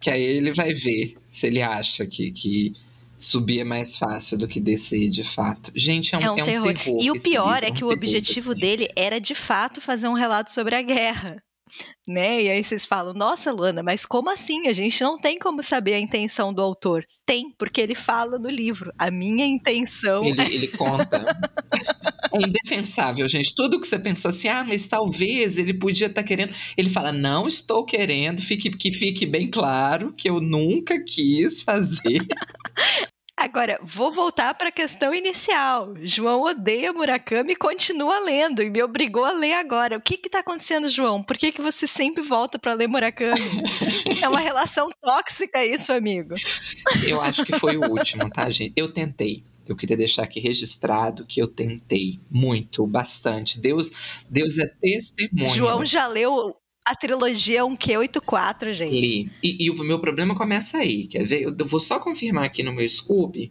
Que 0.01 0.11
aí 0.11 0.23
ele 0.23 0.53
vai 0.53 0.73
ver 0.73 1.17
se 1.29 1.47
ele 1.47 1.63
acha 1.63 2.07
que, 2.07 2.31
que 2.31 2.73
subir 3.19 3.61
é 3.61 3.65
mais 3.65 3.97
fácil 3.97 4.37
do 4.37 4.47
que 4.47 4.61
descer 4.61 5.09
de 5.09 5.25
fato. 5.25 5.73
Gente, 5.75 6.15
é 6.15 6.19
um, 6.19 6.23
é 6.23 6.33
um, 6.33 6.39
é 6.39 6.43
um 6.43 6.47
terror. 6.47 6.75
terror. 6.75 7.01
E 7.03 7.11
o 7.11 7.15
pior 7.15 7.55
livro, 7.55 7.67
é 7.67 7.71
um 7.71 7.75
que 7.75 7.85
o 7.85 7.91
objetivo 7.91 8.53
assim. 8.53 8.61
dele 8.61 8.89
era 8.95 9.21
de 9.21 9.35
fato 9.35 9.81
fazer 9.81 10.09
um 10.09 10.15
relato 10.15 10.53
sobre 10.53 10.75
a 10.75 10.83
guerra. 10.83 11.43
Né? 12.07 12.43
E 12.43 12.51
aí 12.51 12.63
vocês 12.63 12.85
falam, 12.85 13.13
nossa, 13.13 13.53
Luana, 13.53 13.83
mas 13.83 14.07
como 14.07 14.31
assim? 14.31 14.69
A 14.69 14.73
gente 14.73 15.03
não 15.03 15.19
tem 15.19 15.39
como 15.39 15.63
saber 15.63 15.95
a 15.95 16.01
intenção 16.01 16.53
do 16.53 16.63
autor. 16.63 17.05
Tem, 17.25 17.53
porque 17.59 17.81
ele 17.81 17.95
fala 17.95 18.39
no 18.39 18.49
livro. 18.49 18.93
A 18.99 19.11
minha 19.11 19.45
intenção. 19.45 20.25
Ele, 20.25 20.43
ele 20.43 20.69
conta. 20.69 21.25
é 22.33 22.43
indefensável, 22.43 23.29
gente. 23.29 23.55
Tudo 23.55 23.81
que 23.81 23.87
você 23.87 23.99
pensa 23.99 24.29
assim, 24.29 24.49
ah, 24.49 24.65
mas 24.65 24.87
talvez 24.87 25.59
ele 25.59 25.75
podia 25.75 26.07
estar 26.07 26.23
tá 26.23 26.27
querendo. 26.27 26.55
Ele 26.77 26.89
fala, 26.89 27.11
não 27.11 27.49
estou 27.49 27.85
querendo, 27.85 28.41
fique, 28.41 28.71
que 28.71 28.93
fique 28.93 29.27
bem 29.27 29.49
claro 29.49 30.13
que 30.13 30.31
eu 30.31 30.41
nunca 30.41 31.03
quis 31.03 31.61
fazer. 31.61 32.21
Agora, 33.39 33.79
vou 33.83 34.11
voltar 34.11 34.55
para 34.55 34.71
a 34.71 34.73
questão 34.73 35.15
inicial. 35.15 35.95
João 36.01 36.43
odeia 36.43 36.91
Murakami 36.91 37.53
e 37.53 37.57
continua 37.57 38.19
lendo 38.21 38.63
e 38.63 38.71
me 38.71 38.83
obrigou 38.83 39.27
a 39.27 39.33
ler 39.33 39.53
agora. 39.53 39.99
O 39.99 40.01
que 40.01 40.15
está 40.15 40.41
acontecendo, 40.41 40.89
João? 40.89 41.23
Por 41.23 41.37
que, 41.37 41.53
que 41.53 41.61
você 41.61 41.87
sempre 41.87 42.23
volta 42.23 42.59
para 42.59 42.73
ler 42.73 42.89
Murakami? 42.89 43.41
é 44.23 44.29
uma 44.29 44.41
relação 44.41 44.89
tóxica 45.03 45.63
isso, 45.63 45.93
amigo. 45.93 46.35
Eu 47.07 47.21
acho 47.21 47.45
que 47.45 47.59
foi 47.59 47.77
o 47.77 47.85
último, 47.91 48.31
tá, 48.31 48.49
gente? 48.49 48.73
Eu 48.75 48.91
tentei. 48.91 49.45
Eu 49.69 49.77
queria 49.77 49.97
deixar 49.97 50.23
aqui 50.23 50.41
registrado 50.41 51.27
que 51.27 51.43
eu 51.43 51.47
tentei 51.47 52.21
muito, 52.31 52.87
bastante. 52.87 53.61
Deus, 53.61 53.91
Deus 54.31 54.57
é 54.59 54.67
testemunho. 54.67 55.55
João 55.55 55.85
já 55.85 56.07
leu 56.07 56.57
a 56.87 56.95
trilogia 56.95 57.63
1Q84, 57.63 58.73
gente. 58.73 58.93
Li. 58.93 59.33
E, 59.43 59.67
e, 59.67 59.71
o 59.71 59.83
meu 59.83 59.99
problema 59.99 60.37
começa 60.37 60.79
aí, 60.79 61.09
quer 61.09 61.25
ver? 61.25 61.43
Eu 61.43 61.67
vou 61.67 61.81
só 61.81 61.99
confirmar 61.99 62.45
aqui 62.45 62.63
no 62.63 62.73
meu 62.73 62.89
Scoop 62.89 63.51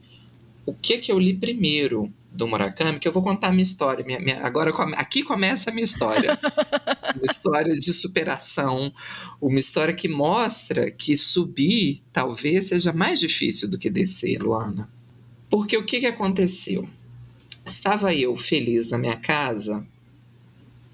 o 0.65 0.73
que 0.73 0.99
que 0.99 1.11
eu 1.11 1.19
li 1.19 1.33
primeiro 1.33 2.11
do 2.31 2.47
Murakami, 2.47 2.97
que 2.97 3.07
eu 3.07 3.11
vou 3.11 3.21
contar 3.21 3.49
a 3.49 3.51
minha 3.51 3.61
história. 3.61 4.05
Minha, 4.05 4.19
minha, 4.19 4.39
agora, 4.41 4.71
aqui 4.95 5.21
começa 5.21 5.69
a 5.69 5.73
minha 5.73 5.83
história. 5.83 6.37
uma 7.15 7.25
história 7.25 7.73
de 7.73 7.93
superação, 7.93 8.91
uma 9.41 9.59
história 9.59 9.93
que 9.93 10.07
mostra 10.07 10.89
que 10.89 11.15
subir 11.17 12.01
talvez 12.13 12.65
seja 12.65 12.93
mais 12.93 13.19
difícil 13.19 13.69
do 13.69 13.77
que 13.77 13.89
descer, 13.89 14.41
Luana. 14.41 14.89
Porque 15.49 15.77
o 15.77 15.85
que, 15.85 15.99
que 15.99 16.07
aconteceu? 16.07 16.87
Estava 17.65 18.13
eu 18.13 18.35
feliz 18.37 18.91
na 18.91 18.97
minha 18.97 19.17
casa, 19.17 19.85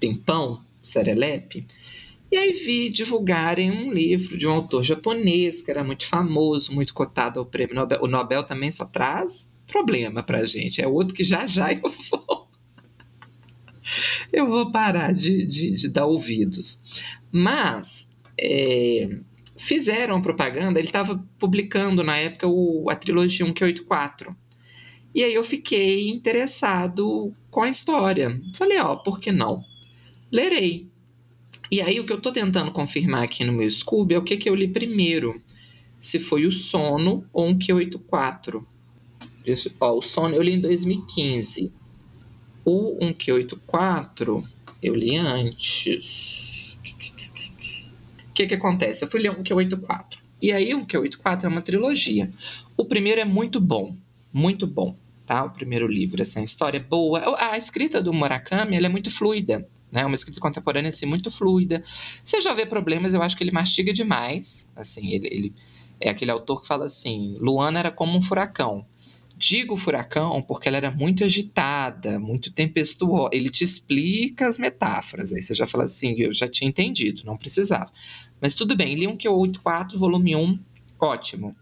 pimpão, 0.00 0.64
serelepe, 0.80 1.66
e 2.32 2.36
aí 2.38 2.52
vi 2.52 2.88
divulgarem 2.88 3.70
um 3.70 3.92
livro 3.92 4.38
de 4.38 4.48
um 4.48 4.52
autor 4.52 4.82
japonês 4.82 5.60
que 5.60 5.70
era 5.70 5.84
muito 5.84 6.06
famoso, 6.06 6.74
muito 6.74 6.94
cotado 6.94 7.38
ao 7.38 7.44
prêmio 7.44 7.74
Nobel. 7.74 8.00
O 8.00 8.08
Nobel 8.08 8.42
também 8.42 8.72
só 8.72 8.86
traz 8.86 9.54
problema 9.66 10.22
pra 10.22 10.42
gente. 10.46 10.80
É 10.80 10.88
outro 10.88 11.14
que 11.14 11.24
já 11.24 11.46
já 11.46 11.70
eu 11.70 11.82
vou. 12.10 12.50
Eu 14.32 14.46
vou 14.46 14.70
parar 14.70 15.12
de, 15.12 15.44
de, 15.44 15.72
de 15.72 15.88
dar 15.90 16.06
ouvidos. 16.06 16.82
Mas 17.30 18.10
é, 18.40 19.06
fizeram 19.58 20.22
propaganda, 20.22 20.78
ele 20.78 20.88
estava 20.88 21.22
publicando 21.38 22.02
na 22.02 22.16
época 22.16 22.46
o, 22.48 22.88
a 22.88 22.96
trilogia 22.96 23.44
1Q84. 23.44 24.34
E 25.14 25.22
aí 25.22 25.34
eu 25.34 25.44
fiquei 25.44 26.08
interessado 26.08 27.34
com 27.50 27.62
a 27.62 27.68
história. 27.68 28.40
Falei, 28.54 28.78
ó, 28.78 28.96
por 28.96 29.20
que 29.20 29.30
não? 29.30 29.62
Lerei. 30.32 30.91
E 31.72 31.80
aí 31.80 31.98
o 31.98 32.04
que 32.04 32.12
eu 32.12 32.18
estou 32.18 32.30
tentando 32.30 32.70
confirmar 32.70 33.22
aqui 33.22 33.42
no 33.44 33.52
meu 33.54 33.70
Scooby 33.70 34.12
é 34.14 34.18
o 34.18 34.22
que, 34.22 34.36
que 34.36 34.46
eu 34.46 34.54
li 34.54 34.68
primeiro. 34.68 35.40
Se 35.98 36.18
foi 36.18 36.44
o 36.44 36.52
Sono 36.52 37.24
ou 37.32 37.48
um 37.48 37.58
Q84. 37.58 38.62
Ó, 39.80 39.96
o 39.96 40.02
Sono 40.02 40.34
eu 40.34 40.42
li 40.42 40.52
em 40.52 40.60
2015. 40.60 41.72
O 42.62 42.98
1Q84 42.98 44.46
eu 44.82 44.94
li 44.94 45.16
antes. 45.16 46.78
O 48.28 48.34
que 48.34 48.46
que 48.46 48.54
acontece? 48.54 49.06
Eu 49.06 49.10
fui 49.10 49.20
ler 49.20 49.30
um 49.30 49.42
Q84. 49.42 50.18
E 50.42 50.52
aí 50.52 50.74
o 50.74 50.84
Q84 50.84 51.44
é 51.44 51.48
uma 51.48 51.62
trilogia. 51.62 52.30
O 52.76 52.84
primeiro 52.84 53.18
é 53.18 53.24
muito 53.24 53.58
bom, 53.58 53.96
muito 54.30 54.66
bom, 54.66 54.94
tá? 55.24 55.42
O 55.42 55.50
primeiro 55.50 55.86
livro, 55.86 56.20
essa 56.20 56.42
história 56.42 56.76
é 56.76 56.82
boa. 56.82 57.34
A 57.38 57.56
escrita 57.56 58.02
do 58.02 58.12
Murakami, 58.12 58.76
ela 58.76 58.86
é 58.86 58.90
muito 58.90 59.10
fluida 59.10 59.66
né? 59.92 60.06
Uma 60.06 60.14
escrita 60.14 60.40
contemporânea 60.40 60.88
assim 60.88 61.04
muito 61.04 61.30
fluida. 61.30 61.84
Você 62.24 62.40
já 62.40 62.54
vê 62.54 62.64
problemas, 62.64 63.12
eu 63.12 63.22
acho 63.22 63.36
que 63.36 63.44
ele 63.44 63.52
mastiga 63.52 63.92
demais. 63.92 64.72
Assim, 64.74 65.12
ele, 65.12 65.28
ele 65.30 65.54
é 66.00 66.08
aquele 66.08 66.30
autor 66.30 66.62
que 66.62 66.66
fala 66.66 66.86
assim: 66.86 67.34
Luana 67.38 67.78
era 67.78 67.90
como 67.90 68.16
um 68.16 68.22
furacão. 68.22 68.86
Digo 69.36 69.76
furacão 69.76 70.40
porque 70.40 70.68
ela 70.68 70.76
era 70.76 70.90
muito 70.90 71.24
agitada, 71.24 72.18
muito 72.18 72.50
tempestuosa. 72.50 73.30
Ele 73.32 73.50
te 73.50 73.64
explica 73.64 74.46
as 74.48 74.56
metáforas. 74.56 75.32
Aí 75.32 75.42
você 75.42 75.54
já 75.54 75.66
fala 75.66 75.84
assim: 75.84 76.14
eu 76.18 76.32
já 76.32 76.48
tinha 76.48 76.68
entendido, 76.68 77.22
não 77.26 77.36
precisava. 77.36 77.92
Mas 78.40 78.54
tudo 78.54 78.74
bem, 78.74 78.94
li 78.94 79.06
um 79.06 79.16
que 79.16 79.28
84, 79.28 79.98
volume 79.98 80.34
1, 80.34 80.58
ótimo. 80.98 81.54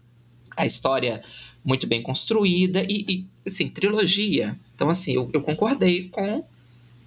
A 0.55 0.65
história 0.65 1.21
muito 1.63 1.85
bem 1.85 2.01
construída 2.01 2.83
e, 2.87 3.05
e 3.07 3.27
assim, 3.45 3.67
trilogia. 3.67 4.57
Então, 4.75 4.89
assim, 4.89 5.13
eu, 5.13 5.29
eu 5.33 5.41
concordei 5.41 6.09
com 6.09 6.43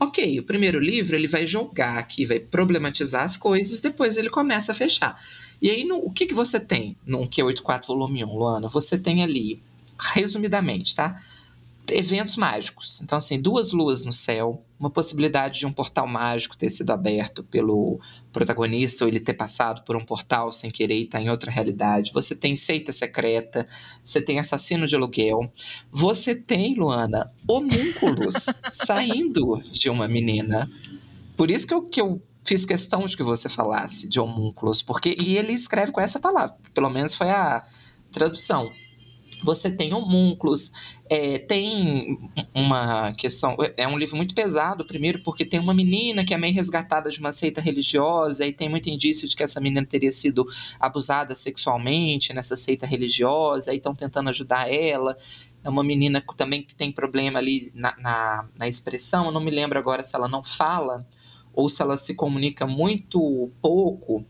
Ok, 0.05 0.39
o 0.39 0.43
primeiro 0.43 0.79
livro 0.79 1.17
ele 1.17 1.27
vai 1.27 1.47
jogar 1.47 1.97
aqui, 1.97 2.27
vai 2.27 2.39
problematizar 2.39 3.23
as 3.23 3.39
coisas, 3.39 3.81
depois 3.81 4.19
ele 4.19 4.29
começa 4.29 4.73
a 4.73 4.75
fechar. 4.75 5.19
E 5.63 5.71
aí, 5.71 5.83
no, 5.83 5.97
o 5.97 6.11
que, 6.11 6.27
que 6.27 6.35
você 6.35 6.61
tem 6.61 6.95
no 7.07 7.21
Q84 7.21 7.87
volume 7.87 8.23
1, 8.23 8.37
Luana? 8.37 8.69
Você 8.69 8.99
tem 8.99 9.23
ali, 9.23 9.63
resumidamente, 9.99 10.95
tá? 10.95 11.19
Eventos 11.91 12.37
mágicos. 12.37 13.01
Então, 13.03 13.19
assim, 13.19 13.41
duas 13.41 13.73
luas 13.73 14.05
no 14.05 14.13
céu, 14.13 14.65
uma 14.79 14.91
possibilidade 14.91 15.59
de 15.59 15.67
um 15.67 15.73
portal 15.73 16.07
mágico 16.07 16.57
ter 16.57 16.71
sido 16.71 16.91
aberto 16.91 17.45
pelo 17.45 18.01
protagonista 18.33 19.05
ou 19.05 19.09
ele 19.09 19.21
ter 19.21 19.35
passado 19.35 19.83
por 19.85 19.97
um 19.97 20.05
portal 20.05 20.53
sem 20.53 20.71
querer 20.71 20.99
e 20.99 21.05
estar 21.05 21.19
tá 21.19 21.25
em 21.25 21.31
outra 21.31 21.51
realidade. 21.51 22.13
Você 22.13 22.35
tem 22.35 22.57
seita 22.57 22.93
secreta, 22.93 23.67
você 24.05 24.21
tem 24.21 24.39
assassino 24.39 24.87
de 24.87 24.95
aluguel, 24.95 25.53
você 25.91 26.35
tem, 26.35 26.75
Luana, 26.75 27.33
homúnculos 27.47 28.47
saindo 28.73 29.63
de 29.71 29.91
uma 29.91 30.09
menina. 30.09 30.71
Por 31.37 31.51
isso 31.51 31.67
que 31.67 31.75
eu, 31.75 31.83
que 31.83 32.01
eu 32.01 32.23
fiz 32.45 32.65
questão 32.65 33.05
de 33.05 33.17
que 33.17 33.23
você 33.23 33.49
falasse 33.49 34.09
de 34.09 34.21
homúnculos, 34.21 34.83
porque 34.83 35.17
e 35.19 35.37
ele 35.37 35.53
escreve 35.53 35.93
com 35.93 36.01
essa 36.01 36.21
palavra, 36.21 36.57
pelo 36.73 36.91
menos 36.91 37.15
foi 37.15 37.31
a 37.31 37.65
tradução 38.13 38.71
você 39.45 39.71
tem 39.71 39.93
homúnculos, 39.93 40.73
é, 41.09 41.39
tem 41.39 42.19
uma 42.55 43.13
questão. 43.13 43.57
É 43.77 43.87
um 43.87 43.99
livro 43.99 44.17
muito 44.17 44.35
pesado, 44.35 44.85
primeiro, 44.85 45.23
porque 45.23 45.45
tem 45.45 45.61
uma 45.61 45.75
menina 45.75 46.25
que 46.25 46.33
é 46.33 46.39
meio 46.39 46.55
resgatada 46.55 47.11
de 47.11 47.21
uma 47.21 47.31
seita 47.31 47.61
religiosa, 47.61 48.47
e 48.47 48.53
tem 48.53 48.69
muito 48.69 48.89
indício 48.89 49.29
de 49.29 49.37
que 49.37 49.43
essa 49.43 49.61
menina 49.61 49.87
teria 49.87 50.11
sido 50.11 50.47
abusada 50.81 51.35
sexualmente 51.35 52.33
nessa 52.33 52.57
seita 52.57 52.87
religiosa, 52.87 53.73
e 53.73 53.77
estão 53.77 53.95
tentando 53.95 54.31
ajudar 54.31 54.73
ela. 54.73 55.17
É 55.63 55.69
uma 55.69 55.85
menina 55.85 56.23
também 56.37 56.63
que 56.63 56.75
tem 56.75 56.91
problema 56.91 57.39
ali 57.39 57.71
na, 57.75 57.95
na, 57.99 58.49
na 58.57 58.69
expressão, 58.69 59.27
eu 59.27 59.33
não 59.33 59.41
me 59.41 59.51
lembro 59.51 59.79
agora 59.79 60.03
se 60.03 60.15
ela 60.17 60.29
não 60.29 60.43
fala 60.43 61.07
ou 61.55 61.69
se 61.69 61.81
ela 61.81 61.97
se 61.97 62.15
comunica 62.15 62.67
muito 62.67 63.51
pouco, 63.63 64.25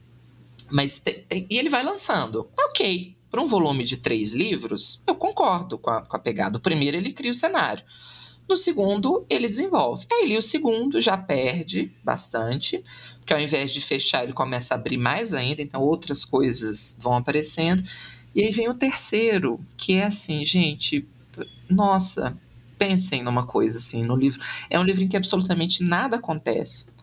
mas 0.70 0.98
tem, 0.98 1.24
tem, 1.24 1.46
e 1.48 1.58
ele 1.58 1.70
vai 1.70 1.82
lançando. 1.82 2.48
Ok, 2.68 3.16
para 3.34 3.42
um 3.42 3.48
volume 3.48 3.82
de 3.82 3.96
três 3.96 4.32
livros, 4.32 5.02
eu 5.08 5.16
concordo 5.16 5.76
com 5.76 5.90
a, 5.90 6.02
com 6.02 6.16
a 6.16 6.20
pegada. 6.20 6.56
O 6.56 6.60
primeiro, 6.60 6.96
ele 6.96 7.12
cria 7.12 7.32
o 7.32 7.34
cenário. 7.34 7.82
No 8.48 8.56
segundo, 8.56 9.26
ele 9.28 9.48
desenvolve. 9.48 10.06
Aí 10.12 10.38
o 10.38 10.42
segundo 10.42 11.00
já 11.00 11.18
perde 11.18 11.90
bastante, 12.04 12.84
porque 13.18 13.34
ao 13.34 13.40
invés 13.40 13.74
de 13.74 13.80
fechar, 13.80 14.22
ele 14.22 14.32
começa 14.32 14.72
a 14.72 14.76
abrir 14.78 14.98
mais 14.98 15.34
ainda, 15.34 15.60
então 15.60 15.82
outras 15.82 16.24
coisas 16.24 16.96
vão 17.00 17.14
aparecendo. 17.14 17.82
E 18.36 18.40
aí 18.40 18.52
vem 18.52 18.68
o 18.68 18.74
terceiro, 18.74 19.58
que 19.76 19.94
é 19.94 20.04
assim, 20.04 20.46
gente, 20.46 21.04
nossa, 21.68 22.38
pensem 22.78 23.24
numa 23.24 23.44
coisa 23.44 23.78
assim, 23.78 24.04
no 24.04 24.14
livro. 24.14 24.40
É 24.70 24.78
um 24.78 24.84
livro 24.84 25.02
em 25.02 25.08
que 25.08 25.16
absolutamente 25.16 25.82
nada 25.82 26.18
acontece 26.18 26.94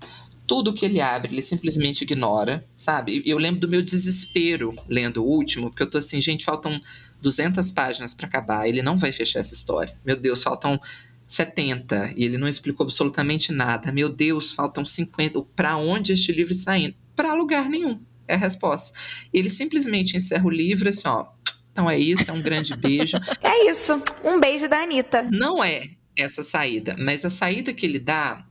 tudo 0.52 0.74
que 0.74 0.84
ele 0.84 1.00
abre, 1.00 1.34
ele 1.34 1.42
simplesmente 1.42 2.02
ignora, 2.02 2.68
sabe? 2.78 3.24
Eu 3.26 3.38
lembro 3.38 3.62
do 3.62 3.70
meu 3.70 3.82
desespero 3.82 4.76
lendo 4.86 5.24
o 5.24 5.26
último, 5.26 5.70
porque 5.70 5.82
eu 5.82 5.90
tô 5.90 5.98
assim, 5.98 6.20
gente, 6.20 6.44
faltam 6.44 6.78
200 7.22 7.72
páginas 7.72 8.14
para 8.14 8.28
acabar, 8.28 8.68
ele 8.68 8.82
não 8.82 8.98
vai 8.98 9.14
fechar 9.14 9.40
essa 9.40 9.54
história. 9.54 9.98
Meu 10.06 10.18
Deus, 10.18 10.44
faltam 10.44 10.78
70 11.26 12.16
e 12.18 12.26
ele 12.26 12.38
não 12.38 12.50
explicou 12.50 12.84
absolutamente 12.84 13.54
nada. 13.54 13.94
Meu 13.94 14.10
Deus, 14.10 14.52
faltam 14.52 14.84
50. 14.84 15.42
Para 15.56 15.78
onde 15.78 16.12
este 16.12 16.34
livro 16.34 16.52
está 16.52 16.78
indo? 16.78 16.96
Para 17.16 17.34
lugar 17.34 17.70
nenhum. 17.70 18.02
É 18.28 18.34
a 18.34 18.38
resposta. 18.38 19.00
Ele 19.32 19.50
simplesmente 19.50 20.18
encerra 20.18 20.46
o 20.46 20.50
livro 20.50 20.90
assim, 20.90 21.08
ó. 21.08 21.28
Então 21.72 21.90
é 21.90 21.98
isso, 21.98 22.30
é 22.30 22.34
um 22.34 22.42
grande 22.42 22.76
beijo. 22.76 23.16
é 23.42 23.70
isso, 23.70 24.04
um 24.22 24.38
beijo 24.38 24.68
da 24.68 24.80
Anitta. 24.80 25.24
Não 25.32 25.64
é 25.64 25.92
essa 26.14 26.44
saída, 26.44 26.98
mas 27.00 27.24
a 27.24 27.30
saída 27.30 27.72
que 27.72 27.86
ele 27.86 28.00
dá 28.00 28.46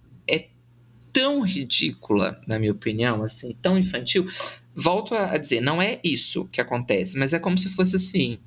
tão 1.12 1.40
ridícula, 1.40 2.40
na 2.46 2.58
minha 2.58 2.72
opinião, 2.72 3.22
assim, 3.22 3.54
tão 3.60 3.78
infantil. 3.78 4.26
Volto 4.74 5.14
a 5.14 5.36
dizer, 5.36 5.60
não 5.60 5.82
é 5.82 6.00
isso 6.02 6.46
que 6.46 6.60
acontece, 6.60 7.18
mas 7.18 7.32
é 7.32 7.38
como 7.38 7.58
se 7.58 7.68
fosse 7.70 7.96
assim. 7.96 8.38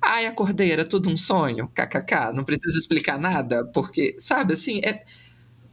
Ai, 0.00 0.26
acordei, 0.26 0.70
era 0.70 0.84
tudo 0.84 1.10
um 1.10 1.16
sonho, 1.16 1.68
kkk, 1.68 2.32
não 2.34 2.44
preciso 2.44 2.78
explicar 2.78 3.18
nada, 3.18 3.64
porque, 3.66 4.16
sabe, 4.18 4.54
assim, 4.54 4.80
é. 4.84 5.04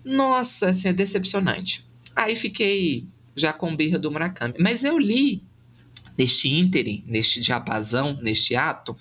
Nossa, 0.03 0.69
assim, 0.69 0.89
é 0.89 0.93
decepcionante. 0.93 1.85
Aí 2.15 2.35
fiquei 2.35 3.05
já 3.35 3.53
com 3.53 3.75
birra 3.75 3.99
do 3.99 4.11
Murakami. 4.11 4.55
Mas 4.59 4.83
eu 4.83 4.97
li 4.97 5.43
neste 6.17 6.49
ínterim, 6.49 7.03
neste 7.05 7.39
diapasão, 7.39 8.17
neste 8.21 8.55
ato, 8.55 8.97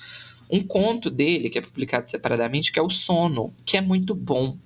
um 0.51 0.61
conto 0.61 1.11
dele 1.11 1.49
que 1.49 1.59
é 1.59 1.63
publicado 1.63 2.11
separadamente, 2.11 2.71
que 2.71 2.79
é 2.79 2.83
o 2.83 2.91
Sono, 2.91 3.53
que 3.65 3.77
é 3.77 3.81
muito 3.81 4.15
bom. 4.15 4.59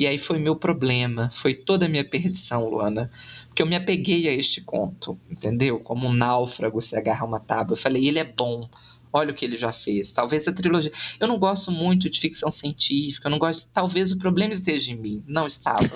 E 0.00 0.06
aí 0.06 0.16
foi 0.16 0.38
meu 0.38 0.56
problema, 0.56 1.28
foi 1.30 1.52
toda 1.52 1.84
a 1.84 1.88
minha 1.88 2.02
perdição, 2.02 2.66
Luana. 2.66 3.10
Porque 3.48 3.60
eu 3.60 3.66
me 3.66 3.76
apeguei 3.76 4.26
a 4.28 4.32
este 4.32 4.62
conto, 4.62 5.20
entendeu? 5.30 5.78
Como 5.78 6.08
um 6.08 6.12
náufrago 6.14 6.80
se 6.80 6.96
agarra 6.96 7.26
uma 7.26 7.38
tábua. 7.38 7.74
Eu 7.74 7.76
falei, 7.76 8.08
ele 8.08 8.18
é 8.18 8.24
bom. 8.24 8.66
Olha 9.12 9.30
o 9.30 9.34
que 9.34 9.44
ele 9.44 9.58
já 9.58 9.70
fez. 9.74 10.10
Talvez 10.10 10.48
a 10.48 10.54
trilogia. 10.54 10.90
Eu 11.20 11.28
não 11.28 11.38
gosto 11.38 11.70
muito 11.70 12.08
de 12.08 12.18
ficção 12.18 12.50
científica, 12.50 13.28
eu 13.28 13.30
não 13.30 13.38
gosto. 13.38 13.70
Talvez 13.74 14.10
o 14.10 14.16
problema 14.16 14.54
esteja 14.54 14.90
em 14.90 14.98
mim. 14.98 15.22
Não 15.26 15.46
estava. 15.46 15.90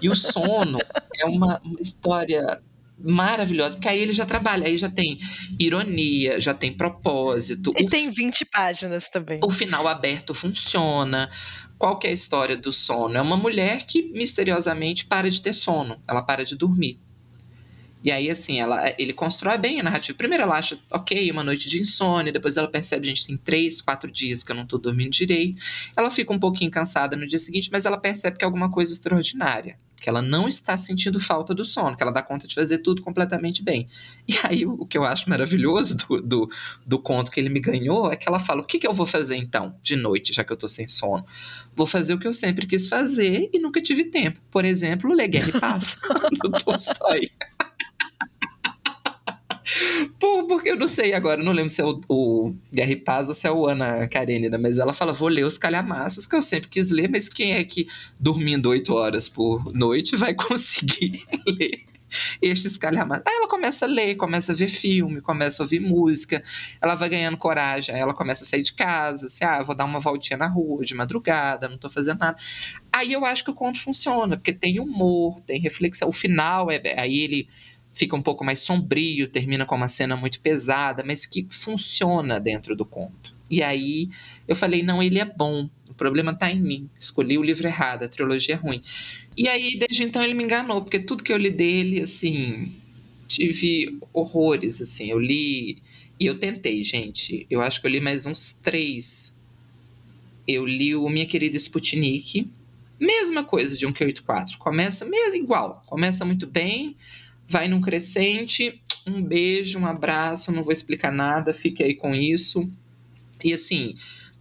E 0.00 0.08
o 0.08 0.16
sono 0.16 0.78
é 1.20 1.26
uma, 1.26 1.60
uma 1.62 1.78
história 1.78 2.62
maravilhosa, 2.98 3.76
porque 3.76 3.88
aí 3.88 4.00
ele 4.00 4.12
já 4.12 4.24
trabalha, 4.24 4.66
aí 4.66 4.78
já 4.78 4.88
tem 4.88 5.18
ironia, 5.58 6.40
já 6.40 6.54
tem 6.54 6.72
propósito. 6.72 7.72
E 7.76 7.86
tem 7.86 8.10
20 8.10 8.46
páginas 8.46 9.08
também. 9.10 9.40
O 9.44 9.50
final 9.50 9.86
aberto 9.86 10.32
funciona. 10.32 11.30
Qual 11.78 11.98
que 11.98 12.06
é 12.06 12.10
a 12.10 12.14
história 12.14 12.56
do 12.56 12.72
sono? 12.72 13.16
É 13.16 13.20
uma 13.20 13.36
mulher 13.36 13.84
que 13.86 14.02
misteriosamente 14.12 15.04
para 15.04 15.30
de 15.30 15.42
ter 15.42 15.52
sono, 15.52 16.02
ela 16.08 16.22
para 16.22 16.44
de 16.44 16.56
dormir. 16.56 17.00
E 18.06 18.12
aí, 18.12 18.30
assim, 18.30 18.60
ela, 18.60 18.94
ele 18.98 19.12
constrói 19.12 19.58
bem 19.58 19.80
a 19.80 19.82
narrativa. 19.82 20.16
Primeiro 20.16 20.44
ela 20.44 20.56
acha, 20.56 20.78
ok, 20.92 21.28
uma 21.28 21.42
noite 21.42 21.68
de 21.68 21.80
insônia, 21.80 22.32
depois 22.32 22.56
ela 22.56 22.68
percebe, 22.68 23.04
gente, 23.04 23.26
tem 23.26 23.36
três, 23.36 23.80
quatro 23.80 24.08
dias 24.08 24.44
que 24.44 24.52
eu 24.52 24.54
não 24.54 24.64
tô 24.64 24.78
dormindo 24.78 25.10
direito. 25.10 25.60
Ela 25.96 26.08
fica 26.08 26.32
um 26.32 26.38
pouquinho 26.38 26.70
cansada 26.70 27.16
no 27.16 27.26
dia 27.26 27.38
seguinte, 27.40 27.68
mas 27.72 27.84
ela 27.84 27.98
percebe 27.98 28.38
que 28.38 28.44
é 28.44 28.46
alguma 28.46 28.70
coisa 28.70 28.92
extraordinária. 28.92 29.76
Que 29.96 30.08
ela 30.08 30.22
não 30.22 30.46
está 30.46 30.76
sentindo 30.76 31.18
falta 31.18 31.52
do 31.52 31.64
sono, 31.64 31.96
que 31.96 32.02
ela 32.04 32.12
dá 32.12 32.22
conta 32.22 32.46
de 32.46 32.54
fazer 32.54 32.78
tudo 32.78 33.02
completamente 33.02 33.64
bem. 33.64 33.88
E 34.28 34.36
aí, 34.44 34.66
o 34.66 34.86
que 34.86 34.96
eu 34.96 35.04
acho 35.04 35.28
maravilhoso 35.28 35.96
do, 35.96 36.20
do, 36.20 36.50
do 36.86 36.98
conto 37.00 37.30
que 37.30 37.40
ele 37.40 37.48
me 37.48 37.58
ganhou 37.58 38.12
é 38.12 38.14
que 38.14 38.28
ela 38.28 38.38
fala: 38.38 38.60
o 38.60 38.64
que, 38.64 38.78
que 38.78 38.86
eu 38.86 38.92
vou 38.92 39.06
fazer 39.06 39.36
então, 39.36 39.74
de 39.82 39.96
noite, 39.96 40.32
já 40.32 40.44
que 40.44 40.52
eu 40.52 40.56
tô 40.56 40.68
sem 40.68 40.86
sono? 40.86 41.26
Vou 41.76 41.86
fazer 41.86 42.14
o 42.14 42.18
que 42.18 42.26
eu 42.26 42.32
sempre 42.32 42.66
quis 42.66 42.88
fazer 42.88 43.50
e 43.52 43.58
nunca 43.58 43.82
tive 43.82 44.04
tempo. 44.04 44.40
Por 44.50 44.64
exemplo, 44.64 45.12
ler 45.12 45.28
Guerra 45.28 45.50
e 45.50 45.60
Paz, 45.60 45.98
do 46.42 46.50
Tolstói. 46.50 47.30
Porque 50.18 50.70
eu 50.70 50.76
não 50.76 50.88
sei 50.88 51.12
agora, 51.12 51.42
não 51.42 51.52
lembro 51.52 51.70
se 51.70 51.82
é 51.82 51.84
o, 51.84 52.00
o 52.08 52.54
Guerra 52.72 52.92
e 52.92 52.96
Paz 52.96 53.28
ou 53.28 53.34
se 53.34 53.46
é 53.46 53.50
o 53.50 53.66
Ana 53.66 54.08
Karenina, 54.08 54.56
mas 54.56 54.78
ela 54.78 54.94
fala: 54.94 55.12
vou 55.12 55.28
ler 55.28 55.44
os 55.44 55.58
calhamaços 55.58 56.26
que 56.26 56.34
eu 56.34 56.40
sempre 56.40 56.68
quis 56.68 56.90
ler, 56.90 57.10
mas 57.10 57.28
quem 57.28 57.52
é 57.52 57.62
que 57.62 57.86
dormindo 58.18 58.70
oito 58.70 58.94
horas 58.94 59.28
por 59.28 59.72
noite 59.74 60.16
vai 60.16 60.32
conseguir 60.34 61.24
ler? 61.46 61.84
Estes 62.40 62.76
calhamaços. 62.76 63.24
Aí 63.26 63.34
ela 63.34 63.48
começa 63.48 63.84
a 63.84 63.88
ler, 63.88 64.16
começa 64.16 64.52
a 64.52 64.54
ver 64.54 64.68
filme, 64.68 65.20
começa 65.20 65.62
a 65.62 65.64
ouvir 65.64 65.80
música, 65.80 66.42
ela 66.80 66.94
vai 66.94 67.08
ganhando 67.08 67.36
coragem, 67.36 67.94
aí 67.94 68.00
ela 68.00 68.14
começa 68.14 68.44
a 68.44 68.46
sair 68.46 68.62
de 68.62 68.72
casa, 68.72 69.26
assim, 69.26 69.44
ah, 69.44 69.62
vou 69.62 69.74
dar 69.74 69.84
uma 69.84 70.00
voltinha 70.00 70.36
na 70.36 70.46
rua 70.46 70.84
de 70.84 70.94
madrugada, 70.94 71.68
não 71.68 71.78
tô 71.78 71.90
fazendo 71.90 72.18
nada. 72.18 72.38
Aí 72.92 73.12
eu 73.12 73.24
acho 73.24 73.44
que 73.44 73.50
o 73.50 73.54
conto 73.54 73.80
funciona, 73.80 74.36
porque 74.36 74.52
tem 74.52 74.80
humor, 74.80 75.40
tem 75.40 75.60
reflexão. 75.60 76.08
O 76.08 76.12
final 76.12 76.70
é. 76.70 76.80
Aí 76.96 77.18
ele 77.18 77.48
fica 77.92 78.14
um 78.14 78.22
pouco 78.22 78.44
mais 78.44 78.60
sombrio, 78.60 79.26
termina 79.26 79.64
com 79.64 79.74
uma 79.74 79.88
cena 79.88 80.16
muito 80.16 80.40
pesada, 80.40 81.02
mas 81.04 81.24
que 81.24 81.46
funciona 81.50 82.38
dentro 82.38 82.76
do 82.76 82.84
conto. 82.84 83.34
E 83.50 83.62
aí 83.62 84.08
eu 84.46 84.54
falei: 84.54 84.82
não, 84.82 85.02
ele 85.02 85.18
é 85.18 85.24
bom, 85.24 85.68
problema 85.96 86.32
está 86.32 86.50
em 86.50 86.60
mim. 86.60 86.90
Escolhi 86.98 87.38
o 87.38 87.42
livro 87.42 87.66
errado, 87.66 88.04
a 88.04 88.08
trilogia 88.08 88.54
é 88.54 88.58
ruim. 88.58 88.82
E 89.36 89.48
aí, 89.48 89.76
desde 89.78 90.02
então, 90.02 90.22
ele 90.22 90.34
me 90.34 90.44
enganou, 90.44 90.82
porque 90.82 90.98
tudo 90.98 91.22
que 91.22 91.32
eu 91.32 91.36
li 91.36 91.50
dele, 91.50 92.00
assim, 92.00 92.72
tive 93.26 93.98
horrores, 94.12 94.80
assim. 94.80 95.10
Eu 95.10 95.18
li. 95.18 95.78
E 96.18 96.26
eu 96.26 96.38
tentei, 96.38 96.82
gente. 96.82 97.46
Eu 97.50 97.60
acho 97.60 97.80
que 97.80 97.86
eu 97.86 97.90
li 97.90 98.00
mais 98.00 98.26
uns 98.26 98.52
três. 98.52 99.40
Eu 100.46 100.64
li 100.64 100.94
o 100.94 101.08
Minha 101.08 101.26
Querida 101.26 101.56
Sputnik. 101.56 102.50
Mesma 102.98 103.44
coisa 103.44 103.76
de 103.76 103.86
um 103.86 103.92
Q84. 103.92 104.56
Começa 104.56 105.04
mesmo 105.04 105.36
igual. 105.36 105.82
Começa 105.86 106.24
muito 106.24 106.46
bem 106.46 106.96
vai 107.48 107.68
num 107.68 107.80
crescente. 107.80 108.80
Um 109.06 109.22
beijo, 109.22 109.78
um 109.78 109.86
abraço, 109.86 110.50
não 110.50 110.62
vou 110.62 110.72
explicar 110.72 111.12
nada, 111.12 111.54
fique 111.54 111.82
aí 111.82 111.94
com 111.94 112.14
isso. 112.14 112.68
E 113.42 113.52
assim, 113.52 113.94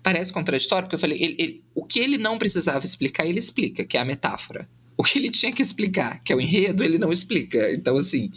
parece 0.06 0.32
contraditório, 0.32 0.86
porque 0.86 0.94
eu 0.96 1.00
falei, 1.00 1.18
ele, 1.20 1.36
ele, 1.40 1.64
o 1.74 1.84
que 1.84 1.98
ele 2.00 2.16
não 2.20 2.38
precisava 2.38 2.86
explicar, 2.86 3.26
ele 3.26 3.40
explica, 3.40 3.84
que 3.84 3.98
é 3.98 4.00
a 4.00 4.06
metáfora. 4.06 4.70
O 4.96 5.04
que 5.04 5.18
ele 5.18 5.32
tinha 5.32 5.52
que 5.52 5.64
explicar, 5.64 6.22
que 6.24 6.32
é 6.32 6.36
o 6.36 6.40
enredo, 6.40 6.84
ele 6.84 7.00
não 7.00 7.12
explica. 7.12 7.74
Então, 7.74 7.98
assim, 7.98 8.32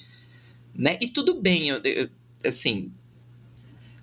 né? 0.75 0.99
E 0.99 1.09
tudo 1.09 1.39
bem, 1.39 1.69
eu, 1.69 1.79
eu 1.85 2.09
assim, 2.43 2.91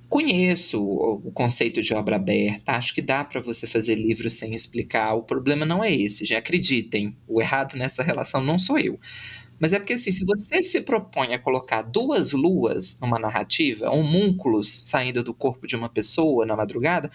conheço 0.08 0.80
o, 0.80 1.16
o, 1.16 1.32
conceito 1.32 1.82
de 1.82 1.92
obra 1.96 2.18
aberta, 2.18 2.74
acho 2.74 2.94
que 2.94 3.02
dá 3.02 3.24
para 3.24 3.42
você 3.42 3.66
fazer 3.66 3.96
livro 3.96 4.30
sem 4.30 4.54
explicar. 4.54 5.16
O 5.16 5.24
problema 5.24 5.66
não 5.66 5.84
é 5.84 5.92
esse, 5.92 6.24
já 6.24 6.38
acreditem. 6.38 7.18
O 7.28 7.42
errado 7.42 7.76
nessa 7.76 8.04
relação 8.04 8.44
não 8.44 8.60
sou 8.60 8.78
eu. 8.78 9.00
Mas 9.60 9.74
é 9.74 9.80
porque, 9.80 9.94
assim, 9.94 10.12
se 10.12 10.26
você 10.26 10.62
se 10.62 10.82
propõe 10.82 11.34
a 11.34 11.40
colocar 11.40 11.82
duas 11.82 12.34
luas 12.34 13.00
numa 13.00 13.18
narrativa, 13.18 13.90
homúnculos 13.90 14.84
saindo 14.86 15.24
do 15.24 15.34
corpo 15.34 15.66
de 15.66 15.76
uma 15.76 15.88
pessoa 15.88 16.46
na 16.46 16.56
madrugada, 16.56 17.10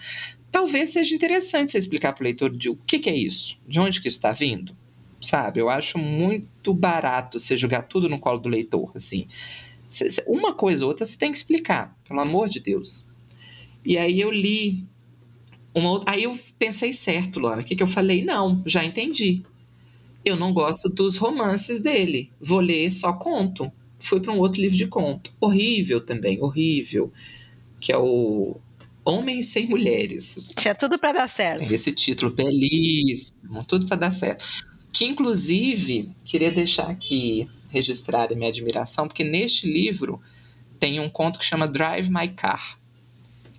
talvez 0.51 0.91
seja 0.91 1.15
interessante 1.15 1.71
você 1.71 1.77
explicar 1.77 2.13
para 2.13 2.23
o 2.23 2.25
leitor 2.25 2.55
de 2.55 2.69
o 2.69 2.75
que, 2.75 2.99
que 2.99 3.09
é 3.09 3.15
isso, 3.15 3.59
de 3.67 3.79
onde 3.79 4.01
que 4.01 4.07
está 4.07 4.31
vindo, 4.31 4.75
sabe? 5.21 5.59
Eu 5.59 5.69
acho 5.69 5.97
muito 5.97 6.73
barato 6.73 7.39
você 7.39 7.55
jogar 7.55 7.83
tudo 7.83 8.09
no 8.09 8.19
colo 8.19 8.39
do 8.39 8.49
leitor, 8.49 8.91
assim. 8.95 9.27
Uma 10.27 10.53
coisa 10.53 10.85
ou 10.85 10.89
outra 10.89 11.05
você 11.05 11.17
tem 11.17 11.31
que 11.31 11.37
explicar, 11.37 11.97
pelo 12.07 12.21
amor 12.21 12.49
de 12.49 12.59
Deus. 12.59 13.07
E 13.85 13.97
aí 13.97 14.19
eu 14.19 14.31
li 14.31 14.85
uma 15.73 15.91
outra, 15.91 16.11
aí 16.11 16.23
eu 16.23 16.37
pensei 16.59 16.93
certo, 16.93 17.39
Lora, 17.39 17.61
o 17.61 17.63
que, 17.63 17.75
que 17.75 17.83
eu 17.83 17.87
falei? 17.87 18.23
Não, 18.23 18.61
já 18.65 18.83
entendi 18.83 19.43
eu 20.23 20.35
não 20.35 20.53
gosto 20.53 20.89
dos 20.89 21.17
romances 21.17 21.81
dele. 21.81 22.31
Vou 22.39 22.59
ler 22.59 22.91
só 22.91 23.13
conto. 23.13 23.71
Fui 23.99 24.19
para 24.19 24.31
um 24.31 24.39
outro 24.39 24.61
livro 24.61 24.77
de 24.77 24.87
conto. 24.87 25.33
Horrível 25.39 25.99
também, 26.01 26.41
horrível. 26.41 27.11
Que 27.79 27.91
é 27.91 27.97
o 27.97 28.57
Homens 29.03 29.47
Sem 29.47 29.67
Mulheres. 29.67 30.49
Tinha 30.55 30.75
tudo 30.75 30.99
para 30.99 31.13
dar 31.13 31.29
certo. 31.29 31.71
Esse 31.71 31.91
título 31.91 32.31
belíssimo, 32.31 33.65
tudo 33.65 33.87
para 33.87 33.97
dar 33.97 34.11
certo. 34.11 34.45
Que 34.91 35.05
inclusive 35.05 36.11
queria 36.23 36.51
deixar 36.51 36.89
aqui 36.89 37.49
registrada 37.69 38.35
minha 38.35 38.49
admiração, 38.49 39.07
porque 39.07 39.23
neste 39.23 39.65
livro 39.65 40.21
tem 40.79 40.99
um 40.99 41.09
conto 41.09 41.39
que 41.39 41.45
chama 41.45 41.67
Drive 41.67 42.09
My 42.09 42.27
Car, 42.29 42.77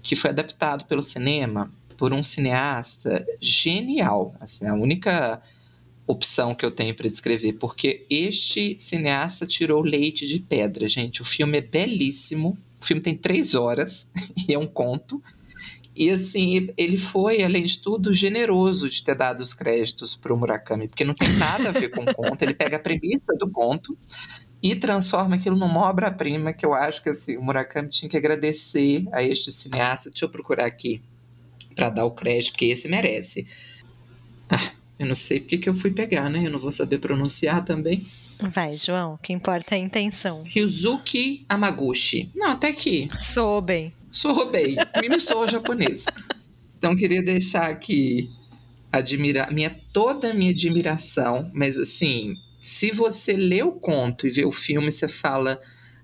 que 0.02 0.14
foi 0.14 0.31
adaptado 0.31 0.85
pelo 0.85 1.02
cinema 1.02 1.73
por 1.97 2.12
um 2.12 2.23
cineasta 2.23 3.24
genial. 3.40 4.35
Assim, 4.40 4.66
a 4.66 4.74
única 4.74 5.40
opção 6.06 6.55
que 6.55 6.64
eu 6.64 6.70
tenho 6.70 6.94
para 6.94 7.09
descrever, 7.09 7.55
porque 7.55 8.05
este 8.10 8.77
cineasta 8.78 9.47
tirou 9.47 9.82
leite 9.82 10.27
de 10.27 10.40
pedra, 10.40 10.89
gente. 10.89 11.23
O 11.23 11.24
filme 11.24 11.59
é 11.59 11.60
belíssimo. 11.60 12.59
O 12.83 12.85
filme 12.85 13.01
tem 13.01 13.17
três 13.17 13.55
horas 13.55 14.13
e 14.49 14.53
é 14.53 14.59
um 14.59 14.67
conto. 14.67 15.23
E 15.95 16.11
assim, 16.11 16.71
ele 16.77 16.97
foi, 16.97 17.43
além 17.43 17.65
de 17.65 17.79
tudo, 17.79 18.13
generoso 18.13 18.89
de 18.89 19.05
ter 19.05 19.15
dado 19.15 19.41
os 19.41 19.55
créditos 19.55 20.17
para 20.17 20.33
o 20.33 20.39
Murakami, 20.39 20.89
porque 20.89 21.05
não 21.05 21.15
tem 21.15 21.29
nada 21.35 21.69
a 21.69 21.73
ver 21.73 21.91
com 21.91 22.03
o 22.03 22.15
conto. 22.15 22.43
Ele 22.43 22.55
pega 22.55 22.77
a 22.77 22.81
premissa 22.81 23.35
do 23.35 23.49
conto 23.49 23.97
e 24.63 24.75
transforma 24.75 25.37
aquilo 25.37 25.57
numa 25.57 25.81
obra-prima 25.89 26.53
que 26.53 26.65
eu 26.65 26.73
acho 26.73 27.03
que 27.03 27.11
assim, 27.11 27.37
o 27.37 27.43
Murakami 27.43 27.89
tinha 27.89 28.09
que 28.09 28.17
agradecer 28.17 29.07
a 29.13 29.23
este 29.23 29.53
cineasta. 29.53 30.11
Deixa 30.11 30.25
eu 30.25 30.31
procurar 30.31 30.67
aqui 30.67 31.03
para 31.77 31.91
dar 31.91 32.05
o 32.07 32.11
crédito, 32.11 32.53
porque 32.53 32.67
esse 32.67 32.89
merece. 32.89 33.47
Ah, 34.49 34.73
eu 34.99 35.07
não 35.07 35.15
sei 35.15 35.41
porque 35.41 35.59
que 35.59 35.69
eu 35.69 35.75
fui 35.75 35.91
pegar, 35.91 36.31
né? 36.31 36.47
Eu 36.47 36.51
não 36.51 36.59
vou 36.59 36.73
saber 36.73 36.99
pronunciar 36.99 37.65
também. 37.65 38.07
Vai, 38.51 38.77
João, 38.77 39.14
o 39.14 39.19
que 39.19 39.32
importa 39.32 39.74
é 39.74 39.78
a 39.78 39.81
intenção. 39.81 40.43
Ryuzuki 40.44 41.44
Amaguchi. 41.48 42.31
Não, 42.35 42.51
até 42.51 42.69
aqui. 42.69 43.09
Sou 43.19 43.60
bem. 43.60 43.93
Sou 44.10 44.51
bem. 44.51 44.77
Me 45.09 45.20
sou 45.20 45.48
japonês. 45.48 46.06
Então, 46.78 46.97
queria 46.97 47.23
deixar 47.23 47.70
aqui 47.70 48.31
admirar 48.90 49.52
minha, 49.52 49.70
toda 49.93 50.31
a 50.31 50.35
minha 50.35 50.51
admiração, 50.51 51.51
mas 51.55 51.78
assim, 51.78 52.36
se 52.60 52.90
você 52.90 53.32
lê 53.32 53.62
o 53.62 53.73
conto 53.73 54.27
e 54.27 54.31
vê 54.31 54.44
o 54.44 54.52
filme, 54.52 54.90
você 54.90 55.09
fala 55.09 55.60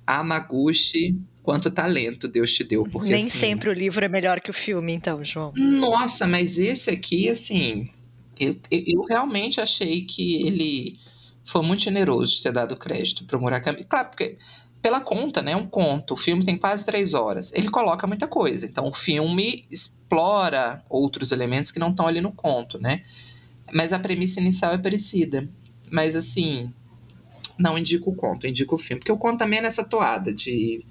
Amaguchi, 0.06 1.16
quanto 1.42 1.70
talento 1.70 2.26
Deus 2.26 2.52
te 2.52 2.64
deu. 2.64 2.84
Porque, 2.84 3.10
Nem 3.10 3.24
assim, 3.24 3.38
sempre 3.38 3.68
o 3.68 3.72
livro 3.72 4.04
é 4.04 4.08
melhor 4.08 4.40
que 4.40 4.50
o 4.50 4.54
filme, 4.54 4.92
então, 4.92 5.22
João. 5.22 5.52
Nossa, 5.54 6.26
mas 6.26 6.58
esse 6.58 6.90
aqui, 6.90 7.28
assim, 7.28 7.90
eu, 8.40 8.56
eu 8.70 9.02
realmente 9.04 9.60
achei 9.60 10.04
que 10.04 10.46
ele 10.46 10.98
foi 11.48 11.62
muito 11.62 11.82
generoso 11.82 12.36
de 12.36 12.42
ter 12.42 12.52
dado 12.52 12.76
crédito 12.76 13.24
para 13.24 13.38
o 13.38 13.40
Murakami. 13.40 13.82
Claro, 13.84 14.10
porque 14.10 14.36
pela 14.82 15.00
conta, 15.00 15.40
né? 15.40 15.56
Um 15.56 15.66
conto. 15.66 16.12
O 16.12 16.16
filme 16.16 16.44
tem 16.44 16.58
quase 16.58 16.84
três 16.84 17.14
horas. 17.14 17.54
Ele 17.54 17.70
coloca 17.70 18.06
muita 18.06 18.28
coisa. 18.28 18.66
Então, 18.66 18.86
o 18.86 18.92
filme 18.92 19.64
explora 19.70 20.84
outros 20.90 21.32
elementos 21.32 21.70
que 21.70 21.78
não 21.78 21.88
estão 21.88 22.06
ali 22.06 22.20
no 22.20 22.32
conto, 22.32 22.78
né? 22.78 23.02
Mas 23.72 23.94
a 23.94 23.98
premissa 23.98 24.40
inicial 24.40 24.74
é 24.74 24.78
parecida. 24.78 25.48
Mas, 25.90 26.16
assim, 26.16 26.70
Não 27.58 27.78
indico 27.78 28.10
o 28.10 28.14
conto, 28.14 28.46
indico 28.46 28.74
o 28.74 28.78
filme. 28.78 29.00
Porque 29.00 29.10
o 29.10 29.16
conto 29.16 29.38
também 29.38 29.58
é 29.58 29.62
nessa 29.62 29.82
toada 29.82 30.32
de. 30.34 30.84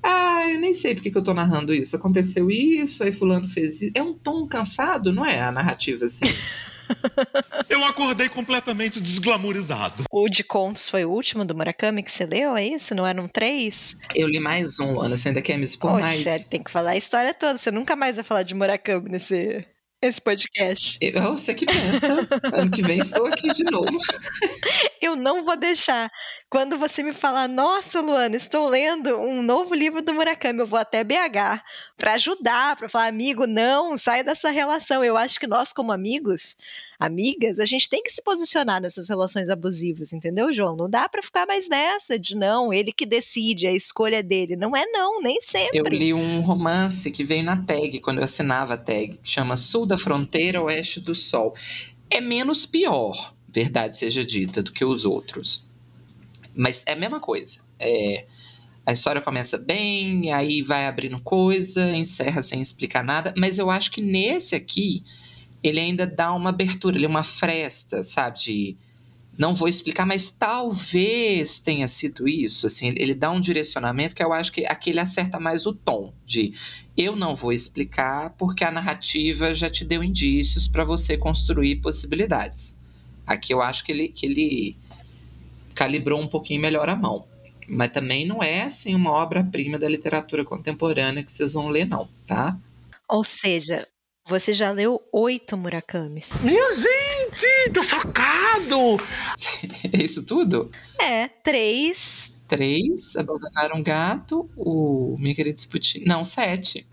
Ah, 0.00 0.48
eu 0.48 0.60
nem 0.60 0.72
sei 0.72 0.94
porque 0.94 1.10
que 1.10 1.18
eu 1.18 1.24
tô 1.24 1.34
narrando 1.34 1.74
isso. 1.74 1.96
Aconteceu 1.96 2.50
isso, 2.50 3.02
aí 3.02 3.10
fulano 3.10 3.48
fez 3.48 3.82
isso. 3.82 3.92
É 3.96 4.02
um 4.02 4.14
tom 4.14 4.46
cansado, 4.46 5.12
não 5.12 5.26
é? 5.26 5.40
A 5.42 5.50
narrativa 5.50 6.06
assim. 6.06 6.26
Eu 7.68 7.84
acordei 7.84 8.28
completamente 8.28 9.00
desglamorizado. 9.00 10.04
O 10.10 10.28
de 10.28 10.44
contos 10.44 10.88
foi 10.88 11.04
o 11.04 11.10
último 11.10 11.44
do 11.44 11.54
Murakami 11.54 12.02
que 12.02 12.10
você 12.12 12.24
leu, 12.26 12.56
é 12.56 12.66
isso? 12.66 12.94
Não 12.94 13.06
eram 13.06 13.28
três? 13.28 13.96
Eu 14.14 14.28
li 14.28 14.40
mais 14.40 14.78
um, 14.78 15.00
Ana. 15.00 15.16
Você 15.16 15.28
ainda 15.28 15.42
quer 15.42 15.56
me 15.56 15.64
expor 15.64 15.92
Poxa, 15.92 16.02
mais? 16.02 16.44
tem 16.44 16.62
que 16.62 16.70
falar 16.70 16.90
a 16.92 16.96
história 16.96 17.32
toda. 17.34 17.58
Você 17.58 17.70
nunca 17.70 17.96
mais 17.96 18.16
vai 18.16 18.24
falar 18.24 18.42
de 18.42 18.54
Murakami 18.54 19.10
nesse, 19.10 19.66
esse 20.02 20.20
podcast. 20.20 20.98
Eu, 21.00 21.32
você 21.32 21.54
que 21.54 21.66
pensa. 21.66 22.28
ano 22.52 22.70
que 22.70 22.82
vem 22.82 22.98
estou 22.98 23.26
aqui 23.26 23.48
de 23.48 23.64
novo. 23.64 23.98
Eu 25.04 25.14
não 25.14 25.42
vou 25.42 25.54
deixar. 25.54 26.10
Quando 26.48 26.78
você 26.78 27.02
me 27.02 27.12
falar, 27.12 27.46
nossa, 27.46 28.00
Luana, 28.00 28.36
estou 28.36 28.70
lendo 28.70 29.20
um 29.20 29.42
novo 29.42 29.74
livro 29.74 30.00
do 30.00 30.14
Murakami, 30.14 30.60
eu 30.60 30.66
vou 30.66 30.78
até 30.78 31.04
BH 31.04 31.62
para 31.94 32.14
ajudar, 32.14 32.74
para 32.74 32.88
falar, 32.88 33.08
amigo, 33.08 33.46
não, 33.46 33.98
sai 33.98 34.24
dessa 34.24 34.48
relação. 34.48 35.04
Eu 35.04 35.18
acho 35.18 35.38
que 35.38 35.46
nós, 35.46 35.74
como 35.74 35.92
amigos, 35.92 36.56
amigas, 36.98 37.60
a 37.60 37.66
gente 37.66 37.86
tem 37.86 38.02
que 38.02 38.10
se 38.10 38.22
posicionar 38.22 38.80
nessas 38.80 39.10
relações 39.10 39.50
abusivas, 39.50 40.14
entendeu, 40.14 40.50
João? 40.54 40.74
Não 40.74 40.88
dá 40.88 41.06
para 41.06 41.22
ficar 41.22 41.46
mais 41.46 41.68
nessa 41.68 42.18
de 42.18 42.34
não, 42.34 42.72
ele 42.72 42.90
que 42.90 43.04
decide, 43.04 43.66
a 43.66 43.72
escolha 43.72 44.22
dele. 44.22 44.56
Não 44.56 44.74
é 44.74 44.86
não, 44.86 45.20
nem 45.20 45.42
sempre. 45.42 45.78
Eu 45.78 45.84
li 45.84 46.14
um 46.14 46.40
romance 46.40 47.10
que 47.10 47.22
veio 47.22 47.44
na 47.44 47.62
tag, 47.62 48.00
quando 48.00 48.18
eu 48.18 48.24
assinava 48.24 48.72
a 48.72 48.78
tag, 48.78 49.18
que 49.22 49.30
chama 49.30 49.54
Sul 49.58 49.84
da 49.84 49.98
Fronteira, 49.98 50.62
Oeste 50.62 50.98
do 50.98 51.14
Sol. 51.14 51.54
É 52.08 52.22
menos 52.22 52.64
pior, 52.64 53.34
verdade 53.54 53.96
seja 53.96 54.24
dita, 54.24 54.62
do 54.62 54.72
que 54.72 54.84
os 54.84 55.04
outros. 55.04 55.64
Mas 56.54 56.84
é 56.86 56.92
a 56.92 56.96
mesma 56.96 57.20
coisa. 57.20 57.60
É, 57.78 58.26
a 58.84 58.92
história 58.92 59.20
começa 59.20 59.56
bem, 59.56 60.32
aí 60.32 60.60
vai 60.60 60.86
abrindo 60.86 61.20
coisa, 61.20 61.96
encerra 61.96 62.42
sem 62.42 62.60
explicar 62.60 63.04
nada. 63.04 63.32
Mas 63.36 63.58
eu 63.58 63.70
acho 63.70 63.90
que 63.92 64.02
nesse 64.02 64.56
aqui, 64.56 65.04
ele 65.62 65.78
ainda 65.80 66.06
dá 66.06 66.34
uma 66.34 66.50
abertura, 66.50 66.96
ele 66.96 67.06
é 67.06 67.08
uma 67.08 67.22
fresta, 67.22 68.02
sabe? 68.02 68.38
De, 68.40 68.76
não 69.38 69.54
vou 69.54 69.68
explicar, 69.68 70.04
mas 70.04 70.28
talvez 70.30 71.58
tenha 71.58 71.88
sido 71.88 72.28
isso. 72.28 72.66
Assim, 72.66 72.88
ele, 72.96 73.14
dá 73.14 73.30
um 73.30 73.40
direcionamento 73.40 74.14
que 74.14 74.22
eu 74.22 74.32
acho 74.32 74.52
que 74.52 74.66
aqui 74.66 74.90
ele 74.90 75.00
acerta 75.00 75.38
mais 75.38 75.64
o 75.64 75.72
tom 75.72 76.12
de 76.26 76.54
eu 76.96 77.16
não 77.16 77.34
vou 77.34 77.52
explicar 77.52 78.30
porque 78.38 78.64
a 78.64 78.70
narrativa 78.70 79.52
já 79.52 79.68
te 79.68 79.84
deu 79.84 80.04
indícios 80.04 80.68
para 80.68 80.84
você 80.84 81.16
construir 81.16 81.76
possibilidades. 81.76 82.83
Aqui 83.26 83.52
eu 83.52 83.62
acho 83.62 83.84
que 83.84 83.92
ele, 83.92 84.08
que 84.08 84.26
ele 84.26 84.76
calibrou 85.74 86.20
um 86.20 86.26
pouquinho 86.26 86.60
melhor 86.60 86.88
a 86.88 86.96
mão. 86.96 87.26
Mas 87.66 87.92
também 87.92 88.26
não 88.26 88.42
é 88.42 88.62
assim 88.62 88.94
uma 88.94 89.10
obra-prima 89.10 89.78
da 89.78 89.88
literatura 89.88 90.44
contemporânea 90.44 91.22
que 91.22 91.32
vocês 91.32 91.54
vão 91.54 91.68
ler, 91.68 91.86
não, 91.86 92.08
tá? 92.26 92.58
Ou 93.08 93.24
seja, 93.24 93.86
você 94.26 94.52
já 94.52 94.70
leu 94.70 95.00
oito 95.12 95.56
Murakamis. 95.56 96.40
Minha 96.42 96.74
gente, 96.74 97.72
tô 97.72 97.82
chocado! 97.82 98.96
É 99.92 100.02
isso 100.02 100.24
tudo? 100.24 100.70
É, 101.00 101.28
três. 101.28 102.32
Três, 102.48 103.16
Abandonar 103.16 103.72
um 103.74 103.82
Gato, 103.82 104.48
o 104.56 105.16
Minha 105.18 105.34
Querida 105.34 105.54
Disputir. 105.54 106.02
Não, 106.06 106.24
sete. 106.24 106.86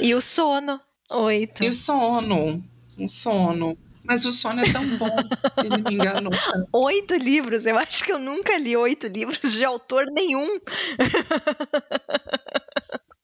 E 0.00 0.14
o 0.14 0.20
Sono, 0.20 0.80
oito. 1.10 1.62
E 1.62 1.68
o 1.68 1.74
Sono, 1.74 2.62
um 2.98 3.08
sono. 3.08 3.76
Mas 4.06 4.24
o 4.24 4.32
sono 4.32 4.60
é 4.60 4.72
tão 4.72 4.86
bom, 4.96 5.16
ele 5.64 5.82
me 5.82 5.94
enganou. 5.94 6.32
Oito 6.72 7.14
livros, 7.14 7.66
eu 7.66 7.78
acho 7.78 8.04
que 8.04 8.12
eu 8.12 8.18
nunca 8.18 8.56
li 8.58 8.76
oito 8.76 9.06
livros 9.06 9.52
de 9.52 9.64
autor 9.64 10.06
nenhum. 10.10 10.46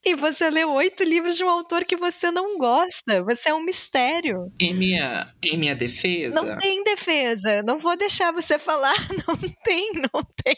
E 0.04 0.16
você 0.16 0.50
leu 0.50 0.72
oito 0.72 1.04
livros 1.04 1.36
de 1.36 1.44
um 1.44 1.48
autor 1.48 1.84
que 1.84 1.96
você 1.96 2.30
não 2.30 2.58
gosta. 2.58 3.22
Você 3.22 3.50
é 3.50 3.54
um 3.54 3.62
mistério. 3.62 4.52
Em 4.60 4.74
minha, 4.74 5.32
em 5.40 5.56
minha 5.56 5.76
defesa. 5.76 6.42
Não 6.42 6.58
tem 6.58 6.82
defesa. 6.82 7.62
Não 7.62 7.78
vou 7.78 7.96
deixar 7.96 8.32
você 8.32 8.58
falar. 8.58 8.94
Não 9.28 9.36
tem, 9.62 9.92
não 9.92 10.24
tem. 10.42 10.56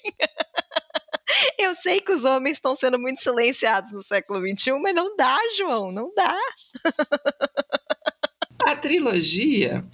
Eu 1.58 1.74
sei 1.74 2.00
que 2.00 2.12
os 2.12 2.24
homens 2.24 2.56
estão 2.56 2.74
sendo 2.74 2.98
muito 2.98 3.20
silenciados 3.20 3.92
no 3.92 4.02
século 4.02 4.40
XXI, 4.40 4.72
mas 4.80 4.94
não 4.94 5.14
dá, 5.16 5.36
João, 5.56 5.92
não 5.92 6.12
dá. 6.14 6.38
A 8.64 8.76
trilogia 8.76 9.84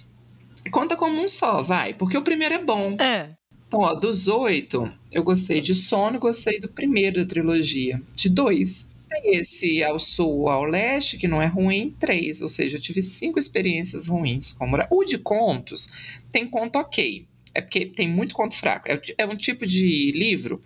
conta 0.69 0.95
como 0.95 1.21
um 1.21 1.27
só, 1.27 1.61
vai, 1.61 1.93
porque 1.93 2.17
o 2.17 2.23
primeiro 2.23 2.55
é 2.55 2.63
bom. 2.63 2.95
É. 2.99 3.35
Então, 3.67 3.79
ó, 3.79 3.95
dos 3.95 4.27
oito, 4.27 4.89
eu 5.11 5.23
gostei 5.23 5.61
de 5.61 5.73
Sono, 5.73 6.19
gostei 6.19 6.59
do 6.59 6.67
primeiro 6.67 7.21
da 7.21 7.25
trilogia, 7.25 8.01
de 8.13 8.29
dois. 8.29 8.91
Tem 9.09 9.35
esse 9.35 9.83
ao 9.83 9.99
sul, 9.99 10.49
ao 10.49 10.63
leste, 10.63 11.17
que 11.17 11.27
não 11.27 11.41
é 11.41 11.45
ruim, 11.45 11.95
três. 11.99 12.41
Ou 12.41 12.49
seja, 12.49 12.77
eu 12.77 12.81
tive 12.81 13.01
cinco 13.01 13.39
experiências 13.39 14.07
ruins 14.07 14.51
com 14.51 14.67
Murakami. 14.67 15.01
O 15.01 15.05
de 15.05 15.17
contos 15.17 15.89
tem 16.31 16.45
conto 16.45 16.77
ok. 16.77 17.25
É 17.53 17.61
porque 17.61 17.85
tem 17.85 18.09
muito 18.09 18.33
conto 18.33 18.55
fraco. 18.55 18.89
É, 18.89 18.99
é 19.17 19.25
um 19.25 19.35
tipo 19.35 19.65
de 19.65 20.11
livro 20.11 20.61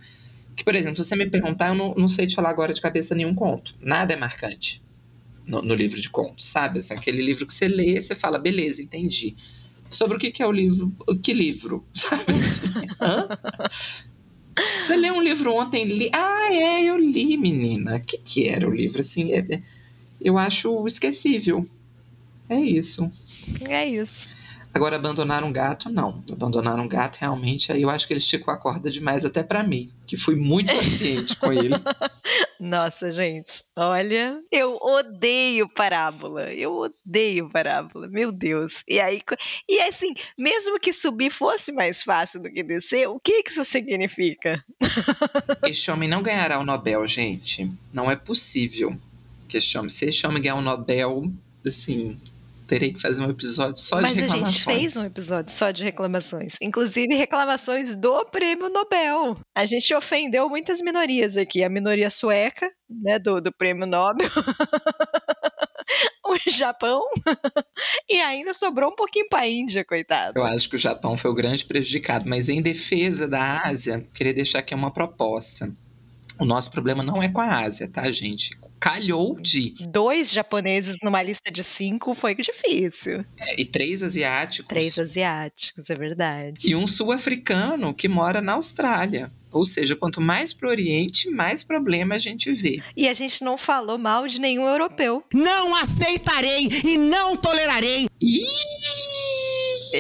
que, 0.56 0.64
por 0.64 0.76
exemplo, 0.76 0.96
se 1.04 1.10
você 1.10 1.16
me 1.16 1.30
perguntar, 1.30 1.70
eu 1.70 1.76
não, 1.76 1.94
não 1.96 2.08
sei 2.08 2.28
te 2.28 2.36
falar 2.36 2.50
agora 2.50 2.74
de 2.74 2.82
cabeça 2.82 3.14
nenhum 3.14 3.36
conto. 3.36 3.76
Nada 3.82 4.14
é 4.14 4.18
marcante 4.18 4.82
no, 5.46 5.62
no 5.62 5.74
livro 5.76 6.00
de 6.00 6.10
contos, 6.10 6.46
sabe? 6.46 6.80
Assim, 6.80 6.94
aquele 6.94 7.22
livro 7.22 7.46
que 7.46 7.54
você 7.54 7.68
lê, 7.68 8.02
você 8.02 8.16
fala, 8.16 8.40
beleza, 8.40 8.82
entendi. 8.82 9.36
Sobre 9.96 10.18
o 10.18 10.20
que, 10.20 10.30
que 10.30 10.44
é 10.44 10.46
o 10.46 10.52
livro? 10.52 10.92
Que 11.24 11.32
livro? 11.32 11.86
Sabe 11.94 12.34
assim? 12.34 12.68
Hã? 13.00 13.30
Você 14.78 14.96
leu 14.98 15.14
um 15.14 15.22
livro 15.22 15.54
ontem? 15.56 15.86
Li... 15.86 16.10
Ah, 16.12 16.52
é, 16.52 16.84
eu 16.84 16.98
li, 16.98 17.38
menina. 17.38 17.96
O 17.96 18.02
que, 18.02 18.18
que 18.18 18.50
era 18.50 18.68
o 18.68 18.74
livro? 18.74 19.00
Assim, 19.00 19.32
é, 19.32 19.62
eu 20.20 20.38
acho 20.38 20.86
esquecível. 20.86 21.66
É 22.50 22.60
isso. 22.60 23.10
É 23.62 23.88
isso. 23.88 24.28
Agora, 24.76 24.98
abandonar 24.98 25.42
um 25.46 25.54
gato, 25.54 25.90
não. 25.90 26.22
Abandonar 26.30 26.78
um 26.82 26.88
gato, 26.88 27.16
realmente, 27.16 27.72
aí 27.72 27.82
eu 27.82 27.90
acho 27.90 28.06
que 28.06 28.12
ele 28.12 28.20
esticou 28.20 28.54
a 28.54 28.58
corda 28.58 28.92
demais 28.92 29.24
até 29.24 29.42
para 29.42 29.64
mim, 29.64 29.90
que 30.06 30.18
fui 30.18 30.36
muito 30.36 30.70
paciente 30.76 31.34
com 31.38 31.54
ele. 31.54 31.76
Nossa, 32.60 33.10
gente, 33.10 33.64
olha, 33.74 34.38
eu 34.52 34.76
odeio 34.76 35.70
parábola. 35.70 36.54
Eu 36.54 36.76
odeio 36.76 37.50
parábola, 37.50 38.10
meu 38.10 38.34
Deus. 38.34 38.84
E 38.86 39.00
aí, 39.00 39.22
e 39.70 39.80
assim, 39.80 40.14
mesmo 40.38 40.78
que 40.78 40.92
subir 40.92 41.32
fosse 41.32 41.72
mais 41.72 42.04
fácil 42.04 42.42
do 42.42 42.52
que 42.52 42.62
descer, 42.62 43.08
o 43.08 43.18
que, 43.18 43.44
que 43.44 43.52
isso 43.52 43.64
significa? 43.64 44.62
Este 45.66 45.90
homem 45.90 46.10
não 46.10 46.22
ganhará 46.22 46.60
o 46.60 46.66
Nobel, 46.66 47.08
gente. 47.08 47.72
Não 47.94 48.12
é 48.12 48.16
possível 48.18 48.94
que 49.48 49.58
este 49.58 49.78
homem, 49.78 49.90
se 49.90 50.06
este 50.06 50.28
homem 50.28 50.42
ganhar 50.42 50.56
o 50.56 50.62
Nobel, 50.62 51.32
assim, 51.66 52.20
terei 52.66 52.94
que 52.94 53.02
fazer 53.02 53.22
um 53.22 53.30
episódio 53.30 53.78
só 53.78 54.02
Mas 54.02 54.14
de 54.14 54.22
reclamações. 54.22 54.48
a 54.48 54.52
gente 54.52 54.66
fez 54.66 54.96
um 54.98 55.06
episódio 55.06 55.54
só 55.54 55.72
de 55.72 55.84
reclamações. 55.84 56.56
Inclusive 56.62 57.16
reclamações 57.16 57.96
do 57.96 58.26
prêmio 58.26 58.70
Nobel. 58.70 59.38
A 59.56 59.66
gente 59.66 59.94
ofendeu 59.94 60.50
muitas 60.50 60.82
minorias 60.82 61.38
aqui. 61.38 61.64
A 61.64 61.70
minoria 61.70 62.10
sueca, 62.10 62.72
né, 62.90 63.20
do, 63.20 63.40
do 63.40 63.52
prêmio 63.52 63.86
Nobel. 63.86 64.30
o 66.26 66.50
Japão. 66.50 67.02
e 68.10 68.20
ainda 68.20 68.54
sobrou 68.54 68.92
um 68.92 68.96
pouquinho 68.96 69.28
pra 69.30 69.48
Índia, 69.48 69.86
coitado. 69.86 70.40
Eu 70.40 70.44
acho 70.44 70.70
que 70.70 70.76
o 70.76 70.80
Japão 70.80 71.18
foi 71.18 71.32
o 71.32 71.36
grande 71.36 71.66
prejudicado. 71.66 72.28
Mas 72.28 72.50
em 72.50 72.62
defesa 72.62 73.28
da 73.28 73.62
Ásia, 73.62 74.06
queria 74.14 74.34
deixar 74.34 74.60
aqui 74.60 74.74
uma 74.74 74.92
proposta. 74.92 75.72
O 76.40 76.46
nosso 76.46 76.72
problema 76.72 77.04
não 77.04 77.24
é 77.24 77.30
com 77.30 77.40
a 77.40 77.62
Ásia, 77.62 77.88
tá, 77.88 78.10
gente? 78.12 78.58
Calhou 78.80 79.40
de. 79.40 79.76
Dois 79.88 80.32
japoneses 80.32 80.98
numa 81.02 81.22
lista 81.22 81.52
de 81.52 81.64
cinco 81.64 82.14
foi 82.14 82.36
difícil. 82.36 83.26
É, 83.38 83.60
e 83.60 83.66
três 83.66 84.04
asiáticos. 84.04 84.68
Três 84.68 85.00
asiáticos, 85.00 85.90
é 85.90 85.96
verdade. 85.96 86.70
E 86.70 86.76
um 86.76 86.88
sul-africano 86.88 87.94
que 87.94 88.08
mora 88.08 88.42
na 88.42 88.54
Austrália. 88.54 89.32
Ou 89.52 89.64
seja, 89.64 89.96
quanto 89.96 90.20
mais 90.20 90.52
pro 90.52 90.68
Oriente, 90.68 91.30
mais 91.30 91.64
problema 91.64 92.16
a 92.16 92.20
gente 92.20 92.52
vê. 92.52 92.82
E 92.94 93.08
a 93.08 93.14
gente 93.14 93.42
não 93.42 93.58
falou 93.58 93.98
mal 93.98 94.28
de 94.28 94.40
nenhum 94.40 94.68
europeu. 94.68 95.24
Não 95.34 95.74
aceitarei 95.74 96.68
e 96.84 96.98
não 96.98 97.38
tolerarei. 97.38 98.08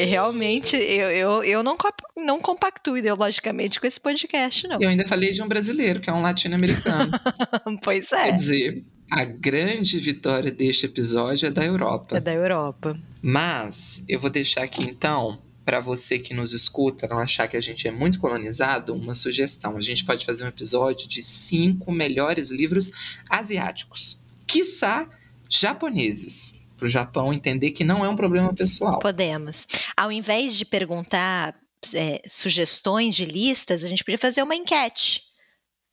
Realmente, 0.03 0.75
eu, 0.75 1.11
eu, 1.11 1.43
eu 1.43 1.63
não, 1.63 1.77
não 2.17 2.41
compactuo 2.41 2.97
ideologicamente 2.97 3.79
com 3.79 3.87
esse 3.87 3.99
podcast, 3.99 4.67
não. 4.67 4.81
Eu 4.81 4.89
ainda 4.89 5.05
falei 5.05 5.31
de 5.31 5.41
um 5.41 5.47
brasileiro, 5.47 6.01
que 6.01 6.09
é 6.09 6.13
um 6.13 6.21
latino-americano. 6.21 7.11
pois 7.81 8.11
é. 8.11 8.25
Quer 8.25 8.31
dizer, 8.31 8.83
a 9.09 9.23
grande 9.23 9.99
vitória 9.99 10.51
deste 10.51 10.85
episódio 10.85 11.47
é 11.47 11.51
da 11.51 11.63
Europa. 11.63 12.17
É 12.17 12.19
da 12.19 12.33
Europa. 12.33 12.99
Mas 13.21 14.03
eu 14.09 14.19
vou 14.19 14.29
deixar 14.29 14.63
aqui 14.63 14.83
então, 14.83 15.39
para 15.63 15.79
você 15.79 16.19
que 16.19 16.33
nos 16.33 16.53
escuta, 16.53 17.07
não 17.07 17.19
achar 17.19 17.47
que 17.47 17.55
a 17.55 17.61
gente 17.61 17.87
é 17.87 17.91
muito 17.91 18.19
colonizado, 18.19 18.93
uma 18.93 19.13
sugestão. 19.13 19.77
A 19.77 19.81
gente 19.81 20.03
pode 20.03 20.25
fazer 20.25 20.43
um 20.43 20.47
episódio 20.47 21.07
de 21.07 21.23
cinco 21.23 21.91
melhores 21.91 22.51
livros 22.51 22.91
asiáticos. 23.29 24.19
Quiçá 24.47 25.07
japoneses 25.49 26.55
para 26.77 26.85
o 26.85 26.89
Japão 26.89 27.33
entender 27.33 27.71
que 27.71 27.83
não 27.83 28.03
é 28.03 28.09
um 28.09 28.15
problema 28.15 28.53
pessoal. 28.53 28.99
Podemos. 28.99 29.67
Ao 29.95 30.11
invés 30.11 30.55
de 30.55 30.65
perguntar 30.65 31.55
é, 31.93 32.21
sugestões 32.29 33.15
de 33.15 33.25
listas, 33.25 33.83
a 33.83 33.87
gente 33.87 34.03
podia 34.03 34.17
fazer 34.17 34.41
uma 34.43 34.55
enquete 34.55 35.21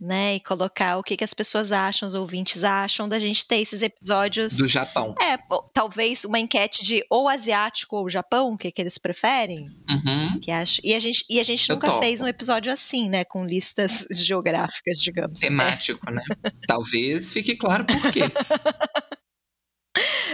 né? 0.02 0.34
E 0.34 0.40
colocar 0.40 0.98
o 0.98 1.02
que, 1.02 1.16
que 1.16 1.22
as 1.22 1.32
pessoas 1.32 1.70
acham, 1.70 2.08
os 2.08 2.14
ouvintes 2.14 2.64
acham 2.64 3.08
da 3.08 3.20
gente 3.20 3.46
ter 3.46 3.58
esses 3.58 3.82
episódios. 3.82 4.56
Do 4.56 4.66
Japão. 4.66 5.14
É, 5.22 5.38
talvez 5.72 6.24
uma 6.24 6.40
enquete 6.40 6.84
de 6.84 7.04
ou 7.08 7.28
asiático 7.28 7.96
ou 7.96 8.10
Japão, 8.10 8.52
o 8.52 8.58
que, 8.58 8.72
que 8.72 8.82
eles 8.82 8.98
preferem. 8.98 9.66
Uhum. 9.88 10.40
Que 10.40 10.50
acho, 10.50 10.80
e 10.82 10.92
a 10.92 10.98
gente, 10.98 11.24
e 11.30 11.38
a 11.38 11.44
gente 11.44 11.68
nunca 11.68 11.86
topo. 11.86 12.00
fez 12.00 12.20
um 12.20 12.26
episódio 12.26 12.72
assim, 12.72 13.08
né? 13.08 13.24
Com 13.24 13.46
listas 13.46 14.04
geográficas, 14.10 15.00
digamos. 15.00 15.38
Temático, 15.38 16.10
né? 16.10 16.22
Talvez 16.66 17.32
fique 17.32 17.54
claro 17.54 17.84
por 17.84 18.10
quê. 18.10 18.22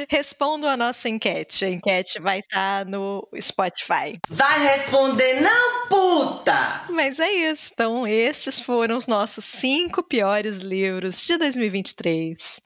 Respondam 0.09 0.69
a 0.69 0.77
nossa 0.77 1.09
enquete. 1.09 1.65
A 1.65 1.71
enquete 1.71 2.21
vai 2.21 2.41
estar 2.41 2.85
tá 2.85 2.91
no 2.91 3.27
Spotify. 3.41 4.19
Vai 4.29 4.63
responder, 4.63 5.41
não, 5.41 5.89
puta! 5.89 6.85
Mas 6.91 7.19
é 7.19 7.31
isso. 7.51 7.71
Então, 7.73 8.07
estes 8.07 8.61
foram 8.61 8.97
os 8.97 9.07
nossos 9.07 9.45
cinco 9.45 10.03
piores 10.03 10.59
livros 10.59 11.25
de 11.25 11.37
2023. 11.37 12.61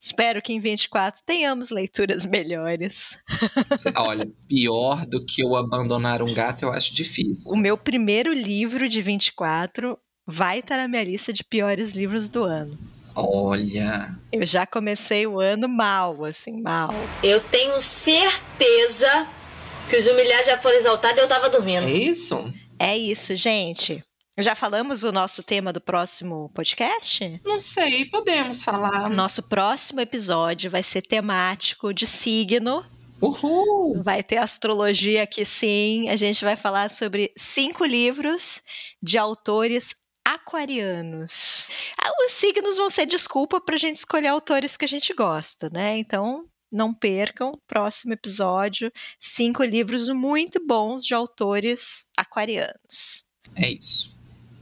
Espero 0.00 0.42
que 0.42 0.52
em 0.52 0.60
24 0.60 1.22
tenhamos 1.24 1.70
leituras 1.70 2.26
melhores. 2.26 3.18
Olha, 3.96 4.30
pior 4.48 5.06
do 5.06 5.24
que 5.24 5.44
o 5.44 5.56
Abandonar 5.56 6.22
um 6.22 6.32
Gato, 6.32 6.64
eu 6.64 6.72
acho 6.72 6.94
difícil. 6.94 7.52
O 7.52 7.56
meu 7.56 7.76
primeiro 7.76 8.32
livro 8.32 8.88
de 8.88 9.00
24 9.00 9.98
vai 10.26 10.60
estar 10.60 10.76
na 10.76 10.88
minha 10.88 11.04
lista 11.04 11.32
de 11.32 11.44
piores 11.44 11.92
livros 11.92 12.28
do 12.28 12.44
ano. 12.44 12.78
Olha. 13.14 14.16
Eu 14.32 14.44
já 14.46 14.66
comecei 14.66 15.26
o 15.26 15.40
ano 15.40 15.68
mal, 15.68 16.24
assim, 16.24 16.60
mal. 16.62 16.90
Eu 17.22 17.40
tenho 17.40 17.80
certeza 17.80 19.28
que 19.88 19.96
os 19.96 20.06
humilhados 20.06 20.46
já 20.46 20.58
foram 20.58 20.76
exaltados 20.76 21.18
e 21.18 21.20
eu 21.20 21.28
tava 21.28 21.50
dormindo. 21.50 21.86
É 21.86 21.90
isso? 21.90 22.52
É 22.78 22.96
isso, 22.96 23.36
gente. 23.36 24.02
Já 24.38 24.54
falamos 24.54 25.02
o 25.02 25.12
nosso 25.12 25.42
tema 25.42 25.72
do 25.72 25.80
próximo 25.80 26.50
podcast? 26.54 27.40
Não 27.44 27.60
sei, 27.60 28.06
podemos 28.06 28.64
falar. 28.64 29.10
Nosso 29.10 29.42
próximo 29.42 30.00
episódio 30.00 30.70
vai 30.70 30.82
ser 30.82 31.02
temático 31.02 31.92
de 31.92 32.06
signo. 32.06 32.82
Uhul! 33.20 34.02
Vai 34.02 34.22
ter 34.22 34.38
astrologia 34.38 35.22
aqui 35.22 35.44
sim. 35.44 36.08
A 36.08 36.16
gente 36.16 36.42
vai 36.42 36.56
falar 36.56 36.90
sobre 36.90 37.30
cinco 37.36 37.84
livros 37.84 38.62
de 39.02 39.18
autores 39.18 39.94
aquarianos. 40.24 41.68
Ah, 41.98 42.10
os 42.26 42.32
signos 42.32 42.76
vão 42.76 42.90
ser 42.90 43.06
desculpa 43.06 43.60
para 43.60 43.74
a 43.74 43.78
gente 43.78 43.96
escolher 43.96 44.28
autores 44.28 44.76
que 44.76 44.84
a 44.84 44.88
gente 44.88 45.12
gosta, 45.14 45.68
né? 45.70 45.98
Então, 45.98 46.46
não 46.70 46.94
percam, 46.94 47.52
próximo 47.66 48.14
episódio, 48.14 48.90
cinco 49.20 49.62
livros 49.62 50.08
muito 50.08 50.64
bons 50.66 51.04
de 51.04 51.14
autores 51.14 52.06
aquarianos. 52.16 53.24
É 53.54 53.70
isso. 53.70 54.12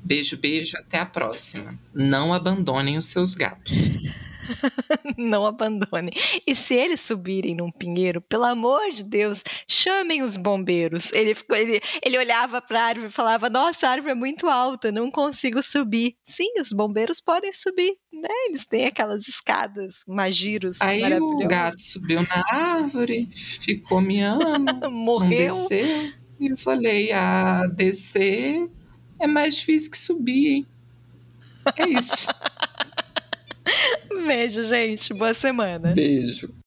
Beijo, 0.03 0.37
beijo, 0.37 0.77
até 0.79 0.99
a 0.99 1.07
próxima. 1.07 1.79
Não 1.95 2.33
abandonem 2.35 2.99
os 2.99 3.07
seus 3.07 3.35
gatos. 3.35 3.77
não 5.17 5.45
abandonem. 5.47 6.13
E 6.47 6.55
se 6.55 6.75
eles 6.75 7.01
subirem 7.01 7.55
num 7.55 7.71
pinheiro, 7.71 8.21
pelo 8.21 8.45
amor 8.45 8.91
de 8.91 9.03
Deus, 9.03 9.43
chamem 9.69 10.23
os 10.23 10.37
bombeiros. 10.37 11.13
Ele, 11.13 11.35
ficou, 11.35 11.57
ele, 11.57 11.81
ele 12.03 12.19
olhava 12.19 12.61
para 12.61 12.81
a 12.81 12.85
árvore 12.85 13.09
e 13.09 13.13
falava: 13.13 13.51
Nossa, 13.51 13.89
a 13.89 13.91
árvore 13.91 14.13
é 14.13 14.15
muito 14.15 14.49
alta, 14.49 14.93
não 14.93 15.11
consigo 15.11 15.63
subir. 15.63 16.17
Sim, 16.25 16.53
os 16.61 16.73
bombeiros 16.73 17.21
podem 17.21 17.53
subir, 17.53 17.97
né? 18.13 18.29
Eles 18.49 18.65
têm 18.65 18.87
aquelas 18.87 19.29
escadas, 19.29 20.05
magiros 20.07 20.81
Aí 20.81 21.03
o 21.19 21.47
gato 21.47 21.81
subiu 21.81 22.23
na 22.23 22.45
árvore, 22.51 23.29
ficou 23.33 24.01
miando, 24.01 24.45
morreu. 24.91 25.39
Desceu. 25.39 26.13
E 26.39 26.49
eu 26.49 26.57
falei: 26.57 27.13
Ah, 27.13 27.67
descer 27.67 28.69
é 29.19 29.27
mais 29.27 29.57
difícil 29.57 29.91
que 29.91 29.99
subir, 29.99 30.49
hein? 30.49 30.67
É 31.77 31.89
isso. 31.89 32.27
Beijo, 34.27 34.65
gente. 34.65 35.13
Boa 35.15 35.35
semana. 35.35 35.93
Beijo. 35.93 36.53